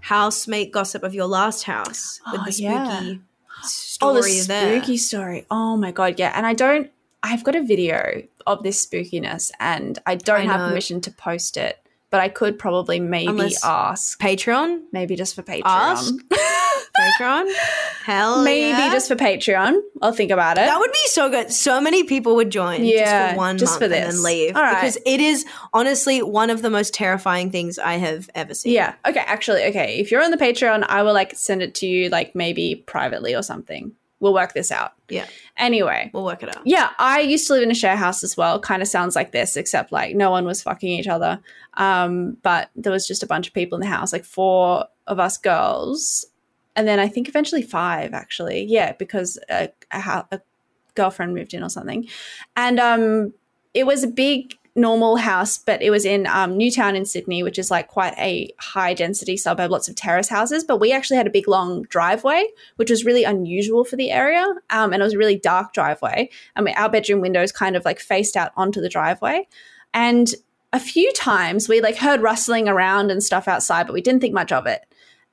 housemate 0.00 0.70
gossip 0.72 1.02
of 1.02 1.14
your 1.14 1.26
last 1.26 1.64
house 1.64 2.20
with 2.30 2.40
Oh, 2.40 2.44
the 2.44 2.52
spooky 2.52 2.62
yeah. 2.62 3.14
story 3.62 4.18
oh, 4.18 4.22
the 4.22 4.44
there. 4.46 4.78
spooky 4.78 4.96
story. 4.98 5.46
Oh 5.50 5.76
my 5.76 5.90
god, 5.90 6.18
yeah. 6.18 6.32
And 6.34 6.46
I 6.46 6.54
don't. 6.54 6.90
I've 7.22 7.42
got 7.42 7.56
a 7.56 7.62
video 7.62 8.22
of 8.46 8.62
this 8.62 8.86
spookiness, 8.86 9.50
and 9.58 9.98
I 10.06 10.14
don't 10.14 10.42
I 10.48 10.52
have 10.52 10.68
permission 10.68 11.00
to 11.02 11.10
post 11.10 11.56
it. 11.56 11.78
But 12.16 12.22
I 12.22 12.28
could 12.30 12.58
probably 12.58 12.98
maybe 12.98 13.26
Unless- 13.28 13.62
ask, 13.62 14.18
Patreon, 14.18 14.84
maybe 14.90 15.16
just 15.16 15.34
for 15.34 15.42
Patreon. 15.42 15.64
Ask? 15.66 16.14
Patreon, 16.98 17.52
hell, 18.04 18.42
maybe 18.42 18.70
yeah. 18.70 18.90
just 18.90 19.06
for 19.08 19.16
Patreon. 19.16 19.78
I'll 20.00 20.14
think 20.14 20.30
about 20.30 20.56
it. 20.56 20.62
That 20.64 20.78
would 20.78 20.90
be 20.92 20.98
so 21.08 21.28
good. 21.28 21.52
So 21.52 21.78
many 21.78 22.04
people 22.04 22.36
would 22.36 22.48
join 22.48 22.86
Yeah, 22.86 23.04
just 23.04 23.32
for 23.32 23.36
one 23.36 23.58
just 23.58 23.72
month 23.72 23.78
for 23.80 23.84
and 23.84 23.92
this. 23.92 24.14
then 24.14 24.24
leave 24.24 24.56
All 24.56 24.62
right. 24.62 24.74
because 24.80 24.96
it 25.04 25.20
is 25.20 25.44
honestly 25.74 26.22
one 26.22 26.48
of 26.48 26.62
the 26.62 26.70
most 26.70 26.94
terrifying 26.94 27.50
things 27.50 27.78
I 27.78 27.94
have 27.98 28.30
ever 28.34 28.54
seen. 28.54 28.72
yeah. 28.72 28.94
Okay. 29.06 29.20
Actually, 29.26 29.64
okay. 29.64 29.98
If 29.98 30.10
you're 30.10 30.22
on 30.24 30.30
the 30.30 30.38
Patreon, 30.38 30.86
I 30.88 31.02
will 31.02 31.12
like 31.12 31.34
send 31.36 31.60
it 31.62 31.74
to 31.76 31.86
you, 31.86 32.08
like 32.08 32.34
maybe 32.34 32.76
privately 32.86 33.34
or 33.34 33.42
something. 33.42 33.92
We'll 34.18 34.32
work 34.32 34.54
this 34.54 34.72
out. 34.72 34.92
yeah, 35.10 35.26
Anyway, 35.58 36.10
we'll 36.14 36.24
work 36.24 36.42
it 36.42 36.54
out. 36.56 36.62
Yeah, 36.64 36.90
I 36.98 37.20
used 37.20 37.46
to 37.48 37.52
live 37.52 37.62
in 37.62 37.70
a 37.70 37.74
share 37.74 37.96
house 37.96 38.24
as 38.24 38.34
well. 38.36 38.58
Kind 38.58 38.80
of 38.80 38.88
sounds 38.88 39.14
like 39.14 39.32
this, 39.32 39.56
except 39.56 39.92
like 39.92 40.16
no 40.16 40.30
one 40.30 40.46
was 40.46 40.62
fucking 40.62 40.88
each 40.88 41.06
other. 41.06 41.38
Um, 41.74 42.38
but 42.42 42.70
there 42.74 42.92
was 42.92 43.06
just 43.06 43.22
a 43.22 43.26
bunch 43.26 43.46
of 43.46 43.52
people 43.54 43.76
in 43.76 43.80
the 43.82 43.94
house, 43.94 44.12
like 44.12 44.24
four 44.24 44.86
of 45.06 45.20
us 45.20 45.36
girls, 45.36 46.24
and 46.74 46.88
then 46.88 46.98
I 46.98 47.08
think 47.08 47.28
eventually 47.28 47.62
five 47.62 48.14
actually. 48.14 48.64
Yeah, 48.64 48.92
because 48.92 49.38
a, 49.50 49.68
a, 49.90 50.24
a 50.32 50.40
girlfriend 50.94 51.34
moved 51.34 51.52
in 51.52 51.62
or 51.62 51.68
something, 51.68 52.08
and 52.56 52.80
um, 52.80 53.34
it 53.74 53.84
was 53.84 54.02
a 54.02 54.08
big 54.08 54.55
normal 54.76 55.16
house, 55.16 55.58
but 55.58 55.80
it 55.82 55.90
was 55.90 56.04
in 56.04 56.26
um, 56.26 56.56
Newtown 56.56 56.94
in 56.94 57.04
Sydney, 57.04 57.42
which 57.42 57.58
is 57.58 57.70
like 57.70 57.88
quite 57.88 58.14
a 58.18 58.52
high 58.58 58.94
density 58.94 59.36
suburb, 59.36 59.70
lots 59.70 59.88
of 59.88 59.96
terrace 59.96 60.28
houses. 60.28 60.62
But 60.62 60.78
we 60.78 60.92
actually 60.92 61.16
had 61.16 61.26
a 61.26 61.30
big 61.30 61.48
long 61.48 61.82
driveway, 61.84 62.46
which 62.76 62.90
was 62.90 63.04
really 63.04 63.24
unusual 63.24 63.84
for 63.84 63.96
the 63.96 64.10
area. 64.10 64.46
Um, 64.70 64.92
and 64.92 65.00
it 65.00 65.04
was 65.04 65.14
a 65.14 65.18
really 65.18 65.38
dark 65.38 65.72
driveway. 65.72 66.28
I 66.54 66.60
mean, 66.60 66.74
our 66.76 66.90
bedroom 66.90 67.20
windows 67.20 67.52
kind 67.52 67.74
of 67.74 67.84
like 67.84 67.98
faced 67.98 68.36
out 68.36 68.52
onto 68.56 68.80
the 68.80 68.88
driveway. 68.88 69.48
And 69.94 70.28
a 70.72 70.80
few 70.80 71.10
times 71.14 71.68
we 71.68 71.80
like 71.80 71.96
heard 71.96 72.20
rustling 72.20 72.68
around 72.68 73.10
and 73.10 73.22
stuff 73.22 73.48
outside, 73.48 73.86
but 73.86 73.94
we 73.94 74.02
didn't 74.02 74.20
think 74.20 74.34
much 74.34 74.52
of 74.52 74.66
it. 74.66 74.82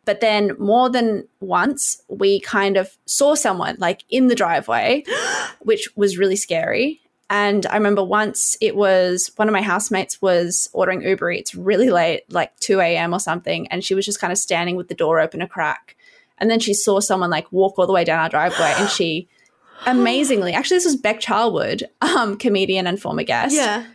But 0.06 0.22
then 0.22 0.52
more 0.60 0.89
than 0.89 1.28
once, 1.39 2.02
we 2.08 2.39
kind 2.41 2.78
of 2.78 2.98
saw 3.06 3.36
someone 3.36 3.78
like 3.80 4.04
in 4.10 4.28
the 4.28 4.36
driveway, 4.36 5.04
which 5.62 5.89
was 5.96 6.18
really 6.18 6.36
scary. 6.36 7.02
And 7.30 7.65
I 7.65 7.76
remember 7.76 8.03
once 8.03 8.55
it 8.61 8.76
was 8.76 9.32
one 9.38 9.47
of 9.47 9.53
my 9.53 9.61
housemates 9.61 10.21
was 10.21 10.69
ordering 10.74 11.01
Uber 11.01 11.32
Eats 11.32 11.55
really 11.55 11.89
late, 11.89 12.24
like 12.32 12.55
2 12.59 12.80
a.m. 12.80 13.13
or 13.13 13.19
something. 13.19 13.67
And 13.69 13.84
she 13.84 13.95
was 13.95 14.05
just 14.05 14.19
kind 14.19 14.32
of 14.32 14.38
standing 14.38 14.76
with 14.76 14.88
the 14.88 14.93
door 14.95 15.19
open 15.19 15.41
a 15.41 15.47
crack. 15.47 15.95
And 16.38 16.49
then 16.49 16.59
she 16.59 16.74
saw 16.74 16.99
someone 16.99 17.30
like 17.30 17.51
walk 17.51 17.80
all 17.80 17.88
the 17.88 17.93
way 17.93 18.03
down 18.03 18.19
our 18.19 18.30
driveway 18.30 18.74
and 18.78 18.89
she 18.89 19.28
amazingly, 19.86 20.53
actually, 20.53 20.78
this 20.78 20.86
was 20.86 20.95
Beck 20.95 21.19
Charwood, 21.21 21.84
um, 22.01 22.38
comedian 22.38 22.88
and 22.88 23.01
former 23.01 23.24
guest. 23.24 23.55
Yeah. 23.55 23.86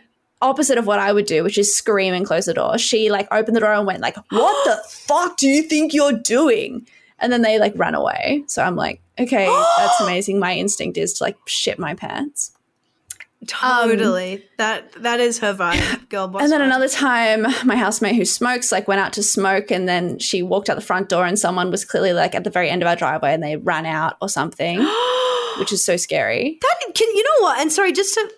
opposite 0.41 0.77
of 0.77 0.87
what 0.87 0.99
I 0.99 1.11
would 1.11 1.25
do, 1.25 1.43
which 1.43 1.57
is 1.57 1.75
scream 1.75 2.13
and 2.13 2.25
close 2.25 2.45
the 2.45 2.53
door. 2.53 2.77
She 2.77 3.09
like 3.09 3.27
opened 3.31 3.55
the 3.55 3.61
door 3.61 3.73
and 3.73 3.85
went 3.85 4.01
like, 4.01 4.15
"What 4.29 4.65
the 4.65 4.81
fuck 4.89 5.37
do 5.37 5.47
you 5.47 5.63
think 5.63 5.93
you're 5.93 6.13
doing?" 6.13 6.87
And 7.19 7.31
then 7.33 7.41
they 7.41 7.59
like 7.59 7.73
ran 7.75 7.93
away. 7.95 8.43
So 8.47 8.63
I'm 8.63 8.77
like, 8.77 9.01
okay, 9.19 9.45
that's 9.77 9.99
amazing. 10.01 10.39
My 10.39 10.55
instinct 10.55 10.97
is 10.97 11.13
to 11.13 11.23
like 11.23 11.37
shit 11.45 11.77
my 11.77 11.93
pants. 11.93 12.51
Totally. 13.47 14.33
Um, 14.35 14.41
that 14.57 14.91
that 15.03 15.19
is 15.19 15.39
her 15.39 15.53
vibe, 15.53 16.09
girl 16.09 16.27
boss. 16.27 16.43
And 16.43 16.51
then 16.51 16.61
vibe. 16.61 16.65
another 16.65 16.89
time, 16.89 17.43
my 17.65 17.75
housemate 17.75 18.15
who 18.15 18.25
smokes 18.25 18.71
like 18.71 18.87
went 18.87 18.99
out 19.01 19.13
to 19.13 19.23
smoke, 19.23 19.71
and 19.71 19.87
then 19.87 20.19
she 20.19 20.43
walked 20.43 20.69
out 20.69 20.75
the 20.75 20.81
front 20.81 21.09
door, 21.09 21.25
and 21.25 21.39
someone 21.39 21.71
was 21.71 21.85
clearly 21.85 22.13
like 22.13 22.35
at 22.35 22.43
the 22.43 22.49
very 22.49 22.69
end 22.69 22.81
of 22.81 22.87
our 22.87 22.95
driveway, 22.95 23.33
and 23.33 23.41
they 23.41 23.55
ran 23.57 23.85
out 23.85 24.17
or 24.21 24.29
something, 24.29 24.79
which 25.59 25.71
is 25.71 25.83
so 25.83 25.95
scary. 25.97 26.57
That 26.61 26.93
can 26.93 27.07
you 27.15 27.23
know 27.23 27.45
what? 27.45 27.59
And 27.61 27.71
sorry, 27.71 27.91
just 27.93 28.13
to 28.15 28.31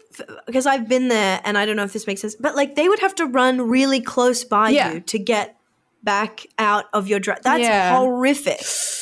because 0.45 0.65
I've 0.67 0.87
been 0.87 1.07
there, 1.07 1.41
and 1.43 1.57
I 1.57 1.65
don't 1.65 1.75
know 1.75 1.83
if 1.83 1.93
this 1.93 2.05
makes 2.05 2.21
sense, 2.21 2.35
but 2.35 2.55
like 2.55 2.75
they 2.75 2.87
would 2.87 2.99
have 2.99 3.15
to 3.15 3.25
run 3.25 3.61
really 3.69 4.01
close 4.01 4.43
by 4.43 4.69
Yeah. 4.69 4.93
you 4.93 4.99
to 5.01 5.17
get 5.19 5.57
back 6.03 6.45
out 6.57 6.85
of 6.93 7.07
your 7.07 7.19
drive. 7.19 7.41
That's 7.43 7.61
Yeah. 7.61 7.97
horrific. 7.97 8.61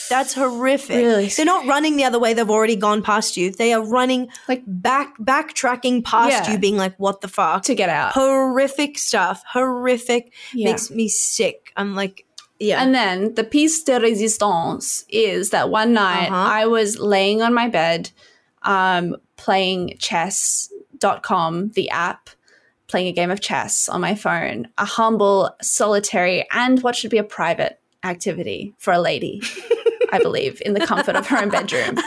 That's 0.09 0.33
horrific. 0.33 0.97
Really 0.97 1.27
They're 1.27 1.45
not 1.45 1.65
running 1.67 1.95
the 1.97 2.03
other 2.03 2.19
way. 2.19 2.33
They've 2.33 2.49
already 2.49 2.75
gone 2.75 3.01
past 3.01 3.37
you. 3.37 3.51
They 3.51 3.73
are 3.73 3.81
running 3.83 4.27
Like- 4.47 4.63
back 4.65 5.17
backtracking 5.19 6.03
past 6.03 6.45
Yeah. 6.45 6.51
you, 6.53 6.57
being 6.57 6.77
like, 6.77 6.95
"What 6.97 7.21
the 7.21 7.27
fuck?" 7.27 7.63
To 7.63 7.75
get 7.75 7.89
out. 7.89 8.13
horrific 8.13 8.97
stuff. 8.97 9.43
Horrific. 9.53 10.33
Yeah. 10.53 10.71
Makes 10.71 10.89
me 10.91 11.07
sick. 11.07 11.71
I'm 11.77 11.95
like, 11.95 12.25
yeah. 12.59 12.81
And 12.83 12.93
then 12.93 13.35
the 13.35 13.43
piece 13.43 13.83
de 13.83 13.99
resistance 13.99 15.05
is 15.09 15.51
that 15.51 15.69
one 15.69 15.93
night 15.93 16.27
Uh-huh. 16.31 16.35
I 16.35 16.65
was 16.65 16.99
laying 16.99 17.41
on 17.41 17.53
my 17.53 17.67
bed, 17.69 18.11
um, 18.63 19.15
playing 19.37 19.95
chess.com, 19.99 21.69
the 21.75 21.89
app, 21.89 22.29
playing 22.89 23.07
a 23.07 23.11
game 23.11 23.31
of 23.31 23.39
chess 23.39 23.87
on 23.87 24.01
my 24.01 24.15
phone, 24.15 24.67
a 24.77 24.85
humble, 24.85 25.55
solitary, 25.61 26.45
and 26.51 26.81
what 26.83 26.95
should 26.95 27.11
be 27.11 27.19
a 27.19 27.23
private 27.23 27.79
activity 28.03 28.73
for 28.77 28.91
a 28.91 28.99
lady, 28.99 29.41
I 30.11 30.19
believe, 30.23 30.61
in 30.65 30.73
the 30.73 30.85
comfort 30.85 31.15
of 31.15 31.27
her 31.27 31.37
own 31.37 31.49
bedroom. 31.49 31.97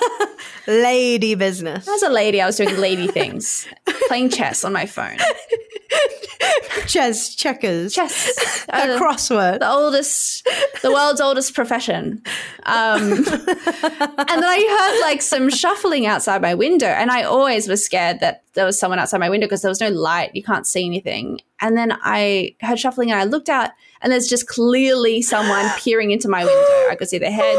Lady 0.66 1.34
business. 1.34 1.88
As 1.88 2.02
a 2.02 2.10
lady, 2.10 2.40
I 2.40 2.46
was 2.46 2.56
doing 2.56 2.76
lady 2.76 3.06
things, 3.06 3.66
playing 4.08 4.30
chess 4.30 4.64
on 4.64 4.72
my 4.72 4.86
phone. 4.86 5.16
Chess, 6.86 7.34
checkers, 7.34 7.94
Chess. 7.94 8.66
a 8.68 8.76
Uh, 8.76 8.98
crossword. 8.98 9.60
the 9.60 9.70
oldest, 9.70 10.46
the 10.82 10.90
world's 10.90 11.20
oldest 11.20 11.54
profession. 11.54 12.22
Um, 12.64 13.02
and 13.12 13.26
then 13.26 14.44
I 14.44 14.78
heard 15.00 15.00
like 15.06 15.22
some 15.22 15.48
shuffling 15.50 16.06
outside 16.06 16.42
my 16.42 16.54
window, 16.54 16.86
and 16.86 17.10
I 17.10 17.22
always 17.22 17.68
was 17.68 17.84
scared 17.84 18.20
that 18.20 18.42
there 18.54 18.64
was 18.64 18.78
someone 18.78 18.98
outside 18.98 19.18
my 19.18 19.30
window 19.30 19.46
because 19.46 19.62
there 19.62 19.70
was 19.70 19.80
no 19.80 19.88
light, 19.90 20.34
you 20.34 20.42
can't 20.42 20.66
see 20.66 20.84
anything. 20.84 21.40
And 21.60 21.76
then 21.76 21.96
I 22.02 22.54
heard 22.60 22.78
shuffling, 22.78 23.10
and 23.10 23.20
I 23.20 23.24
looked 23.24 23.48
out, 23.48 23.70
and 24.00 24.12
there's 24.12 24.28
just 24.28 24.46
clearly 24.48 25.22
someone 25.22 25.70
peering 25.78 26.10
into 26.10 26.28
my 26.28 26.44
window. 26.44 26.90
I 26.90 26.96
could 26.98 27.08
see 27.08 27.18
the 27.18 27.30
head, 27.30 27.58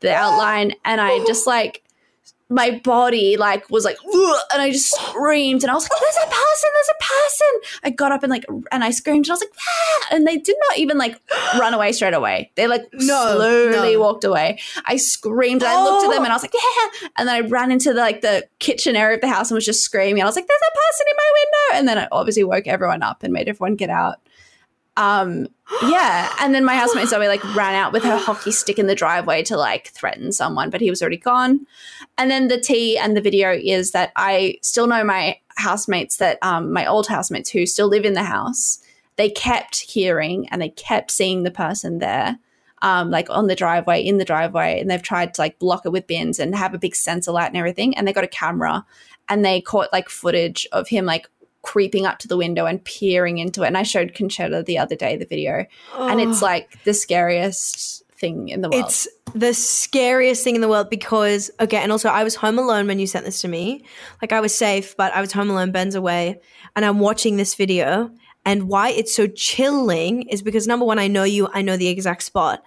the 0.00 0.14
outline, 0.14 0.74
and 0.84 1.00
I 1.00 1.24
just 1.26 1.46
like 1.46 1.82
my 2.52 2.80
body 2.82 3.36
like 3.36 3.70
was 3.70 3.84
like 3.84 3.96
and 4.52 4.60
I 4.60 4.70
just 4.72 4.90
screamed 4.90 5.62
and 5.62 5.70
I 5.70 5.74
was 5.74 5.84
like 5.88 6.00
there's 6.00 6.16
a 6.16 6.28
person 6.28 6.70
there's 6.74 6.90
a 6.90 7.02
person 7.04 7.80
I 7.84 7.90
got 7.90 8.10
up 8.10 8.22
and 8.24 8.30
like 8.30 8.44
and 8.72 8.82
I 8.82 8.90
screamed 8.90 9.26
and 9.26 9.30
I 9.30 9.34
was 9.34 9.40
like 9.40 9.52
ah! 9.56 10.06
and 10.16 10.26
they 10.26 10.36
did 10.36 10.56
not 10.68 10.78
even 10.78 10.98
like 10.98 11.20
run 11.58 11.74
away 11.74 11.92
straight 11.92 12.12
away 12.12 12.50
they 12.56 12.66
like 12.66 12.82
No, 12.92 13.36
slowly 13.36 13.92
no. 13.94 14.00
walked 14.00 14.24
away 14.24 14.58
I 14.84 14.96
screamed 14.96 15.62
and 15.62 15.70
I 15.70 15.82
looked 15.84 16.04
at 16.04 16.10
them 16.10 16.20
Oh. 16.20 16.24
and 16.24 16.32
I 16.32 16.34
was 16.34 16.42
like 16.42 16.54
yeah 16.54 17.08
and 17.16 17.28
then 17.28 17.36
I 17.36 17.46
ran 17.48 17.70
into 17.70 17.92
the, 17.92 18.00
like 18.00 18.20
the 18.20 18.46
kitchen 18.58 18.96
area 18.96 19.14
of 19.14 19.20
the 19.20 19.28
house 19.28 19.50
and 19.50 19.54
was 19.56 19.64
just 19.64 19.82
screaming 19.82 20.22
I 20.22 20.26
was 20.26 20.34
like 20.34 20.48
there's 20.48 20.60
a 20.60 20.76
person 20.76 21.06
in 21.08 21.16
my 21.16 21.32
window 21.34 21.78
and 21.78 21.88
then 21.88 21.98
I 21.98 22.08
obviously 22.10 22.42
woke 22.44 22.66
everyone 22.66 23.02
up 23.04 23.22
and 23.22 23.32
made 23.32 23.48
everyone 23.48 23.76
get 23.76 23.90
out 23.90 24.16
um 24.96 25.46
yeah 25.82 26.32
and 26.40 26.54
then 26.54 26.64
my 26.64 26.74
housemate 26.74 27.08
Zoe 27.08 27.28
like 27.28 27.44
ran 27.54 27.74
out 27.74 27.92
with 27.92 28.02
her 28.02 28.16
hockey 28.16 28.50
stick 28.50 28.78
in 28.78 28.86
the 28.86 28.94
driveway 28.94 29.42
to 29.44 29.56
like 29.56 29.88
threaten 29.88 30.32
someone 30.32 30.68
but 30.68 30.80
he 30.80 30.90
was 30.90 31.00
already 31.00 31.16
gone. 31.16 31.66
And 32.18 32.30
then 32.30 32.48
the 32.48 32.60
tea 32.60 32.98
and 32.98 33.16
the 33.16 33.20
video 33.20 33.52
is 33.52 33.92
that 33.92 34.12
I 34.16 34.58
still 34.62 34.86
know 34.86 35.04
my 35.04 35.38
housemates 35.56 36.16
that 36.16 36.38
um 36.42 36.72
my 36.72 36.86
old 36.86 37.06
housemates 37.06 37.50
who 37.50 37.66
still 37.66 37.88
live 37.88 38.04
in 38.04 38.14
the 38.14 38.24
house. 38.24 38.80
They 39.16 39.30
kept 39.30 39.76
hearing 39.80 40.48
and 40.48 40.60
they 40.60 40.70
kept 40.70 41.10
seeing 41.10 41.42
the 41.44 41.50
person 41.50 41.98
there 41.98 42.38
um 42.82 43.10
like 43.10 43.30
on 43.30 43.46
the 43.46 43.54
driveway 43.54 44.02
in 44.02 44.18
the 44.18 44.24
driveway 44.24 44.80
and 44.80 44.90
they've 44.90 45.02
tried 45.02 45.34
to 45.34 45.40
like 45.40 45.58
block 45.58 45.82
it 45.84 45.90
with 45.92 46.06
bins 46.06 46.38
and 46.38 46.54
have 46.54 46.74
a 46.74 46.78
big 46.78 46.96
sensor 46.96 47.30
light 47.30 47.48
and 47.48 47.56
everything 47.56 47.96
and 47.96 48.08
they 48.08 48.12
got 48.12 48.24
a 48.24 48.28
camera 48.28 48.84
and 49.28 49.44
they 49.44 49.60
caught 49.60 49.92
like 49.92 50.08
footage 50.08 50.66
of 50.72 50.88
him 50.88 51.04
like 51.06 51.28
creeping 51.62 52.06
up 52.06 52.18
to 52.18 52.28
the 52.28 52.36
window 52.36 52.66
and 52.66 52.82
peering 52.84 53.38
into 53.38 53.62
it 53.62 53.66
and 53.66 53.76
I 53.76 53.82
showed 53.82 54.14
Concetta 54.14 54.64
the 54.64 54.78
other 54.78 54.96
day 54.96 55.16
the 55.16 55.26
video 55.26 55.66
and 55.98 56.20
it's 56.20 56.40
like 56.42 56.82
the 56.84 56.94
scariest 56.94 58.02
thing 58.12 58.48
in 58.48 58.60
the 58.60 58.68
world 58.70 58.84
It's 58.84 59.08
the 59.34 59.54
scariest 59.54 60.42
thing 60.44 60.54
in 60.54 60.60
the 60.60 60.68
world 60.68 60.90
because 60.90 61.50
okay, 61.60 61.76
and 61.78 61.92
also 61.92 62.08
I 62.08 62.24
was 62.24 62.34
home 62.34 62.58
alone 62.58 62.86
when 62.86 62.98
you 62.98 63.06
sent 63.06 63.24
this 63.24 63.40
to 63.42 63.48
me. 63.48 63.84
Like 64.20 64.32
I 64.32 64.40
was 64.40 64.54
safe, 64.54 64.96
but 64.96 65.12
I 65.14 65.20
was 65.20 65.32
home 65.32 65.50
alone, 65.50 65.70
Ben's 65.70 65.94
away, 65.94 66.40
and 66.74 66.84
I'm 66.84 66.98
watching 66.98 67.36
this 67.36 67.54
video. 67.54 68.10
And 68.44 68.68
why 68.68 68.88
it's 68.90 69.14
so 69.14 69.26
chilling 69.26 70.22
is 70.22 70.42
because 70.42 70.66
number 70.66 70.84
one, 70.84 70.98
I 70.98 71.06
know 71.06 71.24
you, 71.24 71.48
I 71.52 71.62
know 71.62 71.76
the 71.76 71.88
exact 71.88 72.22
spot. 72.24 72.62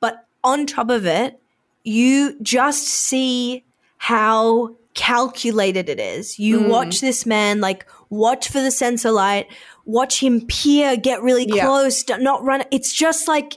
But 0.00 0.24
on 0.42 0.66
top 0.66 0.88
of 0.88 1.04
it, 1.04 1.38
you 1.84 2.38
just 2.42 2.84
see 2.88 3.64
how 3.98 4.76
calculated 4.94 5.88
it 5.88 6.00
is. 6.00 6.38
You 6.38 6.60
Mm. 6.60 6.68
watch 6.68 7.00
this 7.00 7.26
man 7.26 7.60
like 7.60 7.86
watch 8.10 8.48
for 8.48 8.60
the 8.60 8.70
sensor 8.70 9.10
light, 9.10 9.46
watch 9.84 10.20
him 10.22 10.42
peer, 10.46 10.96
get 10.96 11.22
really 11.22 11.46
close, 11.46 12.02
d- 12.02 12.16
not 12.18 12.42
run. 12.44 12.62
It's 12.70 12.92
just 12.92 13.28
like 13.28 13.56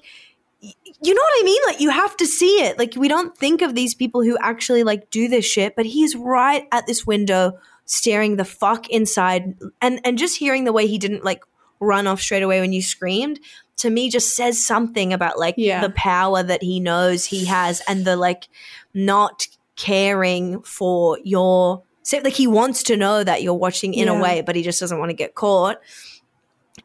you 0.61 1.13
know 1.13 1.21
what 1.21 1.41
I 1.41 1.43
mean? 1.45 1.61
Like 1.67 1.79
you 1.79 1.89
have 1.89 2.17
to 2.17 2.25
see 2.25 2.61
it. 2.63 2.77
Like 2.77 2.93
we 2.97 3.07
don't 3.07 3.37
think 3.37 3.61
of 3.61 3.73
these 3.75 3.93
people 3.93 4.21
who 4.23 4.37
actually 4.41 4.83
like 4.83 5.09
do 5.09 5.29
this 5.29 5.45
shit, 5.45 5.75
but 5.75 5.85
he's 5.85 6.15
right 6.15 6.67
at 6.73 6.85
this 6.87 7.07
window 7.07 7.57
staring 7.85 8.35
the 8.35 8.43
fuck 8.45 8.89
inside 8.89 9.55
and 9.81 10.01
and 10.03 10.17
just 10.17 10.37
hearing 10.37 10.65
the 10.65 10.73
way 10.73 10.85
he 10.87 10.97
didn't 10.97 11.23
like 11.23 11.43
run 11.79 12.05
off 12.07 12.19
straight 12.21 12.43
away 12.43 12.59
when 12.59 12.73
you 12.73 12.81
screamed 12.81 13.39
to 13.77 13.89
me 13.89 14.09
just 14.09 14.35
says 14.35 14.61
something 14.63 15.13
about 15.13 15.39
like 15.39 15.55
Yeah. 15.57 15.79
the 15.81 15.89
power 15.91 16.43
that 16.43 16.61
he 16.61 16.81
knows 16.81 17.23
he 17.23 17.45
has 17.45 17.81
and 17.87 18.03
the 18.03 18.17
like 18.17 18.49
not 18.93 19.47
caring 19.77 20.61
for 20.63 21.17
your 21.23 21.81
say 22.09 22.21
like 22.21 22.33
he 22.33 22.47
wants 22.47 22.83
to 22.83 22.97
know 22.97 23.23
that 23.23 23.43
you're 23.43 23.53
watching 23.53 23.93
in 23.93 24.07
Yeah. 24.07 24.17
a 24.17 24.21
way 24.21 24.41
but 24.41 24.55
he 24.55 24.63
just 24.63 24.79
doesn't 24.79 24.99
want 24.99 25.09
to 25.09 25.15
get 25.15 25.35
caught. 25.35 25.79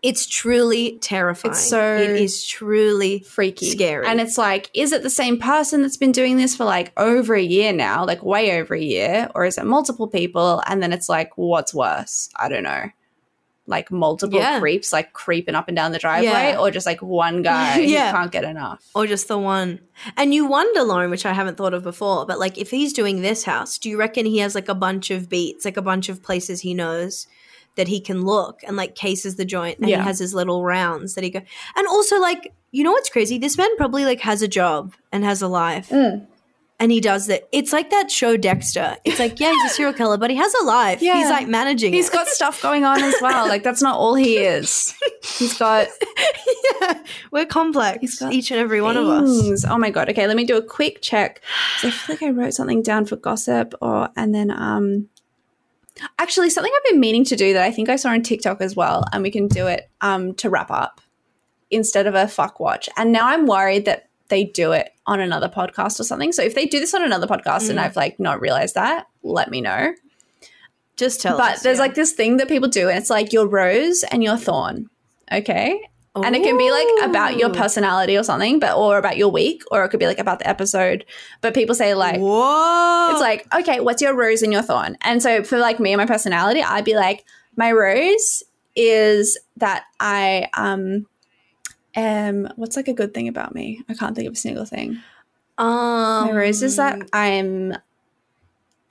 It's 0.03 0.27
truly 0.27 0.99
terrifying. 1.01 1.53
It's 1.53 1.61
so 1.67 1.97
it 1.97 2.11
is 2.11 2.45
truly 2.47 3.21
freaky. 3.21 3.71
Scary. 3.71 4.07
and 4.07 4.21
it's 4.21 4.37
like 4.37 4.71
is 4.75 4.93
it 4.93 5.03
the 5.03 5.11
same 5.11 5.39
person 5.39 5.83
that's 5.83 5.97
been 5.97 6.13
doing 6.13 6.37
this 6.37 6.55
for 6.57 6.65
like 6.65 6.93
over 6.97 7.35
a 7.35 7.43
year 7.43 7.73
now 7.73 8.05
like 8.05 8.23
way 8.23 8.59
over 8.59 8.75
a 8.75 8.81
year 8.81 9.31
or 9.35 9.45
is 9.45 9.57
it 9.57 9.65
multiple 9.65 10.09
people? 10.09 10.63
And 10.67 10.83
then 10.83 10.93
it's 10.93 11.09
like 11.09 11.31
what's 11.37 11.73
worse? 11.73 12.29
I 12.37 12.49
don't 12.49 12.65
know 12.65 12.91
like 13.67 13.91
multiple 13.91 14.39
Yeah. 14.39 14.61
creeps 14.61 14.93
like 14.93 15.13
creeping 15.15 15.55
up 15.55 15.69
and 15.69 15.77
down 15.77 15.93
the 15.93 15.99
driveway 15.99 16.51
Yeah. 16.53 16.59
or 16.61 16.71
just 16.71 16.85
like 16.87 17.01
one 17.01 17.43
guy 17.43 17.79
Yeah. 17.81 18.11
who 18.11 18.17
can't 18.19 18.31
get 18.33 18.45
enough 18.45 18.85
or 18.95 19.07
just 19.07 19.27
the 19.29 19.39
one. 19.39 19.81
And 20.17 20.35
you 20.35 20.45
wonder, 20.47 20.83
Lauren, 20.83 21.11
which 21.11 21.25
I 21.25 21.33
haven't 21.33 21.57
thought 21.57 21.73
of 21.75 21.83
before, 21.83 22.27
but 22.27 22.39
like 22.39 22.59
if 22.59 22.71
he's 22.71 22.93
doing 22.93 23.23
this 23.23 23.45
house, 23.45 23.79
do 23.79 23.89
you 23.89 23.99
reckon 23.99 24.27
he 24.27 24.39
has 24.39 24.55
like 24.55 24.69
a 24.69 24.75
bunch 24.75 25.11
of 25.11 25.29
beats, 25.31 25.65
like 25.65 25.77
a 25.79 25.83
bunch 25.83 26.09
of 26.11 26.23
places 26.23 26.61
he 26.61 26.75
knows 26.75 27.27
that 27.77 27.89
he 27.89 28.01
can 28.01 28.23
look 28.23 28.61
and 28.67 28.77
like 28.77 28.95
cases 28.95 29.37
the 29.37 29.45
joint 29.45 29.79
and 29.79 29.89
Yeah. 29.89 29.99
he 29.99 30.03
has 30.05 30.19
his 30.19 30.35
little 30.35 30.63
rounds 30.65 31.15
that 31.15 31.25
he 31.25 31.31
go 31.31 31.41
and 31.75 31.87
also 31.89 32.21
like 32.21 32.53
you 32.71 32.83
know 32.85 32.93
what's 32.93 33.09
crazy? 33.09 33.39
This 33.39 33.57
man 33.57 33.75
probably 33.77 34.05
like 34.05 34.21
has 34.21 34.43
a 34.43 34.49
job 34.49 34.95
and 35.13 35.25
has 35.25 35.41
a 35.43 35.49
life. 35.49 35.89
Mm. 35.91 36.27
And 36.85 36.93
he 36.93 37.01
does 37.01 37.29
that. 37.29 37.49
It's 37.51 37.73
like 37.73 37.89
that 37.89 38.11
show 38.11 38.37
Dexter. 38.37 38.99
It's 39.05 39.19
like, 39.19 39.41
yeah, 39.41 39.53
he's 39.53 39.73
a 39.73 39.75
serial 39.75 39.95
killer, 39.95 40.19
but 40.19 40.29
he 40.29 40.37
has 40.37 40.53
a 40.53 40.65
life. 40.67 41.01
Yeah. 41.01 41.17
He's 41.17 41.31
like 41.31 41.49
managing 41.49 41.95
he's 41.95 42.11
it. 42.11 42.13
got 42.13 42.27
stuff 42.27 42.61
going 42.61 42.85
on 42.85 43.03
as 43.03 43.15
well 43.23 43.49
like 43.49 43.63
that's 43.63 43.81
not 43.81 43.97
all 43.97 44.15
he 44.15 44.37
is 44.37 44.93
he's 45.23 45.57
got 45.57 45.89
yeah, 46.83 47.03
we're 47.31 47.47
complex. 47.47 48.01
He's 48.03 48.19
got 48.19 48.35
each 48.35 48.51
and 48.51 48.61
every 48.61 48.83
one 48.83 48.99
of 48.99 49.07
us. 49.07 49.65
Oh 49.65 49.79
my 49.79 49.89
god. 49.89 50.11
Okay, 50.11 50.27
let 50.27 50.37
me 50.37 50.45
do 50.45 50.59
a 50.59 50.63
quick 50.63 51.01
check. 51.01 51.41
I 51.83 51.91
feel 51.91 52.17
like 52.17 52.23
I 52.23 52.29
wrote 52.29 52.53
something 52.53 52.83
down 52.83 53.07
for 53.07 53.17
gossip 53.17 53.73
or 53.81 54.11
and 54.15 54.35
then 54.35 54.51
um 54.51 55.09
actually 56.19 56.51
something 56.51 56.71
I've 56.77 56.91
been 56.93 57.01
meaning 57.01 57.25
to 57.25 57.35
do 57.35 57.55
that 57.55 57.63
I 57.65 57.71
think 57.71 57.89
I 57.89 57.97
saw 57.97 58.11
on 58.11 58.21
TikTok 58.21 58.61
as 58.61 58.77
well, 58.77 59.05
and 59.11 59.23
we 59.23 59.31
can 59.31 59.49
do 59.49 59.69
it 59.69 59.89
um 60.03 60.35
to 60.35 60.51
wrap 60.51 60.71
up 60.71 61.01
instead 61.71 62.07
of 62.07 62.15
a 62.15 62.29
fuck 62.29 62.61
watch. 62.61 62.91
And 62.99 63.11
now 63.11 63.27
I'm 63.27 63.47
worried 63.47 63.87
that 63.87 64.11
they 64.29 64.45
do 64.45 64.73
it 64.73 64.91
on 65.07 65.21
another 65.21 65.49
podcast 65.49 66.01
or 66.01 66.05
something. 66.05 66.33
So 66.33 66.43
if 66.43 66.55
they 66.55 66.67
do 66.67 66.81
this 66.81 66.95
on 66.95 67.03
another 67.03 67.27
podcast 67.27 67.69
and 67.69 67.79
Mm. 67.79 67.85
I've 67.85 67.97
like 67.97 68.19
not 68.19 68.41
realized 68.41 68.75
that, 68.75 69.07
let 69.23 69.51
me 69.51 69.61
know. 69.61 69.95
Just 70.97 71.21
tell 71.21 71.35
us. 71.35 71.39
but 71.39 71.55
us. 71.55 71.63
there's 71.63 71.77
yeah. 71.79 71.83
like 71.83 71.95
this 71.95 72.13
thing 72.13 72.37
that 72.39 72.49
people 72.49 72.69
do, 72.69 72.89
and 72.89 72.97
it's 72.99 73.11
like 73.11 73.33
your 73.33 73.47
rose 73.47 74.05
and 74.05 74.23
your 74.23 74.37
thorn. 74.37 74.89
Okay 75.33 75.81
and 76.17 76.37
it 76.37 76.45
can 76.45 76.57
be 76.57 76.71
like 76.71 77.11
about 77.11 77.37
your 77.37 77.51
personality 77.51 78.17
or 78.17 78.23
something 78.23 78.61
but 78.61 78.77
or 78.77 78.99
about 78.99 79.17
your 79.17 79.29
week 79.29 79.65
or 79.73 79.85
it 79.85 79.89
could 79.89 79.99
be 79.99 80.07
like 80.07 80.21
about 80.21 80.39
the 80.39 80.49
episode 80.49 81.05
but 81.41 81.55
people 81.55 81.75
say 81.75 81.95
like 81.95 82.21
Whoa. 82.21 83.11
it's 83.11 83.21
like 83.21 83.53
okay 83.53 83.81
what's 83.81 84.01
your 84.01 84.15
rose 84.15 84.41
and 84.41 84.53
your 84.53 84.63
thorn 84.63 84.97
and 85.01 85.21
so 85.21 85.43
for 85.43 85.59
like 85.59 85.81
me 85.81 85.93
and 85.93 85.99
my 85.99 86.07
personality 86.07 86.63
i'd 86.63 86.85
be 86.85 86.95
like 86.95 87.25
my 87.57 87.73
rose 87.73 88.45
is 88.77 89.39
that 89.57 89.85
I 90.01 90.49
um 90.57 91.07
am 91.95 92.49
what's 92.57 92.77
like 92.77 92.89
a 92.89 92.93
good 92.93 93.15
thing 93.15 93.29
about 93.29 93.55
me? 93.55 93.83
I 93.89 93.95
can't 93.95 94.15
think 94.17 94.27
of 94.29 94.35
a 94.35 94.37
single 94.37 94.65
thing. 94.65 94.99
Um, 95.59 96.27
My 96.27 96.33
rose 96.33 96.63
is 96.63 96.77
that 96.77 96.99
I'm 97.13 97.75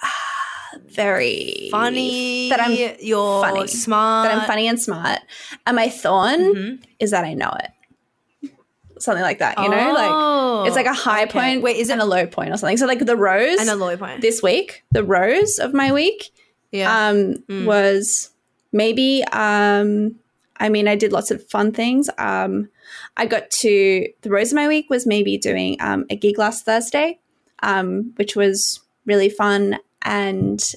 ah, 0.01 0.72
very 0.88 1.68
funny. 1.72 2.49
That 2.49 2.62
I'm 2.62 2.72
you're 3.01 3.41
funny. 3.43 3.68
smart. 3.68 4.28
that 4.30 4.38
I'm 4.38 4.47
funny 4.47 4.68
and 4.68 4.80
smart. 4.82 5.20
And 5.68 5.76
my 5.76 5.89
thorn 5.89 6.39
Mhm. 6.56 6.84
is 6.99 7.12
that 7.12 7.26
I 7.26 7.34
know 7.34 7.54
it. 7.60 8.51
Something 8.99 9.24
like 9.24 9.39
that, 9.39 9.58
you 9.60 9.68
know? 9.68 9.91
Like 9.93 10.12
Oh, 10.14 10.64
it's 10.66 10.76
like 10.78 10.86
a 10.86 10.93
high 10.93 11.24
okay. 11.24 11.32
point 11.32 11.62
Wait, 11.64 11.76
is 11.78 11.89
it 11.89 11.99
a 11.99 12.06
low 12.06 12.26
point 12.26 12.54
or 12.54 12.58
something. 12.58 12.78
So 12.78 12.86
like 12.86 12.99
the 13.06 13.18
rose 13.18 13.60
and 13.60 13.70
a 13.70 13.76
low 13.76 13.97
point? 13.97 14.22
this 14.22 14.41
week, 14.41 14.84
the 14.91 15.04
rose 15.04 15.60
of 15.60 15.74
my 15.74 15.91
week 15.91 16.32
yeah. 16.72 17.08
um 17.10 17.36
Mm. 17.49 17.66
was 17.66 18.30
maybe 18.72 19.24
um 19.34 20.16
I 20.58 20.70
mean 20.70 20.88
I 20.88 20.95
did 20.95 21.12
lots 21.12 21.32
of 21.32 21.45
fun 21.49 21.74
things. 21.74 22.10
Um 22.18 22.70
I 23.18 23.26
got 23.26 23.50
to 23.52 24.08
the 24.22 24.30
rose 24.30 24.52
of 24.52 24.56
my 24.56 24.68
week 24.68 24.89
was 24.89 25.06
maybe 25.06 25.38
doing 25.38 25.78
um 25.80 26.06
a 26.10 26.16
gig 26.16 26.38
last 26.38 26.66
Thursday, 26.66 27.20
um, 27.62 28.14
which 28.16 28.36
was 28.36 28.80
really 29.06 29.30
fun 29.30 29.78
and 30.04 30.74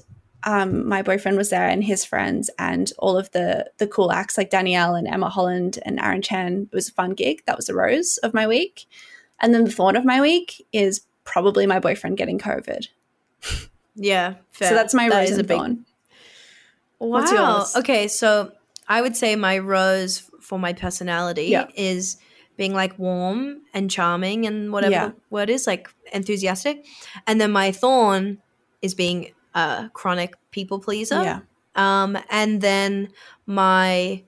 um, 0.47 0.89
my 0.89 1.03
boyfriend 1.03 1.37
was 1.37 1.51
there 1.51 1.69
and 1.69 1.83
his 1.83 2.05
friends 2.05 2.49
and 2.57 2.93
all 2.99 3.19
of 3.19 3.31
the 3.33 3.69
the 3.79 3.87
cool 3.87 4.13
acts 4.13 4.39
like 4.39 4.51
Danielle 4.51 4.95
and 4.95 5.09
Emma 5.09 5.29
Holland 5.29 5.81
and 5.85 5.99
Aaron 5.99 6.23
Chen. 6.23 6.69
It 6.71 6.75
was 6.75 6.89
a 6.89 6.93
fun 6.93 7.11
gig. 7.15 7.43
That 7.47 7.57
was 7.57 7.67
the 7.67 7.75
rose 7.75 8.19
of 8.19 8.33
my 8.33 8.47
week. 8.47 8.87
And 9.41 9.53
then 9.53 9.65
the 9.65 9.73
thorn 9.73 9.97
of 9.97 10.05
my 10.05 10.21
week 10.21 10.65
is 10.73 11.05
probably 11.25 11.67
my 11.67 11.81
boyfriend 11.81 12.17
getting 12.17 12.39
COVID. 12.39 12.87
yeah. 13.97 14.35
Fair. 14.51 14.69
So 14.69 14.75
that's 14.77 14.95
my 14.95 15.09
That 15.09 15.19
rose 15.19 15.31
and 15.33 15.41
a 15.41 15.45
big 15.45 15.59
thorn. 15.59 15.85
Wow. 17.01 17.09
What's 17.09 17.33
yours? 17.33 17.77
Okay, 17.77 18.09
so 18.09 18.53
I 18.89 19.03
would 19.03 19.17
say 19.17 19.35
my 19.35 19.59
rose 19.59 20.31
for 20.47 20.59
my 20.59 20.73
personality 20.73 21.47
Yeah. 21.47 21.67
is 21.75 22.17
being 22.57 22.73
like 22.83 22.99
warm 22.99 23.63
and 23.75 23.91
charming 23.91 24.47
and 24.47 24.73
whatever 24.73 24.93
Yeah. 24.93 25.11
word 25.31 25.51
is, 25.51 25.67
like 25.67 25.89
enthusiastic. 26.13 26.87
And 27.27 27.41
then 27.41 27.51
my 27.53 27.73
thorn 27.73 28.39
is 28.81 28.95
being 28.95 29.33
a 29.55 29.91
chronic 29.93 30.35
people 30.53 30.79
pleaser. 30.79 31.23
Yeah. 31.23 31.41
Um, 31.75 32.17
and 32.31 32.61
then 32.61 33.09
my 33.47 34.23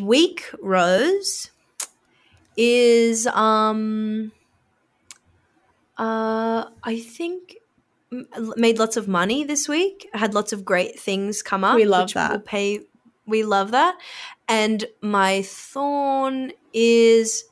week 0.00 0.44
rose 0.62 1.50
is 2.56 3.26
um 3.26 4.30
uh 5.98 6.64
I 6.84 7.00
think 7.00 7.56
made 8.56 8.78
lots 8.78 8.96
of 8.96 9.06
money 9.08 9.44
this 9.44 9.68
week. 9.68 10.08
I 10.14 10.18
had 10.18 10.34
lots 10.34 10.52
of 10.52 10.64
great 10.64 10.98
things 10.98 11.42
come 11.42 11.62
up. 11.64 11.76
We 11.76 11.84
love 11.84 12.12
that. 12.14 12.32
Will 12.32 12.40
pay. 12.40 12.80
We 13.26 13.44
love 13.44 13.70
that. 13.72 13.96
And 14.48 14.84
my 15.00 15.42
thorn 15.42 16.52
is 16.72 17.44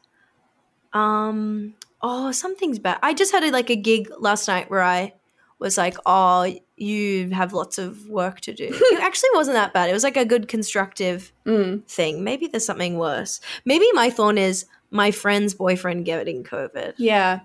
um 0.93 1.75
oh 2.03 2.33
something's 2.33 2.79
bad. 2.79 2.99
I 3.03 3.15
just 3.15 3.33
had 3.33 3.45
a, 3.45 3.51
like 3.51 3.71
a 3.71 3.77
gig 3.77 4.09
last 4.19 4.49
night 4.49 4.71
where 4.71 4.83
I 4.83 5.15
was 5.59 5.77
like, 5.77 5.97
oh, 6.07 6.55
you 6.77 7.31
have 7.31 7.53
lots 7.53 7.79
of 7.79 8.07
work 8.09 8.41
to 8.43 8.55
do. 8.55 8.69
it 8.71 9.01
actually 9.01 9.31
wasn't 9.35 9.57
that 9.57 9.73
bad. 9.73 9.91
It 9.91 9.93
was 9.93 10.05
like 10.05 10.17
a 10.17 10.25
good 10.25 10.49
constructive 10.49 11.33
Mm. 11.47 11.85
thing. 11.87 12.23
Maybe 12.23 12.47
there's 12.47 12.65
something 12.65 12.97
worse. 12.99 13.41
Maybe 13.65 13.87
my 13.93 14.11
thorn 14.11 14.39
is 14.39 14.67
my 14.91 15.11
friend's 15.11 15.55
boyfriend 15.55 16.05
getting 16.05 16.45
COVID. 16.45 16.95
Yeah. 16.99 17.41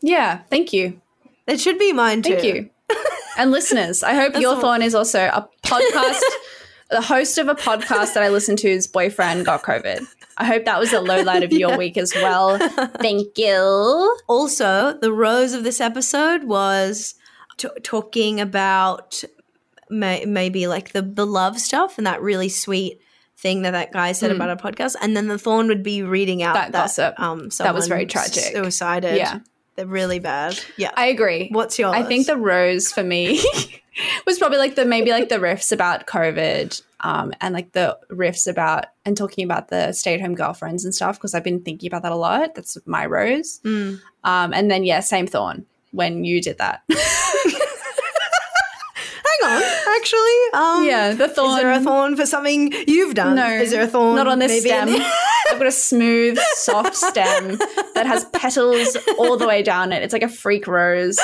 Yeah. 0.00 0.42
Thank 0.50 0.72
you. 0.72 1.00
It 1.48 1.60
should 1.60 1.78
be 1.78 1.92
mine 1.92 2.22
too. 2.22 2.36
Thank 2.38 2.44
you. 2.44 2.70
and 3.36 3.50
listeners, 3.50 4.02
I 4.04 4.14
hope 4.14 4.32
That's 4.34 4.42
your 4.42 4.60
thorn 4.60 4.82
is 4.82 4.94
also 4.94 5.20
a 5.24 5.48
podcast. 5.64 6.20
the 6.90 7.00
host 7.00 7.38
of 7.38 7.48
a 7.48 7.54
podcast 7.54 8.14
that 8.14 8.22
I 8.22 8.28
listened 8.28 8.58
to's 8.58 8.86
boyfriend 8.86 9.44
got 9.46 9.62
COVID. 9.62 10.06
I 10.38 10.44
hope 10.44 10.64
that 10.66 10.78
was 10.78 10.92
a 10.92 11.00
low 11.00 11.22
light 11.22 11.42
of 11.42 11.52
your 11.52 11.76
week 11.78 11.96
as 11.96 12.14
well. 12.14 12.58
Thank 13.00 13.38
you. 13.38 14.18
Also, 14.28 14.96
the 15.00 15.12
rose 15.12 15.52
of 15.54 15.64
this 15.64 15.80
episode 15.80 16.44
was 16.44 17.14
t- 17.56 17.68
talking 17.82 18.40
about 18.40 19.24
may- 19.88 20.24
maybe 20.26 20.66
like 20.66 20.92
the, 20.92 21.02
the 21.02 21.26
love 21.26 21.58
stuff 21.58 21.96
and 21.98 22.06
that 22.06 22.20
really 22.22 22.48
sweet 22.50 23.00
thing 23.38 23.62
that 23.62 23.72
that 23.72 23.92
guy 23.92 24.12
said 24.12 24.30
Mm. 24.30 24.36
about 24.36 24.50
our 24.50 24.56
podcast. 24.56 24.94
And 25.00 25.16
then 25.16 25.28
the 25.28 25.38
thorn 25.38 25.68
would 25.68 25.82
be 25.82 26.02
reading 26.02 26.42
out 26.42 26.54
That 26.54 26.72
that, 26.72 26.82
gossip. 26.84 27.18
Um, 27.20 27.48
That 27.58 27.74
was 27.74 27.86
very 27.88 28.06
tragic. 28.06 28.54
Suicided. 28.54 29.16
Yeah. 29.16 29.40
They're 29.76 29.86
really 29.86 30.18
bad. 30.18 30.58
Yeah. 30.76 30.90
I 30.96 31.06
agree. 31.06 31.48
What's 31.52 31.78
yours? 31.78 31.94
I 31.94 32.02
think 32.02 32.26
the 32.26 32.36
rose 32.36 32.90
for 32.90 33.02
me 33.02 33.42
was 34.26 34.38
probably 34.38 34.58
like 34.58 34.74
the 34.74 34.84
maybe 34.84 35.10
like 35.10 35.28
the 35.28 35.36
riffs 35.36 35.70
about 35.70 36.06
COVID 36.06 36.82
um, 37.00 37.32
and 37.40 37.54
like 37.54 37.72
the 37.72 37.98
riffs 38.10 38.50
about 38.50 38.86
and 39.04 39.16
talking 39.16 39.44
about 39.44 39.68
the 39.68 39.92
stay 39.92 40.14
at 40.14 40.20
home 40.20 40.34
girlfriends 40.34 40.84
and 40.84 40.94
stuff 40.94 41.16
because 41.16 41.34
I've 41.34 41.44
been 41.44 41.60
thinking 41.60 41.86
about 41.86 42.02
that 42.02 42.12
a 42.12 42.16
lot. 42.16 42.54
That's 42.54 42.78
my 42.86 43.06
rose. 43.06 43.60
Mm. 43.64 44.00
Um, 44.24 44.52
and 44.54 44.70
then 44.70 44.84
yeah, 44.84 45.00
same 45.00 45.26
thorn 45.26 45.66
when 45.92 46.24
you 46.24 46.40
did 46.40 46.58
that. 46.58 46.82
On. 49.46 49.62
Actually, 49.96 50.20
um, 50.54 50.84
yeah, 50.84 51.12
the 51.14 51.28
thorn. 51.28 51.50
Is 51.52 51.56
there 51.62 51.72
a 51.72 51.80
thorn 51.80 52.16
for 52.16 52.26
something 52.26 52.72
you've 52.86 53.14
done? 53.14 53.36
No, 53.36 53.46
Is 53.48 53.70
there 53.70 53.82
a 53.82 53.86
thorn? 53.86 54.16
Not 54.16 54.26
on 54.26 54.38
this 54.38 54.62
stem. 54.62 54.88
I've 55.50 55.58
got 55.58 55.66
a 55.68 55.72
smooth, 55.72 56.38
soft 56.54 56.96
stem 56.96 57.56
that 57.94 58.04
has 58.06 58.24
petals 58.26 58.96
all 59.18 59.36
the 59.36 59.46
way 59.46 59.62
down 59.62 59.92
it. 59.92 60.02
It's 60.02 60.12
like 60.12 60.24
a 60.24 60.28
freak 60.28 60.66
rose, 60.66 61.18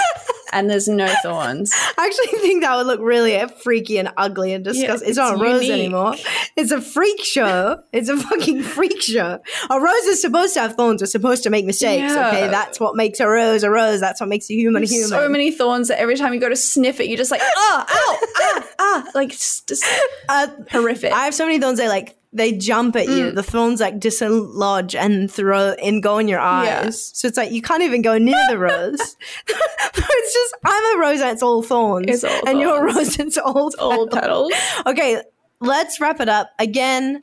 and 0.53 0.71
there's 0.71 0.87
no 0.87 1.13
thorns. 1.25 1.73
I 1.99 2.07
actually 2.07 2.39
think 2.41 2.63
that 2.63 2.77
would 2.77 2.87
look 2.87 3.01
really 3.01 3.41
freaky 3.65 3.99
and 3.99 4.11
ugly 4.17 4.53
and 4.53 4.65
disgusting. 4.65 4.93
it's, 4.95 5.03
it's 5.03 5.17
not 5.19 5.35
a 5.35 5.43
rose 5.43 5.63
unique. 5.65 5.73
anymore. 5.87 6.15
It's 6.57 6.71
a 6.71 6.81
freak 6.81 7.25
show. 7.25 7.83
It's 7.93 8.09
a 8.09 8.17
fucking 8.17 8.63
freak 8.63 9.01
show. 9.03 9.41
A 9.71 9.81
rose 9.81 10.05
is 10.05 10.21
supposed 10.21 10.55
to 10.55 10.61
have 10.61 10.75
thorns. 10.77 11.03
We're 11.03 11.07
supposed 11.07 11.43
to 11.45 11.51
make 11.51 11.65
mistakes. 11.67 12.13
Yeah. 12.15 12.29
Okay, 12.29 12.47
that's 12.49 12.79
what 12.79 12.95
makes 12.95 13.19
a 13.21 13.27
rose 13.27 13.65
a 13.65 13.71
rose. 13.71 13.99
That's 14.01 14.21
what 14.21 14.29
makes 14.29 14.49
a 14.51 14.55
human 14.55 14.85
a 14.85 14.87
human. 14.87 15.09
So 15.09 15.29
many 15.29 15.51
thorns 15.51 15.89
that 15.89 15.99
every 15.99 16.17
time 16.17 16.33
you 16.33 16.39
go 16.41 16.49
to 16.49 16.57
sniff 16.57 17.01
it, 17.01 17.09
you're 17.09 17.17
just 17.19 17.31
like, 17.33 17.41
oh, 17.43 17.85
ow, 17.89 18.12
ah, 18.37 18.69
ah, 18.79 19.07
like 19.15 19.33
it's 19.33 19.61
just 19.63 19.85
Uh, 20.29 20.47
horrific. 20.71 21.13
I 21.13 21.25
have 21.25 21.35
so 21.35 21.45
many 21.47 21.59
thorns. 21.59 21.79
They 21.79 21.89
like 21.89 22.17
they 22.35 22.53
jump 22.53 22.97
at 22.97 23.07
you. 23.07 23.27
Mm. 23.31 23.35
The 23.35 23.43
thorns 23.43 23.81
like 23.81 24.01
dislodge 24.01 24.95
and 24.95 25.31
throw 25.31 25.73
and 25.73 26.03
go 26.03 26.19
in 26.19 26.29
your 26.29 26.41
eyes. 26.41 26.67
Yeah. 26.67 26.91
So 26.91 27.29
it's 27.29 27.37
like 27.37 27.53
you 27.53 27.61
can't 27.63 27.83
even 27.83 28.01
go 28.03 28.17
near 28.19 28.43
the 28.49 28.59
rose. 28.59 29.01
it's 29.49 30.35
just 30.35 30.55
I'm 30.65 30.97
a 30.97 31.01
rose 31.01 31.21
and 31.21 31.31
it's 31.31 31.43
all 31.43 31.63
thorns, 31.63 32.07
It's 32.09 32.25
all 32.25 32.49
and 32.49 32.59
you're 32.61 32.89
a 32.89 32.95
rose 32.95 33.19
and 33.19 33.29
it's 33.29 33.39
all 33.39 33.71
all 33.79 34.07
petals. 34.09 34.53
petals. 34.53 34.87
Okay, 34.87 35.23
let's 35.61 36.01
wrap 36.01 36.21
it 36.21 36.29
up 36.29 36.51
again. 36.59 37.23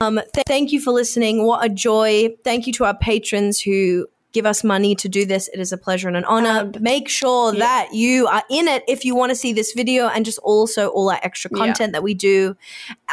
Um, 0.00 0.16
th- 0.34 0.44
thank 0.46 0.72
you 0.72 0.80
for 0.80 0.90
listening. 0.92 1.46
What 1.46 1.64
a 1.64 1.68
joy! 1.68 2.34
Thank 2.44 2.66
you 2.66 2.72
to 2.74 2.84
our 2.84 2.96
patrons 2.98 3.60
who 3.60 4.06
give 4.34 4.44
us 4.44 4.62
money 4.62 4.94
to 4.96 5.08
do 5.08 5.24
this. 5.24 5.48
It 5.48 5.60
is 5.60 5.72
a 5.72 5.78
pleasure 5.78 6.08
and 6.08 6.16
an 6.16 6.24
honor. 6.24 6.60
Um, 6.60 6.72
Make 6.80 7.08
sure 7.08 7.54
yeah. 7.54 7.60
that 7.60 7.94
you 7.94 8.26
are 8.26 8.42
in 8.50 8.68
it 8.68 8.82
if 8.86 9.04
you 9.06 9.14
want 9.14 9.30
to 9.30 9.36
see 9.36 9.54
this 9.54 9.72
video 9.72 10.08
and 10.08 10.24
just 10.26 10.38
also 10.40 10.88
all 10.88 11.08
our 11.08 11.20
extra 11.22 11.50
Yeah. 11.54 11.64
content 11.64 11.92
that 11.92 12.02
we 12.02 12.12
do. 12.12 12.56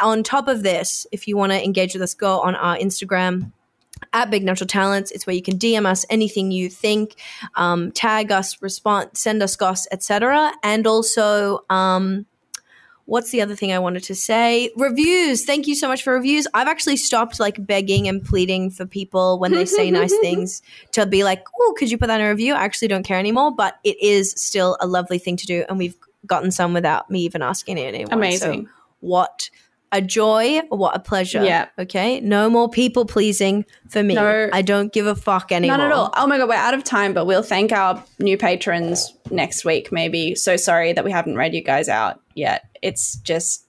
On 0.02 0.22
top 0.22 0.48
of 0.48 0.62
this, 0.62 1.06
if 1.12 1.26
you 1.26 1.38
want 1.38 1.52
to 1.52 1.64
engage 1.64 1.94
with 1.94 2.02
us, 2.02 2.12
go 2.12 2.40
on 2.40 2.54
our 2.56 2.76
Instagram 2.76 3.52
at 4.12 4.30
Big 4.30 4.42
Natural 4.44 4.66
Talents. 4.66 5.10
It's 5.12 5.26
where 5.26 5.36
you 5.36 5.42
can 5.42 5.58
DM 5.58 5.86
us 5.86 6.04
anything 6.10 6.50
you 6.50 6.68
think, 6.68 7.14
um, 7.54 7.92
tag 7.92 8.32
us, 8.32 8.60
respond, 8.60 9.10
send 9.14 9.42
us 9.42 9.54
goss, 9.56 9.86
etc. 9.92 10.52
And 10.62 10.86
also, 10.86 11.60
um, 11.70 12.26
what's 13.06 13.30
the 13.30 13.40
other 13.40 13.54
thing 13.54 13.72
I 13.72 13.78
wanted 13.78 14.04
to 14.04 14.14
say? 14.14 14.70
Reviews. 14.76 15.44
Thank 15.44 15.66
you 15.66 15.74
so 15.74 15.88
much 15.88 16.02
for 16.02 16.12
reviews. 16.14 16.46
I've 16.54 16.68
actually 16.68 16.96
stopped 16.96 17.40
like 17.40 17.64
begging 17.66 18.08
and 18.08 18.24
pleading 18.24 18.70
for 18.70 18.86
people 18.86 19.38
when 19.38 19.52
they 19.52 19.64
say 19.64 19.90
nice 20.02 20.16
things 20.20 20.62
to 20.92 21.06
be 21.06 21.24
like, 21.24 21.44
"Oh, 21.60 21.74
could 21.78 21.90
you 21.90 21.98
put 21.98 22.06
that 22.06 22.20
in 22.20 22.26
a 22.26 22.30
review?" 22.30 22.54
I 22.54 22.64
actually 22.64 22.88
don't 22.88 23.04
care 23.04 23.18
anymore, 23.18 23.54
but 23.54 23.78
it 23.84 24.00
is 24.02 24.32
still 24.32 24.76
a 24.80 24.86
lovely 24.86 25.18
thing 25.18 25.36
to 25.36 25.46
do, 25.46 25.64
and 25.68 25.78
we've 25.78 25.96
gotten 26.26 26.50
some 26.50 26.72
without 26.72 27.10
me 27.10 27.20
even 27.20 27.42
asking 27.42 27.78
anyone. 27.78 28.12
Amazing. 28.12 28.66
So 28.66 28.72
what 29.00 29.50
a 29.90 30.00
joy! 30.00 30.60
What 30.70 30.96
a 30.96 30.98
pleasure. 31.00 31.44
Yeah. 31.44 31.68
Okay. 31.78 32.20
No 32.20 32.48
more 32.48 32.68
people 32.68 33.04
pleasing 33.04 33.66
for 33.90 34.02
me. 34.02 34.14
No. 34.14 34.48
I 34.52 34.62
don't 34.62 34.92
give 34.92 35.06
a 35.06 35.14
fuck 35.14 35.52
anymore. 35.52 35.76
Not 35.76 35.86
at 35.86 35.92
all. 35.92 36.10
Oh 36.16 36.26
my 36.26 36.38
god, 36.38 36.48
we're 36.48 36.54
out 36.54 36.72
of 36.74 36.82
time, 36.82 37.12
but 37.12 37.26
we'll 37.26 37.42
thank 37.42 37.72
our 37.72 38.02
new 38.18 38.38
patrons 38.38 39.14
next 39.30 39.64
week. 39.64 39.92
Maybe. 39.92 40.34
So 40.34 40.56
sorry 40.56 40.94
that 40.94 41.04
we 41.04 41.10
haven't 41.10 41.36
read 41.36 41.54
you 41.54 41.62
guys 41.62 41.88
out 41.90 42.20
yet. 42.34 42.64
It's 42.82 43.16
just 43.16 43.64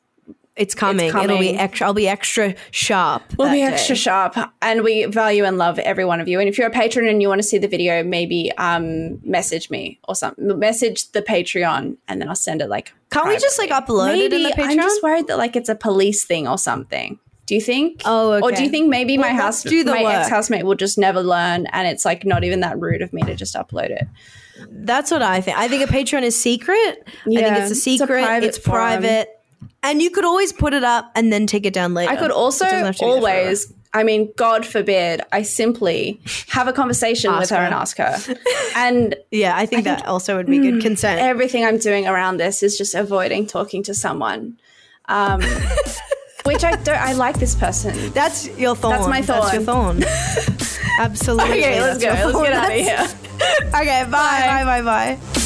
It's 0.56 0.76
coming. 0.76 1.10
It'll 1.10 1.40
be 1.40 1.58
extra. 1.58 1.88
I'll 1.88 1.94
be 1.94 2.08
extra 2.08 2.54
sharp. 2.72 3.24
We'll 3.38 3.50
be 3.52 3.58
day. 3.58 3.74
extra 3.74 3.96
sharp, 3.96 4.38
and 4.62 4.84
we 4.84 5.06
value 5.06 5.46
and 5.46 5.58
love 5.58 5.80
every 5.80 6.06
one 6.06 6.20
of 6.20 6.28
you. 6.28 6.40
And 6.40 6.48
if 6.48 6.58
you're 6.58 6.68
a 6.68 6.72
patron 6.72 7.08
and 7.08 7.22
you 7.22 7.28
want 7.28 7.40
to 7.40 7.48
see 7.48 7.58
the 7.58 7.68
video, 7.68 8.04
maybe 8.04 8.52
um, 8.58 9.20
message 9.28 9.70
me 9.72 10.00
or 10.08 10.16
something. 10.16 10.60
Message 10.60 11.12
the 11.12 11.22
Patreon, 11.24 11.98
and 12.08 12.22
then 12.22 12.30
I'll 12.30 12.36
send 12.36 12.62
it 12.62 12.70
like. 12.70 12.94
Can't 13.10 13.28
we 13.28 13.38
just 13.38 13.58
like 13.58 13.70
privately. 13.70 13.96
upload 13.96 14.18
it 14.18 14.34
in 14.34 14.44
the 14.44 14.50
Patreon? 14.50 14.72
I'm 14.72 14.78
just 14.78 15.02
worried 15.02 15.28
that 15.28 15.38
like 15.38 15.56
it's 15.56 15.70
a 15.70 15.76
police 15.76 16.24
thing 16.24 16.48
or 16.48 16.58
something. 16.58 17.20
Do 17.46 17.56
you 17.56 17.62
think? 17.62 18.02
Oh, 18.06 18.40
Or 18.42 18.52
do 18.52 18.64
you 18.64 18.70
think 18.70 18.90
maybe 18.90 19.18
my 19.18 19.34
house, 19.34 19.66
my 19.66 20.04
ex 20.16 20.30
housemate 20.30 20.66
will 20.66 20.76
just 20.76 20.98
never 20.98 21.22
learn, 21.22 21.66
and 21.68 21.88
it's 21.88 22.06
like 22.06 22.26
not 22.26 22.44
even 22.44 22.62
that 22.62 22.80
rude 22.80 23.02
of 23.02 23.12
me 23.12 23.22
to 23.24 23.36
just 23.36 23.56
upload 23.56 23.90
it? 23.90 24.08
That's 24.70 25.12
what 25.12 25.22
I 25.22 25.42
think. 25.42 25.58
I 25.58 25.68
think 25.68 25.90
a 25.90 25.92
Patreon 25.92 26.24
is 26.24 26.40
secret. 26.40 27.04
I 27.08 27.24
think 27.26 27.40
it's 27.42 27.70
a 27.70 27.72
it's 27.72 27.84
secret. 27.84 28.24
private 28.24 28.48
It's 28.48 28.60
private. 28.60 29.30
And 29.82 30.02
you 30.02 30.10
could 30.12 30.24
always 30.26 30.54
put 30.54 30.74
it 30.74 30.84
up 30.84 31.12
and 31.16 31.32
then 31.34 31.46
take 31.48 31.66
it 31.66 31.74
down 31.74 31.94
later. 31.94 32.12
I 32.12 32.16
could 32.16 32.32
also 32.32 32.66
It 32.66 32.70
doesn't 32.70 32.86
have 32.86 32.96
to 32.98 33.00
be 33.00 33.06
there 33.12 33.22
forever. 33.22 33.40
always, 33.42 33.74
I 33.94 34.04
mean, 34.04 34.32
God 34.38 34.66
forbid, 34.66 35.22
I 35.32 35.42
simply 35.42 36.22
have 36.50 36.68
a 36.68 36.74
conversation 36.74 37.36
with 37.38 37.50
her 37.50 37.58
her. 37.58 37.62
and 37.64 37.74
ask 37.74 37.98
her. 37.98 38.18
And 38.78 39.16
Yeah, 39.32 39.56
I 39.58 39.66
think 39.66 39.84
that 39.84 40.06
also 40.08 40.38
would 40.38 40.46
be 40.48 40.60
good 40.60 40.82
consent. 40.82 41.20
everything 41.20 41.66
I'm 41.66 41.78
doing 41.80 42.08
around 42.08 42.38
this 42.38 42.64
is 42.64 42.78
just 42.78 42.96
avoiding 42.96 43.46
talking 43.46 43.84
to 43.84 43.94
someone. 43.94 44.58
Um, 45.10 45.42
which 46.44 46.64
I 46.64 46.72
don't, 46.76 46.98
I 46.98 47.14
like 47.14 47.40
this 47.40 47.56
person. 47.56 48.12
That's 48.14 48.48
your 48.58 48.76
thorn. 48.76 48.96
That's 48.96 49.08
my 49.08 49.22
thorn. 49.22 49.40
That's 49.42 49.54
your 49.54 49.64
thorn. 49.64 50.04
Absolutely. 51.00 51.60
Okay, 51.60 51.82
let's 51.82 52.04
go. 52.04 52.10
Let's 52.10 52.42
get 52.42 52.54
out 52.54 52.72
of 52.72 52.78
here. 52.78 53.08
Okay, 53.76 54.04
bye, 54.10 54.64
bye, 54.64 54.64
bye, 54.64 54.82
bye. 54.82 55.43